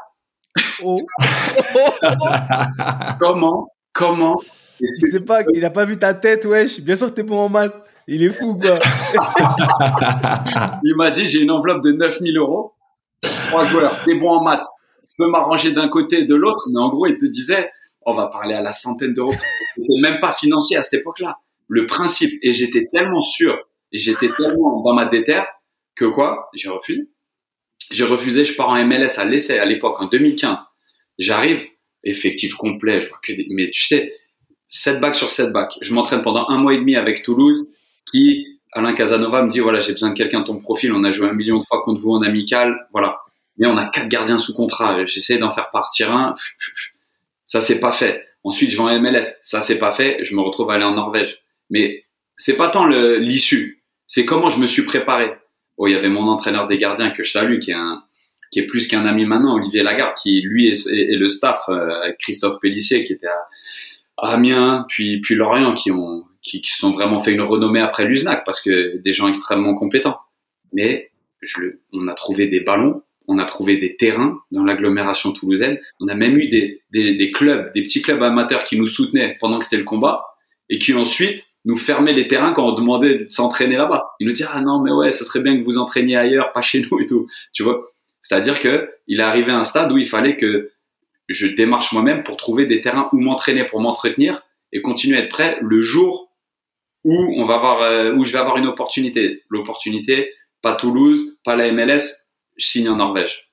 Oh. 0.83 0.99
comment 3.19 3.67
comment 3.93 4.37
il 4.81 5.11
sait 5.11 5.19
pas, 5.21 5.43
il 5.53 5.63
a 5.63 5.69
pas 5.69 5.85
vu 5.85 5.97
ta 5.97 6.13
tête, 6.13 6.45
wesh. 6.45 6.81
Bien 6.81 6.95
sûr 6.95 7.09
que 7.09 7.13
t'es 7.13 7.23
bon 7.23 7.39
en 7.39 7.49
maths. 7.49 7.75
Il 8.07 8.23
est 8.23 8.29
fou, 8.29 8.55
quoi. 8.55 8.79
il 10.83 10.95
m'a 10.95 11.11
dit, 11.11 11.27
j'ai 11.27 11.41
une 11.41 11.51
enveloppe 11.51 11.83
de 11.83 11.91
9000 11.91 12.37
euros. 12.37 12.73
Trois 13.21 13.65
joueurs, 13.65 13.95
t'es 14.03 14.15
bon 14.15 14.31
en 14.31 14.43
maths. 14.43 14.65
Je 15.03 15.23
peux 15.23 15.29
m'arranger 15.29 15.71
d'un 15.71 15.87
côté 15.87 16.21
et 16.21 16.25
de 16.25 16.35
l'autre. 16.35 16.67
Mais 16.73 16.79
en 16.79 16.89
gros, 16.89 17.05
il 17.05 17.17
te 17.17 17.25
disait, 17.25 17.71
on 18.05 18.13
va 18.13 18.27
parler 18.27 18.53
à 18.53 18.61
la 18.61 18.73
centaine 18.73 19.13
d'euros. 19.13 19.33
C'était 19.75 20.01
même 20.01 20.19
pas 20.19 20.33
financier 20.33 20.77
à 20.77 20.83
cette 20.83 21.01
époque-là. 21.01 21.37
Le 21.67 21.85
principe. 21.85 22.31
Et 22.41 22.53
j'étais 22.53 22.87
tellement 22.91 23.21
sûr, 23.21 23.57
j'étais 23.91 24.29
tellement 24.37 24.81
dans 24.81 24.93
ma 24.93 25.05
déterre 25.05 25.47
que 25.95 26.05
quoi? 26.05 26.49
J'ai 26.53 26.69
refusé. 26.69 27.09
J'ai 27.91 28.05
refusé, 28.05 28.43
je 28.43 28.55
pars 28.55 28.69
en 28.69 28.85
MLS 28.85 29.17
à 29.17 29.25
l'essai 29.25 29.59
à 29.59 29.65
l'époque, 29.65 29.99
en 29.99 30.07
2015. 30.07 30.59
J'arrive, 31.17 31.61
effectif 32.03 32.55
complet, 32.55 33.01
je 33.01 33.09
vois 33.09 33.19
que 33.21 33.33
des, 33.33 33.47
mais 33.49 33.69
tu 33.69 33.83
sais, 33.83 34.15
7 34.69 35.01
bacs 35.01 35.15
sur 35.15 35.29
7 35.29 35.51
bacs. 35.51 35.77
Je 35.81 35.93
m'entraîne 35.93 36.21
pendant 36.21 36.47
un 36.49 36.57
mois 36.57 36.73
et 36.73 36.77
demi 36.77 36.95
avec 36.95 37.23
Toulouse 37.23 37.67
qui, 38.09 38.59
Alain 38.71 38.93
Casanova 38.93 39.41
me 39.41 39.49
dit, 39.49 39.59
voilà, 39.59 39.79
j'ai 39.79 39.91
besoin 39.91 40.09
de 40.09 40.15
quelqu'un 40.15 40.39
de 40.39 40.45
ton 40.45 40.59
profil, 40.59 40.93
on 40.93 41.03
a 41.03 41.11
joué 41.11 41.27
un 41.27 41.33
million 41.33 41.59
de 41.59 41.63
fois 41.63 41.83
contre 41.83 42.01
vous 42.01 42.11
en 42.11 42.21
amical, 42.21 42.87
voilà. 42.93 43.19
Mais 43.57 43.67
on 43.67 43.77
a 43.77 43.85
quatre 43.85 44.07
gardiens 44.07 44.37
sous 44.37 44.53
contrat, 44.53 45.05
j'essaie 45.05 45.37
d'en 45.37 45.51
faire 45.51 45.69
partir 45.69 46.11
un, 46.11 46.35
ça 47.51 47.59
c'est 47.59 47.81
pas 47.81 47.91
fait. 47.91 48.25
Ensuite, 48.45 48.71
je 48.71 48.77
vais 48.77 48.83
en 48.83 49.01
MLS, 49.01 49.39
ça 49.43 49.59
c'est 49.59 49.77
pas 49.77 49.91
fait, 49.91 50.23
je 50.23 50.33
me 50.35 50.41
retrouve 50.41 50.71
à 50.71 50.75
aller 50.75 50.85
en 50.85 50.95
Norvège. 50.95 51.39
Mais 51.69 52.05
c'est 52.37 52.55
pas 52.55 52.69
tant 52.69 52.85
l'issue, 52.85 53.83
c'est 54.07 54.23
comment 54.23 54.49
je 54.49 54.57
me 54.57 54.67
suis 54.67 54.83
préparé. 54.83 55.33
Oh, 55.75 55.85
il 55.85 55.91
y 55.91 55.95
avait 55.95 56.07
mon 56.07 56.29
entraîneur 56.29 56.67
des 56.67 56.77
gardiens 56.77 57.09
que 57.09 57.23
je 57.23 57.31
salue, 57.31 57.59
qui 57.59 57.71
est 57.71 57.75
un, 57.75 58.05
qui 58.51 58.59
est 58.59 58.67
plus 58.67 58.87
qu'un 58.87 59.05
ami 59.05 59.25
maintenant, 59.25 59.57
Olivier 59.57 59.83
Lagarde, 59.83 60.13
qui 60.15 60.39
lui 60.39 60.69
et, 60.69 61.17
le 61.17 61.27
staff, 61.27 61.65
euh, 61.67 62.13
Christophe 62.19 62.61
Pellissier, 62.61 63.03
qui 63.03 63.11
était 63.11 63.27
à, 63.27 64.33
Amiens, 64.33 64.85
puis 64.87 65.19
puis 65.19 65.35
Lorient, 65.35 65.73
qui 65.73 65.91
ont 65.91 66.23
qui, 66.41 66.61
qui 66.61 66.71
sont 66.71 66.91
vraiment 66.91 67.19
fait 67.19 67.33
une 67.33 67.41
renommée 67.41 67.81
après 67.81 68.05
l'USNAC 68.05 68.45
parce 68.45 68.61
que 68.61 68.95
des 68.95 69.11
gens 69.11 69.27
extrêmement 69.27 69.75
compétents. 69.75 70.19
Mais 70.71 71.11
je 71.41 71.59
on 71.91 72.07
a 72.07 72.13
trouvé 72.13 72.47
des 72.47 72.61
ballons, 72.61 73.03
on 73.31 73.37
a 73.37 73.45
trouvé 73.45 73.77
des 73.77 73.95
terrains 73.95 74.39
dans 74.51 74.63
l'agglomération 74.63 75.31
toulousaine. 75.31 75.79
On 76.01 76.07
a 76.09 76.15
même 76.15 76.37
eu 76.37 76.49
des, 76.49 77.31
clubs, 77.31 77.71
des 77.73 77.83
petits 77.83 78.01
clubs 78.01 78.21
amateurs 78.21 78.65
qui 78.65 78.77
nous 78.77 78.87
soutenaient 78.87 79.37
pendant 79.39 79.57
que 79.57 79.63
c'était 79.63 79.77
le 79.77 79.85
combat 79.85 80.25
et 80.69 80.77
qui 80.77 80.93
ensuite 80.93 81.47
nous 81.63 81.77
fermaient 81.77 82.13
les 82.13 82.27
terrains 82.27 82.51
quand 82.51 82.67
on 82.67 82.73
demandait 82.73 83.19
de 83.19 83.29
s'entraîner 83.29 83.77
là-bas. 83.77 84.11
Ils 84.19 84.27
nous 84.27 84.33
disaient 84.33 84.49
ah 84.51 84.61
non 84.61 84.81
mais 84.81 84.91
ouais, 84.91 85.13
ça 85.13 85.23
serait 85.23 85.41
bien 85.41 85.57
que 85.57 85.63
vous 85.63 85.77
entraîniez 85.77 86.17
ailleurs, 86.17 86.51
pas 86.51 86.61
chez 86.61 86.81
nous 86.81 86.99
et 86.99 87.05
tout. 87.05 87.27
Tu 87.53 87.63
vois? 87.63 87.93
C'est-à-dire 88.19 88.59
que 88.59 88.89
il 89.07 89.19
est 89.19 89.23
arrivé 89.23 89.51
à 89.51 89.57
un 89.57 89.63
stade 89.63 89.91
où 89.91 89.97
il 89.97 90.07
fallait 90.07 90.35
que 90.35 90.71
je 91.29 91.47
démarche 91.47 91.93
moi-même 91.93 92.23
pour 92.23 92.35
trouver 92.35 92.65
des 92.65 92.81
terrains 92.81 93.09
où 93.13 93.19
m'entraîner, 93.19 93.65
pour 93.65 93.79
m'entretenir 93.79 94.41
et 94.73 94.81
continuer 94.81 95.17
à 95.17 95.21
être 95.21 95.29
prêt 95.29 95.57
le 95.61 95.81
jour 95.81 96.31
où 97.03 97.15
on 97.15 97.45
va 97.45 97.55
avoir, 97.55 97.81
euh, 97.81 98.13
où 98.13 98.23
je 98.23 98.31
vais 98.31 98.39
avoir 98.39 98.57
une 98.57 98.67
opportunité. 98.67 99.43
L'opportunité, 99.49 100.31
pas 100.61 100.73
Toulouse, 100.73 101.37
pas 101.43 101.55
la 101.55 101.71
MLS, 101.71 102.20
je 102.61 102.67
signe 102.67 102.89
en 102.89 102.95
Norvège. 102.97 103.49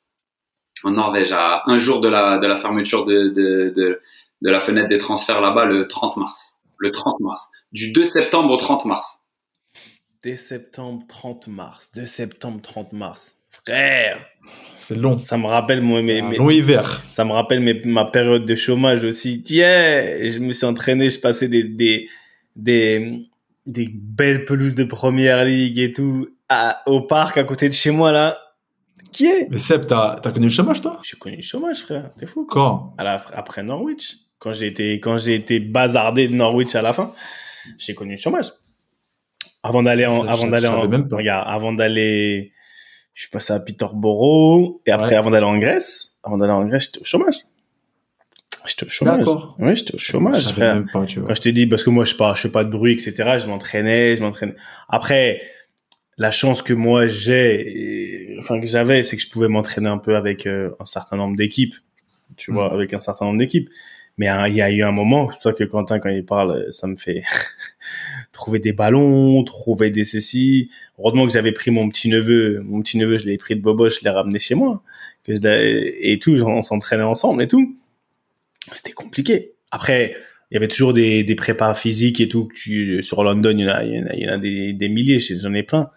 En 0.85 0.93
Norvège, 0.93 1.33
à 1.33 1.63
un 1.67 1.79
jour 1.79 2.01
de 2.01 2.09
la, 2.09 2.39
de 2.39 2.47
la 2.47 2.57
fermeture 2.57 3.05
de, 3.05 3.29
de, 3.29 3.73
de, 3.75 4.01
de 4.43 4.51
la 4.51 4.61
fenêtre 4.61 4.89
des 4.89 4.99
transferts 4.99 5.41
là-bas, 5.41 5.65
le 5.65 5.89
30 5.89 6.17
mars. 6.17 6.61
Le 6.79 6.93
30 6.93 7.19
mars. 7.21 7.49
Du 7.73 7.93
2 7.93 8.05
septembre 8.05 8.53
au 8.53 8.57
30 8.57 8.85
mars. 8.85 9.25
2 10.25 10.35
septembre, 10.35 11.03
30 11.09 11.49
mars. 11.49 11.91
2 11.95 12.07
septembre, 12.07 12.61
30 12.63 12.93
mars. 12.93 13.35
Frère! 13.51 14.25
C'est 14.77 14.97
long. 14.97 15.23
Ça 15.23 15.37
me 15.39 15.47
rappelle 15.47 15.81
moi, 15.81 16.03
mes, 16.03 16.23
mes, 16.23 16.37
long 16.37 16.51
hiver. 16.51 17.03
Ça 17.13 17.25
me 17.25 17.33
rappelle 17.33 17.61
mes, 17.61 17.81
ma 17.85 18.05
période 18.05 18.45
de 18.45 18.55
chômage 18.55 19.05
aussi. 19.05 19.43
Yeah! 19.49 20.29
Je 20.29 20.39
me 20.39 20.53
suis 20.53 20.67
entraîné, 20.67 21.11
je 21.11 21.19
passais 21.19 21.49
des, 21.49 21.65
des, 21.65 22.09
des, 22.57 23.27
des 23.67 23.89
belles 23.93 24.45
pelouses 24.45 24.75
de 24.75 24.85
première 24.85 25.45
ligue 25.45 25.79
et 25.79 25.93
tout 25.93 26.29
à, 26.49 26.83
au 26.87 27.01
parc 27.01 27.37
à 27.39 27.45
côté 27.45 27.69
de 27.69 27.75
chez 27.75 27.91
moi 27.91 28.13
là. 28.13 28.35
Qui 29.13 29.27
est? 29.27 29.49
Mais 29.51 29.59
Seb, 29.59 29.87
t'as 29.87 30.21
as 30.25 30.31
connu 30.31 30.47
le 30.47 30.51
chômage 30.51 30.81
toi? 30.81 31.01
J'ai 31.03 31.17
connu 31.17 31.37
le 31.37 31.43
chômage 31.43 31.81
frère, 31.81 32.11
t'es 32.19 32.27
fou. 32.27 32.47
Quand? 32.47 32.95
À 32.99 33.05
la, 33.05 33.25
Après 33.33 33.63
Norwich, 33.63 34.17
quand 34.39 34.53
j'ai 34.53 34.67
été 34.67 35.01
quand 35.01 35.19
j'ai 35.19 35.35
été 35.35 35.61
bazardé 35.61 36.29
de 36.29 36.35
Norwich 36.35 36.75
à 36.75 36.83
la 36.83 36.93
fin, 36.93 37.13
j'ai 37.79 37.95
connu 37.95 38.13
le 38.13 38.17
chômage. 38.19 38.47
Avant 39.63 39.83
d'aller 39.83 40.07
en 40.07 40.23
avant 40.23 40.47
d'aller 40.47 40.69
en 40.69 40.81
regarde, 40.81 41.45
avant 41.49 41.73
d'aller 41.73 42.53
je 43.15 43.23
suis 43.23 43.31
passé 43.31 43.53
à 43.53 43.59
Peterborough 43.61 44.81
et 44.87 44.93
après 44.93 45.17
avant 45.17 45.31
d'aller 45.31 45.47
en 45.47 45.59
Grèce, 45.59 46.21
avant 46.23 46.39
d'aller 46.39 46.53
en 46.53 46.65
Grèce, 46.65 46.85
j'étais 46.85 47.01
au 47.01 47.05
chômage. 47.05 47.35
J'étais 48.67 48.87
au 48.87 48.89
chômage. 48.89 49.19
D'accord. 49.19 49.57
Oui, 49.59 49.75
j'étais 49.75 49.95
au 49.95 49.99
chômage. 49.99 50.45
Je 50.45 50.53
frère. 50.53 50.75
Même 50.75 50.91
pas, 50.91 51.05
tu 51.07 51.21
vois. 51.21 51.29
Quand 51.29 51.35
je 51.35 51.41
t'ai 51.41 51.53
dit, 51.53 51.67
parce 51.67 51.85
que 51.85 51.91
moi, 51.91 52.05
je 52.05 52.15
pas, 52.15 52.35
je 52.35 52.43
fais 52.43 52.51
pas 52.51 52.65
de 52.65 52.71
bruit, 52.71 52.93
etc. 52.93 53.39
Je 53.39 53.47
m'entraînais, 53.47 54.17
je 54.17 54.23
m'entraînais. 54.23 54.55
Après, 54.89 55.41
la 56.19 56.33
chance 56.33 56.62
que 56.62 56.73
moi 56.73 57.07
j'ai, 57.07 58.37
enfin 58.39 58.61
que 58.61 58.66
j'avais, 58.66 59.03
c'est 59.03 59.16
que 59.16 59.23
je 59.23 59.31
pouvais 59.31 59.49
m'entraîner 59.49 59.89
un 59.89 59.99
peu 59.99 60.16
avec 60.16 60.47
euh, 60.47 60.71
un 60.81 60.85
certain 60.85 61.16
nombre 61.16 61.37
d'équipes. 61.37 61.77
Tu 62.37 62.53
vois, 62.53 62.69
mm. 62.69 62.75
avec 62.75 62.95
un 62.95 63.01
certain 63.01 63.25
nombre 63.25 63.39
d'équipes. 63.39 63.71
Mais 64.19 64.27
hein, 64.27 64.49
il 64.49 64.55
y 64.55 64.62
a 64.62 64.69
eu 64.69 64.83
un 64.83 64.91
moment, 64.91 65.31
c'est 65.41 65.57
que 65.57 65.62
Quentin, 65.62 66.01
quand 66.01 66.09
il 66.09 66.25
parle, 66.25 66.66
ça 66.73 66.89
me 66.89 66.97
fait 66.97 67.23
trouver 68.33 68.59
des 68.59 68.73
ballons, 68.73 69.45
trouver 69.45 69.91
des 69.91 70.03
ceci. 70.03 70.71
Heureusement 70.99 71.25
que 71.25 71.33
j'avais 71.33 71.53
pris 71.53 71.71
mon 71.71 71.89
petit 71.89 72.09
neveu, 72.09 72.61
mon 72.64 72.83
petit 72.83 72.99
neveu, 72.99 73.16
je 73.16 73.27
l'ai 73.27 73.39
pris 73.39 73.55
de 73.55 73.61
Bobo, 73.61 73.89
je 73.89 74.01
l'ai 74.03 74.11
ramené 74.11 74.41
chez 74.41 74.57
moi, 74.57 74.83
que 75.23 75.37
je 75.37 75.41
et 76.03 76.19
tout, 76.19 76.33
on 76.43 76.62
s'entraînait 76.62 77.05
ensemble 77.05 77.45
et 77.45 77.49
tout. 77.49 77.77
C'était 78.73 78.93
compliqué. 78.93 79.53
Après, 79.71 80.16
il 80.51 80.55
y 80.55 80.57
avait 80.57 80.69
toujours 80.69 80.93
des, 80.93 81.23
des 81.23 81.35
prépas 81.37 81.75
physiques 81.75 82.21
et 82.21 82.29
tout. 82.29 82.47
Que 82.47 82.55
tu, 82.55 83.03
sur 83.05 83.23
London, 83.23 83.53
il 83.53 83.61
y 83.61 83.64
en 83.66 83.73
a, 83.73 83.85
il 83.85 84.21
y 84.21 84.29
en 84.29 84.33
a, 84.33 84.39
des, 84.39 84.73
des 84.73 84.89
milliers, 84.89 85.21
j'en 85.21 85.55
ai 85.55 85.62
plein. 85.62 85.91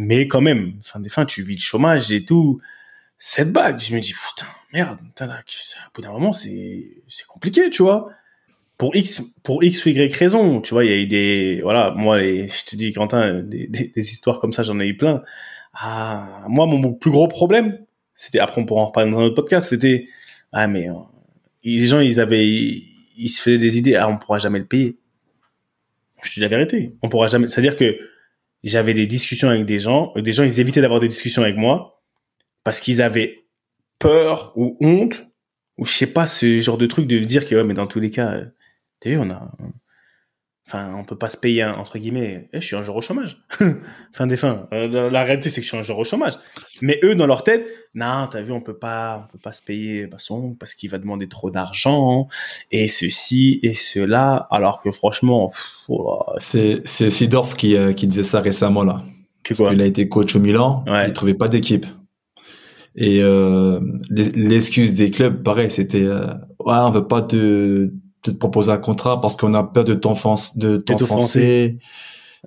Mais 0.00 0.28
quand 0.28 0.40
même, 0.40 0.74
fin 0.84 1.00
des 1.00 1.08
fins, 1.08 1.24
tu 1.24 1.42
vis 1.42 1.56
le 1.56 1.60
chômage 1.60 2.12
et 2.12 2.24
tout. 2.24 2.60
Cette 3.16 3.52
bague, 3.52 3.80
je 3.80 3.92
me 3.92 4.00
dis, 4.00 4.12
putain, 4.12 4.46
merde, 4.72 4.96
putain, 5.08 5.26
au 5.26 5.90
bout 5.92 6.02
d'un 6.02 6.12
moment, 6.12 6.32
c'est, 6.32 7.02
c'est 7.08 7.26
compliqué, 7.26 7.68
tu 7.68 7.82
vois. 7.82 8.08
Pour 8.76 8.94
X, 8.94 9.22
pour 9.42 9.64
X 9.64 9.84
ou 9.84 9.88
Y 9.88 10.16
raison, 10.16 10.60
tu 10.60 10.72
vois, 10.72 10.84
il 10.84 10.90
y 10.90 10.94
a 10.94 10.96
eu 10.98 11.06
des, 11.08 11.60
voilà, 11.64 11.90
moi, 11.96 12.16
les, 12.16 12.46
je 12.46 12.64
te 12.64 12.76
dis, 12.76 12.92
Quentin, 12.92 13.42
des, 13.42 13.66
des, 13.66 13.88
des 13.88 14.10
histoires 14.12 14.38
comme 14.38 14.52
ça, 14.52 14.62
j'en 14.62 14.78
ai 14.78 14.86
eu 14.86 14.96
plein. 14.96 15.24
Ah, 15.74 16.44
moi, 16.46 16.66
mon 16.66 16.94
plus 16.94 17.10
gros 17.10 17.26
problème, 17.26 17.76
c'était, 18.14 18.38
après, 18.38 18.60
on 18.60 18.66
pourra 18.66 18.82
en 18.82 18.86
reparler 18.86 19.10
dans 19.10 19.18
un 19.18 19.24
autre 19.24 19.34
podcast, 19.34 19.68
c'était, 19.68 20.06
ah, 20.52 20.68
mais, 20.68 20.88
euh, 20.88 20.92
les 21.64 21.88
gens, 21.88 21.98
ils 21.98 22.20
avaient, 22.20 22.46
ils, 22.46 23.28
se 23.28 23.42
faisaient 23.42 23.58
des 23.58 23.78
idées, 23.78 23.96
ah, 23.96 24.08
on 24.08 24.16
pourra 24.16 24.38
jamais 24.38 24.60
le 24.60 24.66
payer. 24.66 24.96
Je 26.22 26.30
te 26.30 26.34
dis 26.34 26.40
la 26.40 26.48
vérité. 26.48 26.94
On 27.02 27.08
pourra 27.08 27.26
jamais, 27.26 27.48
c'est-à-dire 27.48 27.74
que 27.74 27.98
j'avais 28.64 28.94
des 28.94 29.06
discussions 29.06 29.48
avec 29.48 29.64
des 29.64 29.78
gens, 29.78 30.12
des 30.16 30.32
gens, 30.32 30.42
ils 30.42 30.60
évitaient 30.60 30.80
d'avoir 30.80 31.00
des 31.00 31.08
discussions 31.08 31.42
avec 31.42 31.56
moi, 31.56 32.02
parce 32.64 32.80
qu'ils 32.80 33.02
avaient 33.02 33.44
peur 33.98 34.52
ou 34.56 34.76
honte 34.80 35.26
ou 35.76 35.84
je 35.84 35.92
sais 35.92 36.06
pas 36.06 36.26
ce 36.26 36.60
genre 36.60 36.78
de 36.78 36.86
truc 36.86 37.06
de 37.06 37.18
dire 37.18 37.48
que 37.48 37.54
ouais 37.54 37.64
mais 37.64 37.74
dans 37.74 37.86
tous 37.86 38.00
les 38.00 38.10
cas 38.10 38.34
euh, 38.34 38.44
t'as 39.00 39.10
vu 39.10 39.18
on 39.18 39.30
a 39.30 39.50
enfin 40.68 40.94
on 40.94 41.04
peut 41.04 41.16
pas 41.16 41.30
se 41.30 41.36
payer 41.38 41.64
entre 41.64 41.98
guillemets 41.98 42.48
eh, 42.52 42.60
je 42.60 42.66
suis 42.66 42.76
un 42.76 42.82
jour 42.82 42.96
au 42.96 43.00
chômage 43.00 43.38
fin 44.12 44.26
des 44.26 44.36
fins. 44.36 44.68
Euh, 44.74 45.08
la 45.10 45.24
réalité 45.24 45.48
c'est 45.48 45.60
que 45.60 45.62
je 45.62 45.68
suis 45.68 45.78
un 45.78 45.82
jour 45.82 45.98
au 45.98 46.04
chômage. 46.04 46.34
Mais 46.82 47.00
eux 47.02 47.14
dans 47.14 47.26
leur 47.26 47.42
tête 47.42 47.66
non 47.94 48.28
t'as 48.30 48.42
vu 48.42 48.52
on 48.52 48.60
peut 48.60 48.76
pas 48.76 49.24
on 49.24 49.32
peut 49.32 49.38
pas 49.42 49.52
se 49.52 49.62
payer 49.62 50.08
son 50.18 50.54
parce 50.54 50.74
qu'il 50.74 50.90
va 50.90 50.98
demander 50.98 51.26
trop 51.26 51.50
d'argent 51.50 52.28
et 52.70 52.86
ceci 52.86 53.60
et 53.62 53.72
cela 53.72 54.46
alors 54.50 54.82
que 54.82 54.90
franchement 54.90 55.50
oh 55.88 56.22
c'est 56.36 56.82
c'est 56.84 57.08
Sidorf 57.08 57.56
qui 57.56 57.76
euh, 57.76 57.94
qui 57.94 58.06
disait 58.06 58.22
ça 58.22 58.40
récemment 58.40 58.84
là. 58.84 59.02
Parce 59.48 59.60
qu'il 59.60 59.80
a 59.80 59.86
été 59.86 60.08
coach 60.08 60.36
au 60.36 60.40
Milan 60.40 60.84
il 61.06 61.12
trouvait 61.14 61.32
pas 61.32 61.48
d'équipe. 61.48 61.86
Et 63.00 63.22
euh, 63.22 63.80
l'excuse 64.10 64.92
des 64.94 65.12
clubs, 65.12 65.42
pareil, 65.42 65.70
c'était 65.70 66.04
ouais, 66.04 66.26
on 66.66 66.90
veut 66.90 67.06
pas 67.06 67.22
te, 67.22 67.92
te 68.22 68.30
proposer 68.30 68.72
un 68.72 68.78
contrat 68.78 69.20
parce 69.20 69.36
qu'on 69.36 69.54
a 69.54 69.62
peur 69.62 69.84
de 69.84 69.94
t'enfoncer, 69.94 70.58
de 70.58 70.76
t'enfoncer, 70.76 71.78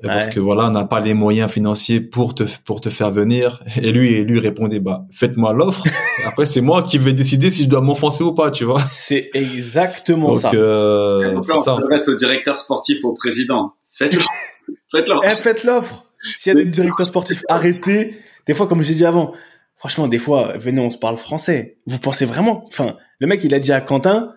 parce 0.02 0.30
que 0.30 0.40
voilà, 0.40 0.68
on 0.68 0.72
n'a 0.72 0.86
pas 0.86 1.00
les 1.00 1.14
moyens 1.14 1.52
financiers 1.52 2.00
pour 2.00 2.34
te 2.34 2.44
pour 2.66 2.82
te 2.82 2.90
faire 2.90 3.12
venir. 3.12 3.64
Et 3.82 3.92
lui, 3.92 4.14
et 4.14 4.24
lui 4.24 4.40
répondait 4.40 4.80
bah 4.80 5.06
faites-moi 5.12 5.54
l'offre. 5.54 5.84
Après, 6.26 6.46
c'est 6.46 6.62
moi 6.62 6.84
qui 6.84 6.98
vais 6.98 7.14
décider 7.14 7.50
si 7.50 7.64
je 7.64 7.70
dois 7.70 7.82
m'enfoncer 7.82 8.24
ou 8.24 8.34
pas, 8.34 8.52
tu 8.52 8.64
vois. 8.64 8.84
C'est 8.86 9.30
exactement 9.34 10.34
ça. 10.34 10.52
Euh, 10.54 11.34
Donc, 11.34 11.46
ça. 11.46 11.76
au 11.76 12.16
directeur 12.16 12.58
sportif, 12.58 13.04
au 13.04 13.14
président. 13.14 13.74
Faites 13.98 14.16
l'offre. 14.16 14.30
Faites 14.92 15.08
l'offre. 15.08 15.24
Eh, 15.26 15.36
faites 15.36 15.64
l'offre. 15.64 16.06
S'il 16.38 16.54
y 16.54 16.56
a 16.60 16.64
des 16.64 16.70
directeurs 16.70 17.08
sportifs, 17.08 17.44
arrêtez. 17.50 18.18
Des 18.46 18.54
fois, 18.54 18.68
comme 18.68 18.82
j'ai 18.82 18.94
dit 18.94 19.06
avant, 19.06 19.34
franchement, 19.78 20.08
des 20.08 20.20
fois, 20.20 20.54
venez, 20.58 20.82
on 20.82 20.90
se 20.90 20.98
parle 20.98 21.18
français. 21.18 21.78
Vous 21.88 22.00
pensez 22.00 22.26
vraiment, 22.26 22.64
enfin, 22.68 22.96
le 23.20 23.28
mec, 23.28 23.44
il 23.44 23.54
a 23.54 23.60
dit 23.60 23.72
à 23.72 23.82
Quentin, 23.82 24.34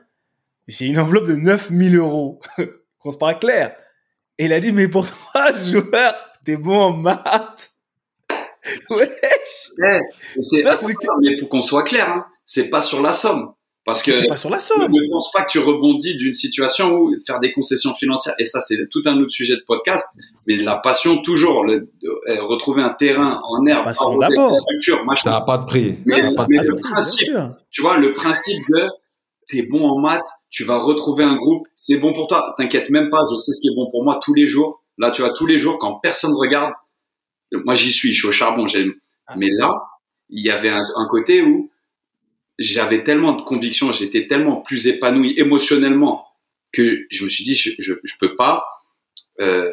j'ai 0.69 0.87
une 0.87 0.99
enveloppe 0.99 1.27
de 1.27 1.35
9000 1.35 1.97
euros. 1.97 2.41
Qu'on 2.99 3.13
se 3.13 3.19
parle 3.19 3.39
clair. 3.39 3.77
Et 4.39 4.47
il 4.47 4.53
a 4.53 4.61
dit, 4.61 4.73
mais 4.73 4.89
pour 4.89 5.07
toi, 5.07 5.53
joueur, 5.65 6.15
t'es 6.45 6.57
bon 6.57 6.81
en 6.81 6.93
maths. 6.93 7.71
Wesh. 8.91 9.73
Ouais, 9.79 10.01
mais 11.21 11.37
pour 11.39 11.51
qu'on 11.51 11.61
soit 11.61 11.83
clair, 11.83 12.09
hein, 12.09 12.27
c'est 12.47 12.71
pas 12.71 12.81
sur 12.81 13.03
la 13.03 13.13
somme. 13.13 13.53
Parce 13.85 14.03
que 14.03 14.13
c'est 14.13 14.27
pas 14.27 14.39
sur 14.39 14.49
la 14.49 14.59
somme. 14.59 14.81
je 14.81 14.87
ne 14.87 15.11
pense 15.11 15.31
pas 15.31 15.43
que 15.43 15.51
tu 15.51 15.59
rebondis 15.59 16.17
d'une 16.17 16.33
situation 16.33 16.95
où 16.95 17.15
faire 17.27 17.39
des 17.39 17.53
concessions 17.53 17.95
financières, 17.95 18.35
et 18.39 18.47
ça 18.47 18.63
c'est 18.63 18.79
tout 18.89 19.03
un 19.05 19.19
autre 19.19 19.31
sujet 19.31 19.57
de 19.57 19.63
podcast, 19.67 20.07
mais 20.47 20.57
la 20.57 20.77
passion 20.77 21.21
toujours, 21.21 21.67
le, 21.67 21.91
euh, 22.03 22.43
retrouver 22.45 22.81
un 22.81 22.95
terrain 22.95 23.43
en 23.47 23.67
herbe, 23.67 23.93
d'abord. 24.19 24.55
ça 25.23 25.31
n'a 25.31 25.43
pas 25.43 25.59
de 25.59 25.67
prix. 25.67 25.99
Mais, 26.07 26.23
le 26.23 26.81
principe, 26.81 27.37
tu 27.71 27.83
vois, 27.83 27.99
le 27.99 28.15
principe 28.15 28.63
de 28.71 28.89
t'es 29.49 29.63
bon 29.63 29.87
en 29.87 29.99
maths, 29.99 30.31
tu 30.55 30.63
vas 30.63 30.79
retrouver 30.79 31.25
un 31.25 31.35
groupe, 31.35 31.67
c'est 31.75 31.97
bon 31.97 32.13
pour 32.13 32.29
toi, 32.29 32.55
t'inquiète 32.57 32.89
même 32.89 33.11
pas, 33.11 33.25
je 33.31 33.37
sais 33.39 33.53
ce 33.53 33.61
qui 33.61 33.67
est 33.67 33.75
bon 33.75 33.91
pour 33.91 34.05
moi 34.05 34.21
tous 34.23 34.35
les 34.35 34.47
jours. 34.47 34.85
Là, 34.99 35.11
tu 35.11 35.23
vois, 35.23 35.33
tous 35.33 35.47
les 35.47 35.59
jours, 35.59 35.79
quand 35.81 35.99
personne 35.99 36.33
regarde, 36.33 36.73
moi 37.53 37.75
j'y 37.75 37.91
suis, 37.91 38.13
je 38.13 38.19
suis 38.19 38.29
au 38.29 38.33
charbon, 38.33 38.65
ah. 39.27 39.35
mais 39.37 39.49
là, 39.51 39.83
il 40.29 40.47
y 40.47 40.51
avait 40.51 40.69
un, 40.69 40.83
un 40.95 41.09
côté 41.09 41.43
où 41.43 41.73
j'avais 42.57 43.03
tellement 43.03 43.33
de 43.33 43.43
conviction, 43.43 43.91
j'étais 43.91 44.29
tellement 44.29 44.61
plus 44.61 44.87
épanoui 44.87 45.35
émotionnellement 45.37 46.25
que 46.71 47.05
je 47.11 47.25
me 47.25 47.29
suis 47.29 47.43
dit, 47.43 47.57
je, 47.57 47.71
je, 47.81 47.95
je 48.05 48.15
peux 48.21 48.37
pas 48.37 48.65
euh, 49.41 49.73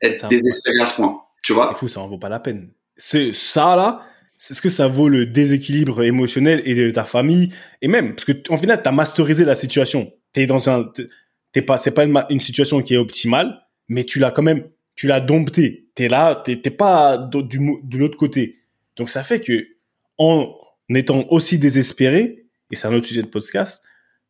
être 0.00 0.28
désespéré 0.28 0.80
à 0.80 0.86
ce 0.86 0.96
point. 0.96 1.20
Tu 1.42 1.52
vois? 1.52 1.68
C'est 1.74 1.80
fou, 1.80 1.88
ça 1.88 2.00
en 2.00 2.06
vaut 2.06 2.16
pas 2.16 2.30
la 2.30 2.40
peine. 2.40 2.70
C'est 2.96 3.34
ça 3.34 3.76
là. 3.76 4.00
C'est 4.46 4.52
ce 4.52 4.60
que 4.60 4.68
ça 4.68 4.88
vaut 4.88 5.08
le 5.08 5.24
déséquilibre 5.24 6.02
émotionnel 6.02 6.60
et 6.66 6.74
de 6.74 6.90
ta 6.90 7.04
famille 7.04 7.48
et 7.80 7.88
même 7.88 8.14
parce 8.14 8.26
que 8.26 8.32
en 8.50 8.58
final 8.58 8.82
t'as 8.82 8.92
masterisé 8.92 9.42
la 9.46 9.54
situation. 9.54 10.12
T'es 10.34 10.44
dans 10.44 10.68
un, 10.68 10.92
t'es 11.52 11.62
pas, 11.62 11.78
c'est 11.78 11.92
pas 11.92 12.04
une, 12.04 12.40
situation 12.40 12.82
qui 12.82 12.92
est 12.92 12.98
optimale, 12.98 13.62
mais 13.88 14.04
tu 14.04 14.18
l'as 14.18 14.30
quand 14.30 14.42
même, 14.42 14.68
tu 14.96 15.06
l'as 15.06 15.20
dompté. 15.20 15.88
T'es 15.94 16.08
là, 16.08 16.42
t'es 16.44 16.58
pas 16.58 17.16
du, 17.16 17.58
de 17.84 17.96
l'autre 17.96 18.18
côté. 18.18 18.58
Donc 18.96 19.08
ça 19.08 19.22
fait 19.22 19.40
que 19.40 19.66
en 20.18 20.54
n'étant 20.90 21.24
aussi 21.30 21.58
désespéré, 21.58 22.44
et 22.70 22.76
c'est 22.76 22.86
un 22.86 22.92
autre 22.92 23.06
sujet 23.06 23.22
de 23.22 23.28
podcast, 23.28 23.82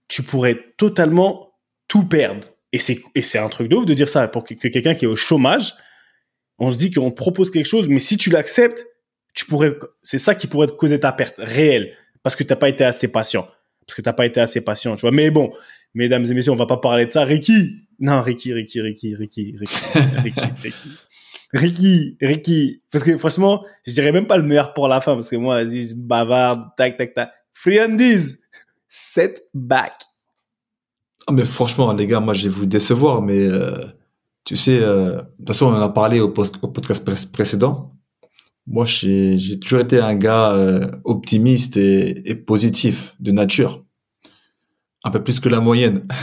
tu 0.06 0.22
pourrais 0.22 0.74
totalement 0.76 1.54
tout 1.88 2.04
perdre. 2.04 2.52
Et 2.72 2.78
c'est, 2.78 3.02
et 3.16 3.20
c'est 3.20 3.38
un 3.38 3.48
truc 3.48 3.66
de 3.66 3.74
ouf 3.74 3.84
de 3.84 3.94
dire 3.94 4.08
ça 4.08 4.28
pour 4.28 4.44
que, 4.44 4.54
quelqu'un 4.54 4.94
qui 4.94 5.06
est 5.06 5.08
au 5.08 5.16
chômage, 5.16 5.74
on 6.60 6.70
se 6.70 6.76
dit 6.76 6.92
qu'on 6.92 7.10
propose 7.10 7.50
quelque 7.50 7.66
chose, 7.66 7.88
mais 7.88 7.98
si 7.98 8.16
tu 8.16 8.30
l'acceptes, 8.30 8.86
tu 9.34 9.46
pourrais, 9.46 9.76
c'est 10.02 10.18
ça 10.18 10.34
qui 10.34 10.46
pourrait 10.46 10.68
te 10.68 10.72
causer 10.72 11.00
ta 11.00 11.12
perte 11.12 11.36
réelle 11.38 11.92
parce 12.22 12.36
que 12.36 12.44
t'as 12.44 12.56
pas 12.56 12.68
été 12.68 12.84
assez 12.84 13.08
patient. 13.08 13.46
Parce 13.86 13.96
que 13.96 14.02
t'as 14.02 14.14
pas 14.14 14.24
été 14.24 14.40
assez 14.40 14.62
patient, 14.62 14.94
tu 14.96 15.02
vois. 15.02 15.10
Mais 15.10 15.30
bon, 15.30 15.52
mesdames 15.92 16.24
et 16.24 16.34
messieurs, 16.34 16.52
on 16.52 16.56
va 16.56 16.66
pas 16.66 16.78
parler 16.78 17.06
de 17.06 17.10
ça. 17.10 17.24
Ricky! 17.24 17.86
Non, 18.00 18.22
Ricky, 18.22 18.52
Ricky, 18.52 18.80
Ricky, 18.80 19.14
Ricky, 19.14 19.54
Ricky, 19.58 19.98
Ricky, 20.22 20.40
Ricky. 20.62 20.88
Ricky, 21.52 22.16
Ricky, 22.20 22.82
parce 22.90 23.04
que 23.04 23.16
franchement, 23.16 23.64
je 23.86 23.92
dirais 23.92 24.10
même 24.10 24.26
pas 24.26 24.36
le 24.36 24.42
meilleur 24.42 24.74
pour 24.74 24.88
la 24.88 25.00
fin, 25.00 25.14
parce 25.14 25.28
que 25.28 25.36
moi, 25.36 25.62
vas-y, 25.62 25.88
je 25.88 25.94
bavarde, 25.94 26.70
tac, 26.76 26.96
tac, 26.96 27.14
tac. 27.14 27.30
Friandies, 27.52 28.40
set 28.88 29.46
back. 29.54 29.92
Ah, 31.26 31.32
mais 31.32 31.44
franchement, 31.44 31.92
les 31.92 32.08
gars, 32.08 32.18
moi, 32.18 32.34
je 32.34 32.44
vais 32.44 32.54
vous 32.54 32.66
décevoir, 32.66 33.22
mais 33.22 33.38
euh, 33.38 33.84
tu 34.44 34.56
sais, 34.56 34.82
euh, 34.82 35.16
de 35.16 35.20
toute 35.38 35.48
façon, 35.48 35.66
on 35.66 35.74
en 35.74 35.80
a 35.80 35.88
parlé 35.88 36.20
au, 36.20 36.28
podcast 36.28 37.32
précédent. 37.32 37.93
Moi, 38.66 38.84
j'ai 38.86 39.60
toujours 39.60 39.80
été 39.80 39.98
un 39.98 40.14
gars 40.14 40.52
euh, 40.52 40.86
optimiste 41.04 41.76
et, 41.76 42.30
et 42.30 42.34
positif 42.34 43.14
de 43.20 43.30
nature, 43.30 43.84
un 45.04 45.10
peu 45.10 45.22
plus 45.22 45.40
que 45.40 45.48
la 45.48 45.60
moyenne. 45.60 46.06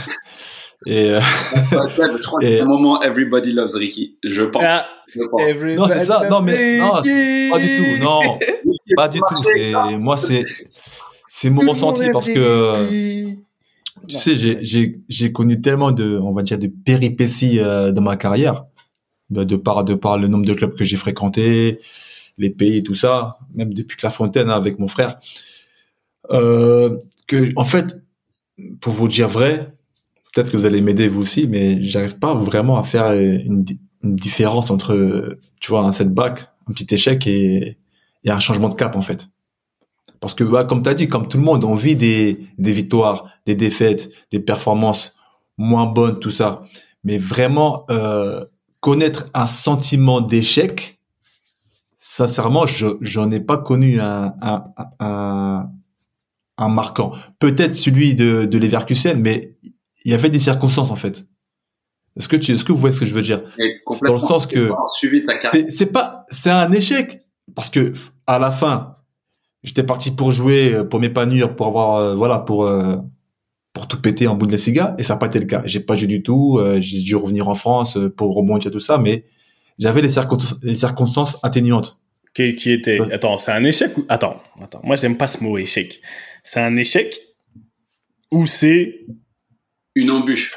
Et, 0.86 1.10
euh, 1.10 1.20
ça, 1.20 1.86
je 1.88 2.22
crois 2.22 2.40
que 2.40 2.46
c'est 2.46 2.60
un 2.60 2.64
moment 2.64 3.00
Everybody 3.02 3.52
Loves 3.52 3.74
Ricky. 3.74 4.18
Je 4.24 4.42
pense. 4.42 4.62
Ah, 4.66 4.86
je 5.06 5.20
pense. 5.22 5.40
Non, 5.76 5.86
c'est 5.86 6.04
ça. 6.06 6.28
Non, 6.28 6.42
mais 6.42 6.78
non, 6.78 6.90
pas 6.90 7.02
du 7.02 7.76
tout. 7.76 8.02
Non, 8.02 8.20
pas 8.96 9.08
du 9.08 9.20
tout. 9.20 9.98
moi, 9.98 10.16
c'est 10.16 10.42
c'est 11.28 11.50
mon 11.50 11.70
ressenti 11.70 12.10
parce 12.12 12.28
que 12.28 13.36
tu 14.08 14.16
sais, 14.16 14.36
j'ai 14.36 14.64
j'ai 14.64 15.00
j'ai 15.08 15.32
connu 15.32 15.60
tellement 15.60 15.92
de, 15.92 16.18
on 16.18 16.32
va 16.32 16.42
dire, 16.42 16.58
de 16.58 16.66
péripéties 16.66 17.60
euh, 17.60 17.92
dans 17.92 18.02
ma 18.02 18.16
carrière, 18.16 18.64
de 19.30 19.56
par 19.56 19.84
de 19.84 19.94
par 19.94 20.18
le 20.18 20.28
nombre 20.28 20.44
de 20.44 20.54
clubs 20.54 20.74
que 20.74 20.84
j'ai 20.84 20.96
fréquentés, 20.96 21.80
les 22.38 22.50
pays, 22.50 22.82
tout 22.82 22.94
ça, 22.94 23.38
même 23.54 23.74
depuis 23.74 23.96
que 23.96 24.06
la 24.06 24.10
Fontaine 24.10 24.50
hein, 24.50 24.56
avec 24.56 24.78
mon 24.78 24.88
frère, 24.88 25.18
euh, 26.30 26.98
que 27.26 27.50
en 27.56 27.64
fait, 27.64 28.02
pour 28.80 28.92
vous 28.92 29.08
dire 29.08 29.28
vrai, 29.28 29.74
peut-être 30.32 30.50
que 30.50 30.56
vous 30.56 30.64
allez 30.64 30.80
m'aider 30.80 31.08
vous 31.08 31.22
aussi, 31.22 31.46
mais 31.46 31.82
j'arrive 31.82 32.18
pas 32.18 32.34
vraiment 32.34 32.78
à 32.78 32.82
faire 32.82 33.12
une, 33.12 33.64
différence 34.04 34.72
entre, 34.72 35.38
tu 35.60 35.70
vois, 35.70 35.82
un 35.82 35.92
setback, 35.92 36.48
un 36.68 36.72
petit 36.72 36.92
échec 36.92 37.24
et, 37.28 37.78
et 38.24 38.30
un 38.32 38.40
changement 38.40 38.68
de 38.68 38.74
cap 38.74 38.96
en 38.96 39.00
fait. 39.00 39.28
Parce 40.18 40.34
que, 40.34 40.42
bah, 40.42 40.64
comme 40.64 40.82
tu 40.82 40.88
as 40.88 40.94
dit, 40.94 41.08
comme 41.08 41.28
tout 41.28 41.38
le 41.38 41.44
monde, 41.44 41.64
on 41.64 41.76
vit 41.76 41.94
des, 41.94 42.46
des 42.58 42.72
victoires, 42.72 43.28
des 43.46 43.54
défaites, 43.54 44.10
des 44.30 44.40
performances 44.40 45.16
moins 45.58 45.86
bonnes, 45.86 46.18
tout 46.18 46.30
ça. 46.30 46.62
Mais 47.04 47.18
vraiment, 47.18 47.84
euh, 47.90 48.44
connaître 48.80 49.28
un 49.34 49.46
sentiment 49.46 50.20
d'échec, 50.20 51.00
sincèrement, 52.16 52.66
je 52.66 52.88
j'en 53.00 53.30
ai 53.30 53.40
pas 53.40 53.56
connu 53.56 53.98
un, 53.98 54.34
un, 54.42 54.64
un, 55.00 55.70
un 56.58 56.68
marquant. 56.68 57.12
Peut-être 57.38 57.72
celui 57.72 58.14
de, 58.14 58.44
de 58.44 58.58
Leverkusen, 58.58 59.18
mais 59.18 59.56
il 60.04 60.12
y 60.12 60.14
avait 60.14 60.28
des 60.28 60.38
circonstances 60.38 60.90
en 60.90 60.96
fait. 60.96 61.26
Est-ce 62.18 62.28
que 62.28 62.36
tu, 62.36 62.52
est-ce 62.52 62.66
que 62.66 62.72
vous 62.72 62.78
voyez 62.78 62.94
ce 62.94 63.00
que 63.00 63.06
je 63.06 63.14
veux 63.14 63.22
dire? 63.22 63.42
Dans 64.02 64.12
le 64.12 64.18
sens 64.18 64.46
que 64.46 64.70
c'est, 65.50 65.70
c'est 65.70 65.90
pas, 65.90 66.26
c'est 66.28 66.50
un 66.50 66.70
échec 66.72 67.22
parce 67.54 67.70
que 67.70 67.92
à 68.26 68.38
la 68.38 68.50
fin, 68.50 68.96
j'étais 69.62 69.82
parti 69.82 70.10
pour 70.10 70.32
jouer, 70.32 70.84
pour 70.90 71.00
m'épanouir, 71.00 71.56
pour 71.56 71.68
avoir, 71.68 71.96
euh, 71.96 72.14
voilà, 72.14 72.40
pour 72.40 72.66
euh, 72.66 72.96
pour 73.72 73.88
tout 73.88 74.02
péter 74.02 74.26
en 74.26 74.34
bout 74.34 74.46
de 74.46 74.52
la 74.52 74.58
ciga 74.58 74.94
et 74.98 75.02
ça 75.02 75.14
n'a 75.14 75.18
pas 75.18 75.28
été 75.28 75.40
le 75.40 75.46
cas. 75.46 75.62
J'ai 75.64 75.80
pas 75.80 75.96
joué 75.96 76.08
du 76.08 76.22
tout. 76.22 76.58
Euh, 76.58 76.78
j'ai 76.78 77.00
dû 77.00 77.16
revenir 77.16 77.48
en 77.48 77.54
France 77.54 77.96
pour 78.18 78.34
rebondir 78.34 78.70
tout 78.70 78.80
ça, 78.80 78.98
mais 78.98 79.24
j'avais 79.78 80.02
les 80.02 80.10
circonstances 80.74 81.38
atténuantes. 81.42 82.01
Qui, 82.34 82.54
qui 82.54 82.72
était 82.72 82.98
Attends, 83.12 83.38
c'est 83.38 83.52
un 83.52 83.64
échec 83.64 83.96
ou 83.98 84.06
attends, 84.08 84.42
attends. 84.60 84.80
Moi, 84.84 84.96
j'aime 84.96 85.16
pas 85.16 85.26
ce 85.26 85.42
mot 85.44 85.58
échec. 85.58 86.00
C'est 86.42 86.60
un 86.60 86.76
échec 86.76 87.20
ou 88.30 88.46
c'est 88.46 89.00
une 89.94 90.10
embûche. 90.10 90.56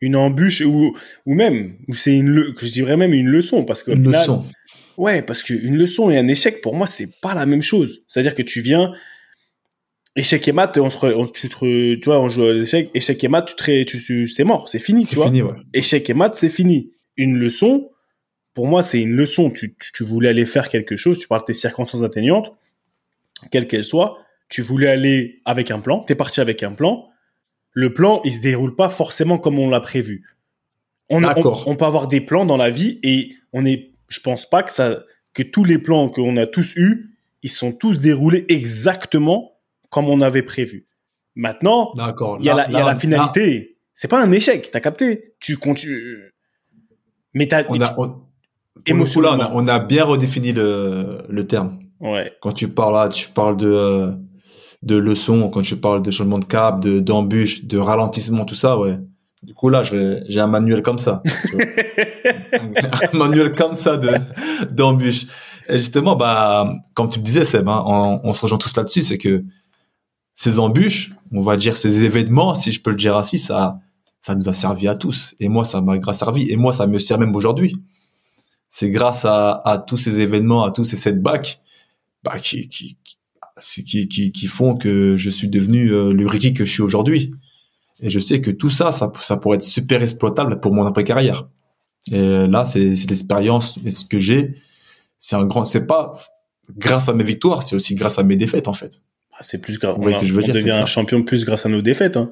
une 0.00 0.16
embûche 0.16 0.60
ou 0.60 0.96
ou 1.24 1.34
même 1.34 1.78
ou 1.88 1.94
c'est 1.94 2.14
une 2.14 2.28
le... 2.28 2.54
je 2.60 2.70
dirais 2.70 2.96
même 2.96 3.14
une 3.14 3.28
leçon 3.28 3.64
parce 3.64 3.82
que 3.82 3.92
une 3.92 4.10
leçon. 4.10 4.44
Ouais, 4.98 5.22
parce 5.22 5.42
qu'une 5.42 5.76
leçon 5.76 6.10
et 6.10 6.18
un 6.18 6.28
échec 6.28 6.60
pour 6.60 6.76
moi 6.76 6.86
c'est 6.86 7.08
pas 7.22 7.34
la 7.34 7.46
même 7.46 7.62
chose. 7.62 8.02
C'est-à-dire 8.06 8.34
que 8.34 8.42
tu 8.42 8.60
viens 8.60 8.92
échec 10.16 10.46
et 10.46 10.52
maths, 10.52 10.76
on 10.78 10.90
se, 10.90 11.32
tu, 11.32 11.48
tu 12.00 12.04
vois, 12.04 12.20
on 12.20 12.28
joue 12.28 12.44
à 12.44 12.52
l'échec, 12.52 12.90
échec 12.94 13.22
et 13.24 13.28
maths, 13.28 13.54
tu, 13.56 13.84
tu, 13.84 14.02
tu 14.02 14.28
c'est 14.28 14.44
mort, 14.44 14.68
c'est 14.68 14.78
fini, 14.78 15.04
tu 15.04 15.16
vois. 15.16 15.26
Fini, 15.26 15.42
ouais. 15.42 15.54
Échec 15.72 16.08
et 16.08 16.14
maths, 16.14 16.36
c'est 16.36 16.48
fini. 16.48 16.92
Une 17.16 17.36
leçon, 17.36 17.90
pour 18.54 18.68
moi, 18.68 18.82
c'est 18.82 19.00
une 19.00 19.12
leçon. 19.12 19.50
Tu, 19.50 19.76
tu, 19.76 20.04
voulais 20.04 20.28
aller 20.28 20.46
faire 20.46 20.68
quelque 20.68 20.96
chose, 20.96 21.18
tu 21.18 21.28
parles 21.28 21.42
de 21.42 21.46
tes 21.46 21.54
circonstances 21.54 22.02
atteignantes, 22.02 22.56
quelles 23.50 23.66
qu'elles 23.66 23.84
soient. 23.84 24.18
Tu 24.48 24.62
voulais 24.62 24.88
aller 24.88 25.40
avec 25.44 25.70
un 25.70 25.80
plan, 25.80 26.00
t'es 26.00 26.14
parti 26.14 26.40
avec 26.40 26.62
un 26.62 26.72
plan. 26.72 27.08
Le 27.72 27.92
plan, 27.92 28.20
il 28.24 28.32
se 28.32 28.40
déroule 28.40 28.76
pas 28.76 28.88
forcément 28.88 29.38
comme 29.38 29.58
on 29.58 29.68
l'a 29.68 29.80
prévu. 29.80 30.24
On, 31.10 31.22
on, 31.24 31.76
peut 31.76 31.84
avoir 31.84 32.06
des 32.06 32.20
plans 32.20 32.46
dans 32.46 32.56
la 32.56 32.70
vie 32.70 32.98
et 33.02 33.34
on 33.52 33.66
est, 33.66 33.90
je 34.08 34.20
pense 34.20 34.48
pas 34.48 34.62
que 34.62 34.72
ça, 34.72 35.02
que 35.34 35.42
tous 35.42 35.64
les 35.64 35.78
plans 35.78 36.08
qu'on 36.08 36.36
a 36.36 36.46
tous 36.46 36.76
eus, 36.76 37.10
ils 37.42 37.50
sont 37.50 37.72
tous 37.72 37.98
déroulés 37.98 38.46
exactement 38.48 39.58
comme 39.90 40.08
on 40.08 40.20
avait 40.20 40.42
prévu. 40.42 40.86
Maintenant, 41.34 41.92
il 42.38 42.46
y 42.46 42.50
a 42.50 42.54
la, 42.54 42.70
y 42.70 42.76
a 42.76 42.84
la 42.84 42.94
finalité. 42.94 43.76
C'est 43.92 44.08
pas 44.08 44.22
un 44.22 44.30
échec, 44.32 44.70
t'as 44.70 44.80
capté. 44.80 45.34
Tu 45.40 45.56
continues. 45.56 46.32
Mais 47.34 47.46
t'as. 47.48 47.64
On 47.68 47.80
a, 47.80 47.94
émotionnellement. 48.86 49.50
on 49.52 49.66
a, 49.68 49.78
bien 49.78 50.04
redéfini 50.04 50.52
le, 50.52 51.18
le 51.28 51.46
terme. 51.46 51.78
Ouais. 52.00 52.32
Quand 52.40 52.52
tu 52.52 52.68
parles 52.68 52.94
là, 52.94 53.08
tu 53.08 53.28
parles 53.28 53.56
de 53.56 53.70
euh, 53.70 54.12
de 54.82 54.96
leçons, 54.96 55.48
quand 55.48 55.62
tu 55.62 55.76
parles 55.76 56.02
de 56.02 56.10
changement 56.10 56.38
de 56.38 56.44
cap, 56.44 56.80
de 56.80 57.00
d'embûche, 57.00 57.64
de 57.64 57.78
ralentissement, 57.78 58.44
tout 58.44 58.54
ça, 58.54 58.78
ouais. 58.78 58.98
Du 59.42 59.52
coup 59.54 59.68
là, 59.68 59.82
j'ai 59.82 60.40
un 60.40 60.46
manuel 60.46 60.82
comme 60.82 60.98
ça. 60.98 61.22
un 63.12 63.16
manuel 63.16 63.54
comme 63.54 63.74
ça 63.74 63.96
de 63.96 64.12
d'embûche. 64.70 65.26
Et 65.68 65.78
justement, 65.78 66.16
bah, 66.16 66.70
comme 66.94 67.08
tu 67.08 67.18
me 67.18 67.24
disais, 67.24 67.44
Seb, 67.44 67.68
hein, 67.68 67.82
on, 67.86 68.20
on 68.22 68.32
se 68.32 68.42
rejoint 68.42 68.58
tous 68.58 68.76
là-dessus, 68.76 69.02
c'est 69.02 69.18
que 69.18 69.44
ces 70.36 70.58
embûches, 70.58 71.14
on 71.32 71.40
va 71.40 71.56
dire 71.56 71.76
ces 71.76 72.04
événements, 72.04 72.54
si 72.54 72.72
je 72.72 72.82
peux 72.82 72.90
le 72.90 72.96
dire 72.96 73.16
ainsi, 73.16 73.38
ça, 73.38 73.78
ça 74.20 74.34
nous 74.34 74.48
a 74.48 74.52
servi 74.52 74.88
à 74.88 74.94
tous. 74.94 75.34
Et 75.40 75.48
moi, 75.48 75.64
ça 75.64 75.80
m'a 75.80 75.98
grâce 75.98 76.18
servi. 76.18 76.50
Et 76.50 76.56
moi, 76.56 76.72
ça 76.72 76.86
me 76.86 76.98
sert 76.98 77.18
même 77.18 77.34
aujourd'hui. 77.36 77.76
C'est 78.76 78.90
grâce 78.90 79.24
à, 79.24 79.62
à, 79.64 79.78
tous 79.78 79.96
ces 79.96 80.18
événements, 80.18 80.64
à 80.64 80.72
tous 80.72 80.84
ces 80.84 80.96
setbacks, 80.96 81.60
bah, 82.24 82.40
qui, 82.40 82.68
qui, 82.68 82.96
qui, 83.60 84.08
qui, 84.08 84.32
qui 84.32 84.46
font 84.48 84.74
que 84.74 85.16
je 85.16 85.30
suis 85.30 85.48
devenu 85.48 85.92
euh, 85.92 86.12
le 86.12 86.26
Ricky 86.26 86.54
que 86.54 86.64
je 86.64 86.72
suis 86.72 86.82
aujourd'hui. 86.82 87.32
Et 88.00 88.10
je 88.10 88.18
sais 88.18 88.40
que 88.40 88.50
tout 88.50 88.70
ça, 88.70 88.90
ça, 88.90 89.12
ça 89.22 89.36
pourrait 89.36 89.58
être 89.58 89.62
super 89.62 90.02
exploitable 90.02 90.58
pour 90.58 90.74
mon 90.74 90.84
après-carrière. 90.86 91.48
Et 92.10 92.48
là, 92.48 92.64
c'est 92.66 92.80
l'expérience 92.80 93.78
et 93.84 93.92
ce 93.92 94.04
que 94.04 94.18
j'ai. 94.18 94.56
C'est 95.20 95.36
un 95.36 95.46
grand, 95.46 95.66
c'est 95.66 95.86
pas 95.86 96.12
grâce 96.76 97.08
à 97.08 97.14
mes 97.14 97.22
victoires, 97.22 97.62
c'est 97.62 97.76
aussi 97.76 97.94
grâce 97.94 98.18
à 98.18 98.24
mes 98.24 98.34
défaites, 98.34 98.66
en 98.66 98.74
fait. 98.74 99.02
Ah, 99.34 99.42
c'est 99.42 99.60
plus 99.60 99.78
grave. 99.78 99.98
on, 100.00 100.18
je 100.20 100.34
veux 100.34 100.42
on 100.42 100.52
devient 100.52 100.72
un 100.72 100.86
champion 100.86 101.22
plus 101.22 101.44
grâce 101.44 101.64
à 101.64 101.68
nos 101.68 101.80
défaites. 101.80 102.16
Hein. 102.16 102.28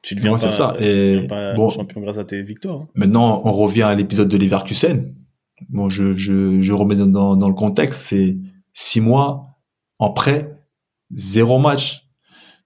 Tu 0.00 0.14
deviens 0.14 0.38
pas, 0.38 0.48
ça. 0.48 0.74
Et 0.80 1.28
bon, 1.54 1.68
champion 1.68 2.00
grâce 2.00 2.16
à 2.16 2.24
tes 2.24 2.42
victoires. 2.42 2.80
Hein. 2.80 2.88
Maintenant, 2.94 3.42
on 3.44 3.52
revient 3.52 3.82
à 3.82 3.94
l'épisode 3.94 4.28
de 4.28 4.38
Leverkusen. 4.38 5.12
Bon, 5.68 5.88
je, 5.88 6.14
je, 6.14 6.62
je 6.62 6.72
remets 6.72 6.96
dans, 6.96 7.36
dans 7.36 7.48
le 7.48 7.54
contexte. 7.54 8.02
C'est 8.02 8.38
six 8.72 9.00
mois 9.00 9.42
en 9.98 10.10
prêt, 10.10 10.58
zéro 11.12 11.58
match. 11.58 12.08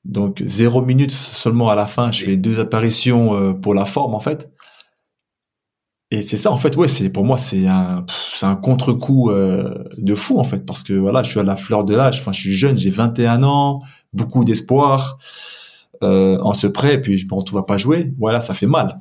Donc, 0.05 0.43
zéro 0.47 0.83
minute 0.83 1.11
seulement 1.11 1.69
à 1.69 1.75
la 1.75 1.87
fin. 1.87 2.11
Je 2.11 2.25
fais 2.25 2.37
deux 2.37 2.61
apparitions 2.61 3.35
euh, 3.35 3.53
pour 3.53 3.75
la 3.75 3.85
forme, 3.85 4.15
en 4.15 4.21
fait. 4.21 4.53
Et 6.13 6.23
c'est 6.23 6.37
ça, 6.37 6.53
en 6.53 6.57
fait, 6.57 6.77
ouais, 6.77 6.87
c'est 6.87 7.11
pour 7.11 7.25
moi, 7.25 7.37
c'est 7.37 7.67
un, 7.67 8.07
c'est 8.37 8.47
un 8.47 8.55
contre-coup 8.55 9.31
euh, 9.31 9.83
de 9.99 10.15
fou, 10.15 10.39
en 10.39 10.45
fait, 10.45 10.65
parce 10.65 10.85
que 10.85 10.93
voilà, 10.93 11.25
je 11.25 11.31
suis 11.31 11.41
à 11.41 11.43
la 11.43 11.57
fleur 11.57 11.85
de 11.85 11.97
l'âge. 11.97 12.21
Enfin, 12.21 12.31
je 12.31 12.41
suis 12.41 12.53
jeune, 12.53 12.79
j'ai 12.79 12.91
21 12.91 13.43
ans, 13.43 13.83
beaucoup 14.13 14.45
d'espoir 14.45 15.19
euh, 16.05 16.39
en 16.41 16.53
ce 16.53 16.69
prêt, 16.69 16.95
et 16.95 17.01
puis 17.01 17.19
je 17.19 17.27
me 17.27 17.35
retrouve 17.35 17.59
à 17.59 17.65
pas 17.65 17.77
jouer. 17.77 18.15
Voilà, 18.19 18.41
ça 18.41 18.55
fait 18.55 18.67
mal. 18.67 18.99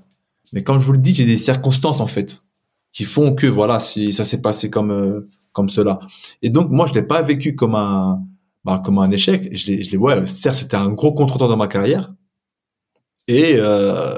Mais 0.54 0.64
comme 0.64 0.80
je 0.80 0.86
vous 0.86 0.94
le 0.94 0.98
dis, 0.98 1.14
j'ai 1.14 1.26
des 1.26 1.38
circonstances, 1.38 2.00
en 2.00 2.08
fait, 2.08 2.45
qui 2.96 3.04
font 3.04 3.36
que 3.36 3.46
voilà, 3.46 3.80
si 3.80 4.14
ça 4.14 4.24
s'est 4.24 4.42
passé 4.42 4.70
comme 4.70 4.90
euh, 4.90 5.30
comme 5.52 5.70
cela. 5.70 6.00
Et 6.42 6.50
donc, 6.50 6.72
moi, 6.72 6.88
je 6.88 6.94
l'ai 6.94 7.04
pas 7.04 7.22
vécu 7.22 7.54
comme 7.54 7.76
un 7.76 8.24
bah, 8.64 8.82
comme 8.84 8.98
un 9.00 9.12
échec. 9.12 9.50
Je 9.52 9.68
l'ai, 9.68 9.84
je 9.84 9.92
l'ai, 9.92 9.98
ouais, 9.98 10.26
certes, 10.26 10.56
c'était 10.56 10.78
un 10.78 10.92
gros 10.94 11.14
contretemps 11.14 11.50
dans 11.50 11.58
ma 11.58 11.68
carrière. 11.68 12.14
Et 13.28 13.56
euh, 13.58 14.16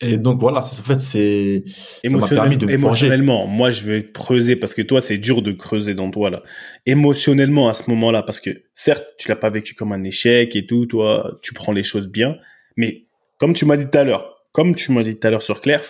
et 0.00 0.16
donc 0.16 0.38
voilà, 0.38 0.60
en 0.60 0.62
fait, 0.62 1.00
c'est 1.00 1.64
ça 2.04 2.16
m'a 2.16 2.28
permis 2.28 2.56
de 2.56 2.66
me 2.66 2.72
émotionnellement. 2.72 3.48
Moi, 3.48 3.72
je 3.72 3.84
vais 3.84 4.12
creuser 4.12 4.54
parce 4.54 4.72
que 4.72 4.82
toi, 4.82 5.00
c'est 5.00 5.18
dur 5.18 5.42
de 5.42 5.50
creuser 5.50 5.94
dans 5.94 6.10
toi 6.10 6.30
là. 6.30 6.44
Émotionnellement 6.86 7.68
à 7.68 7.74
ce 7.74 7.90
moment-là, 7.90 8.22
parce 8.22 8.38
que 8.38 8.50
certes, 8.74 9.04
tu 9.18 9.28
l'as 9.28 9.36
pas 9.36 9.50
vécu 9.50 9.74
comme 9.74 9.92
un 9.92 10.04
échec 10.04 10.54
et 10.54 10.66
tout. 10.66 10.86
Toi, 10.86 11.38
tu 11.42 11.52
prends 11.52 11.72
les 11.72 11.82
choses 11.82 12.08
bien, 12.08 12.36
mais 12.76 13.06
comme 13.38 13.54
tu 13.54 13.64
m'as 13.64 13.76
dit 13.76 13.90
tout 13.90 13.98
à 13.98 14.04
l'heure, 14.04 14.46
comme 14.52 14.76
tu 14.76 14.92
m'as 14.92 15.02
dit 15.02 15.18
tout 15.18 15.26
à 15.26 15.30
l'heure 15.30 15.42
sur 15.42 15.60
Claire, 15.60 15.82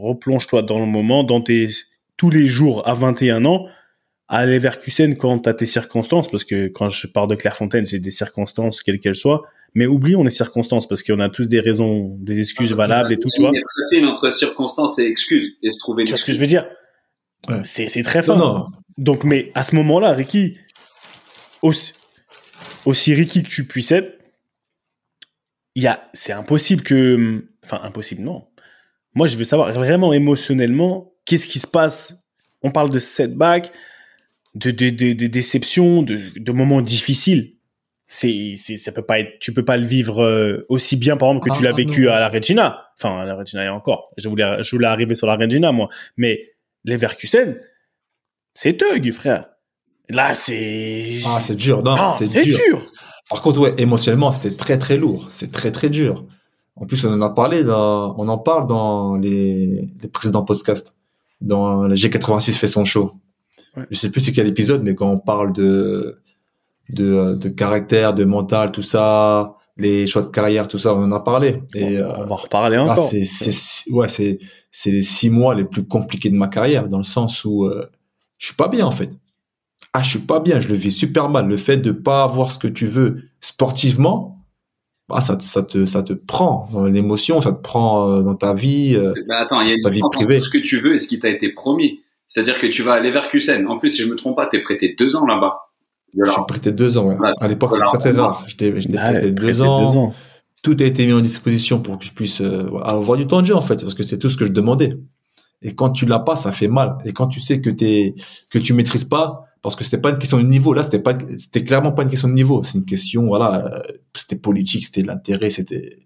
replonge-toi 0.00 0.62
dans 0.62 0.78
le 0.78 0.86
moment, 0.86 1.24
dans 1.24 1.40
tes 1.40 1.68
tous 2.16 2.30
les 2.30 2.46
jours 2.46 2.86
à 2.86 2.94
21 2.94 3.44
ans, 3.44 3.66
à 4.28 4.44
Leverkusen 4.44 5.16
quand 5.16 5.38
tu 5.40 5.48
as 5.48 5.54
tes 5.54 5.66
circonstances, 5.66 6.28
parce 6.28 6.44
que 6.44 6.68
quand 6.68 6.90
je 6.90 7.06
pars 7.06 7.26
de 7.26 7.34
Clairefontaine, 7.34 7.86
j'ai 7.86 8.00
des 8.00 8.10
circonstances, 8.10 8.82
quelles 8.82 8.98
qu'elles 9.00 9.14
soient, 9.14 9.44
mais 9.74 9.86
oublions 9.86 10.22
les 10.24 10.30
circonstances 10.30 10.86
parce 10.88 11.02
qu'on 11.02 11.20
a 11.20 11.28
tous 11.28 11.48
des 11.48 11.60
raisons, 11.60 12.16
des 12.20 12.40
excuses 12.40 12.72
valables 12.72 13.12
et 13.12 13.18
tout, 13.18 13.30
tu 13.34 13.42
vois. 13.42 13.52
Il 13.92 14.02
y 14.02 14.04
a 14.04 14.08
entre 14.08 14.30
circonstances 14.30 14.98
et 14.98 15.04
excuses 15.04 15.56
et 15.62 15.70
se 15.70 15.78
trouver. 15.78 16.04
Tu 16.04 16.10
vois 16.10 16.18
ce 16.18 16.24
que 16.24 16.32
je 16.32 16.40
veux 16.40 16.46
dire? 16.46 16.68
C'est 17.62 17.86
c'est 17.86 18.02
très 18.02 18.22
fort. 18.22 18.36
Non, 18.36 18.66
Donc, 18.98 19.24
mais 19.24 19.52
à 19.54 19.62
ce 19.62 19.76
moment-là, 19.76 20.12
Ricky, 20.12 20.58
aussi, 21.62 21.92
aussi 22.84 23.14
Ricky 23.14 23.42
que 23.42 23.48
tu 23.48 23.66
puisses 23.66 23.92
être, 23.92 24.18
il 25.74 25.84
y 25.84 25.86
a, 25.86 26.08
c'est 26.12 26.32
impossible 26.32 26.82
que, 26.82 27.46
enfin 27.64 27.80
impossible, 27.84 28.22
non. 28.22 28.47
Moi, 29.14 29.26
je 29.26 29.36
veux 29.36 29.44
savoir 29.44 29.72
vraiment 29.72 30.12
émotionnellement, 30.12 31.12
qu'est-ce 31.24 31.48
qui 31.48 31.58
se 31.58 31.66
passe? 31.66 32.24
On 32.62 32.70
parle 32.70 32.90
de 32.90 32.98
setback, 32.98 33.72
de, 34.54 34.70
de, 34.70 34.90
de, 34.90 35.12
de 35.12 35.26
déception, 35.26 36.02
de, 36.02 36.18
de 36.36 36.52
moments 36.52 36.80
difficiles. 36.80 37.54
C'est 38.10 38.54
ça 38.54 38.90
peut 38.90 39.02
pas 39.02 39.20
être 39.20 39.38
tu 39.38 39.52
peux 39.52 39.66
pas 39.66 39.76
le 39.76 39.86
vivre 39.86 40.22
euh, 40.24 40.64
aussi 40.70 40.96
bien 40.96 41.18
par 41.18 41.28
exemple 41.28 41.50
que 41.50 41.54
tu 41.58 41.62
l'as 41.62 41.72
ah, 41.74 41.76
vécu 41.76 42.08
à 42.08 42.18
la 42.18 42.30
Regina. 42.30 42.86
Enfin 42.96 43.20
à 43.20 43.26
la 43.26 43.34
Regina 43.34 43.64
et 43.64 43.68
encore. 43.68 44.10
Je 44.16 44.30
voulais 44.30 44.62
je 44.62 44.74
voulais 44.74 44.86
arriver 44.86 45.14
sur 45.14 45.26
la 45.26 45.36
Regina 45.36 45.72
moi. 45.72 45.88
Mais 46.16 46.40
les 46.84 46.96
Verkusen 46.96 47.60
c'est 48.54 48.78
Tug 48.78 49.12
frère. 49.12 49.50
Là 50.08 50.32
c'est 50.32 51.18
ah 51.26 51.38
c'est 51.44 51.54
dur 51.54 51.82
non 51.82 51.96
ah, 51.98 52.16
c'est 52.18 52.42
dur. 52.42 52.80
par 53.28 53.42
contre 53.42 53.60
ouais 53.60 53.74
émotionnellement 53.76 54.32
c'était 54.32 54.56
très 54.56 54.78
très 54.78 54.96
lourd. 54.96 55.28
C'est 55.30 55.52
très 55.52 55.70
très 55.70 55.90
dur 55.90 56.24
en 56.80 56.86
plus 56.86 57.04
on 57.04 57.12
en 57.12 57.20
a 57.20 57.30
parlé 57.30 57.64
dans, 57.64 58.14
on 58.18 58.28
en 58.28 58.38
parle 58.38 58.66
dans 58.66 59.16
les, 59.16 59.90
les 60.00 60.08
précédents 60.08 60.44
podcasts 60.44 60.94
dans 61.40 61.82
le 61.82 61.94
G86 61.94 62.52
fait 62.52 62.66
son 62.66 62.84
show 62.84 63.12
je 63.90 63.98
sais 63.98 64.10
plus 64.10 64.20
c'est 64.20 64.32
quel 64.32 64.48
épisode 64.48 64.82
mais 64.82 64.94
quand 64.94 65.10
on 65.10 65.18
parle 65.18 65.52
de 65.52 66.20
de, 66.90 67.34
de 67.34 67.48
caractère, 67.48 68.14
de 68.14 68.24
mental, 68.24 68.72
tout 68.72 68.82
ça, 68.82 69.56
les 69.76 70.06
choix 70.06 70.22
de 70.22 70.28
carrière, 70.28 70.68
tout 70.68 70.78
ça, 70.78 70.94
on 70.94 71.02
en 71.02 71.12
a 71.12 71.20
parlé. 71.20 71.62
Et, 71.74 72.02
on, 72.02 72.24
va 72.24 72.32
en 72.32 72.36
reparler 72.36 72.76
euh, 72.76 72.82
encore. 72.82 73.08
c'est, 73.08 73.24
c'est, 73.24 73.90
ouais, 73.92 74.08
c'est, 74.08 74.38
c'est 74.70 74.90
les 74.90 75.02
six 75.02 75.30
mois 75.30 75.54
les 75.54 75.64
plus 75.64 75.84
compliqués 75.86 76.30
de 76.30 76.36
ma 76.36 76.48
carrière, 76.48 76.88
dans 76.88 76.98
le 76.98 77.04
sens 77.04 77.44
où 77.44 77.64
euh, 77.64 77.88
je 78.38 78.46
suis 78.46 78.56
pas 78.56 78.68
bien 78.68 78.86
en 78.86 78.90
fait. 78.90 79.10
Ah, 79.92 80.02
je 80.02 80.10
suis 80.10 80.18
pas 80.18 80.40
bien, 80.40 80.60
je 80.60 80.68
le 80.68 80.74
vis 80.74 80.92
super 80.92 81.28
mal. 81.28 81.48
Le 81.48 81.56
fait 81.56 81.78
de 81.78 81.92
pas 81.92 82.24
avoir 82.24 82.52
ce 82.52 82.58
que 82.58 82.68
tu 82.68 82.86
veux 82.86 83.22
sportivement, 83.40 84.37
bah, 85.08 85.20
ça, 85.20 85.38
ça 85.40 85.62
te, 85.62 85.86
ça 85.86 86.02
te 86.02 86.12
prend 86.12 86.68
dans 86.72 86.84
l'émotion, 86.84 87.40
ça 87.40 87.52
te 87.52 87.62
prend 87.62 88.10
euh, 88.10 88.22
dans 88.22 88.34
ta 88.34 88.52
vie, 88.52 88.94
euh, 88.94 89.14
bah, 89.26 89.38
attends, 89.38 89.60
il 89.62 89.70
y 89.70 89.72
a 89.72 89.76
ta 89.82 89.88
vie 89.88 90.02
privée. 90.12 90.42
Ce 90.42 90.50
que 90.50 90.58
tu 90.58 90.80
veux 90.80 90.94
et 90.94 90.98
ce 90.98 91.08
qui 91.08 91.18
t'a 91.18 91.30
été 91.30 91.48
promis. 91.50 92.00
C'est-à-dire 92.28 92.58
que 92.58 92.66
tu 92.66 92.82
vas 92.82 92.94
à 92.94 93.00
Leverkusen. 93.00 93.66
En 93.68 93.78
plus, 93.78 93.90
si 93.90 94.02
je 94.02 94.08
me 94.08 94.16
trompe 94.16 94.36
pas, 94.36 94.46
t'es 94.46 94.60
prêté 94.60 94.94
deux 94.98 95.16
ans 95.16 95.24
là-bas. 95.26 95.60
Je 96.14 96.30
suis 96.30 96.42
prêté 96.46 96.72
deux 96.72 96.98
ans. 96.98 97.06
Ouais. 97.06 97.16
à 97.40 97.48
l'époque, 97.48 97.74
c'était 97.74 98.12
très, 98.12 98.20
rare. 98.20 98.44
J'étais 98.46 98.74
ah, 98.98 99.12
prêté 99.12 99.32
deux, 99.32 99.62
ans. 99.62 100.14
tout 100.62 100.76
a 100.78 100.84
été 100.84 101.06
mis 101.06 101.14
en 101.14 101.20
disposition 101.20 101.80
pour 101.80 101.98
que 101.98 102.04
je 102.04 102.12
puisse 102.12 102.42
euh, 102.42 102.68
avoir 102.82 103.16
du 103.16 103.26
temps 103.26 103.40
de 103.40 103.46
jeu 103.46 103.56
en 103.56 103.60
fait, 103.62 103.80
parce 103.80 103.94
que 103.94 104.02
c'est 104.02 104.18
tout 104.18 104.28
ce 104.28 104.36
que 104.36 104.44
je 104.44 104.52
demandais. 104.52 104.94
Et 105.62 105.74
quand 105.74 105.90
tu 105.90 106.04
l'as 106.04 106.18
pas, 106.18 106.36
ça 106.36 106.52
fait 106.52 106.68
mal. 106.68 106.98
Et 107.06 107.12
quand 107.12 107.28
tu 107.28 107.40
sais 107.40 107.62
que 107.62 107.70
t'es 107.70 108.14
que 108.50 108.58
tu 108.58 108.74
maîtrises 108.74 109.04
pas, 109.04 109.47
parce 109.62 109.76
que 109.76 109.84
c'était 109.84 110.00
pas 110.00 110.10
une 110.10 110.18
question 110.18 110.38
de 110.38 110.44
niveau. 110.44 110.72
Là, 110.72 110.82
c'était 110.82 110.98
pas 110.98 111.16
c'était 111.38 111.64
clairement 111.64 111.92
pas 111.92 112.02
une 112.02 112.10
question 112.10 112.28
de 112.28 112.34
niveau, 112.34 112.62
c'est 112.62 112.78
une 112.78 112.84
question 112.84 113.26
voilà, 113.26 113.66
euh, 113.66 113.92
c'était 114.16 114.36
politique, 114.36 114.86
c'était 114.86 115.02
l'intérêt, 115.02 115.50
c'était 115.50 115.98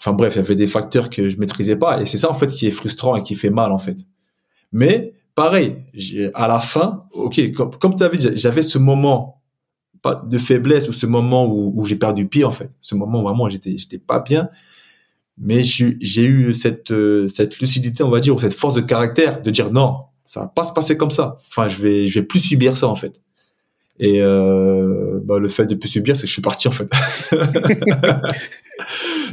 enfin 0.00 0.12
bref, 0.12 0.34
il 0.34 0.38
y 0.38 0.40
avait 0.40 0.56
des 0.56 0.66
facteurs 0.66 1.10
que 1.10 1.28
je 1.28 1.36
maîtrisais 1.38 1.76
pas. 1.76 2.00
Et 2.00 2.06
c'est 2.06 2.18
ça 2.18 2.30
en 2.30 2.34
fait 2.34 2.48
qui 2.48 2.66
est 2.66 2.70
frustrant 2.70 3.16
et 3.16 3.22
qui 3.22 3.34
fait 3.34 3.50
mal 3.50 3.72
en 3.72 3.78
fait. 3.78 3.96
Mais 4.72 5.14
pareil, 5.34 5.76
à 6.34 6.48
la 6.48 6.60
fin, 6.60 7.04
OK, 7.12 7.52
comme, 7.52 7.70
comme 7.78 7.94
tu 7.94 8.02
avais 8.02 8.16
dit, 8.16 8.28
j'avais 8.34 8.62
ce 8.62 8.78
moment 8.78 9.42
pas 10.02 10.14
de 10.14 10.38
faiblesse 10.38 10.88
ou 10.88 10.92
ce 10.92 11.06
moment 11.06 11.46
où, 11.46 11.72
où 11.74 11.84
j'ai 11.84 11.96
perdu 11.96 12.26
pied 12.28 12.44
en 12.44 12.50
fait, 12.50 12.70
ce 12.80 12.94
moment 12.94 13.20
où 13.20 13.24
vraiment 13.24 13.48
j'étais 13.48 13.76
j'étais 13.78 13.98
pas 13.98 14.20
bien. 14.20 14.48
Mais 15.40 15.62
j'ai 15.62 16.24
eu 16.24 16.52
cette 16.52 16.90
euh, 16.90 17.28
cette 17.28 17.60
lucidité 17.60 18.02
on 18.02 18.10
va 18.10 18.20
dire 18.20 18.34
ou 18.34 18.38
cette 18.38 18.54
force 18.54 18.74
de 18.74 18.80
caractère 18.80 19.42
de 19.42 19.50
dire 19.50 19.70
non 19.70 19.98
ça 20.28 20.40
va 20.40 20.46
pas 20.46 20.62
se 20.62 20.74
passer 20.74 20.98
comme 20.98 21.10
ça. 21.10 21.38
Enfin 21.48 21.68
je 21.68 21.80
vais 21.80 22.06
je 22.06 22.20
vais 22.20 22.26
plus 22.26 22.40
subir 22.40 22.76
ça 22.76 22.86
en 22.86 22.94
fait. 22.94 23.22
Et 23.98 24.20
euh, 24.20 25.18
bah, 25.24 25.38
le 25.38 25.48
fait 25.48 25.64
de 25.64 25.74
plus 25.74 25.88
subir 25.88 26.16
c'est 26.16 26.22
que 26.22 26.28
je 26.28 26.34
suis 26.34 26.42
parti 26.42 26.68
en 26.68 26.70
fait. 26.70 26.88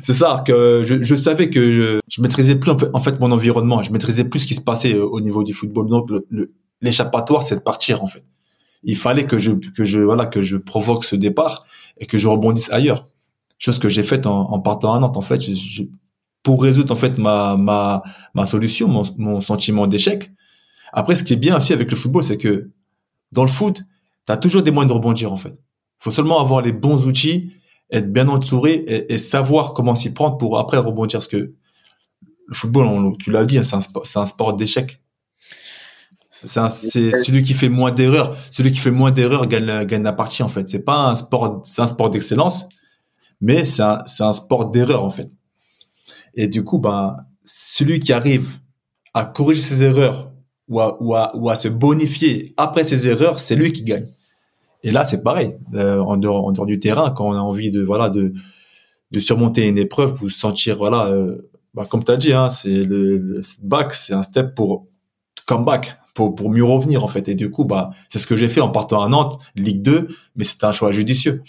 C'est 0.01 0.13
ça 0.13 0.41
que 0.45 0.81
je, 0.83 1.03
je 1.03 1.15
savais 1.15 1.49
que 1.49 1.73
je, 1.73 1.99
je, 2.07 2.21
maîtrisais 2.21 2.55
plus 2.55 2.71
en 2.71 2.99
fait 2.99 3.19
mon 3.19 3.31
environnement. 3.31 3.83
Je 3.83 3.91
maîtrisais 3.91 4.23
plus 4.23 4.39
ce 4.39 4.47
qui 4.47 4.55
se 4.55 4.61
passait 4.61 4.95
euh, 4.95 5.05
au 5.05 5.19
niveau 5.19 5.43
du 5.43 5.53
football. 5.53 5.89
Donc 5.89 6.09
l'échappatoire 6.81 7.43
c'est 7.43 7.57
de 7.57 7.61
partir 7.61 8.01
en 8.01 8.07
fait. 8.07 8.23
Il 8.83 8.95
fallait 8.95 9.25
que 9.25 9.37
je 9.37 9.51
que 9.51 9.83
je 9.83 9.99
voilà 9.99 10.25
que 10.25 10.43
je 10.43 10.55
provoque 10.55 11.03
ce 11.03 11.17
départ 11.17 11.65
et 11.97 12.05
que 12.05 12.17
je 12.17 12.27
rebondisse 12.29 12.71
ailleurs. 12.71 13.03
Chose 13.59 13.79
que 13.79 13.89
j'ai 13.89 14.03
faite 14.03 14.25
en, 14.27 14.49
en, 14.49 14.59
partant 14.61 14.93
à 14.93 14.99
Nantes. 14.99 15.17
En 15.17 15.21
fait, 15.21 15.41
je, 15.41 15.83
pour 16.41 16.63
résoudre 16.63 16.93
en 16.93 16.95
fait 16.95 17.17
ma 17.17 17.57
ma 17.57 18.01
ma 18.33 18.45
solution, 18.45 18.87
mon, 18.87 19.03
mon 19.17 19.41
sentiment 19.41 19.87
d'échec. 19.87 20.31
Après, 20.95 21.17
ce 21.17 21.25
qui 21.25 21.33
est 21.33 21.37
bien 21.37 21.57
aussi 21.57 21.73
avec 21.73 21.91
le 21.91 21.97
football, 21.97 22.23
c'est 22.23 22.37
que 22.37 22.71
dans 23.33 23.43
le 23.43 23.49
foot, 23.49 23.83
tu 24.25 24.31
as 24.31 24.37
toujours 24.37 24.63
des 24.63 24.71
moyens 24.71 24.89
de 24.89 24.93
rebondir 24.93 25.31
en 25.31 25.35
fait. 25.35 25.53
faut 25.99 26.09
seulement 26.09 26.39
avoir 26.39 26.61
les 26.61 26.71
bons 26.71 27.05
outils, 27.05 27.51
être 27.91 28.11
bien 28.11 28.29
entouré 28.29 28.85
et, 29.09 29.17
savoir 29.17 29.73
comment 29.73 29.93
s'y 29.93 30.13
prendre 30.13 30.37
pour 30.37 30.57
après 30.57 30.77
rebondir. 30.77 31.19
Parce 31.19 31.27
que 31.27 31.53
le 32.47 32.53
football, 32.53 32.85
on, 32.85 33.11
tu 33.11 33.29
l'as 33.29 33.45
dit, 33.45 33.57
hein, 33.57 33.63
c'est 33.63 33.75
un 33.75 33.81
sport, 33.81 34.07
c'est 34.07 34.25
sport 34.25 34.53
d'échec. 34.55 35.01
C'est 36.29 36.47
celui 37.23 37.43
qui 37.43 37.53
fait 37.53 37.69
moins 37.69 37.91
d'erreurs. 37.91 38.37
Celui 38.51 38.71
qui 38.71 38.79
fait 38.79 38.91
moins 38.91 39.11
d'erreurs 39.11 39.47
gagne, 39.47 40.03
la 40.03 40.13
partie 40.13 40.43
en 40.43 40.49
fait. 40.49 40.69
C'est 40.69 40.83
pas 40.83 41.09
un 41.09 41.15
sport, 41.15 41.61
c'est 41.65 41.81
un 41.81 41.87
sport 41.87 42.09
d'excellence, 42.09 42.69
mais 43.41 43.65
c'est 43.65 43.83
un, 43.83 44.01
c'est 44.05 44.23
un 44.23 44.33
sport 44.33 44.71
d'erreur 44.71 45.03
en 45.03 45.09
fait. 45.09 45.29
Et 46.35 46.47
du 46.47 46.63
coup, 46.63 46.79
ben, 46.79 47.17
celui 47.43 47.99
qui 47.99 48.13
arrive 48.13 48.47
à 49.13 49.25
corriger 49.25 49.61
ses 49.61 49.83
erreurs 49.83 50.31
ou 50.67 50.79
à, 50.79 51.01
ou 51.01 51.15
à, 51.15 51.35
ou 51.35 51.49
à 51.49 51.55
se 51.55 51.67
bonifier 51.67 52.53
après 52.57 52.83
ses 52.83 53.07
erreurs, 53.07 53.39
c'est 53.39 53.55
lui 53.55 53.73
qui 53.73 53.83
gagne. 53.83 54.07
Et 54.83 54.91
là, 54.91 55.05
c'est 55.05 55.23
pareil. 55.23 55.55
Euh, 55.73 55.99
en, 55.99 56.17
dehors, 56.17 56.45
en 56.45 56.51
dehors 56.51 56.65
du 56.65 56.79
terrain, 56.79 57.11
quand 57.11 57.29
on 57.29 57.33
a 57.33 57.39
envie 57.39 57.71
de 57.71 57.81
voilà 57.81 58.09
de 58.09 58.33
de 59.11 59.19
surmonter 59.19 59.67
une 59.67 59.77
épreuve 59.77 60.21
ou 60.23 60.29
sentir 60.29 60.77
voilà, 60.77 61.07
euh, 61.07 61.49
bah, 61.73 61.85
comme 61.89 62.03
tu 62.03 62.11
as 62.11 62.17
dit, 62.17 62.33
hein, 62.33 62.49
c'est 62.49 62.83
le, 62.83 63.17
le 63.17 63.41
back, 63.63 63.93
c'est 63.93 64.13
un 64.13 64.23
step 64.23 64.55
pour 64.55 64.87
comeback, 65.45 65.97
pour 66.13 66.35
pour 66.35 66.49
mieux 66.49 66.63
revenir 66.63 67.03
en 67.03 67.07
fait. 67.07 67.27
Et 67.29 67.35
du 67.35 67.49
coup, 67.51 67.65
bah 67.65 67.91
c'est 68.09 68.19
ce 68.19 68.27
que 68.27 68.35
j'ai 68.35 68.47
fait 68.47 68.61
en 68.61 68.69
partant 68.69 69.01
à 69.01 69.09
Nantes, 69.09 69.39
Ligue 69.55 69.81
2, 69.81 70.09
mais 70.35 70.43
c'était 70.43 70.65
un 70.65 70.73
choix 70.73 70.91
judicieux 70.91 71.43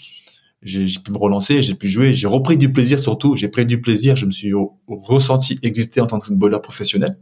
j'ai 0.63 0.99
pu 0.99 1.11
me 1.11 1.17
relancer, 1.17 1.61
j'ai 1.61 1.75
pu 1.75 1.87
jouer, 1.87 2.13
j'ai 2.13 2.27
repris 2.27 2.57
du 2.57 2.71
plaisir 2.71 2.99
surtout, 2.99 3.35
j'ai 3.35 3.47
pris 3.47 3.65
du 3.65 3.79
plaisir, 3.81 4.15
je 4.15 4.25
me 4.25 4.31
suis 4.31 4.51
ressenti 4.87 5.59
exister 5.61 6.01
en 6.01 6.07
tant 6.07 6.19
que 6.19 6.25
footballeur 6.25 6.61
professionnel. 6.61 7.17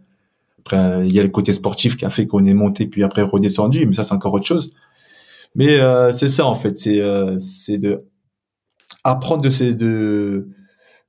Après, 0.65 1.07
il 1.07 1.13
y 1.13 1.19
a 1.19 1.23
le 1.23 1.29
côté 1.29 1.53
sportif 1.53 1.95
qui 1.95 2.05
a 2.05 2.09
fait 2.09 2.25
qu'on 2.25 2.45
est 2.45 2.53
monté 2.53 2.87
puis 2.87 3.03
après 3.03 3.21
redescendu, 3.21 3.85
mais 3.85 3.93
ça 3.93 4.03
c'est 4.03 4.13
encore 4.13 4.33
autre 4.33 4.45
chose. 4.45 4.73
Mais 5.55 5.79
euh, 5.79 6.11
c'est 6.11 6.29
ça 6.29 6.45
en 6.45 6.55
fait, 6.55 6.77
c'est 6.77 7.01
euh, 7.01 7.37
c'est 7.39 7.77
de 7.77 8.05
apprendre 9.03 9.43
de 9.43 9.49
ces 9.49 9.75
de 9.75 10.49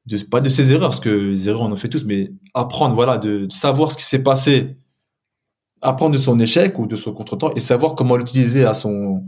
de 0.07 0.18
pas 0.24 0.40
de 0.40 0.48
ses 0.48 0.72
erreurs 0.72 0.90
parce 0.90 1.00
que 1.00 1.11
les 1.11 1.48
erreurs 1.48 1.62
on 1.62 1.72
en 1.72 1.76
fait 1.76 1.88
tous, 1.88 2.04
mais 2.04 2.32
apprendre 2.54 2.94
voilà 2.94 3.18
de 3.18 3.48
savoir 3.50 3.92
ce 3.92 3.96
qui 3.96 4.04
s'est 4.04 4.22
passé, 4.22 4.76
apprendre 5.82 6.12
de 6.12 6.18
son 6.18 6.38
échec 6.38 6.78
ou 6.78 6.86
de 6.86 6.96
son 6.96 7.12
contretemps 7.14 7.52
et 7.57 7.61
savoir 7.61 7.94
comment 7.94 8.16
l'utiliser 8.16 8.64
à 8.64 8.74
son 8.74 9.24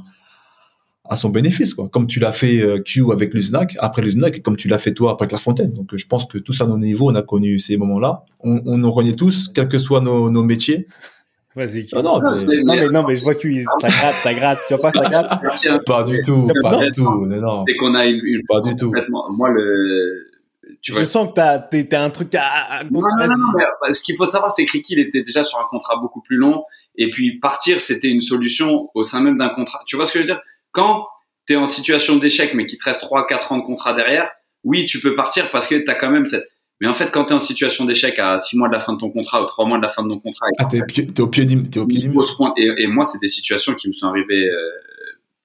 à 1.08 1.16
son 1.16 1.30
bénéfice, 1.30 1.74
quoi. 1.74 1.88
Comme 1.88 2.06
tu 2.06 2.20
l'as 2.20 2.32
fait 2.32 2.60
euh, 2.60 2.80
Q 2.80 3.12
avec 3.12 3.32
Luznac, 3.32 3.76
après 3.80 4.02
Luznac, 4.02 4.36
et 4.36 4.42
comme 4.42 4.56
tu 4.56 4.68
l'as 4.68 4.78
fait 4.78 4.92
toi 4.92 5.12
après 5.12 5.26
Clairefontaine. 5.26 5.72
Donc, 5.72 5.94
je 5.94 6.06
pense 6.06 6.26
que 6.26 6.38
tous 6.38 6.60
à 6.60 6.66
nos 6.66 6.78
niveaux, 6.78 7.10
on 7.10 7.14
a 7.14 7.22
connu 7.22 7.58
ces 7.58 7.76
moments-là. 7.76 8.24
On, 8.40 8.60
on 8.66 8.78
nous 8.78 8.92
connaît 8.92 9.16
tous, 9.16 9.48
quels 9.48 9.68
que 9.68 9.78
soient 9.78 10.00
nos, 10.00 10.30
nos 10.30 10.42
métiers. 10.42 10.86
Vas-y. 11.56 11.88
Ah 11.92 12.02
non, 12.02 12.20
non, 12.20 12.36
mais, 12.36 12.62
non, 12.62 12.74
mais, 12.74 12.86
non, 12.88 13.04
mais 13.06 13.16
je 13.16 13.24
vois 13.24 13.34
que 13.34 13.48
ça 13.80 13.88
gratte, 13.88 14.14
ça 14.14 14.34
gratte. 14.34 14.58
Tu 14.68 14.74
vois 14.74 14.90
pas, 14.90 15.02
ça 15.02 15.10
gratte? 15.10 15.84
pas 15.86 16.04
du 16.04 16.20
tout, 16.20 16.46
pas, 16.62 16.76
du 16.76 16.90
tout. 16.90 17.26
Non, 17.26 17.64
C'est 17.66 17.74
qu'on 17.76 17.94
a 17.94 18.04
une, 18.04 18.20
une 18.24 18.40
pas 18.46 18.60
du 18.60 18.76
tout. 18.76 18.92
Moi, 19.30 19.50
le, 19.50 20.28
tu 20.82 20.92
vois. 20.92 21.00
Je 21.00 21.06
sens 21.06 21.28
que 21.28 21.34
t'as, 21.34 21.58
t'as 21.58 22.04
un 22.04 22.10
truc 22.10 22.34
à, 22.34 22.84
non, 22.90 23.00
non, 23.00 23.26
non, 23.26 23.36
non, 23.36 23.46
mais 23.56 23.94
ce 23.94 24.02
qu'il 24.02 24.16
faut 24.16 24.26
savoir, 24.26 24.52
c'est 24.52 24.64
que 24.66 24.72
Ricky, 24.72 24.92
il 24.92 25.00
était 25.00 25.22
déjà 25.22 25.42
sur 25.42 25.58
un 25.58 25.66
contrat 25.70 25.96
beaucoup 26.00 26.20
plus 26.20 26.36
long. 26.36 26.62
Et 26.96 27.10
puis, 27.10 27.38
partir, 27.38 27.80
c'était 27.80 28.08
une 28.08 28.22
solution 28.22 28.90
au 28.94 29.02
sein 29.02 29.20
même 29.20 29.38
d'un 29.38 29.48
contrat. 29.48 29.82
Tu 29.86 29.96
vois 29.96 30.06
ce 30.06 30.12
que 30.12 30.18
je 30.18 30.24
veux 30.24 30.26
dire? 30.26 30.40
Quand, 30.78 31.08
tu 31.48 31.54
es 31.54 31.56
en 31.56 31.66
situation 31.66 32.14
d'échec, 32.14 32.54
mais 32.54 32.64
qu'il 32.64 32.78
te 32.78 32.84
reste 32.84 33.02
3-4 33.02 33.52
ans 33.52 33.58
de 33.58 33.64
contrat 33.64 33.94
derrière, 33.94 34.30
oui, 34.62 34.86
tu 34.86 35.00
peux 35.00 35.16
partir 35.16 35.50
parce 35.50 35.66
que 35.66 35.74
tu 35.74 35.90
as 35.90 35.96
quand 35.96 36.08
même 36.08 36.26
cette... 36.26 36.48
Mais 36.80 36.86
en 36.86 36.94
fait, 36.94 37.10
quand 37.10 37.24
tu 37.24 37.32
es 37.32 37.34
en 37.34 37.40
situation 37.40 37.84
d'échec 37.84 38.16
à 38.20 38.38
6 38.38 38.56
mois 38.56 38.68
de 38.68 38.74
la 38.74 38.78
fin 38.78 38.92
de 38.92 38.98
ton 38.98 39.10
contrat 39.10 39.42
ou 39.42 39.46
3 39.46 39.66
mois 39.66 39.78
de 39.78 39.82
la 39.82 39.88
fin 39.88 40.04
de 40.04 40.08
ton 40.08 40.20
contrat... 40.20 40.46
Ah, 40.58 40.66
t'es, 40.66 40.78
es 40.78 41.20
au 41.20 41.26
pied 41.26 41.46
du, 41.46 41.56
et, 42.56 42.82
et, 42.82 42.86
moi, 42.86 43.04
c'est 43.06 43.18
des 43.18 43.26
situations 43.26 43.74
qui 43.74 43.88
me 43.88 43.92
sont 43.92 44.06
arrivées 44.06 44.48
euh, 44.48 44.70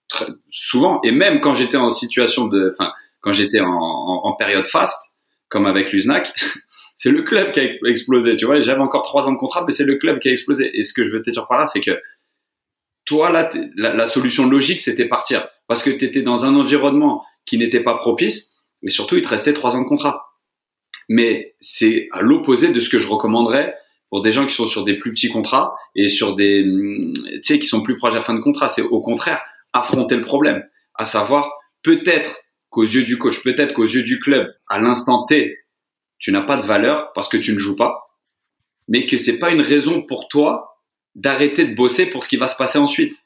très, 0.08 0.28
souvent. 0.52 1.00
Et 1.04 1.12
même 1.12 1.40
quand 1.40 1.56
j'étais 1.56 1.78
en 1.78 1.90
situation 1.90 2.46
de... 2.46 2.72
Enfin, 2.72 2.92
quand 3.22 3.32
j'étais 3.32 3.62
en, 3.62 3.72
en, 3.72 4.22
en, 4.26 4.34
période 4.34 4.68
fast, 4.68 5.00
comme 5.50 5.66
avec 5.66 5.92
l'USNAC, 5.92 6.32
c'est 6.96 7.10
le 7.10 7.24
club 7.24 7.52
qui 7.52 7.60
a 7.60 7.64
explosé, 7.90 8.36
tu 8.36 8.46
vois. 8.46 8.62
J'avais 8.62 8.82
encore 8.82 9.02
3 9.02 9.28
ans 9.28 9.32
de 9.32 9.38
contrat, 9.38 9.64
mais 9.66 9.74
c'est 9.74 9.86
le 9.86 9.96
club 9.96 10.20
qui 10.20 10.30
a 10.30 10.32
explosé. 10.32 10.70
Et 10.78 10.84
ce 10.84 10.94
que 10.94 11.04
je 11.04 11.12
veux 11.12 11.24
te 11.24 11.32
dire 11.32 11.48
par 11.48 11.58
là, 11.58 11.66
c'est 11.66 11.82
que 11.82 12.00
toi, 13.06 13.32
là, 13.32 13.50
la, 13.76 14.08
solution 14.08 14.48
logique, 14.48 14.82
c'était 14.82 15.08
partir 15.08 15.48
parce 15.68 15.84
que 15.84 15.90
tu 15.90 16.06
étais 16.06 16.22
dans 16.22 16.46
un 16.46 16.56
environnement 16.56 17.24
qui 17.46 17.58
n'était 17.58 17.82
pas 17.82 17.96
propice, 17.96 18.58
et 18.82 18.90
surtout, 18.90 19.16
il 19.16 19.22
te 19.22 19.30
restait 19.30 19.54
trois 19.54 19.76
ans 19.76 19.82
de 19.82 19.88
contrat. 19.88 20.34
Mais 21.10 21.56
c'est 21.60 22.08
à 22.12 22.22
l'opposé 22.22 22.70
de 22.70 22.80
ce 22.80 22.90
que 22.90 23.00
je 23.00 23.08
recommanderais 23.08 23.76
pour 24.10 24.22
des 24.22 24.32
gens 24.32 24.46
qui 24.46 24.56
sont 24.56 24.68
sur 24.68 24.84
des 24.84 24.98
plus 24.98 25.12
petits 25.12 25.30
contrats 25.30 25.76
et 25.96 26.08
sur 26.08 26.36
des, 26.36 26.64
tu 26.64 27.42
sais, 27.42 27.60
qui 27.60 27.66
sont 27.66 27.82
plus 27.82 27.98
proches 27.98 28.14
de 28.14 28.18
la 28.18 28.24
fin 28.24 28.34
de 28.34 28.40
contrat. 28.40 28.70
C'est 28.70 28.84
au 28.84 29.02
contraire 29.02 29.42
affronter 29.74 30.16
le 30.16 30.22
problème, 30.22 30.64
à 30.96 31.06
savoir 31.06 31.52
peut-être 31.82 32.42
qu'aux 32.70 32.84
yeux 32.84 33.04
du 33.04 33.18
coach, 33.18 33.42
peut-être 33.44 33.74
qu'aux 33.74 33.86
yeux 33.86 34.04
du 34.04 34.20
club, 34.20 34.54
à 34.68 34.80
l'instant 34.80 35.26
T, 35.26 35.58
tu 36.20 36.32
n'as 36.32 36.42
pas 36.42 36.58
de 36.58 36.66
valeur 36.66 37.12
parce 37.14 37.28
que 37.28 37.38
tu 37.38 37.54
ne 37.54 37.60
joues 37.60 37.76
pas, 37.76 38.20
mais 38.88 39.06
que 39.06 39.18
c'est 39.18 39.40
pas 39.40 39.50
une 39.50 39.62
raison 39.62 40.02
pour 40.02 40.28
toi 40.28 40.73
d'arrêter 41.16 41.66
de 41.66 41.76
bosser 41.76 42.08
pour 42.10 42.24
ce 42.24 42.30
qui 42.30 42.38
va 42.38 42.48
se 42.48 42.58
passer 42.58 42.80
ensuite, 42.80 43.18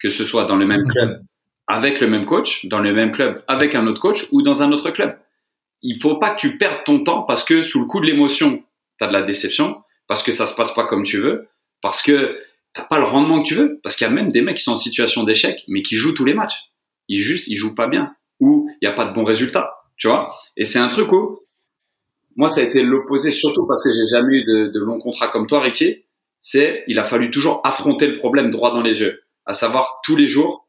que 0.00 0.10
ce 0.10 0.24
soit 0.24 0.44
dans 0.44 0.56
le 0.56 0.66
même 0.66 0.86
club 0.88 1.20
avec 1.66 2.00
le 2.00 2.06
même 2.06 2.26
coach, 2.26 2.66
dans 2.66 2.78
le 2.78 2.92
même 2.92 3.12
club, 3.12 3.42
avec 3.48 3.74
un 3.74 3.86
autre 3.86 4.00
coach 4.00 4.26
ou 4.32 4.42
dans 4.42 4.62
un 4.62 4.72
autre 4.72 4.90
club. 4.90 5.18
Il 5.82 6.00
faut 6.00 6.16
pas 6.16 6.30
que 6.30 6.40
tu 6.40 6.58
perdes 6.58 6.84
ton 6.84 7.04
temps 7.04 7.22
parce 7.22 7.44
que 7.44 7.62
sous 7.62 7.80
le 7.80 7.86
coup 7.86 8.00
de 8.00 8.06
l'émotion, 8.06 8.62
tu 8.98 9.04
as 9.04 9.08
de 9.08 9.12
la 9.12 9.22
déception, 9.22 9.82
parce 10.06 10.22
que 10.22 10.32
ça 10.32 10.46
se 10.46 10.54
passe 10.54 10.74
pas 10.74 10.84
comme 10.84 11.04
tu 11.04 11.18
veux, 11.18 11.48
parce 11.82 12.02
que 12.02 12.38
t'as 12.72 12.84
pas 12.84 12.98
le 12.98 13.04
rendement 13.04 13.42
que 13.42 13.48
tu 13.48 13.54
veux, 13.54 13.80
parce 13.82 13.96
qu'il 13.96 14.06
y 14.06 14.10
a 14.10 14.12
même 14.12 14.30
des 14.30 14.40
mecs 14.40 14.56
qui 14.56 14.62
sont 14.62 14.72
en 14.72 14.76
situation 14.76 15.22
d'échec, 15.22 15.64
mais 15.68 15.82
qui 15.82 15.96
jouent 15.96 16.14
tous 16.14 16.24
les 16.24 16.34
matchs. 16.34 16.58
Ils 17.08 17.18
juste, 17.18 17.48
ils 17.48 17.56
jouent 17.56 17.74
pas 17.74 17.86
bien, 17.86 18.14
ou 18.40 18.68
il 18.80 18.86
y 18.86 18.88
a 18.88 18.92
pas 18.92 19.04
de 19.04 19.14
bons 19.14 19.24
résultats, 19.24 19.74
tu 19.96 20.08
vois. 20.08 20.34
Et 20.56 20.64
c'est 20.64 20.78
un 20.78 20.88
truc 20.88 21.12
où, 21.12 21.40
moi, 22.36 22.48
ça 22.48 22.60
a 22.60 22.64
été 22.64 22.82
l'opposé, 22.82 23.30
surtout 23.30 23.66
parce 23.66 23.82
que 23.82 23.90
j'ai 23.92 24.06
jamais 24.06 24.38
eu 24.38 24.44
de, 24.44 24.66
de 24.72 24.80
long 24.80 24.98
contrat 24.98 25.28
comme 25.28 25.46
toi, 25.46 25.60
Ricky. 25.60 26.03
C'est, 26.46 26.84
il 26.88 26.98
a 26.98 27.04
fallu 27.04 27.30
toujours 27.30 27.62
affronter 27.64 28.06
le 28.06 28.16
problème 28.16 28.50
droit 28.50 28.70
dans 28.70 28.82
les 28.82 29.00
yeux, 29.00 29.22
à 29.46 29.54
savoir 29.54 30.00
tous 30.04 30.14
les 30.14 30.28
jours, 30.28 30.68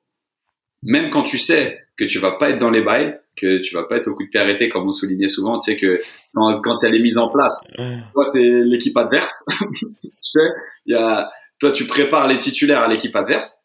même 0.83 1.09
quand 1.09 1.23
tu 1.23 1.37
sais 1.37 1.85
que 1.97 2.05
tu 2.05 2.17
vas 2.17 2.31
pas 2.31 2.51
être 2.51 2.59
dans 2.59 2.69
les 2.69 2.81
bails, 2.81 3.19
que 3.35 3.61
tu 3.61 3.75
vas 3.75 3.83
pas 3.83 3.97
être 3.97 4.07
au 4.07 4.15
coup 4.15 4.23
de 4.23 4.29
pied 4.29 4.39
arrêté, 4.39 4.69
comme 4.69 4.87
on 4.87 4.93
soulignait 4.93 5.27
souvent, 5.27 5.57
tu 5.57 5.69
sais 5.69 5.77
que 5.77 5.99
quand, 6.33 6.61
quand 6.61 6.81
il 6.81 6.85
y 6.85 6.87
a 6.87 6.91
les 6.93 7.01
mises 7.01 7.17
en 7.17 7.27
place, 7.27 7.67
toi, 8.13 8.29
tu 8.31 8.39
es 8.39 8.63
l'équipe 8.63 8.95
adverse, 8.95 9.43
tu 9.77 10.09
sais, 10.21 10.47
il 10.85 10.93
y 10.93 10.97
a, 10.97 11.29
toi, 11.59 11.73
tu 11.73 11.85
prépares 11.85 12.29
les 12.29 12.37
titulaires 12.37 12.79
à 12.79 12.87
l'équipe 12.87 13.15
adverse, 13.17 13.57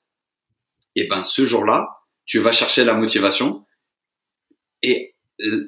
et 0.97 1.07
ben, 1.07 1.23
ce 1.23 1.45
jour-là, 1.45 1.87
tu 2.27 2.41
vas 2.41 2.51
chercher 2.51 2.83
la 2.83 2.95
motivation, 2.95 3.65
et 4.83 5.15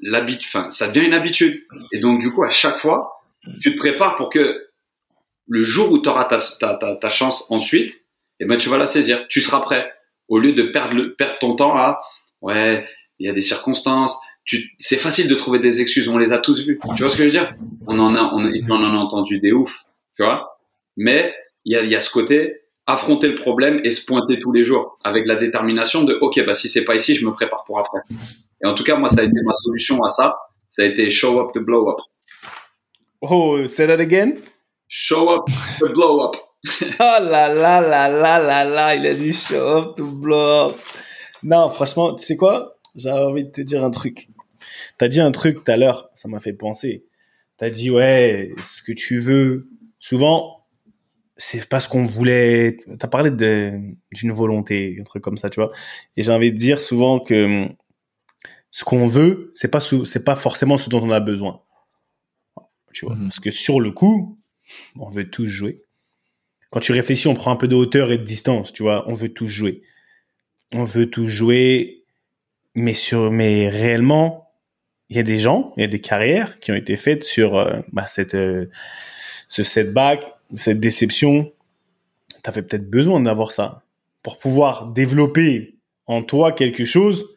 l'habitude, 0.03 0.49
enfin, 0.49 0.72
ça 0.72 0.88
devient 0.88 1.07
une 1.07 1.14
habitude. 1.14 1.62
Et 1.93 2.01
donc, 2.01 2.18
du 2.18 2.32
coup, 2.32 2.43
à 2.43 2.51
chaque 2.51 2.78
fois, 2.78 3.22
tu 3.61 3.74
te 3.74 3.78
prépares 3.78 4.16
pour 4.16 4.28
que 4.28 4.71
le 5.49 5.62
jour 5.62 5.93
où 5.93 6.01
tu 6.01 6.09
auras 6.09 6.24
ta, 6.24 6.38
ta, 6.61 6.97
ta, 6.97 7.11
chance 7.11 7.51
ensuite, 7.51 7.95
et 8.40 8.45
ben, 8.45 8.57
tu 8.57 8.68
vas 8.68 8.78
la 8.78 8.86
saisir. 8.86 9.26
Tu 9.28 9.40
seras 9.40 9.61
prêt 9.61 9.93
au 10.28 10.38
lieu 10.38 10.53
de 10.53 10.64
perdre, 10.64 10.95
le, 10.95 11.14
perdre 11.14 11.38
ton 11.40 11.57
temps 11.57 11.76
à 11.76 11.99
ouais, 12.40 12.86
il 13.18 13.26
y 13.26 13.30
a 13.30 13.32
des 13.32 13.40
circonstances, 13.40 14.20
c'est 14.78 14.97
facile 14.97 15.28
de 15.28 15.34
trouver 15.34 15.59
des 15.59 15.80
excuses. 15.80 16.09
On 16.09 16.18
les 16.18 16.32
a 16.32 16.38
tous 16.38 16.66
vus. 16.66 16.80
Tu 16.97 17.03
vois 17.03 17.11
ce 17.11 17.16
que 17.16 17.22
je 17.22 17.28
veux 17.28 17.30
dire? 17.30 17.55
On 17.86 17.99
en 17.99 18.14
a, 18.14 18.22
on 18.32 18.70
en 18.70 18.82
a 18.82 18.99
entendu 18.99 19.38
des 19.38 19.53
ouf. 19.53 19.84
Tu 20.16 20.24
vois? 20.24 20.59
Mais 20.97 21.34
il 21.64 21.72
y 21.72 21.76
a, 21.76 21.84
y 21.84 21.95
a 21.95 22.01
ce 22.01 22.11
côté 22.11 22.57
affronter 22.86 23.28
le 23.28 23.36
problème 23.36 23.80
et 23.84 23.93
se 23.93 24.05
pointer 24.05 24.38
tous 24.40 24.53
les 24.53 24.64
jours 24.64 24.99
avec 25.05 25.26
la 25.26 25.36
détermination 25.36 26.03
de 26.03 26.18
ok 26.20 26.45
bah 26.45 26.55
si 26.55 26.68
c'est 26.68 26.84
pas 26.84 26.97
ici 26.97 27.14
je 27.14 27.24
me 27.24 27.30
prépare 27.30 27.62
pour 27.64 27.78
après 27.78 28.01
et 28.61 28.66
en 28.66 28.74
tout 28.74 28.82
cas 28.82 28.97
moi 28.97 29.09
ça 29.09 29.20
a 29.20 29.22
été 29.22 29.40
ma 29.45 29.53
solution 29.53 30.03
à 30.03 30.09
ça 30.09 30.36
ça 30.68 30.82
a 30.82 30.86
été 30.86 31.09
show 31.09 31.40
up 31.40 31.53
to 31.53 31.61
blow 31.61 31.88
up 31.88 31.99
Oh, 33.24 33.68
say 33.68 33.86
that 33.86 34.01
again? 34.01 34.38
Show 34.95 35.30
up 35.30 35.47
to 35.78 35.88
blow 35.88 36.20
up 36.20 36.36
Oh 36.82 36.99
là 37.01 37.49
là 37.49 37.80
là 37.80 38.09
là 38.11 38.38
là 38.38 38.64
là, 38.64 38.95
il 38.95 39.07
a 39.07 39.14
dit 39.14 39.32
show 39.32 39.57
up 39.57 39.97
to 39.97 40.05
blow 40.07 40.68
up. 40.68 40.76
Non, 41.43 41.70
franchement, 41.70 42.14
tu 42.14 42.24
sais 42.24 42.36
quoi? 42.36 42.76
J'avais 42.95 43.18
envie 43.24 43.45
de 43.45 43.51
te 43.51 43.62
dire 43.62 43.82
un 43.82 43.90
truc. 43.90 44.28
T'as 44.99 45.09
dit 45.09 45.20
un 45.20 45.32
truc 45.32 45.64
tout 45.64 45.72
à 45.72 45.76
l'heure, 45.78 46.11
ça 46.14 46.28
m'a 46.28 46.40
fait 46.40 46.53
penser. 46.53 47.07
T'as 47.57 47.70
dit, 47.70 47.90
ouais, 47.90 48.53
ce 48.62 48.82
que 48.82 48.93
tu 48.93 49.18
veux. 49.18 49.68
Souvent, 49.99 50.66
c'est 51.36 51.68
pas 51.68 51.80
ce 51.80 51.88
qu'on 51.88 52.03
voulait. 52.05 52.76
T'as 52.99 53.09
parlé 53.09 53.30
de- 53.30 53.80
d'une 54.12 54.32
volonté, 54.32 54.99
un 55.01 55.05
truc 55.05 55.22
comme 55.24 55.38
ça, 55.38 55.49
tu 55.51 55.59
vois. 55.59 55.72
Et 56.16 56.22
j'ai 56.22 56.32
envie 56.32 56.53
de 56.53 56.57
dire 56.59 56.80
souvent 56.80 57.18
que 57.18 57.45
hum, 57.64 57.74
ce 58.70 58.84
qu'on 58.84 59.07
veut, 59.07 59.51
c'est 59.55 59.70
pas, 59.70 59.80
c'est 59.80 60.24
pas 60.24 60.36
forcément 60.36 60.76
ce 60.78 60.90
dont 60.90 61.01
on 61.03 61.11
a 61.11 61.20
besoin. 61.20 61.62
Tu 62.93 63.07
vois. 63.07 63.16
Mhm. 63.16 63.28
Parce 63.28 63.40
que 63.40 63.51
sur 63.51 63.80
le 63.80 63.90
coup, 63.90 64.38
on 64.98 65.10
veut 65.10 65.28
tous 65.28 65.46
jouer 65.46 65.82
quand 66.72 66.80
tu 66.80 66.92
réfléchis, 66.92 67.28
on 67.28 67.34
prend 67.34 67.52
un 67.52 67.56
peu 67.56 67.68
de 67.68 67.74
hauteur 67.74 68.12
et 68.12 68.18
de 68.18 68.22
distance, 68.24 68.72
tu 68.72 68.82
vois. 68.82 69.04
On 69.06 69.12
veut 69.12 69.28
tous 69.28 69.46
jouer. 69.46 69.82
On 70.72 70.84
veut 70.84 71.10
tous 71.10 71.28
jouer, 71.28 72.02
mais 72.74 72.94
sur, 72.94 73.30
mais 73.30 73.68
réellement, 73.68 74.50
il 75.10 75.16
y 75.16 75.20
a 75.20 75.22
des 75.22 75.36
gens, 75.36 75.74
il 75.76 75.82
y 75.82 75.84
a 75.84 75.88
des 75.88 76.00
carrières 76.00 76.58
qui 76.60 76.72
ont 76.72 76.74
été 76.74 76.96
faites 76.96 77.24
sur 77.24 77.58
euh, 77.58 77.80
bah, 77.92 78.06
cette, 78.06 78.34
euh, 78.34 78.70
ce 79.48 79.62
setback, 79.62 80.24
cette 80.54 80.80
déception. 80.80 81.52
Tu 82.42 82.48
avais 82.48 82.62
peut-être 82.62 82.88
besoin 82.88 83.20
d'avoir 83.20 83.52
ça 83.52 83.82
pour 84.22 84.38
pouvoir 84.38 84.92
développer 84.92 85.76
en 86.06 86.22
toi 86.22 86.52
quelque 86.52 86.86
chose. 86.86 87.36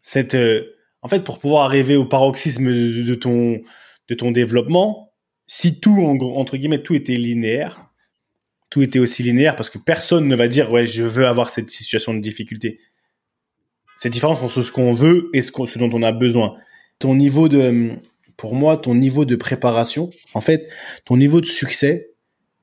Cette, 0.00 0.34
euh, 0.34 0.78
en 1.02 1.08
fait, 1.08 1.24
pour 1.24 1.40
pouvoir 1.40 1.64
arriver 1.64 1.96
au 1.96 2.06
paroxysme 2.06 2.72
de, 2.72 3.14
ton, 3.16 3.60
de 4.08 4.14
ton 4.14 4.30
développement, 4.30 5.11
si 5.46 5.80
tout, 5.80 6.00
en 6.00 6.16
entre 6.36 6.56
guillemets, 6.56 6.82
tout 6.82 6.94
était 6.94 7.16
linéaire, 7.16 7.90
tout 8.70 8.82
était 8.82 8.98
aussi 8.98 9.22
linéaire 9.22 9.54
parce 9.56 9.68
que 9.70 9.78
personne 9.78 10.26
ne 10.26 10.34
va 10.34 10.48
dire 10.48 10.72
ouais 10.72 10.86
je 10.86 11.02
veux 11.02 11.26
avoir 11.26 11.50
cette 11.50 11.70
situation 11.70 12.14
de 12.14 12.20
difficulté. 12.20 12.80
C'est 13.98 14.10
différent 14.10 14.32
entre 14.32 14.48
ce 14.48 14.72
qu'on 14.72 14.92
veut 14.92 15.30
et 15.34 15.42
ce, 15.42 15.78
dont 15.78 15.90
on 15.92 16.02
a 16.02 16.10
besoin. 16.12 16.56
Ton 16.98 17.14
niveau 17.14 17.48
de, 17.48 17.92
pour 18.36 18.54
moi, 18.54 18.76
ton 18.76 18.94
niveau 18.94 19.24
de 19.24 19.36
préparation, 19.36 20.10
en 20.34 20.40
fait, 20.40 20.68
ton 21.04 21.16
niveau 21.16 21.40
de 21.40 21.46
succès 21.46 22.10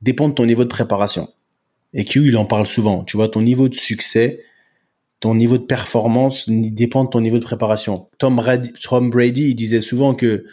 dépend 0.02 0.28
de 0.30 0.34
ton 0.34 0.46
niveau 0.46 0.64
de 0.64 0.70
préparation. 0.70 1.30
Et 1.94 2.06
Q, 2.06 2.28
il 2.28 2.38
en 2.38 2.46
parle 2.46 2.68
souvent. 2.68 3.04
Tu 3.04 3.16
vois, 3.18 3.30
ton 3.30 3.42
niveau 3.42 3.70
de 3.70 3.76
succès, 3.76 4.44
ton 5.20 5.36
niveau 5.36 5.58
de 5.58 5.64
performance 5.64 6.50
dépend 6.50 7.06
de 7.06 7.10
ton 7.10 7.22
niveau 7.22 7.38
de 7.38 7.44
préparation. 7.44 8.10
Tom, 8.18 8.36
Brady- 8.36 8.74
Tom 8.74 9.10
Brady, 9.10 9.50
il 9.50 9.56
disait 9.56 9.82
souvent 9.82 10.16
que 10.16 10.46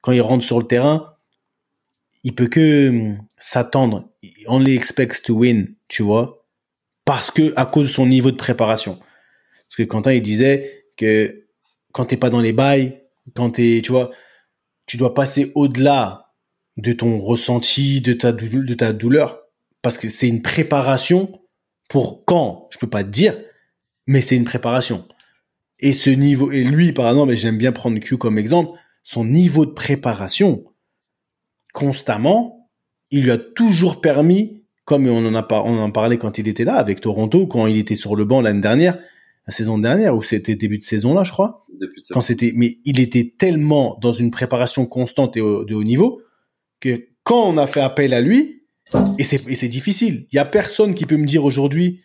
quand 0.00 0.12
il 0.12 0.20
rentre 0.20 0.44
sur 0.44 0.58
le 0.58 0.66
terrain, 0.66 1.15
il 2.24 2.34
peut 2.34 2.48
que 2.48 2.88
hum, 2.88 3.18
s'attendre. 3.38 4.08
Only 4.46 4.74
expects 4.74 5.22
to 5.22 5.34
win, 5.34 5.74
tu 5.88 6.02
vois, 6.02 6.46
parce 7.04 7.30
que 7.30 7.52
à 7.56 7.66
cause 7.66 7.86
de 7.86 7.92
son 7.92 8.06
niveau 8.06 8.30
de 8.30 8.36
préparation. 8.36 8.96
Parce 8.96 9.76
que 9.76 9.82
Quentin 9.82 10.12
il 10.12 10.22
disait 10.22 10.86
que 10.96 11.46
quand 11.92 12.06
t'es 12.06 12.16
pas 12.16 12.30
dans 12.30 12.40
les 12.40 12.52
bails, 12.52 13.00
quand 13.34 13.50
t'es, 13.50 13.80
tu 13.82 13.92
vois, 13.92 14.10
tu 14.86 14.96
dois 14.96 15.14
passer 15.14 15.52
au-delà 15.54 16.32
de 16.76 16.92
ton 16.92 17.18
ressenti, 17.18 18.00
de 18.00 18.12
ta 18.12 18.32
de 18.32 18.74
ta 18.74 18.92
douleur, 18.92 19.40
parce 19.82 19.98
que 19.98 20.08
c'est 20.08 20.28
une 20.28 20.42
préparation 20.42 21.40
pour 21.88 22.24
quand, 22.24 22.68
je 22.70 22.78
peux 22.78 22.88
pas 22.88 23.04
te 23.04 23.08
dire, 23.08 23.38
mais 24.06 24.20
c'est 24.20 24.36
une 24.36 24.44
préparation. 24.44 25.06
Et 25.78 25.92
ce 25.92 26.10
niveau, 26.10 26.50
et 26.52 26.64
lui 26.64 26.92
par 26.92 27.08
exemple, 27.08 27.32
et 27.32 27.36
j'aime 27.36 27.58
bien 27.58 27.72
prendre 27.72 27.98
Q 27.98 28.18
comme 28.18 28.38
exemple, 28.38 28.78
son 29.02 29.24
niveau 29.24 29.66
de 29.66 29.70
préparation, 29.70 30.64
constamment, 31.76 32.70
il 33.10 33.24
lui 33.24 33.30
a 33.30 33.36
toujours 33.36 34.00
permis, 34.00 34.62
comme 34.86 35.06
on 35.08 35.26
en 35.26 35.34
a 35.34 35.42
par- 35.42 35.66
on 35.66 35.78
en 35.78 35.90
parlait 35.90 36.16
quand 36.16 36.38
il 36.38 36.48
était 36.48 36.64
là 36.64 36.76
avec 36.76 37.02
Toronto, 37.02 37.46
quand 37.46 37.66
il 37.66 37.76
était 37.76 37.96
sur 37.96 38.16
le 38.16 38.24
banc 38.24 38.40
l'année 38.40 38.62
dernière, 38.62 38.98
la 39.46 39.52
saison 39.52 39.78
dernière 39.78 40.16
ou 40.16 40.22
c'était 40.22 40.56
début 40.56 40.78
de 40.78 40.84
saison 40.84 41.12
là, 41.12 41.22
je 41.22 41.32
crois. 41.32 41.66
de 41.78 41.92
Quand 42.14 42.22
c'était, 42.22 42.52
mais 42.56 42.78
il 42.86 42.98
était 42.98 43.34
tellement 43.38 43.98
dans 44.00 44.12
une 44.12 44.30
préparation 44.30 44.86
constante 44.86 45.36
et 45.36 45.42
au- 45.42 45.64
de 45.66 45.74
haut 45.74 45.84
niveau 45.84 46.22
que 46.80 47.08
quand 47.24 47.42
on 47.46 47.58
a 47.58 47.66
fait 47.66 47.82
appel 47.82 48.14
à 48.14 48.22
lui, 48.22 48.62
et 49.18 49.24
c'est 49.24 49.68
difficile. 49.68 50.26
Il 50.32 50.36
y 50.36 50.38
a 50.38 50.46
personne 50.46 50.94
qui 50.94 51.04
peut 51.04 51.18
me 51.18 51.26
dire 51.26 51.44
aujourd'hui, 51.44 52.00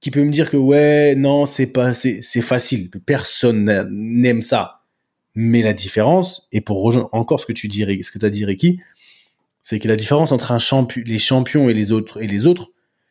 qui 0.00 0.12
peut 0.12 0.22
me 0.22 0.30
dire 0.30 0.48
que 0.48 0.56
ouais, 0.56 1.16
non, 1.16 1.44
c'est 1.46 1.66
pas, 1.66 1.92
c'est 1.92 2.40
facile. 2.40 2.88
Personne 3.04 3.64
n'a- 3.64 3.86
n'aime 3.90 4.42
ça. 4.42 4.82
Mais 5.34 5.62
la 5.62 5.72
différence, 5.72 6.48
et 6.52 6.60
pour 6.60 6.82
rejoindre 6.82 7.08
encore 7.12 7.40
ce 7.40 7.46
que 7.46 7.52
tu 7.52 7.68
Rick- 7.84 8.04
ce 8.04 8.12
que 8.12 8.18
tu 8.18 8.26
as 8.26 8.30
dit, 8.30 8.44
Ricky, 8.44 8.78
c'est 9.62 9.78
que 9.78 9.88
la 9.88 9.96
différence 9.96 10.32
entre 10.32 10.52
un 10.52 10.58
champion, 10.58 11.02
les 11.04 11.18
champions 11.18 11.68
et 11.68 11.74
les 11.74 11.92
autres, 11.92 12.22
et 12.22 12.26
les 12.26 12.46
autres, 12.46 12.70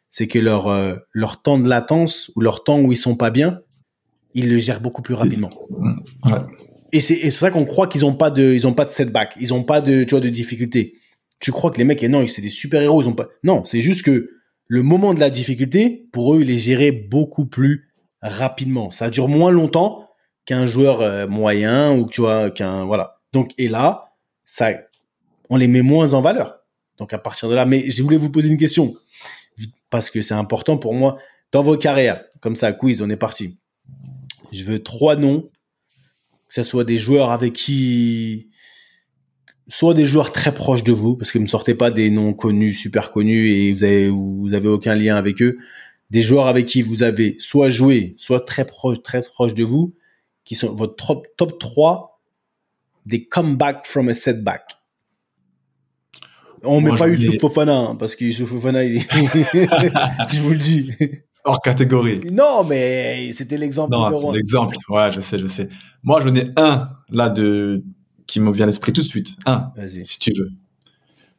c'est 0.09 0.27
que 0.27 0.39
leur, 0.39 0.67
euh, 0.67 0.95
leur 1.11 1.41
temps 1.41 1.57
de 1.57 1.67
latence 1.67 2.31
ou 2.35 2.41
leur 2.41 2.63
temps 2.63 2.79
où 2.79 2.91
ils 2.91 2.97
sont 2.97 3.15
pas 3.15 3.29
bien, 3.29 3.59
ils 4.33 4.49
le 4.49 4.57
gèrent 4.57 4.81
beaucoup 4.81 5.01
plus 5.01 5.13
rapidement. 5.13 5.49
Ouais. 6.25 6.31
Et 6.93 6.99
c'est 7.01 7.31
ça 7.31 7.51
qu'on 7.51 7.65
croit 7.65 7.87
qu'ils 7.87 8.05
ont 8.05 8.13
pas 8.13 8.29
de, 8.29 8.53
ils 8.53 8.65
ont 8.65 8.73
pas 8.73 8.85
de 8.85 8.89
setback, 8.89 9.35
ils 9.39 9.53
ont 9.53 9.63
pas 9.63 9.81
de, 9.81 10.03
tu 10.03 10.11
vois, 10.11 10.19
de 10.19 10.29
difficulté. 10.29 10.95
Tu 11.39 11.51
crois 11.51 11.71
que 11.71 11.77
les 11.77 11.83
mecs, 11.83 12.01
et 12.01 12.07
non, 12.07 12.25
c'est 12.27 12.41
des 12.41 12.49
super 12.49 12.81
héros, 12.81 13.01
ils 13.01 13.07
ont 13.07 13.13
pas. 13.13 13.27
Non, 13.43 13.65
c'est 13.65 13.81
juste 13.81 14.03
que 14.03 14.29
le 14.67 14.83
moment 14.83 15.13
de 15.13 15.19
la 15.19 15.29
difficulté, 15.29 16.07
pour 16.11 16.33
eux, 16.33 16.41
il 16.41 16.49
est 16.49 16.57
géré 16.57 16.91
beaucoup 16.91 17.45
plus 17.45 17.89
rapidement. 18.21 18.89
Ça 18.89 19.09
dure 19.09 19.27
moins 19.27 19.51
longtemps 19.51 20.07
qu'un 20.45 20.65
joueur 20.65 21.01
euh, 21.01 21.27
moyen 21.27 21.93
ou 21.93 22.05
que 22.05 22.11
tu 22.11 22.21
vois 22.21 22.49
qu'un 22.49 22.85
voilà. 22.85 23.19
Donc 23.33 23.51
et 23.57 23.67
là, 23.67 24.13
ça, 24.45 24.71
on 25.49 25.55
les 25.55 25.67
met 25.67 25.81
moins 25.81 26.13
en 26.13 26.21
valeur. 26.21 26.59
Donc 26.97 27.13
à 27.13 27.17
partir 27.17 27.49
de 27.49 27.55
là, 27.55 27.65
mais 27.65 27.89
je 27.89 28.03
voulais 28.03 28.17
vous 28.17 28.31
poser 28.31 28.49
une 28.49 28.57
question 28.57 28.95
parce 29.89 30.09
que 30.09 30.21
c'est 30.21 30.33
important 30.33 30.77
pour 30.77 30.93
moi 30.93 31.17
dans 31.51 31.61
vos 31.61 31.77
carrières. 31.77 32.23
Comme 32.41 32.55
ça, 32.55 32.73
quiz, 32.73 33.01
on 33.01 33.09
est 33.09 33.17
parti. 33.17 33.57
Je 34.51 34.63
veux 34.63 34.81
trois 34.83 35.15
noms, 35.15 35.49
que 36.47 36.53
ce 36.53 36.63
soit 36.63 36.83
des 36.83 36.97
joueurs 36.97 37.31
avec 37.31 37.53
qui, 37.53 38.49
soit 39.67 39.93
des 39.93 40.05
joueurs 40.05 40.31
très 40.31 40.53
proches 40.53 40.83
de 40.83 40.93
vous, 40.93 41.15
parce 41.15 41.31
que 41.31 41.39
ne 41.39 41.45
sortez 41.45 41.75
pas 41.75 41.91
des 41.91 42.09
noms 42.09 42.33
connus, 42.33 42.73
super 42.73 43.11
connus 43.11 43.47
et 43.47 44.09
vous 44.09 44.53
avez 44.53 44.67
aucun 44.67 44.95
lien 44.95 45.15
avec 45.15 45.41
eux. 45.41 45.57
Des 46.09 46.21
joueurs 46.21 46.47
avec 46.47 46.65
qui 46.65 46.81
vous 46.81 47.03
avez 47.03 47.35
soit 47.39 47.69
joué, 47.69 48.13
soit 48.17 48.39
très 48.39 48.65
proche, 48.65 49.01
très 49.01 49.21
proche 49.21 49.53
de 49.53 49.63
vous, 49.63 49.93
qui 50.45 50.55
sont 50.55 50.73
votre 50.73 50.95
top, 50.95 51.27
top 51.35 51.59
3 51.59 52.21
des 53.05 53.25
comebacks 53.25 53.85
from 53.85 54.09
a 54.09 54.13
setback. 54.13 54.77
On 56.63 56.81
Moi, 56.81 56.93
met 56.93 56.97
pas 56.97 57.07
Youssouf 57.07 57.39
Fofana, 57.39 57.77
hein, 57.77 57.95
parce 57.95 58.15
que 58.15 58.25
Youssouf 58.25 58.49
Fofana, 58.49 58.83
il 58.83 58.97
est... 58.97 59.07
je 59.11 60.41
vous 60.41 60.51
le 60.51 60.57
dis. 60.57 60.91
Hors 61.43 61.61
catégorie. 61.61 62.21
Non, 62.31 62.63
mais 62.63 63.31
c'était 63.31 63.57
l'exemple 63.57 63.91
Non, 63.91 64.17
c'est 64.17 64.35
l'exemple. 64.35 64.75
Ouais, 64.89 65.11
je 65.11 65.19
sais, 65.19 65.39
je 65.39 65.45
sais. 65.45 65.69
Moi, 66.03 66.21
j'en 66.21 66.35
ai 66.35 66.51
un, 66.57 66.89
là, 67.09 67.29
de, 67.29 67.83
qui 68.25 68.39
me 68.39 68.51
vient 68.51 68.63
à 68.63 68.67
l'esprit 68.67 68.91
tout 68.91 69.01
de 69.01 69.05
suite. 69.07 69.29
Un, 69.45 69.71
Vas-y. 69.75 70.05
si 70.05 70.19
tu 70.19 70.31
veux. 70.37 70.49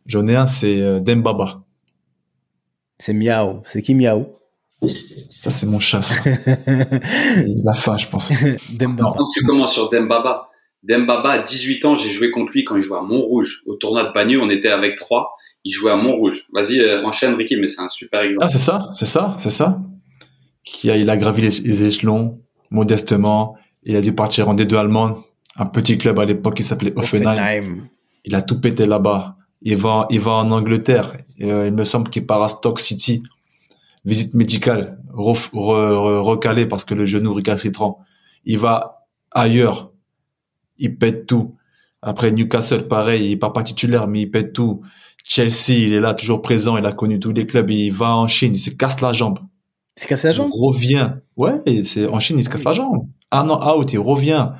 J'en 0.06 0.26
ai 0.26 0.36
un, 0.36 0.46
c'est 0.46 0.80
euh, 0.80 1.00
Dembaba. 1.00 1.62
C'est 2.98 3.12
Miao. 3.12 3.62
C'est 3.66 3.82
qui 3.82 3.94
Miao? 3.94 4.38
Ça, 4.82 5.50
c'est 5.50 5.66
mon 5.66 5.78
chat, 5.78 6.02
ça. 6.02 6.16
Il 6.26 7.68
a 7.68 7.74
faim, 7.74 7.98
je 7.98 8.06
pense. 8.06 8.32
Dembaba. 8.72 9.14
Quand 9.16 9.28
tu 9.28 9.44
commences 9.44 9.74
sur 9.74 9.90
Dembaba, 9.90 10.48
Dembaba, 10.82 11.30
à 11.30 11.38
18 11.40 11.84
ans, 11.84 11.94
j'ai 11.94 12.08
joué 12.08 12.30
contre 12.30 12.52
lui 12.52 12.64
quand 12.64 12.76
il 12.76 12.82
jouait 12.82 12.98
à 12.98 13.02
Montrouge. 13.02 13.62
Au 13.66 13.74
tournoi 13.74 14.04
de 14.04 14.12
Bagneux, 14.12 14.40
on 14.40 14.48
était 14.50 14.68
avec 14.68 14.96
trois. 14.96 15.34
Il 15.64 15.70
jouait 15.72 15.90
à 15.90 15.96
Montrouge. 15.96 16.44
Vas-y, 16.52 16.80
euh, 16.80 17.04
enchaîne, 17.04 17.34
Ricky, 17.34 17.56
mais 17.56 17.68
c'est 17.68 17.80
un 17.80 17.88
super 17.88 18.20
exemple. 18.22 18.46
Ah, 18.46 18.48
c'est 18.48 18.58
ça, 18.58 18.88
c'est 18.92 19.06
ça, 19.06 19.36
c'est 19.38 19.50
ça. 19.50 19.80
Qui 20.64 20.90
a, 20.90 20.96
il 20.96 21.10
a 21.10 21.16
gravi 21.16 21.42
les, 21.42 21.48
les 21.68 21.82
échelons, 21.84 22.40
modestement. 22.70 23.56
Il 23.82 23.96
a 23.96 24.00
dû 24.00 24.14
partir 24.14 24.48
en 24.48 24.54
D2 24.54 24.76
allemande. 24.76 25.16
Un 25.56 25.66
petit 25.66 25.98
club 25.98 26.18
à 26.20 26.24
l'époque 26.24 26.56
qui 26.56 26.62
s'appelait 26.62 26.92
Offenheim. 26.96 27.32
Offenheim. 27.32 27.88
Il 28.24 28.34
a 28.34 28.42
tout 28.42 28.60
pété 28.60 28.86
là-bas. 28.86 29.36
Il 29.62 29.76
va, 29.76 30.06
il 30.10 30.20
va 30.20 30.32
en 30.32 30.50
Angleterre. 30.52 31.14
Et, 31.38 31.50
euh, 31.50 31.66
il 31.66 31.72
me 31.74 31.84
semble 31.84 32.10
qu'il 32.10 32.24
part 32.26 32.42
à 32.42 32.48
Stock 32.48 32.78
City. 32.78 33.22
Visite 34.04 34.34
médicale, 34.34 34.98
ref- 35.12 35.50
re- 35.52 35.92
re- 35.92 36.20
recalé 36.20 36.66
parce 36.66 36.84
que 36.84 36.94
le 36.94 37.04
genou 37.04 37.32
récalcitrant. 37.34 37.98
Il 38.44 38.58
va 38.58 39.06
ailleurs. 39.32 39.90
Il 40.78 40.96
pète 40.96 41.26
tout. 41.26 41.56
Après 42.02 42.30
Newcastle, 42.30 42.86
pareil, 42.88 43.26
il 43.26 43.32
est 43.32 43.36
pas 43.36 43.50
pas 43.50 43.62
titulaire, 43.62 44.06
mais 44.06 44.22
il 44.22 44.30
pète 44.30 44.52
tout. 44.52 44.82
Chelsea, 45.28 45.70
il 45.70 45.92
est 45.92 46.00
là, 46.00 46.14
toujours 46.14 46.40
présent. 46.40 46.76
Il 46.76 46.86
a 46.86 46.92
connu 46.92 47.18
tous 47.18 47.32
les 47.32 47.46
clubs. 47.46 47.68
Il 47.70 47.90
va 47.90 48.16
en 48.16 48.26
Chine, 48.26 48.54
il 48.54 48.60
se 48.60 48.70
casse 48.70 49.00
la 49.00 49.12
jambe. 49.12 49.40
C'est 49.96 50.06
cassé 50.06 50.28
la 50.28 50.32
jambe? 50.32 50.50
Il 50.54 50.60
revient. 50.60 51.12
Ouais, 51.36 51.60
c'est 51.84 52.06
en 52.06 52.18
Chine, 52.18 52.38
il 52.38 52.44
se 52.44 52.48
casse 52.48 52.64
la 52.64 52.72
jambe. 52.72 53.06
Un 53.30 53.48
an 53.50 53.76
out, 53.76 53.92
il 53.92 53.98
revient. 53.98 54.50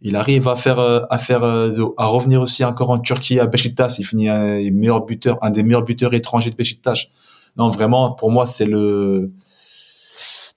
Il 0.00 0.16
arrive 0.16 0.48
à 0.48 0.56
faire 0.56 0.78
euh, 0.78 1.00
à 1.10 1.18
faire 1.18 1.42
euh, 1.44 1.72
à 1.96 2.06
revenir 2.06 2.40
aussi 2.42 2.62
encore 2.64 2.90
en 2.90 2.98
Turquie 2.98 3.40
à 3.40 3.46
Beşiktaş. 3.46 3.98
Il 3.98 4.04
finit 4.04 4.28
un 4.28 4.58
des 4.58 4.70
meilleurs 4.70 5.04
buteurs, 5.04 5.38
un 5.42 5.50
des 5.50 5.62
meilleurs 5.62 5.84
buteurs 5.84 6.14
étrangers 6.14 6.50
de 6.50 6.56
Beşiktaş. 6.56 7.10
Non, 7.56 7.70
vraiment, 7.70 8.12
pour 8.12 8.30
moi, 8.30 8.46
c'est 8.46 8.66
le 8.66 9.32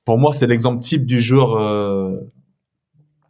pour 0.05 0.17
moi, 0.17 0.33
c'est 0.33 0.47
l'exemple 0.47 0.81
type 0.81 1.05
du 1.05 1.21
joueur 1.21 1.55
euh, 1.55 2.15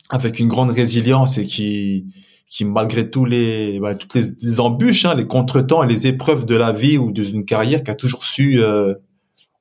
avec 0.10 0.40
une 0.40 0.48
grande 0.48 0.72
résilience 0.72 1.38
et 1.38 1.46
qui, 1.46 2.06
qui 2.50 2.66
malgré 2.66 3.10
tous 3.10 3.26
les, 3.26 3.80
bah, 3.80 3.96
toutes 3.96 4.14
les, 4.16 4.60
embûches, 4.60 5.06
hein, 5.06 5.16
les 5.16 5.28
contretemps 5.28 5.84
et 5.84 5.88
les 5.88 6.08
épreuves 6.08 6.46
de 6.46 6.56
la 6.56 6.72
vie 6.72 6.98
ou 6.98 7.12
d'une 7.12 7.46
carrière, 7.46 7.84
qui 7.84 7.92
a 7.92 7.96
toujours 7.96 8.24
su 8.24 8.62
euh, 8.62 8.94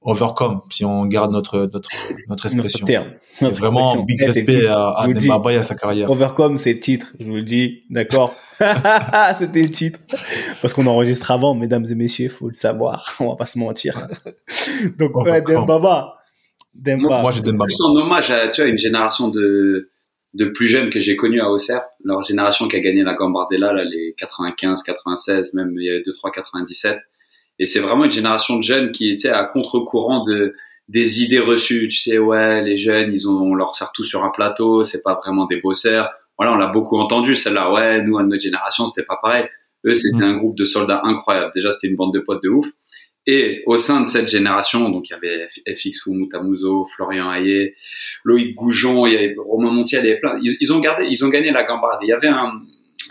overcome, 0.02 0.60
si 0.70 0.84
on 0.84 1.04
garde 1.06 1.32
notre 1.32 1.68
notre 1.72 1.90
notre 2.28 2.46
expression. 2.46 2.86
Notre 2.86 2.86
terme. 2.86 3.10
Notre 3.40 3.56
vraiment 3.56 3.80
expression. 3.80 4.04
big 4.04 4.18
Eh, 4.22 4.26
respect 4.26 4.66
à, 4.66 4.90
à. 4.90 5.08
Demba 5.08 5.38
Ba 5.40 5.52
et 5.52 5.56
à 5.56 5.62
sa 5.64 5.74
carrière. 5.74 6.10
Overcome, 6.10 6.56
c'est 6.58 6.74
le 6.74 6.80
titre, 6.80 7.12
je 7.18 7.26
vous 7.26 7.34
le 7.34 7.42
dis, 7.42 7.82
d'accord 7.90 8.32
C'était 9.38 9.62
le 9.62 9.70
titre. 9.70 9.98
Parce 10.62 10.72
qu'on 10.72 10.86
enregistre 10.86 11.32
avant, 11.32 11.54
mesdames 11.54 11.84
et 11.90 11.94
messieurs, 11.96 12.28
faut 12.28 12.48
le 12.48 12.54
savoir, 12.54 13.16
on 13.20 13.30
va 13.30 13.36
pas 13.36 13.46
se 13.46 13.58
mentir. 13.58 14.06
Donc, 14.96 15.16
ouais. 15.16 15.42
Dembaba. 15.42 16.18
Demba. 16.74 17.22
Moi, 17.22 17.32
j'ai 17.32 17.40
Demba 17.40 17.64
Ba. 17.64 17.64
Plus 17.64 17.80
en 17.80 17.96
hommage 17.96 18.30
à 18.30 18.48
tu 18.48 18.60
vois, 18.60 18.70
une 18.70 18.78
génération 18.78 19.28
de, 19.28 19.90
de 20.34 20.46
plus 20.46 20.66
jeunes 20.66 20.90
que 20.90 21.00
j'ai 21.00 21.16
connus 21.16 21.40
à 21.40 21.50
Auxerre, 21.50 21.82
leur 22.04 22.22
génération 22.24 22.68
qui 22.68 22.76
a 22.76 22.80
gagné 22.80 23.02
la 23.02 23.14
Gambardella, 23.14 23.72
là, 23.72 23.84
les 23.84 24.14
95, 24.18 24.82
96, 24.82 25.54
même 25.54 25.72
il 25.78 25.84
y 25.84 25.90
avait 25.90 26.02
2, 26.02 26.12
3, 26.12 26.30
97. 26.30 26.98
Et 27.58 27.64
c'est 27.64 27.80
vraiment 27.80 28.04
une 28.04 28.10
génération 28.10 28.56
de 28.56 28.62
jeunes 28.62 28.92
qui 28.92 29.10
était 29.10 29.30
à 29.30 29.44
contre-courant 29.44 30.24
de, 30.24 30.54
des 30.88 31.22
idées 31.22 31.40
reçues. 31.40 31.88
Tu 31.88 31.96
sais, 31.96 32.18
ouais, 32.18 32.62
les 32.62 32.76
jeunes, 32.76 33.12
ils 33.14 33.26
ont, 33.28 33.40
on 33.40 33.54
leur 33.54 33.76
sert 33.76 33.92
tout 33.92 34.04
sur 34.04 34.24
un 34.24 34.30
plateau, 34.30 34.84
c'est 34.84 35.02
pas 35.02 35.14
vraiment 35.14 35.46
des 35.46 35.60
bosseurs. 35.60 36.10
Voilà, 36.38 36.52
on 36.52 36.56
l'a 36.56 36.66
beaucoup 36.66 36.98
entendu, 36.98 37.34
celle-là. 37.34 37.72
Ouais, 37.72 38.02
nous, 38.02 38.18
à 38.18 38.22
notre 38.22 38.42
génération, 38.42 38.86
c'était 38.88 39.06
pas 39.06 39.18
pareil. 39.22 39.46
Eux, 39.86 39.94
c'était 39.94 40.16
Mhm. 40.18 40.24
un 40.24 40.36
groupe 40.36 40.56
de 40.58 40.64
soldats 40.64 41.00
incroyable. 41.04 41.52
Déjà, 41.54 41.72
c'était 41.72 41.88
une 41.88 41.96
bande 41.96 42.12
de 42.12 42.20
potes 42.20 42.42
de 42.42 42.50
ouf. 42.50 42.66
Et 43.26 43.62
au 43.66 43.76
sein 43.76 44.00
de 44.00 44.06
cette 44.06 44.28
génération, 44.28 44.88
donc 44.88 45.08
il 45.08 45.12
y 45.12 45.16
avait 45.16 45.48
FX 45.48 46.02
Foumou 46.02 46.26
Tamuso, 46.26 46.86
Florian 46.94 47.32
Hayé, 47.32 47.74
Loïc 48.24 48.54
Goujon, 48.54 49.06
il 49.06 49.14
y 49.14 49.16
avait 49.16 49.34
Romain 49.36 49.72
Montiel, 49.72 50.04
il 50.04 50.08
y 50.08 50.10
avait 50.12 50.20
plein. 50.20 50.38
Ils, 50.40 50.56
ils 50.60 50.72
ont 50.72 50.78
gardé, 50.78 51.06
ils 51.10 51.24
ont 51.24 51.28
gagné 51.28 51.50
la 51.50 51.64
Gambarde. 51.64 52.00
Il 52.02 52.08
y 52.08 52.12
avait 52.12 52.28
un, 52.28 52.52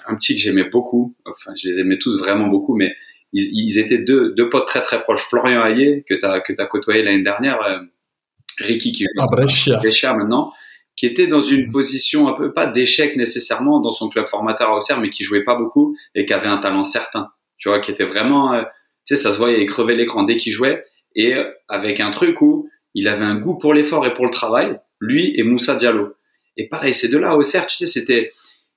un 0.08 0.16
petit 0.16 0.36
que 0.36 0.42
j'aimais 0.42 0.70
beaucoup. 0.70 1.16
Enfin, 1.26 1.52
je 1.62 1.68
les 1.68 1.80
aimais 1.80 1.98
tous 1.98 2.18
vraiment 2.18 2.48
beaucoup, 2.48 2.76
mais 2.76 2.94
ils, 3.34 3.50
ils 3.54 3.78
étaient 3.78 3.98
deux, 3.98 4.34
deux 4.36 4.50
potes 4.50 4.68
très 4.68 4.82
très 4.82 5.02
proches. 5.02 5.24
Florian 5.24 5.64
Hayé, 5.66 6.06
que 6.08 6.14
t'as 6.14 6.40
que 6.40 6.54
t'as 6.54 6.66
côtoyé 6.66 7.04
l'année 7.04 7.24
dernière, 7.24 7.62
euh, 7.64 7.80
Ricky 8.60 8.94
qui 8.94 9.04
joue 9.04 9.22
Ah. 9.22 9.28
Brescia 9.82 10.14
maintenant, 10.14 10.54
qui 10.96 11.06
était 11.06 11.28
dans 11.28 11.42
une 11.42 11.72
position 11.72 12.28
un 12.28 12.34
peu 12.34 12.54
pas 12.54 12.68
d'échec 12.68 13.18
nécessairement 13.18 13.82
dans 13.82 13.92
son 13.92 14.08
club 14.08 14.28
formateur 14.28 14.70
à 14.70 14.78
Auxerre, 14.78 15.00
mais 15.00 15.10
qui 15.10 15.24
jouait 15.24 15.44
pas 15.44 15.56
beaucoup 15.56 15.98
et 16.14 16.26
qui 16.26 16.34
avait 16.34 16.48
un 16.48 16.60
talent 16.60 16.84
certain. 16.84 17.30
Tu 17.58 17.70
vois, 17.70 17.80
qui 17.80 17.92
était 17.92 18.06
vraiment, 18.06 18.54
euh, 18.54 18.64
tu 19.06 19.16
sais, 19.16 19.22
ça 19.22 19.32
se 19.32 19.38
voyait, 19.38 19.62
il 19.62 19.66
crevait 19.68 19.96
l'écran 19.96 20.24
dès 20.24 20.38
qu'il 20.38 20.52
jouait 20.52 20.84
et 21.16 21.36
avec 21.70 22.00
un 22.00 22.12
truc 22.12 22.42
où 22.42 22.70
il 22.94 23.08
avait 23.08 23.26
un 23.26 23.36
goût 23.36 23.56
pour 23.58 23.74
l'effort 23.74 24.06
et 24.06 24.14
pour 24.14 24.26
le 24.26 24.32
travail, 24.32 24.80
lui 25.00 25.34
et 25.38 25.44
Moussa 25.44 25.76
Diallo. 25.76 26.14
Et 26.58 26.68
pareil, 26.68 26.94
ces 26.94 27.10
deux-là 27.10 27.32
à 27.32 27.36
Auxerre, 27.36 27.68
tu 27.68 27.76
sais, 27.76 27.88
c'était, 27.88 28.32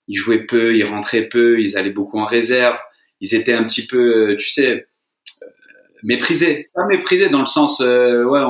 ils 0.09 0.17
jouaient 0.17 0.45
peu, 0.45 0.77
ils 0.77 0.85
rentraient 0.85 1.29
peu, 1.29 1.61
ils 1.61 1.77
allaient 1.77 1.91
beaucoup 1.91 2.19
en 2.19 2.25
réserve, 2.25 2.79
ils 3.21 3.35
étaient 3.35 3.53
un 3.53 3.65
petit 3.65 3.87
peu, 3.87 4.31
euh, 4.33 4.37
tu 4.37 4.49
sais, 4.49 4.71
euh, 4.71 5.47
méprisés. 6.03 6.71
Pas 6.75 6.87
méprisés 6.87 7.29
dans 7.29 7.41
le 7.41 7.47
sens, 7.47 7.81
euh, 7.81 8.25
ouais, 8.25 8.41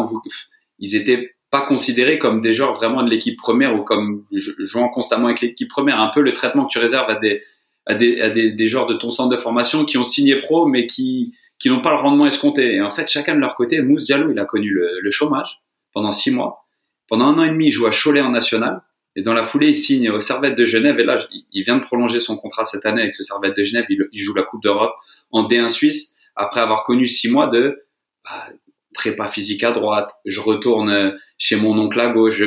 ils 0.79 0.97
étaient 0.97 1.35
pas 1.51 1.63
considérés 1.63 2.19
comme 2.19 2.41
des 2.41 2.53
joueurs 2.53 2.75
vraiment 2.75 3.03
de 3.03 3.11
l'équipe 3.11 3.39
première 3.39 3.75
ou 3.75 3.83
comme 3.83 4.25
jou- 4.33 4.55
jouant 4.59 4.89
constamment 4.89 5.27
avec 5.27 5.41
l'équipe 5.41 5.69
première. 5.69 6.01
Un 6.01 6.11
peu 6.15 6.21
le 6.21 6.33
traitement 6.33 6.67
que 6.67 6.73
tu 6.73 6.79
réserves 6.79 7.11
à 7.11 7.15
des 7.15 7.43
à 7.87 7.95
des, 7.95 8.21
à 8.21 8.29
des, 8.29 8.53
des 8.53 8.67
joueurs 8.67 8.87
de 8.87 8.93
ton 8.93 9.11
centre 9.11 9.31
de 9.35 9.41
formation 9.41 9.87
qui 9.87 9.97
ont 9.97 10.05
signé 10.05 10.37
pro 10.37 10.67
mais 10.67 10.87
qui 10.87 11.35
qui 11.59 11.71
n'ont 11.71 11.83
pas 11.83 11.91
le 11.91 11.97
rendement 11.97 12.27
escompté. 12.27 12.75
Et 12.75 12.83
en 12.83 12.91
fait, 12.91 13.09
chacun 13.09 13.35
de 13.35 13.41
leur 13.41 13.57
côté, 13.57 13.81
Mousse 13.81 14.05
Diallo, 14.05 14.31
il 14.31 14.39
a 14.39 14.45
connu 14.45 14.71
le, 14.71 15.01
le 15.01 15.11
chômage 15.11 15.61
pendant 15.93 16.11
six 16.11 16.31
mois. 16.31 16.67
Pendant 17.09 17.27
un 17.27 17.39
an 17.39 17.45
et 17.45 17.51
demi, 17.51 17.67
il 17.67 17.71
joue 17.71 17.87
à 17.87 17.91
Cholet 17.91 18.21
en 18.21 18.31
national. 18.31 18.83
Et 19.17 19.23
dans 19.23 19.33
la 19.33 19.45
foulée, 19.45 19.71
il 19.71 19.77
signe 19.77 20.11
au 20.11 20.21
Servette 20.21 20.55
de 20.55 20.65
Genève. 20.65 21.01
Et 21.01 21.05
là, 21.05 21.19
il- 21.53 21.63
vient 21.65 21.77
de 21.77 21.83
prolonger 21.83 22.21
son 22.21 22.37
contrat 22.37 22.65
cette 22.65 22.87
année 22.87 23.03
avec 23.03 23.19
le 23.19 23.25
Servette 23.25 23.57
de 23.57 23.65
Genève. 23.65 23.87
Il, 23.89 24.23
joue 24.23 24.35
la 24.35 24.45
Coupe 24.45 24.63
d'Europe 24.63 24.95
en 25.33 25.49
D1 25.49 25.71
Suisse 25.71 26.15
après 26.37 26.61
avoir 26.61 26.85
connu 26.85 27.07
six 27.07 27.31
mois 27.31 27.49
de 27.49 27.83
bah, 28.25 28.47
prépa 28.95 29.27
physique 29.27 29.65
à 29.65 29.73
droite. 29.73 30.13
Je 30.25 30.41
retourne 30.41 31.19
chez 31.37 31.57
mon 31.57 31.77
oncle 31.79 31.99
à 31.99 32.09
gauche. 32.09 32.43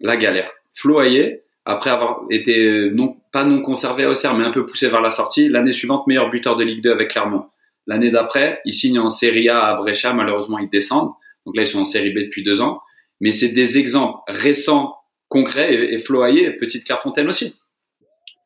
La 0.00 0.16
galère. 0.16 0.50
Flo 0.72 1.00
Hayé, 1.00 1.42
après 1.64 1.90
avoir 1.90 2.22
été 2.30 2.64
euh, 2.64 2.90
non 2.90 3.16
pas 3.32 3.44
non 3.44 3.60
conservé 3.62 4.04
à 4.04 4.10
Auxerre, 4.10 4.34
mais 4.34 4.44
un 4.44 4.50
peu 4.50 4.64
poussé 4.64 4.88
vers 4.88 5.02
la 5.02 5.10
sortie, 5.10 5.48
l'année 5.48 5.72
suivante 5.72 6.06
meilleur 6.06 6.30
buteur 6.30 6.56
de 6.56 6.64
Ligue 6.64 6.82
2 6.82 6.90
avec 6.90 7.10
Clermont. 7.10 7.46
L'année 7.88 8.10
d'après, 8.12 8.60
il 8.64 8.72
signe 8.72 8.98
en 9.00 9.08
Serie 9.08 9.48
A 9.48 9.64
à 9.66 9.74
Brescia. 9.76 10.12
Malheureusement, 10.12 10.58
ils 10.60 10.68
descendent. 10.68 11.10
Donc 11.44 11.56
là, 11.56 11.62
ils 11.62 11.66
sont 11.66 11.80
en 11.80 11.84
Série 11.84 12.10
B 12.12 12.18
depuis 12.26 12.44
deux 12.44 12.60
ans. 12.60 12.80
Mais 13.20 13.32
c'est 13.32 13.48
des 13.48 13.78
exemples 13.78 14.18
récents, 14.28 14.94
concrets. 15.28 15.74
Et, 15.74 15.94
et 15.94 16.50
petite 16.52 16.84
Clairefontaine 16.84 17.26
aussi. 17.26 17.56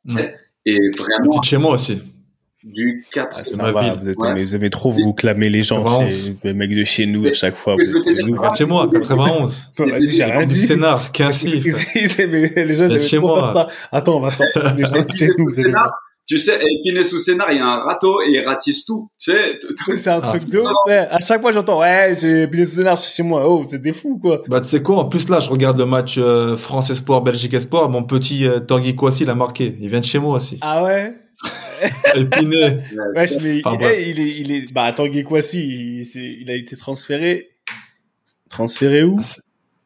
Ouais. 0.09 0.35
Et 0.65 0.79
vraiment 0.97 1.29
Petite 1.31 1.45
chez 1.45 1.59
moi 1.59 1.73
aussi. 1.75 2.01
du 2.63 3.05
4 3.13 3.37
Ah, 3.41 3.45
ça 3.45 3.57
ma 3.57 3.73
va, 3.73 3.83
ville. 3.83 3.93
vous, 4.01 4.09
êtes, 4.11 4.19
Ouais. 4.19 4.35
mais 4.35 4.45
vous 4.45 4.55
aimez 4.55 4.71
trop 4.71 4.91
vous 4.93 5.13
clamer 5.13 5.49
les 5.51 5.65
gens, 5.65 5.83
91. 5.83 6.27
chez, 6.27 6.37
les 6.45 6.55
mecs 6.55 6.75
de 6.75 6.85
chez 6.85 7.07
nous 7.07 7.27
à 7.27 7.33
chaque 7.33 7.57
fois. 7.57 7.75
Vous- 7.75 7.83
vous- 8.35 8.37
Ah, 8.45 8.55
Chez 8.55 8.65
moi, 8.65 8.89
91. 8.89 9.73
Vas-y, 9.77 10.07
j'ai 10.07 10.25
rien 10.25 10.47
Du 10.47 10.55
dit. 10.55 10.67
scénar, 10.69 11.11
Quincy. 11.11 11.49
Ils- 11.65 11.75
ils 11.97 12.21
aimaient- 12.21 12.65
les 12.65 12.75
gens 12.75 12.89
chez 13.01 13.19
moi. 13.19 13.69
Attends, 13.91 14.19
on 14.19 14.21
va 14.21 14.31
sortir 14.31 14.73
les 14.77 14.85
gens 14.85 14.93
de 15.05 15.17
chez 15.17 15.31
nous. 15.37 15.51
Tu 16.25 16.39
sais, 16.39 16.57
et 16.61 16.83
Pinet 16.85 17.03
sous 17.03 17.19
scénar, 17.19 17.51
il 17.51 17.59
y 17.59 17.61
a 17.61 17.67
un 17.67 17.81
râteau 17.81 18.21
et 18.23 18.31
il 18.31 18.41
ratisse 18.47 18.85
tout. 18.85 19.11
Tu 19.19 19.33
sais, 19.33 19.59
C'est 19.97 20.09
un 20.11 20.21
Ah. 20.23 20.29
truc 20.29 20.49
de 20.49 20.61
ouf, 20.61 20.69
ouais. 20.87 21.07
À 21.11 21.19
chaque 21.19 21.41
fois, 21.43 21.51
j'entends, 21.53 21.81
ouais, 21.81 22.15
j'ai 22.19 22.47
bien 22.47 22.65
ce 22.65 22.77
scénar 22.77 22.97
chez 22.97 23.23
moi. 23.25 23.49
Oh, 23.49 23.65
c'est 23.69 23.83
des 23.83 23.93
fous, 23.93 24.19
quoi. 24.19 24.41
Bah, 24.49 24.61
tu 24.61 24.69
sais 24.69 24.83
quoi, 24.83 24.99
en 24.99 25.09
plus 25.09 25.29
là, 25.29 25.41
je 25.41 25.51
regarde 25.51 25.79
le 25.79 25.85
match 25.87 26.17
euh, 26.19 26.57
France 26.57 26.91
Espoir, 26.91 27.23
Belgique 27.23 27.55
Espoir. 27.55 27.89
Mon 27.89 28.05
petit 28.05 28.47
euh, 28.47 28.61
Tanguy 28.61 28.95
Kouassi 28.95 29.25
l'a 29.25 29.35
marqué. 29.35 29.77
Il 29.81 29.89
vient 29.89 29.99
de 30.01 30.05
chez 30.05 30.21
moi 30.21 30.37
aussi. 30.37 30.59
Ah 30.61 30.85
ouais? 30.85 31.13
Épiné. 32.15 32.79
Wesh, 33.17 33.33
mais 33.43 33.61
Enfin, 33.65 33.77
il, 33.81 33.87
eh, 33.91 34.11
il 34.11 34.21
est, 34.21 34.37
il 34.39 34.53
est, 34.53 34.73
bah, 34.73 34.93
Tanguy 34.93 35.25
Kouassi, 35.25 36.05
il, 36.41 36.51
a 36.51 36.55
été 36.55 36.77
transféré. 36.77 37.49
Transféré 38.49 39.03
où? 39.03 39.19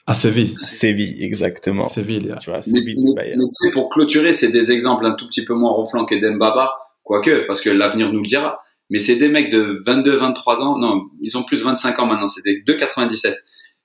À 0.07 0.15
Séville. 0.15 0.55
Séville, 0.57 1.17
exactement. 1.23 1.89
Séville, 1.89 2.29
là. 2.29 2.37
Tu 2.37 2.51
vois, 2.51 2.63
Séville, 2.63 2.97
mais- 2.99 3.15
Bayern. 3.15 3.41
mais 3.65 3.71
pour 3.73 3.91
clôturer, 3.91 4.33
c'est 4.33 4.51
des 4.51 4.71
exemples 4.71 5.05
un 5.05 5.13
tout 5.15 5.27
petit 5.27 5.45
peu 5.45 5.55
moins 5.55 5.73
ronflants 5.73 6.05
que 6.07 6.15
Dembaba, 6.15 6.75
quoique, 7.03 7.47
parce 7.47 7.61
que 7.61 7.71
l'avenir 7.71 8.13
nous 8.13 8.21
le 8.21 8.27
dira. 8.27 8.61
Mais 8.89 9.01
c'est 9.01 9.17
des 9.17 9.29
mecs 9.29 9.51
de 9.51 9.83
22, 9.85 10.17
23 10.17 10.63
ans. 10.63 10.79
Non, 10.79 11.07
ils 11.21 11.37
ont 11.37 11.43
plus 11.43 11.65
25 11.65 11.99
ans 11.99 12.07
maintenant. 12.07 12.29
C'est 12.29 12.45
des 12.45 12.63
2,97. 12.63 13.37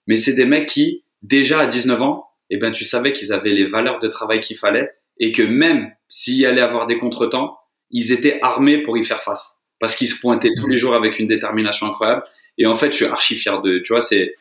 Mais 0.05 0.15
c'est 0.15 0.33
des 0.35 0.45
mecs 0.45 0.67
qui, 0.67 1.03
déjà 1.23 1.61
à 1.61 1.65
19 1.67 1.99
ans, 2.03 2.27
eh 2.51 2.57
ben, 2.57 2.71
tu 2.71 2.85
savais 2.85 3.11
qu'ils 3.13 3.33
avaient 3.33 3.53
les 3.53 3.65
valeurs 3.65 3.97
de 3.99 4.07
travail 4.07 4.41
qu'il 4.41 4.57
fallait 4.57 4.91
et 5.19 5.31
que 5.31 5.41
même 5.41 5.91
s'il 6.07 6.45
allait 6.45 6.61
avoir 6.61 6.85
des 6.85 6.99
contretemps, 6.99 7.57
ils 7.89 8.11
étaient 8.11 8.37
armés 8.43 8.81
pour 8.83 8.95
y 8.97 9.03
faire 9.03 9.23
face. 9.23 9.55
Parce 9.79 9.95
qu'ils 9.95 10.09
se 10.09 10.19
pointaient 10.21 10.51
tous 10.55 10.67
les 10.67 10.77
jours 10.77 10.93
avec 10.93 11.17
une 11.17 11.27
détermination 11.27 11.87
incroyable. 11.87 12.23
Et 12.59 12.67
en 12.67 12.75
fait, 12.75 12.91
je 12.91 12.97
suis 12.97 13.05
archi 13.05 13.35
fier 13.35 13.59
de, 13.63 13.79
tu 13.79 13.93
vois, 13.93 14.03
c'est, 14.03 14.35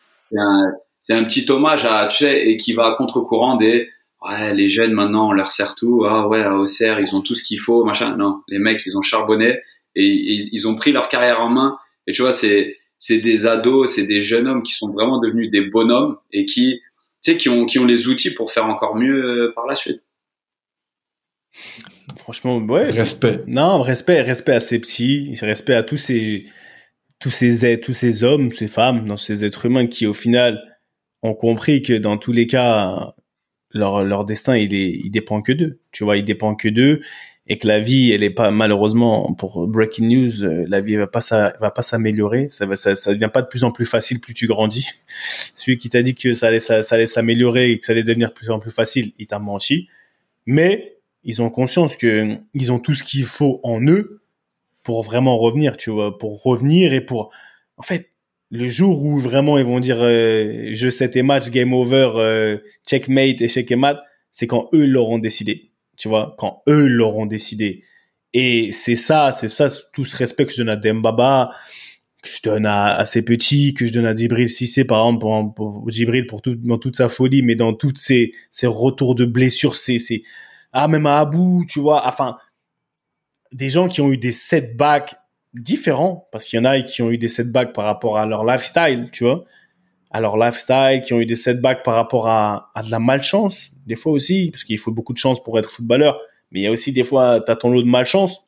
c'est 1.01 1.15
un, 1.15 1.25
petit 1.25 1.51
hommage 1.51 1.85
à, 1.85 2.07
tu 2.07 2.25
sais, 2.25 2.49
et 2.49 2.57
qui 2.57 2.73
va 2.73 2.87
à 2.87 2.95
contre-courant 2.95 3.57
des, 3.57 3.89
ouais, 4.29 4.55
les 4.55 4.69
jeunes 4.69 4.93
maintenant, 4.93 5.29
on 5.29 5.33
leur 5.33 5.51
sert 5.51 5.75
tout. 5.75 6.05
Ah 6.07 6.29
ouais, 6.29 6.43
à 6.43 6.55
Auxerre, 6.55 7.01
ils 7.01 7.15
ont 7.15 7.23
tout 7.23 7.35
ce 7.35 7.45
qu'il 7.45 7.59
faut, 7.59 7.85
machin. 7.85 8.17
Non, 8.17 8.43
les 8.49 8.59
mecs, 8.59 8.83
ils 8.87 8.97
ont 8.97 9.03
charbonné 9.03 9.59
et, 9.95 10.05
et 10.05 10.49
ils 10.53 10.69
ont 10.69 10.75
pris 10.75 10.93
leur 10.93 11.09
carrière 11.09 11.41
en 11.41 11.49
main. 11.49 11.79
Et 12.07 12.13
tu 12.13 12.23
vois, 12.23 12.33
c'est, 12.33 12.77
c'est 12.99 13.19
des 13.19 13.47
ados, 13.47 13.95
c'est 13.95 14.07
des 14.07 14.21
jeunes 14.21 14.47
hommes 14.47 14.63
qui 14.63 14.75
sont 14.75 14.91
vraiment 14.91 15.21
devenus 15.21 15.51
des 15.51 15.63
bonhommes 15.63 16.17
et 16.33 16.45
qui, 16.45 16.81
tu 17.23 17.33
sais, 17.33 17.37
qui 17.37 17.49
ont, 17.49 17.67
qui 17.67 17.79
ont 17.79 17.87
les 17.87 18.09
outils 18.09 18.35
pour 18.35 18.53
faire 18.53 18.67
encore 18.67 18.95
mieux 18.97 19.25
euh, 19.25 19.53
par 19.55 19.67
la 19.67 19.75
suite. 19.75 20.03
Franchement, 22.19 22.59
ouais. 22.59 22.91
Respect. 22.91 23.41
Non, 23.47 23.83
respect, 23.83 24.21
respect 24.21 24.53
à 24.53 24.61
ces 24.61 24.81
petits, 24.81 25.35
respect 25.41 25.75
à 25.75 25.83
tous 25.83 25.97
ces, 25.97 26.45
tous 27.19 27.31
ces, 27.31 27.65
êtres- 27.65 27.85
tous 27.87 27.93
ces 27.93 28.23
hommes, 28.23 28.53
ces 28.53 28.69
femmes, 28.69 29.07
dans 29.07 29.17
ces 29.17 29.45
êtres 29.45 29.67
humains 29.67 29.87
qui, 29.87 30.07
au 30.07 30.13
final, 30.13 30.70
ont 31.23 31.35
compris 31.35 31.83
que 31.83 31.93
dans 31.93 32.19
tous 32.19 32.33
les 32.33 32.47
cas, 32.47 33.15
leur, 33.73 34.03
leur 34.05 34.25
destin, 34.25 34.57
il 34.57 34.75
est, 34.75 34.91
il 34.91 35.11
dépend 35.11 35.43
que 35.43 35.53
d'eux. 35.53 35.81
Tu 35.93 36.05
vois, 36.05 36.17
il 36.17 36.25
dépend 36.25 36.55
que 36.55 36.69
d'eux 36.69 37.01
et 37.47 37.59
que 37.59 37.67
la 37.67 37.81
vie, 37.81 38.13
elle 38.13 38.23
est 38.23 38.31
pas, 38.31 38.51
malheureusement, 38.51 39.35
pour 39.35 39.67
breaking 39.67 40.09
news, 40.09 40.45
euh, 40.45 40.65
la 40.69 40.81
vie 40.81 40.97
va 40.97 41.07
pas, 41.07 41.21
ça, 41.21 41.53
va 41.61 41.71
pas 41.71 41.83
s'améliorer. 41.83 42.49
Ça 42.49 42.67
va, 42.67 42.77
ça, 42.77 42.95
ça 42.95 43.13
devient 43.13 43.31
pas 43.33 43.43
de 43.43 43.49
plus 43.49 43.65
en 43.65 43.73
plus 43.73 43.87
facile 43.87 44.21
plus 44.21 44.35
tu 44.35 44.47
grandis. 44.47 44.87
Celui 45.55 45.77
qui 45.77 45.89
t'a 45.89 46.03
dit 46.03 46.15
que 46.15 46.33
ça 46.33 46.49
allait, 46.49 46.61
ça, 46.61 46.83
ça 46.83 46.95
allait 46.95 47.07
s'améliorer 47.07 47.73
et 47.73 47.79
que 47.79 47.87
ça 47.87 47.93
allait 47.93 48.05
devenir 48.05 48.29
de 48.29 48.35
plus 48.35 48.51
en 48.51 48.59
plus 48.61 48.71
facile, 48.71 49.13
il 49.19 49.27
t'a 49.27 49.39
menti. 49.39 49.89
Mais, 50.47 50.97
ils 51.25 51.43
ont 51.43 51.51
conscience 51.51 51.97
que 51.97 52.39
ils 52.55 52.73
ont 52.73 52.79
tout 52.79 52.95
ce 52.95 53.05
qu'il 53.05 53.25
faut 53.25 53.61
en 53.63 53.83
eux 53.83 54.23
pour 54.83 55.03
vraiment 55.03 55.37
revenir, 55.37 55.77
tu 55.77 55.91
vois, 55.91 56.17
pour 56.17 56.43
revenir 56.43 56.95
et 56.95 57.01
pour, 57.01 57.33
en 57.77 57.83
fait, 57.83 58.10
le 58.51 58.67
jour 58.67 59.05
où 59.05 59.19
vraiment 59.19 59.59
ils 59.59 59.65
vont 59.65 59.81
dire 59.81 59.99
euh, 60.01 60.71
je 60.73 60.91
sais 60.91 61.11
tes 61.11 61.23
matchs, 61.23 61.51
game 61.51 61.73
over, 61.73 62.13
euh, 62.17 62.59
checkmate, 62.87 63.41
échec 63.41 63.71
et 63.71 63.77
mat, 63.77 64.03
c'est 64.31 64.47
quand 64.47 64.69
eux 64.75 64.87
l'auront 64.87 65.19
décidé. 65.19 65.73
tu 65.97 66.09
vois, 66.09 66.35
quand 66.39 66.63
eux 66.69 66.89
l'auront 66.89 67.27
décidé. 67.27 67.85
Et 68.33 68.73
c'est 68.73 68.97
ça, 68.97 69.33
c'est 69.33 69.49
ça, 69.49 69.69
tout 69.93 70.05
ce 70.05 70.17
respect 70.17 70.47
que 70.47 70.53
je 70.53 70.59
donne 70.59 70.69
à 70.69 70.77
Dembaba, 70.77 71.51
que 72.23 72.29
je 72.29 72.43
donne 72.43 72.67
à, 72.67 72.95
à 72.95 73.07
ces 73.07 73.23
petits, 73.23 73.75
que 73.75 73.87
je 73.87 73.93
donne 73.93 74.07
à 74.07 74.15
Djibril 74.15 74.49
Cissé, 74.49 74.85
par 74.85 75.01
exemple, 75.01 75.25
pour, 75.25 75.55
pour 75.55 75.91
Djibril 75.91 76.27
pour 76.27 76.43
tout, 76.43 76.55
dans 76.55 76.79
toute 76.79 76.97
sa 76.97 77.09
folie, 77.09 77.43
mais 77.43 77.55
dans 77.55 77.75
toutes 77.75 77.99
ces, 77.99 78.33
ces 78.51 78.67
retours 78.67 79.15
de 79.15 79.25
blessures, 79.25 79.77
c'est, 79.77 79.99
c'est, 79.99 80.23
ah, 80.73 80.89
même 80.89 81.07
à 81.07 81.21
Abou, 81.21 81.65
tu 81.69 81.81
vois, 81.81 82.07
enfin, 82.07 82.37
des 83.53 83.69
gens 83.69 83.89
qui 83.89 84.01
ont 84.01 84.13
eu 84.13 84.19
des 84.19 84.33
setbacks 84.33 85.15
différents, 85.55 86.29
parce 86.33 86.47
qu'il 86.47 86.59
y 86.59 86.61
en 86.61 86.65
a 86.65 86.81
qui 86.81 87.03
ont 87.03 87.11
eu 87.11 87.19
des 87.19 87.29
setbacks 87.29 87.73
par 87.73 87.85
rapport 87.85 88.19
à 88.19 88.27
leur 88.27 88.45
lifestyle, 88.45 89.09
tu 89.13 89.25
vois, 89.25 89.45
à 90.11 90.21
leur 90.21 90.37
lifestyle, 90.37 91.03
qui 91.05 91.13
ont 91.13 91.21
eu 91.21 91.27
des 91.27 91.37
setbacks 91.37 91.83
par 91.83 91.95
rapport 91.95 92.29
à, 92.29 92.71
à 92.75 92.83
de 92.83 92.91
la 92.91 92.99
malchance, 92.99 93.71
des 93.87 93.97
fois 93.97 94.13
aussi, 94.13 94.51
parce 94.51 94.65
qu'il 94.65 94.79
faut 94.79 94.93
beaucoup 94.93 95.13
de 95.13 95.19
chance 95.19 95.43
pour 95.43 95.59
être 95.59 95.71
footballeur, 95.71 96.21
mais 96.51 96.61
il 96.61 96.63
y 96.63 96.67
a 96.67 96.71
aussi 96.71 96.93
des 96.93 97.05
fois, 97.05 97.41
tu 97.41 97.51
as 97.51 97.57
ton 97.57 97.71
lot 97.71 97.83
de 97.83 97.89
malchance. 97.89 98.45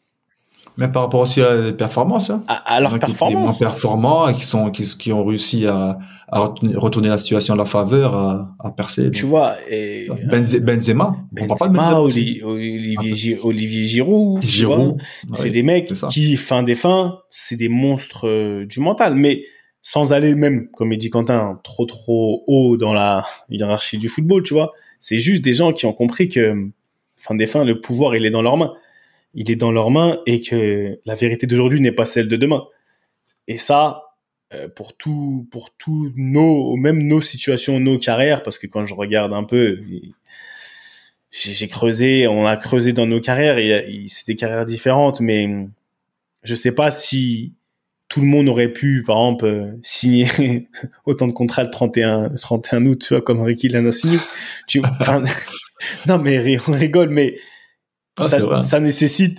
Même 0.79 0.91
par 0.91 1.03
rapport 1.03 1.21
aussi 1.21 1.43
à 1.43 1.71
des 1.71 1.73
performances. 1.73 2.31
Hein. 2.31 2.45
À, 2.49 2.77
à 2.77 2.81
leurs 2.81 2.99
performances. 2.99 3.31
Qui 3.31 3.37
moins 3.37 3.53
performants 3.53 4.29
et 4.29 4.35
qui, 4.35 4.45
sont, 4.45 4.71
qui, 4.71 4.85
qui 4.85 5.13
ont 5.13 5.25
réussi 5.25 5.67
à, 5.67 5.99
à, 6.29 6.55
retourner 6.77 7.09
la 7.09 7.19
situation 7.19 7.55
à 7.55 7.57
leur 7.59 7.69
faveur, 7.69 8.15
à, 8.15 8.55
à 8.59 8.71
percer. 8.71 9.11
Tu 9.11 9.27
vois. 9.27 9.55
Et, 9.71 10.09
Benzema. 10.25 10.63
Benzema, 10.63 11.15
on 11.31 11.73
pas 11.73 12.01
Olivier, 12.01 12.43
Olivier, 12.43 13.39
Olivier 13.43 13.83
Giroud. 13.85 14.43
Giroud. 14.43 15.03
C'est 15.35 15.51
des 15.51 15.63
mecs 15.63 15.93
qui, 16.11 16.37
fin 16.37 16.63
des 16.63 16.75
fins, 16.75 17.19
c'est 17.29 17.57
des 17.57 17.69
monstres 17.69 18.27
euh, 18.27 18.65
du 18.65 18.81
mental. 18.81 19.15
Mais 19.15 19.43
sans 19.83 20.13
aller 20.13 20.35
même, 20.35 20.69
comme 20.71 20.93
il 20.93 20.99
dit 20.99 21.11
Quentin, 21.11 21.61
trop 21.65 21.85
trop 21.85 22.45
haut 22.47 22.77
dans 22.77 22.95
la 22.95 23.23
hiérarchie 23.51 23.99
du 23.99 24.09
football, 24.09 24.43
tu 24.43 24.55
vois. 24.55 24.73
C'est 25.01 25.19
juste 25.19 25.45
des 25.45 25.53
gens 25.53 25.73
qui 25.73 25.87
ont 25.87 25.93
compris 25.93 26.29
que, 26.29 26.71
fin 27.17 27.35
des 27.35 27.47
fins, 27.47 27.65
le 27.65 27.81
pouvoir, 27.81 28.15
il 28.15 28.25
est 28.25 28.31
dans 28.31 28.43
leurs 28.43 28.57
mains. 28.57 28.73
Il 29.35 29.51
est 29.51 29.57
dans 29.57 29.73
leurs 29.73 29.91
mains 29.91 30.21
et 30.27 30.41
que 30.41 31.01
la 31.05 31.15
vérité 31.15 31.47
d'aujourd'hui 31.47 31.81
n'est 31.81 31.93
pas 31.93 32.07
celle 32.07 32.29
de 32.29 32.37
demain. 32.37 32.65
Et 33.49 33.59
ça, 33.59 34.03
euh, 34.55 34.69
pour 34.69 34.97
tout, 34.97 35.47
pour 35.51 35.75
tous 35.77 36.13
nos, 36.17 36.77
même 36.77 37.03
nos 37.03 37.21
situations, 37.21 37.81
nos 37.81 37.99
carrières, 37.99 38.43
parce 38.43 38.59
que 38.59 38.67
quand 38.67 38.85
je 38.85 38.95
regarde 38.95 39.33
un 39.33 39.45
peu, 39.45 39.81
j'ai 41.31 41.69
creusé, 41.69 42.29
on 42.29 42.47
a 42.47 42.57
creusé 42.57 42.93
dans 42.93 43.07
nos 43.07 43.21
carrières 43.21 43.59
et 43.59 44.05
c'est 44.07 44.27
des 44.27 44.37
carrières 44.37 44.67
différentes, 44.67 45.21
mais 45.21 45.49
je 46.43 46.55
sais 46.55 46.75
pas 46.75 46.91
si 46.91 47.55
tout 48.09 48.21
le 48.21 48.27
monde 48.27 48.49
aurait 48.49 48.69
pu, 48.69 49.03
par 49.07 49.17
exemple, 49.17 49.47
euh, 49.47 49.79
signer 49.81 50.69
autant 51.07 51.27
de 51.27 51.33
contrats 51.33 51.63
le 51.63 51.71
31, 51.71 52.35
31 52.35 52.85
août, 52.85 53.15
comme 53.25 53.41
Ricky 53.41 53.69
l'a 53.69 53.91
signé. 53.91 54.19
Non, 56.07 56.19
mais 56.19 56.59
on 56.69 56.73
rigole, 56.73 57.09
mais 57.09 57.37
ah, 58.19 58.29
ça, 58.29 58.63
ça, 58.63 58.81
nécessite 58.81 59.39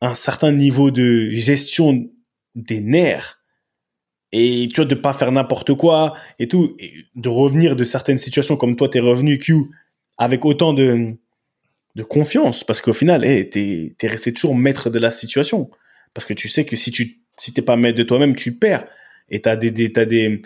un 0.00 0.14
certain 0.14 0.52
niveau 0.52 0.90
de 0.90 1.30
gestion 1.30 2.08
des 2.54 2.80
nerfs 2.80 3.40
et 4.32 4.68
tu 4.68 4.76
vois 4.76 4.84
de 4.84 4.94
pas 4.94 5.12
faire 5.12 5.32
n'importe 5.32 5.74
quoi 5.74 6.14
et 6.38 6.48
tout, 6.48 6.76
et 6.78 6.92
de 7.14 7.28
revenir 7.28 7.76
de 7.76 7.84
certaines 7.84 8.18
situations 8.18 8.56
comme 8.56 8.76
toi 8.76 8.88
t'es 8.88 9.00
revenu 9.00 9.38
Q 9.38 9.54
avec 10.18 10.44
autant 10.44 10.72
de 10.72 11.14
de 11.94 12.02
confiance 12.02 12.62
parce 12.62 12.82
qu'au 12.82 12.92
final, 12.92 13.24
hey, 13.24 13.48
t'es 13.48 13.96
es 14.00 14.06
resté 14.06 14.32
toujours 14.32 14.54
maître 14.54 14.90
de 14.90 14.98
la 14.98 15.10
situation 15.10 15.70
parce 16.12 16.26
que 16.26 16.34
tu 16.34 16.48
sais 16.48 16.64
que 16.64 16.76
si 16.76 16.90
tu 16.90 17.22
si 17.38 17.52
t'es 17.52 17.62
pas 17.62 17.76
maître 17.76 17.98
de 17.98 18.02
toi-même, 18.02 18.34
tu 18.34 18.56
perds. 18.56 18.86
Et 19.28 19.40
t'as 19.40 19.56
des, 19.56 19.70
des 19.70 19.92
t'as 19.92 20.04
des, 20.04 20.42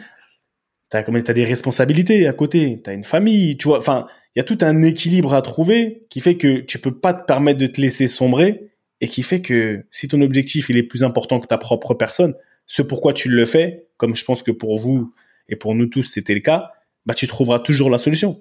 t'as 0.88 1.02
des 1.02 1.44
responsabilités 1.44 2.26
à 2.26 2.32
côté. 2.32 2.80
T'as 2.82 2.94
une 2.94 3.04
famille, 3.04 3.56
tu 3.56 3.68
vois. 3.68 3.78
Enfin, 3.78 4.06
il 4.34 4.38
y 4.38 4.40
a 4.40 4.44
tout 4.44 4.58
un 4.60 4.82
équilibre 4.82 5.34
à 5.34 5.42
trouver 5.42 6.06
qui 6.08 6.20
fait 6.20 6.36
que 6.36 6.58
tu 6.60 6.78
peux 6.78 6.94
pas 6.94 7.14
te 7.14 7.26
permettre 7.26 7.58
de 7.58 7.66
te 7.66 7.80
laisser 7.80 8.08
sombrer 8.08 8.70
et 9.00 9.08
qui 9.08 9.22
fait 9.22 9.40
que 9.40 9.84
si 9.90 10.08
ton 10.08 10.20
objectif 10.20 10.68
il 10.70 10.76
est 10.76 10.82
plus 10.82 11.02
important 11.02 11.40
que 11.40 11.46
ta 11.46 11.58
propre 11.58 11.94
personne, 11.94 12.34
ce 12.66 12.82
pourquoi 12.82 13.12
tu 13.12 13.28
le 13.28 13.44
fais, 13.44 13.86
comme 13.96 14.14
je 14.14 14.24
pense 14.24 14.42
que 14.42 14.50
pour 14.52 14.78
vous 14.78 15.12
et 15.48 15.56
pour 15.56 15.74
nous 15.74 15.86
tous 15.86 16.04
c'était 16.04 16.34
le 16.34 16.40
cas, 16.40 16.70
bah 17.06 17.14
tu 17.14 17.26
trouveras 17.26 17.58
toujours 17.58 17.90
la 17.90 17.98
solution. 17.98 18.40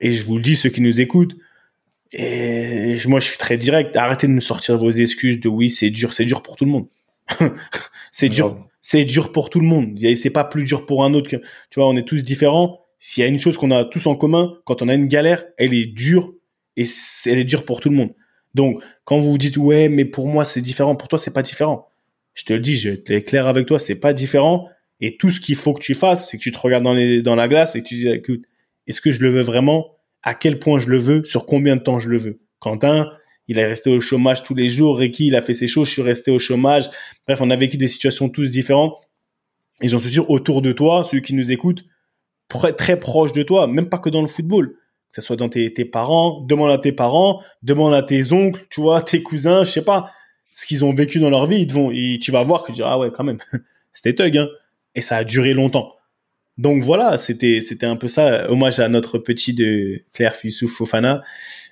Et 0.00 0.12
je 0.12 0.24
vous 0.24 0.36
le 0.36 0.42
dis, 0.42 0.56
ceux 0.56 0.70
qui 0.70 0.80
nous 0.80 1.00
écoutent, 1.00 1.36
et 2.12 2.96
moi 3.06 3.20
je 3.20 3.28
suis 3.28 3.38
très 3.38 3.56
direct, 3.56 3.94
arrêtez 3.96 4.26
de 4.26 4.32
me 4.32 4.40
sortir 4.40 4.78
vos 4.78 4.90
excuses 4.90 5.38
de 5.38 5.48
oui 5.48 5.70
c'est 5.70 5.90
dur, 5.90 6.12
c'est 6.12 6.24
dur 6.24 6.42
pour 6.42 6.56
tout 6.56 6.64
le 6.64 6.72
monde. 6.72 6.86
c'est 8.10 8.28
dur, 8.28 8.66
c'est 8.82 9.04
dur 9.04 9.32
pour 9.32 9.50
tout 9.50 9.60
le 9.60 9.66
monde. 9.66 9.98
C'est 10.16 10.30
pas 10.30 10.44
plus 10.44 10.64
dur 10.64 10.86
pour 10.86 11.04
un 11.04 11.14
autre 11.14 11.28
que, 11.28 11.36
tu 11.36 11.80
vois, 11.80 11.88
on 11.88 11.96
est 11.96 12.06
tous 12.06 12.22
différents. 12.22 12.79
S'il 13.00 13.22
y 13.22 13.26
a 13.26 13.28
une 13.28 13.38
chose 13.38 13.56
qu'on 13.56 13.70
a 13.70 13.84
tous 13.84 14.06
en 14.06 14.14
commun, 14.14 14.58
quand 14.64 14.82
on 14.82 14.88
a 14.88 14.94
une 14.94 15.08
galère, 15.08 15.44
elle 15.58 15.74
est 15.74 15.86
dure 15.86 16.32
et 16.76 16.84
elle 17.26 17.38
est 17.38 17.44
dure 17.44 17.64
pour 17.64 17.80
tout 17.80 17.88
le 17.88 17.96
monde. 17.96 18.10
Donc, 18.54 18.82
quand 19.04 19.18
vous 19.18 19.30
vous 19.30 19.38
dites, 19.38 19.56
ouais, 19.56 19.88
mais 19.88 20.04
pour 20.04 20.28
moi, 20.28 20.44
c'est 20.44 20.60
différent, 20.60 20.94
pour 20.94 21.08
toi, 21.08 21.18
c'est 21.18 21.32
pas 21.32 21.42
différent. 21.42 21.88
Je 22.34 22.44
te 22.44 22.52
le 22.52 22.60
dis, 22.60 22.76
je 22.76 22.90
te 22.90 23.18
clair 23.20 23.46
avec 23.46 23.66
toi, 23.66 23.78
c'est 23.78 23.98
pas 23.98 24.12
différent. 24.12 24.68
Et 25.00 25.16
tout 25.16 25.30
ce 25.30 25.40
qu'il 25.40 25.56
faut 25.56 25.72
que 25.72 25.82
tu 25.82 25.94
fasses, 25.94 26.28
c'est 26.28 26.36
que 26.36 26.42
tu 26.42 26.52
te 26.52 26.58
regardes 26.58 26.84
dans 26.84 27.34
la 27.34 27.48
glace 27.48 27.74
et 27.74 27.82
que 27.82 27.88
tu 27.88 27.94
dis, 27.94 28.08
écoute, 28.08 28.42
est-ce 28.86 29.00
que 29.00 29.12
je 29.12 29.20
le 29.22 29.30
veux 29.30 29.40
vraiment? 29.40 29.96
À 30.22 30.34
quel 30.34 30.58
point 30.58 30.78
je 30.78 30.88
le 30.88 30.98
veux? 30.98 31.24
Sur 31.24 31.46
combien 31.46 31.76
de 31.76 31.80
temps 31.80 31.98
je 31.98 32.08
le 32.08 32.18
veux? 32.18 32.40
Quentin, 32.58 33.10
il 33.48 33.58
est 33.58 33.66
resté 33.66 33.88
au 33.88 34.00
chômage 34.00 34.42
tous 34.42 34.54
les 34.54 34.68
jours. 34.68 34.98
Ricky, 34.98 35.28
il 35.28 35.36
a 35.36 35.42
fait 35.42 35.54
ses 35.54 35.66
choses, 35.66 35.88
je 35.88 35.94
suis 35.94 36.02
resté 36.02 36.30
au 36.30 36.38
chômage. 36.38 36.90
Bref, 37.26 37.40
on 37.40 37.48
a 37.48 37.56
vécu 37.56 37.78
des 37.78 37.88
situations 37.88 38.28
tous 38.28 38.50
différentes. 38.50 38.94
Et 39.80 39.88
j'en 39.88 39.98
suis 39.98 40.10
sûr, 40.10 40.28
autour 40.28 40.60
de 40.60 40.72
toi, 40.72 41.04
celui 41.04 41.22
qui 41.22 41.34
nous 41.34 41.50
écoute, 41.50 41.84
très, 42.50 42.74
très 42.74 43.00
proche 43.00 43.32
de 43.32 43.42
toi, 43.42 43.66
même 43.66 43.88
pas 43.88 43.98
que 43.98 44.10
dans 44.10 44.20
le 44.20 44.28
football. 44.28 44.74
Que 45.12 45.20
ce 45.20 45.22
soit 45.22 45.36
dans 45.36 45.48
tes, 45.48 45.70
parents, 45.84 46.40
demande 46.42 46.70
à 46.70 46.78
tes 46.78 46.92
parents, 46.92 47.42
demande 47.62 47.94
à 47.94 48.02
tes 48.02 48.32
oncles, 48.32 48.64
tu 48.70 48.80
vois, 48.80 49.02
tes 49.02 49.22
cousins, 49.22 49.64
je 49.64 49.72
sais 49.72 49.84
pas, 49.84 50.10
ce 50.54 50.66
qu'ils 50.66 50.84
ont 50.84 50.94
vécu 50.94 51.18
dans 51.18 51.30
leur 51.30 51.46
vie, 51.46 51.62
ils 51.62 51.72
vont, 51.72 51.90
tu 52.20 52.30
vas 52.30 52.42
voir 52.42 52.62
que 52.62 52.66
tu 52.68 52.74
dis, 52.74 52.82
ah 52.84 52.98
ouais, 52.98 53.10
quand 53.10 53.24
même, 53.24 53.38
c'était 53.92 54.14
thug, 54.14 54.36
hein. 54.36 54.48
Et 54.94 55.00
ça 55.00 55.16
a 55.16 55.24
duré 55.24 55.52
longtemps. 55.52 55.96
Donc 56.58 56.82
voilà, 56.82 57.16
c'était, 57.16 57.60
c'était 57.60 57.86
un 57.86 57.96
peu 57.96 58.06
ça, 58.06 58.50
hommage 58.50 58.78
à 58.80 58.88
notre 58.88 59.18
petit 59.18 59.54
de 59.54 60.02
Claire 60.12 60.34
Fissouf 60.34 60.70
Fofana 60.70 61.22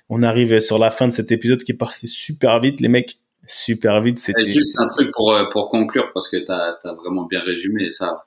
on 0.09 0.23
arrive 0.23 0.59
sur 0.59 0.79
la 0.79 0.89
fin 0.89 1.07
de 1.07 1.13
cet 1.13 1.31
épisode 1.31 1.63
qui 1.63 1.71
est 1.71 1.77
passé 1.77 2.07
super 2.07 2.59
vite, 2.59 2.81
les 2.81 2.89
mecs. 2.89 3.19
Super 3.45 3.99
vite. 4.01 4.19
C'était 4.19 4.51
juste 4.51 4.79
un 4.79 4.87
truc 4.87 5.11
pour, 5.13 5.33
euh, 5.33 5.45
pour 5.51 5.69
conclure 5.69 6.11
parce 6.13 6.29
que 6.29 6.37
tu 6.37 6.51
as, 6.51 6.77
vraiment 6.93 7.25
bien 7.25 7.39
résumé 7.39 7.91
ça. 7.91 8.25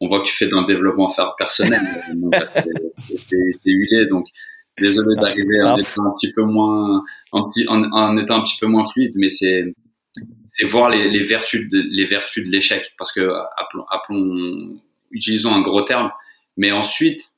On 0.00 0.08
voit 0.08 0.20
que 0.20 0.26
tu 0.26 0.36
fais 0.36 0.46
le 0.46 0.66
développement 0.66 1.12
personnel. 1.38 1.80
c'est 3.16 3.70
huilé, 3.70 4.06
donc 4.06 4.26
désolé 4.78 5.14
d'arriver 5.16 5.62
en 5.62 5.76
étant 5.76 6.06
un 6.06 6.12
petit 6.12 6.32
peu 6.32 6.42
moins, 6.42 7.02
en, 7.32 7.48
un 7.48 8.24
petit 8.42 8.58
peu 8.60 8.66
moins 8.66 8.84
fluide, 8.84 9.12
mais 9.16 9.28
c'est 9.28 9.74
c'est 10.46 10.66
voir 10.66 10.90
les, 10.90 11.10
les, 11.10 11.24
vertus 11.24 11.68
de 11.68 11.82
les 11.90 12.06
vertus 12.06 12.46
de 12.46 12.52
l'échec 12.52 12.92
parce 12.96 13.12
que 13.12 13.32
appelons, 13.56 13.84
appelons 13.90 14.80
utilisons 15.10 15.52
un 15.52 15.60
gros 15.60 15.82
terme, 15.82 16.12
mais 16.56 16.70
ensuite 16.70 17.32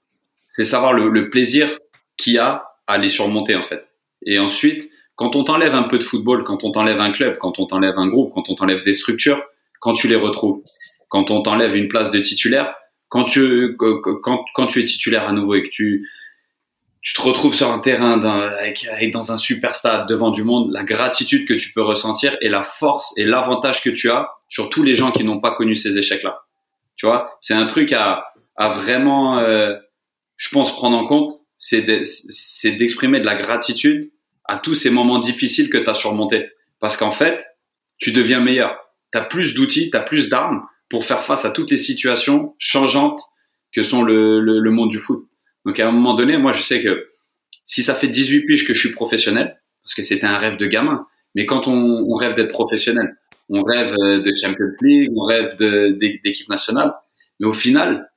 c'est 0.49 0.65
savoir 0.67 0.93
le, 0.93 1.09
le 1.09 1.31
plaisir 1.31 1.79
qu'il 2.19 2.35
y 2.35 2.39
a 2.39 2.65
à 2.87 2.99
les 2.99 3.09
surmonter 3.09 3.57
en 3.57 3.63
fait. 3.63 3.87
Et 4.25 4.39
ensuite, 4.39 4.91
quand 5.15 5.35
on 5.37 5.45
t'enlève 5.45 5.75
un 5.75 5.85
peu 5.85 5.99
de 5.99 6.05
football, 6.05 6.45
quand 6.45 6.65
on 6.65 6.71
t'enlève 6.71 7.01
un 7.01 7.11
club, 7.11 7.39
quand 7.39 7.59
on 7.59 7.67
t'enlève 7.67 7.95
un 7.97 8.09
groupe, 8.09 8.33
quand 8.35 8.49
on 8.51 8.55
t'enlève 8.55 8.85
des 8.85 8.93
structures, 8.93 9.43
quand 9.81 9.95
tu 9.95 10.09
les 10.09 10.17
retrouves, 10.17 10.63
quand 11.09 11.31
on 11.31 11.43
t'enlève 11.43 11.77
une 11.77 11.89
place 11.89 12.11
de 12.11 12.21
titulaire, 12.21 12.75
quand 13.09 13.25
tu 13.25 13.77
quand, 13.77 14.45
quand 14.55 14.67
tu 14.67 14.81
es 14.81 14.85
titulaire 14.85 15.29
à 15.29 15.33
nouveau 15.33 15.55
et 15.55 15.63
que 15.63 15.71
tu 15.71 16.09
tu 17.03 17.15
te 17.15 17.23
retrouves 17.23 17.55
sur 17.55 17.71
un 17.71 17.79
terrain 17.79 18.17
dans, 18.17 18.41
avec, 18.41 18.85
avec, 18.87 19.13
dans 19.13 19.31
un 19.31 19.39
super 19.39 19.77
stade 19.77 20.09
devant 20.09 20.33
du 20.33 20.43
monde, 20.43 20.73
la 20.73 20.83
gratitude 20.83 21.47
que 21.47 21.55
tu 21.55 21.73
peux 21.73 21.83
ressentir 21.83 22.37
et 22.41 22.49
la 22.49 22.65
force 22.65 23.13
et 23.17 23.25
l'avantage 23.25 23.81
que 23.81 23.91
tu 23.91 24.11
as 24.11 24.29
sur 24.49 24.71
tous 24.71 24.83
les 24.83 24.97
gens 24.97 25.13
qui 25.13 25.23
n'ont 25.23 25.39
pas 25.39 25.55
connu 25.55 25.77
ces 25.77 25.97
échecs-là. 25.99 26.41
Tu 26.97 27.07
vois, 27.07 27.39
c'est 27.41 27.55
un 27.55 27.67
truc 27.67 27.93
à, 27.93 28.27
à 28.57 28.71
vraiment, 28.71 29.39
euh, 29.39 29.77
je 30.37 30.49
pense, 30.49 30.75
prendre 30.75 30.97
en 30.97 31.07
compte 31.07 31.31
c'est 31.59 31.83
d'exprimer 31.83 33.21
de, 33.21 33.27
la 33.27 33.35
gratitude 33.35 34.11
à 34.45 34.59
tous 34.59 34.75
ces 34.75 34.91
moments 34.91 35.19
difficiles 35.19 35.71
que 35.71 35.79
tu 35.79 35.89
as 35.89 35.95
surmontés. 35.95 36.49
Parce 36.81 36.97
qu'en 36.97 37.13
fait, 37.13 37.45
tu 37.99 38.13
deviens 38.13 38.41
meilleur. 38.41 38.77
Tu 39.13 39.19
as 39.19 39.23
plus 39.23 39.55
d'outils, 39.55 39.91
tu 39.91 39.97
as 39.97 40.01
plus 40.01 40.29
d'armes 40.29 40.67
pour 40.89 41.05
faire 41.05 41.25
face 41.25 41.45
à 41.45 41.51
toutes 41.51 41.71
les 41.71 41.79
situations 41.79 42.55
changeantes 42.59 43.21
que 43.75 43.83
sont 43.83 44.03
le, 44.03 44.41
le, 44.41 44.71
monde 44.71 44.91
du 44.91 44.99
foot. 44.99 45.27
Donc 45.65 45.79
à 45.81 45.89
un 45.89 45.93
moment 45.93 46.15
donné, 46.15 46.37
moi 46.39 46.53
je 46.53 46.63
sais 46.63 46.83
que 46.83 47.09
si 47.65 47.83
ça 47.83 47.95
fait 47.95 48.09
18 48.09 48.45
piges 48.45 48.67
que 48.67 48.75
je 48.75 48.81
suis 48.81 48.95
professionnel, 48.95 49.61
parce 49.83 49.95
que 49.95 50.03
c'était 50.03 50.27
un 50.27 50.39
rêve 50.39 50.57
de 50.57 50.67
gamin, 50.67 51.07
mais 51.35 51.47
quand 51.47 51.69
on, 51.69 52.07
on 52.09 52.15
rêve 52.15 52.35
d'être 52.35 52.53
professionnel, 52.53 53.17
on 53.49 53.63
rêve 53.63 53.95
de 53.95 54.33
Champions 54.41 54.71
League, 54.81 55.11
on 55.15 55.25
rêve 55.25 55.57
d'équipe 55.57 56.49
nationale, 56.49 56.95
mais 57.41 57.47
au 57.47 57.53
final, 57.53 58.09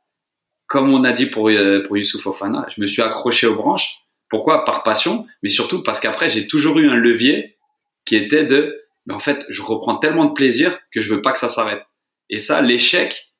comme 0.69 0.93
on 0.93 1.03
a 1.03 1.11
dit 1.11 1.25
pour, 1.25 1.49
euh, 1.49 1.83
pour 1.83 1.97
Youssouf 1.97 2.25
Ofana, 2.27 2.65
je 2.73 2.79
me 2.79 2.87
suis 2.87 3.01
accroché 3.01 3.47
aux 3.47 3.55
branches. 3.55 4.05
Pourquoi? 4.29 4.63
Par 4.63 4.83
passion, 4.83 5.25
mais 5.41 5.49
surtout 5.49 5.81
parce 5.81 5.99
qu'après, 5.99 6.29
j'ai 6.29 6.47
toujours 6.47 6.77
eu 6.77 6.87
un 6.87 6.95
levier 6.95 7.57
qui 8.05 8.15
était 8.15 8.45
de, 8.45 8.85
mais 9.07 9.15
en 9.15 9.19
fait, 9.19 9.43
je 9.49 9.63
reprends 9.63 9.97
tellement 9.97 10.25
de 10.25 10.33
plaisir 10.33 10.79
que 10.91 11.01
je 11.01 11.13
veux 11.13 11.21
pas 11.21 11.31
que 11.31 11.39
ça 11.39 11.49
s'arrête. 11.49 11.81
Et 12.29 12.39
ça, 12.39 12.61
l'échec 12.61 13.33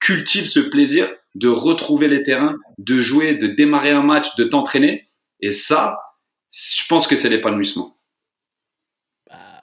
cultive 0.00 0.46
ce 0.46 0.60
plaisir 0.60 1.08
de 1.34 1.48
retrouver 1.48 2.08
les 2.08 2.22
terrains, 2.22 2.56
de 2.78 3.00
jouer, 3.00 3.34
de 3.34 3.46
démarrer 3.46 3.90
un 3.90 4.02
match, 4.02 4.34
de 4.36 4.44
t'entraîner. 4.44 5.08
Et 5.40 5.52
ça, 5.52 5.96
je 6.52 6.86
pense 6.88 7.06
que 7.06 7.16
c'est 7.16 7.28
l'épanouissement. 7.28 7.96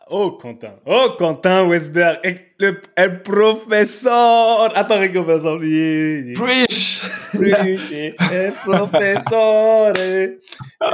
Oh, 0.09 0.31
Quentin. 0.41 0.75
Oh, 0.85 1.09
Quentin 1.17 1.65
Westberg. 1.67 2.19
Le, 2.59 2.79
le 2.97 3.21
professeur. 3.23 4.71
Attends, 4.77 4.99
Rico 4.99 5.21
va 5.23 5.41
s'ennuyer. 5.41 6.31
Preach! 6.31 7.01
Preach. 7.33 7.91
El 8.31 8.53
professeur. 8.63 9.93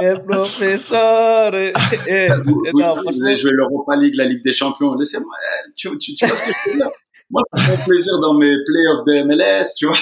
El 0.00 0.20
professeur. 0.26 1.54
Eh, 1.54 1.72
eh, 2.08 2.28
Vous, 2.44 2.64
non, 2.74 2.94
vous 2.96 3.02
franchement, 3.02 3.26
allez 3.26 3.36
jouer 3.36 3.52
l'Europa 3.52 3.94
League, 3.94 4.16
la 4.16 4.24
Ligue 4.24 4.42
des 4.42 4.52
Champions. 4.52 4.94
Laissez-moi. 4.94 5.32
eh, 5.68 5.70
Tu, 5.76 5.96
tu, 5.98 6.14
tu 6.16 6.26
vois 6.26 6.36
ce 6.36 6.42
que 6.46 6.52
je 6.52 6.70
veux 6.70 6.76
dire? 6.78 6.88
Moi, 7.34 7.42
ça 7.52 7.62
me 7.72 7.76
fait 7.76 7.84
plaisir 7.84 8.18
dans 8.20 8.34
mes 8.34 8.54
playoffs 8.64 9.04
de 9.06 9.24
MLS, 9.24 9.74
tu 9.76 9.86
vois. 9.86 9.98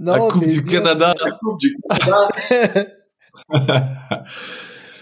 La 0.00 0.18
Coupe 0.18 0.42
mais 0.42 0.52
du 0.52 0.60
bien. 0.60 0.80
Canada. 0.82 1.14
La 1.24 1.30
Coupe 1.32 1.58
du 1.60 1.74
Canada. 1.90 2.28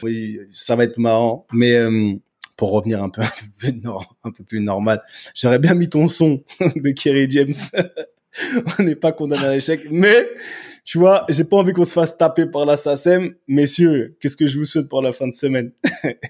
Oui, 0.02 0.38
ça 0.52 0.74
va 0.76 0.84
être 0.84 0.98
marrant. 0.98 1.46
Mais 1.52 1.74
euh, 1.76 2.14
pour 2.56 2.70
revenir 2.72 3.02
un 3.02 3.08
peu, 3.10 3.22
un 3.22 3.26
peu 3.26 3.46
plus 3.58 3.72
nor- 3.80 4.16
un 4.24 4.30
peu 4.30 4.44
plus 4.44 4.60
normal, 4.60 5.02
j'aurais 5.34 5.58
bien 5.58 5.74
mis 5.74 5.88
ton 5.88 6.08
son 6.08 6.42
de 6.60 6.90
Kerry 6.90 7.30
James. 7.30 7.52
On 8.78 8.82
n'est 8.82 8.96
pas 8.96 9.12
condamné 9.12 9.44
à 9.44 9.52
l'échec, 9.52 9.80
mais 9.90 10.28
tu 10.84 10.98
vois, 10.98 11.26
j'ai 11.28 11.44
pas 11.44 11.58
envie 11.58 11.72
qu'on 11.72 11.84
se 11.84 11.92
fasse 11.92 12.16
taper 12.16 12.46
par 12.46 12.64
la 12.64 12.76
SACEM. 12.76 13.34
Messieurs, 13.46 14.16
qu'est-ce 14.20 14.36
que 14.36 14.46
je 14.46 14.58
vous 14.58 14.64
souhaite 14.64 14.88
pour 14.88 15.02
la 15.02 15.12
fin 15.12 15.28
de 15.28 15.34
semaine 15.34 15.72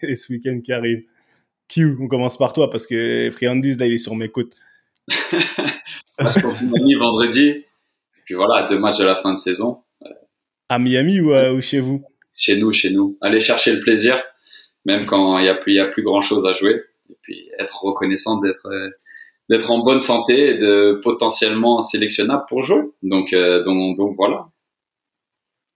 et 0.03 0.17
ce 0.17 0.33
week-end 0.33 0.61
qui 0.65 0.73
arrive? 0.73 1.05
Q, 1.73 1.97
on 1.99 2.07
commence 2.07 2.37
par 2.37 2.53
toi 2.53 2.71
parce 2.71 2.87
que 2.87 3.31
Friandis, 3.33 3.77
là, 3.79 3.87
il 3.87 3.95
est 3.95 3.99
sur 3.99 4.15
mes 4.15 4.29
côtes. 4.29 4.55
Miami 6.21 6.95
vendredi. 6.97 7.65
Puis 8.27 8.35
voilà, 8.35 8.65
deux 8.69 8.79
matchs 8.79 8.99
de 8.99 9.05
la 9.05 9.17
fin 9.17 9.33
de 9.33 9.39
saison. 9.39 9.79
À 10.69 10.79
Miami 10.79 11.21
ou, 11.21 11.33
euh, 11.33 11.55
ou 11.55 11.63
chez 11.63 11.81
vous? 11.81 12.05
Chez 12.35 12.57
nous, 12.57 12.73
chez 12.73 12.91
nous. 12.91 13.17
Aller 13.23 13.41
chercher 13.41 13.73
le 13.73 13.81
plaisir, 13.81 14.23
même 14.85 15.07
quand 15.07 15.39
il 15.39 15.47
y 15.47 15.49
a 15.49 15.55
plus, 15.55 15.73
y 15.73 15.81
a 15.81 15.87
plus 15.87 16.03
grand 16.03 16.21
chose 16.21 16.45
à 16.45 16.53
jouer. 16.53 16.83
Et 17.09 17.17
puis 17.23 17.49
être 17.59 17.83
reconnaissant 17.83 18.39
d'être, 18.39 18.67
euh, 18.67 18.91
d'être 19.49 19.71
en 19.71 19.79
bonne 19.79 20.01
santé 20.01 20.51
et 20.51 20.55
de 20.59 21.01
potentiellement 21.03 21.81
sélectionnable 21.81 22.45
pour 22.51 22.65
jouer. 22.65 22.83
Donc, 23.03 23.33
euh, 23.33 23.65
donc, 23.65 23.97
donc 23.97 24.15
voilà. 24.17 24.49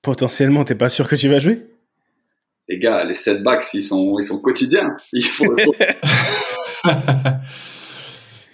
Potentiellement, 0.02 0.62
t'es 0.64 0.74
pas 0.74 0.90
sûr 0.90 1.08
que 1.08 1.16
tu 1.16 1.28
vas 1.28 1.38
jouer? 1.38 1.62
Les 2.68 2.78
gars, 2.78 3.04
les 3.04 3.14
setbacks, 3.14 3.66
ils 3.74 3.82
sont, 3.82 4.18
ils 4.18 4.24
sont 4.24 4.40
quotidiens. 4.40 4.96
Il 5.12 5.24
faut, 5.24 5.54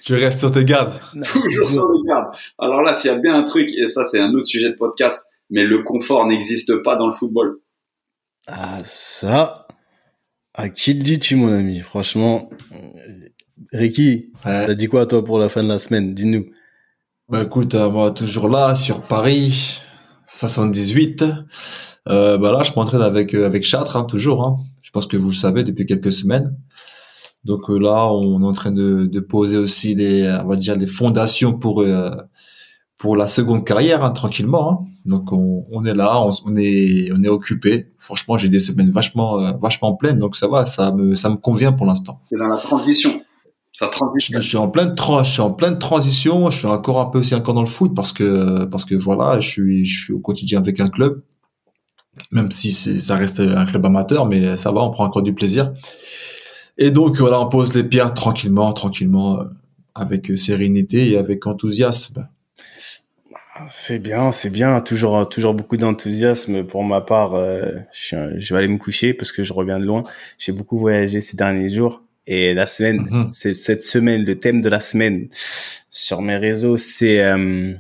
Tu 0.05 0.15
restes 0.17 0.41
sur 0.41 0.53
tes 0.53 0.65
gardes. 0.65 0.99
toujours 1.33 1.71
sur 1.71 1.89
les 1.91 2.03
gardes. 2.09 2.29
Alors 2.59 2.83
là, 2.83 2.93
s'il 2.95 3.11
y 3.11 3.15
a 3.15 3.19
bien 3.19 3.35
un 3.35 3.43
truc, 3.45 3.71
et 3.77 3.87
ça, 3.87 4.05
c'est 4.05 4.21
un 4.21 4.33
autre 4.35 4.47
sujet 4.47 4.71
de 4.71 4.75
podcast, 4.77 5.27
mais 5.51 5.65
le 5.65 5.83
confort 5.83 6.27
n'existe 6.27 6.77
pas 6.83 6.97
dans 6.97 7.07
le 7.07 7.13
football. 7.13 7.59
Ah, 8.49 8.81
ça. 8.85 9.67
À 10.55 10.69
qui 10.69 10.93
le 10.95 11.03
dis-tu, 11.03 11.37
mon 11.37 11.53
ami? 11.53 11.79
Franchement, 11.81 12.51
Ricky, 13.73 14.33
Ouais. 14.45 14.67
t'as 14.67 14.75
dit 14.75 14.89
quoi, 14.89 15.07
toi, 15.07 15.25
pour 15.25 15.39
la 15.39 15.49
fin 15.49 15.63
de 15.63 15.69
la 15.69 15.79
semaine? 15.79 16.15
Dis-nous. 16.15 16.47
Bah 17.29 17.43
écoute, 17.45 17.75
euh, 17.75 17.89
moi 17.89 18.11
toujours 18.11 18.49
là 18.51 18.75
sur 18.75 19.03
Paris 19.03 19.81
78. 20.27 21.25
Euh, 22.09 22.37
bah 22.39 22.53
là, 22.53 22.63
je 22.63 22.73
m'entraîne 22.75 23.03
avec 23.03 23.35
euh, 23.35 23.47
avec 23.47 23.65
Châtres 23.65 23.97
hein, 23.97 24.05
toujours. 24.05 24.45
Hein. 24.47 24.57
Je 24.83 24.91
pense 24.91 25.07
que 25.07 25.17
vous 25.17 25.29
le 25.29 25.35
savez 25.35 25.63
depuis 25.65 25.87
quelques 25.87 26.13
semaines. 26.13 26.57
Donc 27.45 27.71
euh, 27.71 27.79
là, 27.79 28.13
on 28.13 28.43
est 28.43 28.47
en 28.47 28.53
train 28.53 28.73
de, 28.73 29.07
de 29.07 29.21
poser 29.21 29.57
aussi 29.57 29.95
les, 29.95 30.29
on 30.45 30.49
va 30.49 30.57
dire 30.57 30.77
les 30.77 30.87
fondations 30.87 31.53
pour 31.53 31.81
euh, 31.83 32.11
pour 32.99 33.17
la 33.17 33.27
seconde 33.27 33.65
carrière 33.65 34.05
hein, 34.05 34.11
tranquillement. 34.11 34.71
Hein. 34.73 34.79
Donc 35.07 35.33
on, 35.33 35.65
on 35.73 35.85
est 35.85 35.95
là, 35.95 36.21
on, 36.25 36.31
on 36.47 36.57
est 36.57 37.11
on 37.17 37.23
est 37.23 37.29
occupé. 37.29 37.93
Franchement, 37.99 38.37
j'ai 38.37 38.49
des 38.49 38.61
semaines 38.61 38.91
vachement 38.91 39.41
euh, 39.41 39.53
vachement 39.61 39.95
pleines, 39.95 40.19
donc 40.19 40.37
ça 40.37 40.49
va, 40.49 40.67
ça 40.67 40.93
me 40.93 41.15
ça 41.17 41.29
me 41.31 41.37
convient 41.37 41.73
pour 41.73 41.87
l'instant. 41.87 42.21
C'est 42.31 42.39
dans 42.39 42.47
la 42.49 42.57
transition. 42.57 43.21
Ça 43.73 43.87
Je, 43.91 43.97
transition. 43.99 44.41
je 44.41 44.47
suis 44.47 44.57
en 44.59 44.69
pleine 44.69 44.95
je 45.25 45.31
suis 45.31 45.41
en 45.41 45.51
pleine 45.51 45.79
transition. 45.79 46.51
Je 46.51 46.59
suis 46.59 46.67
encore 46.69 47.01
un 47.01 47.07
peu 47.07 47.21
aussi 47.21 47.35
encore 47.35 47.55
dans 47.55 47.63
le 47.63 47.67
foot 47.67 47.93
parce 47.95 48.13
que 48.13 48.65
parce 48.67 48.85
que 48.85 48.95
voilà, 48.95 49.41
je 49.41 49.49
suis 49.49 49.85
je 49.85 50.05
suis 50.05 50.13
au 50.13 50.21
quotidien 50.21 50.59
avec 50.61 50.79
un 50.79 50.89
club, 50.89 51.23
même 52.31 52.51
si 52.51 52.73
ça 52.73 53.17
reste 53.17 53.41
un 53.41 53.65
club 53.67 53.85
amateur, 53.87 54.27
mais 54.27 54.57
ça 54.57 54.71
va, 54.73 54.83
on 54.83 54.91
prend 54.91 55.05
encore 55.05 55.23
du 55.23 55.35
plaisir. 55.35 55.73
Et 56.79 56.91
donc 56.91 57.17
voilà, 57.17 57.41
on 57.41 57.49
pose 57.49 57.75
les 57.75 57.85
pierres 57.85 58.15
tranquillement, 58.15 58.73
tranquillement, 58.73 59.41
euh, 59.41 59.45
avec 59.95 60.31
euh, 60.31 60.37
sérénité 60.37 61.11
et 61.11 61.19
avec 61.19 61.47
enthousiasme. 61.47 62.29
C'est 63.69 63.99
bien, 63.99 64.33
c'est 64.33 64.51
bien. 64.51 64.81
Toujours, 64.81 65.29
toujours 65.29 65.55
beaucoup 65.55 65.77
d'enthousiasme. 65.77 66.65
Pour 66.65 66.85
ma 66.85 67.01
part, 67.03 67.35
euh, 67.35 67.71
je, 67.93 68.17
vais 68.53 68.59
aller 68.59 68.69
me 68.69 68.79
coucher 68.79 69.13
parce 69.13 69.31
que 69.31 69.43
je 69.43 69.53
reviens 69.53 69.79
de 69.79 69.85
loin. 69.85 70.03
J'ai 70.39 70.53
beaucoup 70.53 70.79
voyagé 70.79 71.21
ces 71.21 71.37
derniers 71.37 71.69
jours. 71.69 72.03
Et 72.27 72.55
la 72.55 72.67
semaine, 72.67 73.07
Mhm. 73.11 73.29
c'est 73.33 73.53
cette 73.53 73.83
semaine, 73.83 74.25
le 74.25 74.39
thème 74.39 74.63
de 74.63 74.69
la 74.69 74.81
semaine 74.81 75.29
sur 75.91 76.23
mes 76.23 76.37
réseaux, 76.37 76.77
c'est 76.79 77.21
euh, 77.21 77.75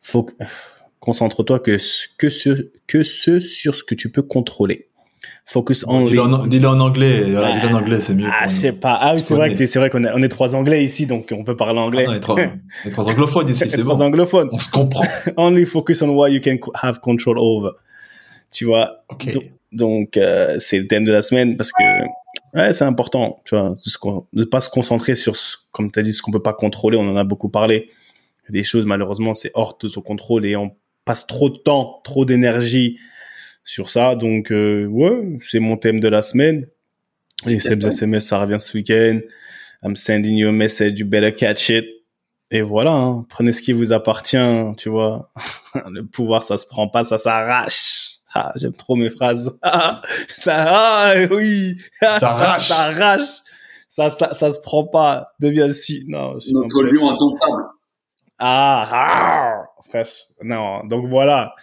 faut 0.00 0.22
que- 0.24 0.34
concentre-toi 1.00 1.58
que 1.60 1.76
que 2.16 2.30
ce 2.30 2.70
que 2.90 3.04
ce 3.04 3.38
sur 3.38 3.76
ce 3.76 3.84
que 3.84 3.94
tu 3.94 4.10
peux 4.10 4.22
contrôler. 4.22 4.88
Focus 5.46 5.84
only. 5.86 6.10
Dis-le 6.48 6.66
en, 6.66 6.80
anglais, 6.80 7.22
voilà, 7.30 7.52
dis-le 7.52 7.72
en 7.72 7.78
anglais, 7.78 8.00
c'est 8.00 8.14
mieux. 8.14 8.26
Ah, 8.28 8.48
je 8.48 8.54
sais 8.54 8.72
pas. 8.72 8.98
Ah 9.00 9.12
oui, 9.14 9.20
c'est 9.20 9.34
vrai 9.34 9.54
que 9.54 9.64
c'est 9.66 9.78
vrai 9.78 9.90
qu'on 9.90 10.02
est, 10.02 10.10
on 10.12 10.22
est 10.22 10.28
trois 10.28 10.56
anglais 10.56 10.84
ici, 10.84 11.06
donc 11.06 11.32
on 11.36 11.44
peut 11.44 11.56
parler 11.56 11.78
Ah 11.78 11.82
anglais. 11.82 12.06
les 12.12 12.18
trois, 12.18 12.36
les 12.84 12.90
trois 12.90 13.08
anglophones 13.08 13.48
ici, 13.48 13.64
c'est 13.70 13.78
trois 13.82 13.96
bon. 13.96 14.06
anglophones. 14.06 14.48
On 14.50 14.58
se 14.58 14.70
comprend. 14.70 15.04
Only 15.36 15.66
focus 15.66 16.02
on 16.02 16.08
what 16.10 16.30
you 16.30 16.40
can 16.40 16.56
have 16.82 16.98
control 16.98 17.38
over. 17.38 17.70
Tu 18.50 18.64
vois. 18.64 19.04
Ok. 19.08 19.32
Donc, 19.32 19.44
donc, 19.70 20.16
euh, 20.16 20.56
c'est 20.58 20.78
le 20.78 20.88
thème 20.88 21.04
de 21.04 21.12
la 21.12 21.22
semaine 21.22 21.56
parce 21.56 21.70
que 21.70 21.84
ouais, 22.54 22.72
c'est 22.72 22.84
important, 22.84 23.40
tu 23.44 23.54
vois, 23.54 23.70
de 23.70 24.40
de 24.40 24.44
pas 24.44 24.60
se 24.60 24.68
concentrer 24.68 25.14
sur, 25.14 25.36
ce, 25.36 25.56
comme 25.70 25.92
tu 25.92 26.00
as 26.00 26.02
dit, 26.02 26.12
ce 26.12 26.22
qu'on 26.22 26.32
peut 26.32 26.42
pas 26.42 26.54
contrôler. 26.54 26.96
On 26.96 27.08
en 27.08 27.16
a 27.16 27.22
beaucoup 27.22 27.50
parlé. 27.50 27.88
Des 28.48 28.64
choses, 28.64 28.84
malheureusement, 28.84 29.32
c'est 29.32 29.52
hors 29.54 29.78
de 29.80 29.86
son 29.86 30.00
contrôle 30.00 30.44
et 30.44 30.56
on 30.56 30.72
passe 31.04 31.26
trop 31.26 31.50
de 31.50 31.56
temps, 31.56 32.00
trop 32.04 32.24
d'énergie 32.24 32.98
sur 33.64 33.90
ça. 33.90 34.14
Donc, 34.14 34.52
euh, 34.52 34.86
ouais, 34.86 35.38
c'est 35.40 35.60
mon 35.60 35.76
thème 35.76 36.00
de 36.00 36.08
la 36.08 36.22
semaine. 36.22 36.66
Les 37.46 37.60
Sebs 37.60 37.84
SMS, 37.86 38.26
ça 38.26 38.40
revient 38.40 38.58
ce 38.58 38.76
week-end. 38.76 39.20
I'm 39.82 39.96
sending 39.96 40.36
you 40.36 40.48
a 40.48 40.52
message, 40.52 40.98
you 40.98 41.06
better 41.06 41.34
catch 41.34 41.70
it. 41.70 41.86
Et 42.50 42.62
voilà, 42.62 42.90
hein, 42.90 43.24
prenez 43.28 43.52
ce 43.52 43.62
qui 43.62 43.72
vous 43.72 43.92
appartient, 43.92 44.36
tu 44.76 44.88
vois. 44.88 45.30
Le 45.90 46.04
pouvoir, 46.04 46.42
ça 46.42 46.58
se 46.58 46.66
prend 46.66 46.88
pas, 46.88 47.04
ça 47.04 47.16
s'arrache. 47.16 48.16
Ah, 48.34 48.52
j'aime 48.56 48.72
trop 48.72 48.96
mes 48.96 49.08
phrases. 49.08 49.58
Ah, 49.62 50.02
ça, 50.36 50.64
ah, 50.68 51.14
oui. 51.30 51.76
Ça 52.00 52.30
arrache. 52.30 52.68
ça 52.68 52.80
arrache. 52.82 53.28
Ça, 53.88 54.10
ça, 54.10 54.34
ça 54.34 54.50
se 54.52 54.60
prend 54.60 54.84
pas. 54.86 55.32
Deviens 55.40 55.66
le 55.66 55.72
si. 55.72 56.04
Non, 56.06 56.34
je 56.34 56.46
suis 56.46 56.56
un 56.56 56.60
Notre 56.60 56.82
lion 56.84 57.10
indomptable. 57.10 57.62
ah, 58.38 58.88
ah, 58.92 59.64
frère. 59.90 60.06
Non, 60.42 60.84
donc 60.86 61.06
voilà. 61.08 61.54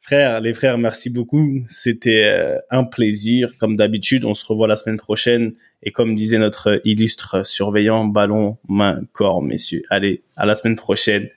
Frère, 0.00 0.40
les 0.40 0.52
frères, 0.52 0.78
merci 0.78 1.10
beaucoup. 1.10 1.62
C'était 1.68 2.24
euh, 2.24 2.58
un 2.70 2.82
plaisir. 2.82 3.56
Comme 3.58 3.76
d'habitude, 3.76 4.24
on 4.24 4.34
se 4.34 4.44
revoit 4.44 4.66
la 4.66 4.76
semaine 4.76 4.96
prochaine. 4.96 5.54
Et 5.84 5.92
comme 5.92 6.16
disait 6.16 6.38
notre 6.38 6.80
illustre 6.84 7.46
surveillant, 7.46 8.06
ballon, 8.06 8.58
main, 8.68 9.02
corps, 9.12 9.42
messieurs. 9.42 9.82
Allez, 9.90 10.22
à 10.36 10.44
la 10.44 10.56
semaine 10.56 10.76
prochaine. 10.76 11.28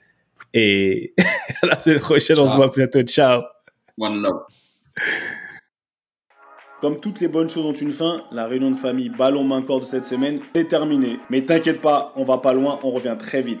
Et 0.52 1.14
à 1.62 1.66
la 1.66 1.78
semaine 1.78 2.00
prochaine, 2.00 2.38
on 2.40 2.48
se 2.48 2.56
voit 2.56 2.72
bientôt. 2.74 3.02
Ciao. 3.02 3.42
One 3.98 4.20
love. 4.20 4.42
Comme 6.80 7.00
toutes 7.00 7.20
les 7.20 7.28
bonnes 7.28 7.48
choses 7.48 7.64
ont 7.64 7.72
une 7.72 7.90
fin, 7.90 8.24
la 8.32 8.46
réunion 8.46 8.70
de 8.70 8.76
famille 8.76 9.08
ballon 9.08 9.44
main 9.44 9.62
corps 9.62 9.80
de 9.80 9.84
cette 9.84 10.04
semaine 10.04 10.40
est 10.54 10.68
terminée. 10.68 11.18
Mais 11.30 11.42
t'inquiète 11.42 11.80
pas, 11.80 12.12
on 12.16 12.24
va 12.24 12.38
pas 12.38 12.52
loin, 12.52 12.78
on 12.82 12.90
revient 12.90 13.16
très 13.18 13.42
vite. 13.42 13.60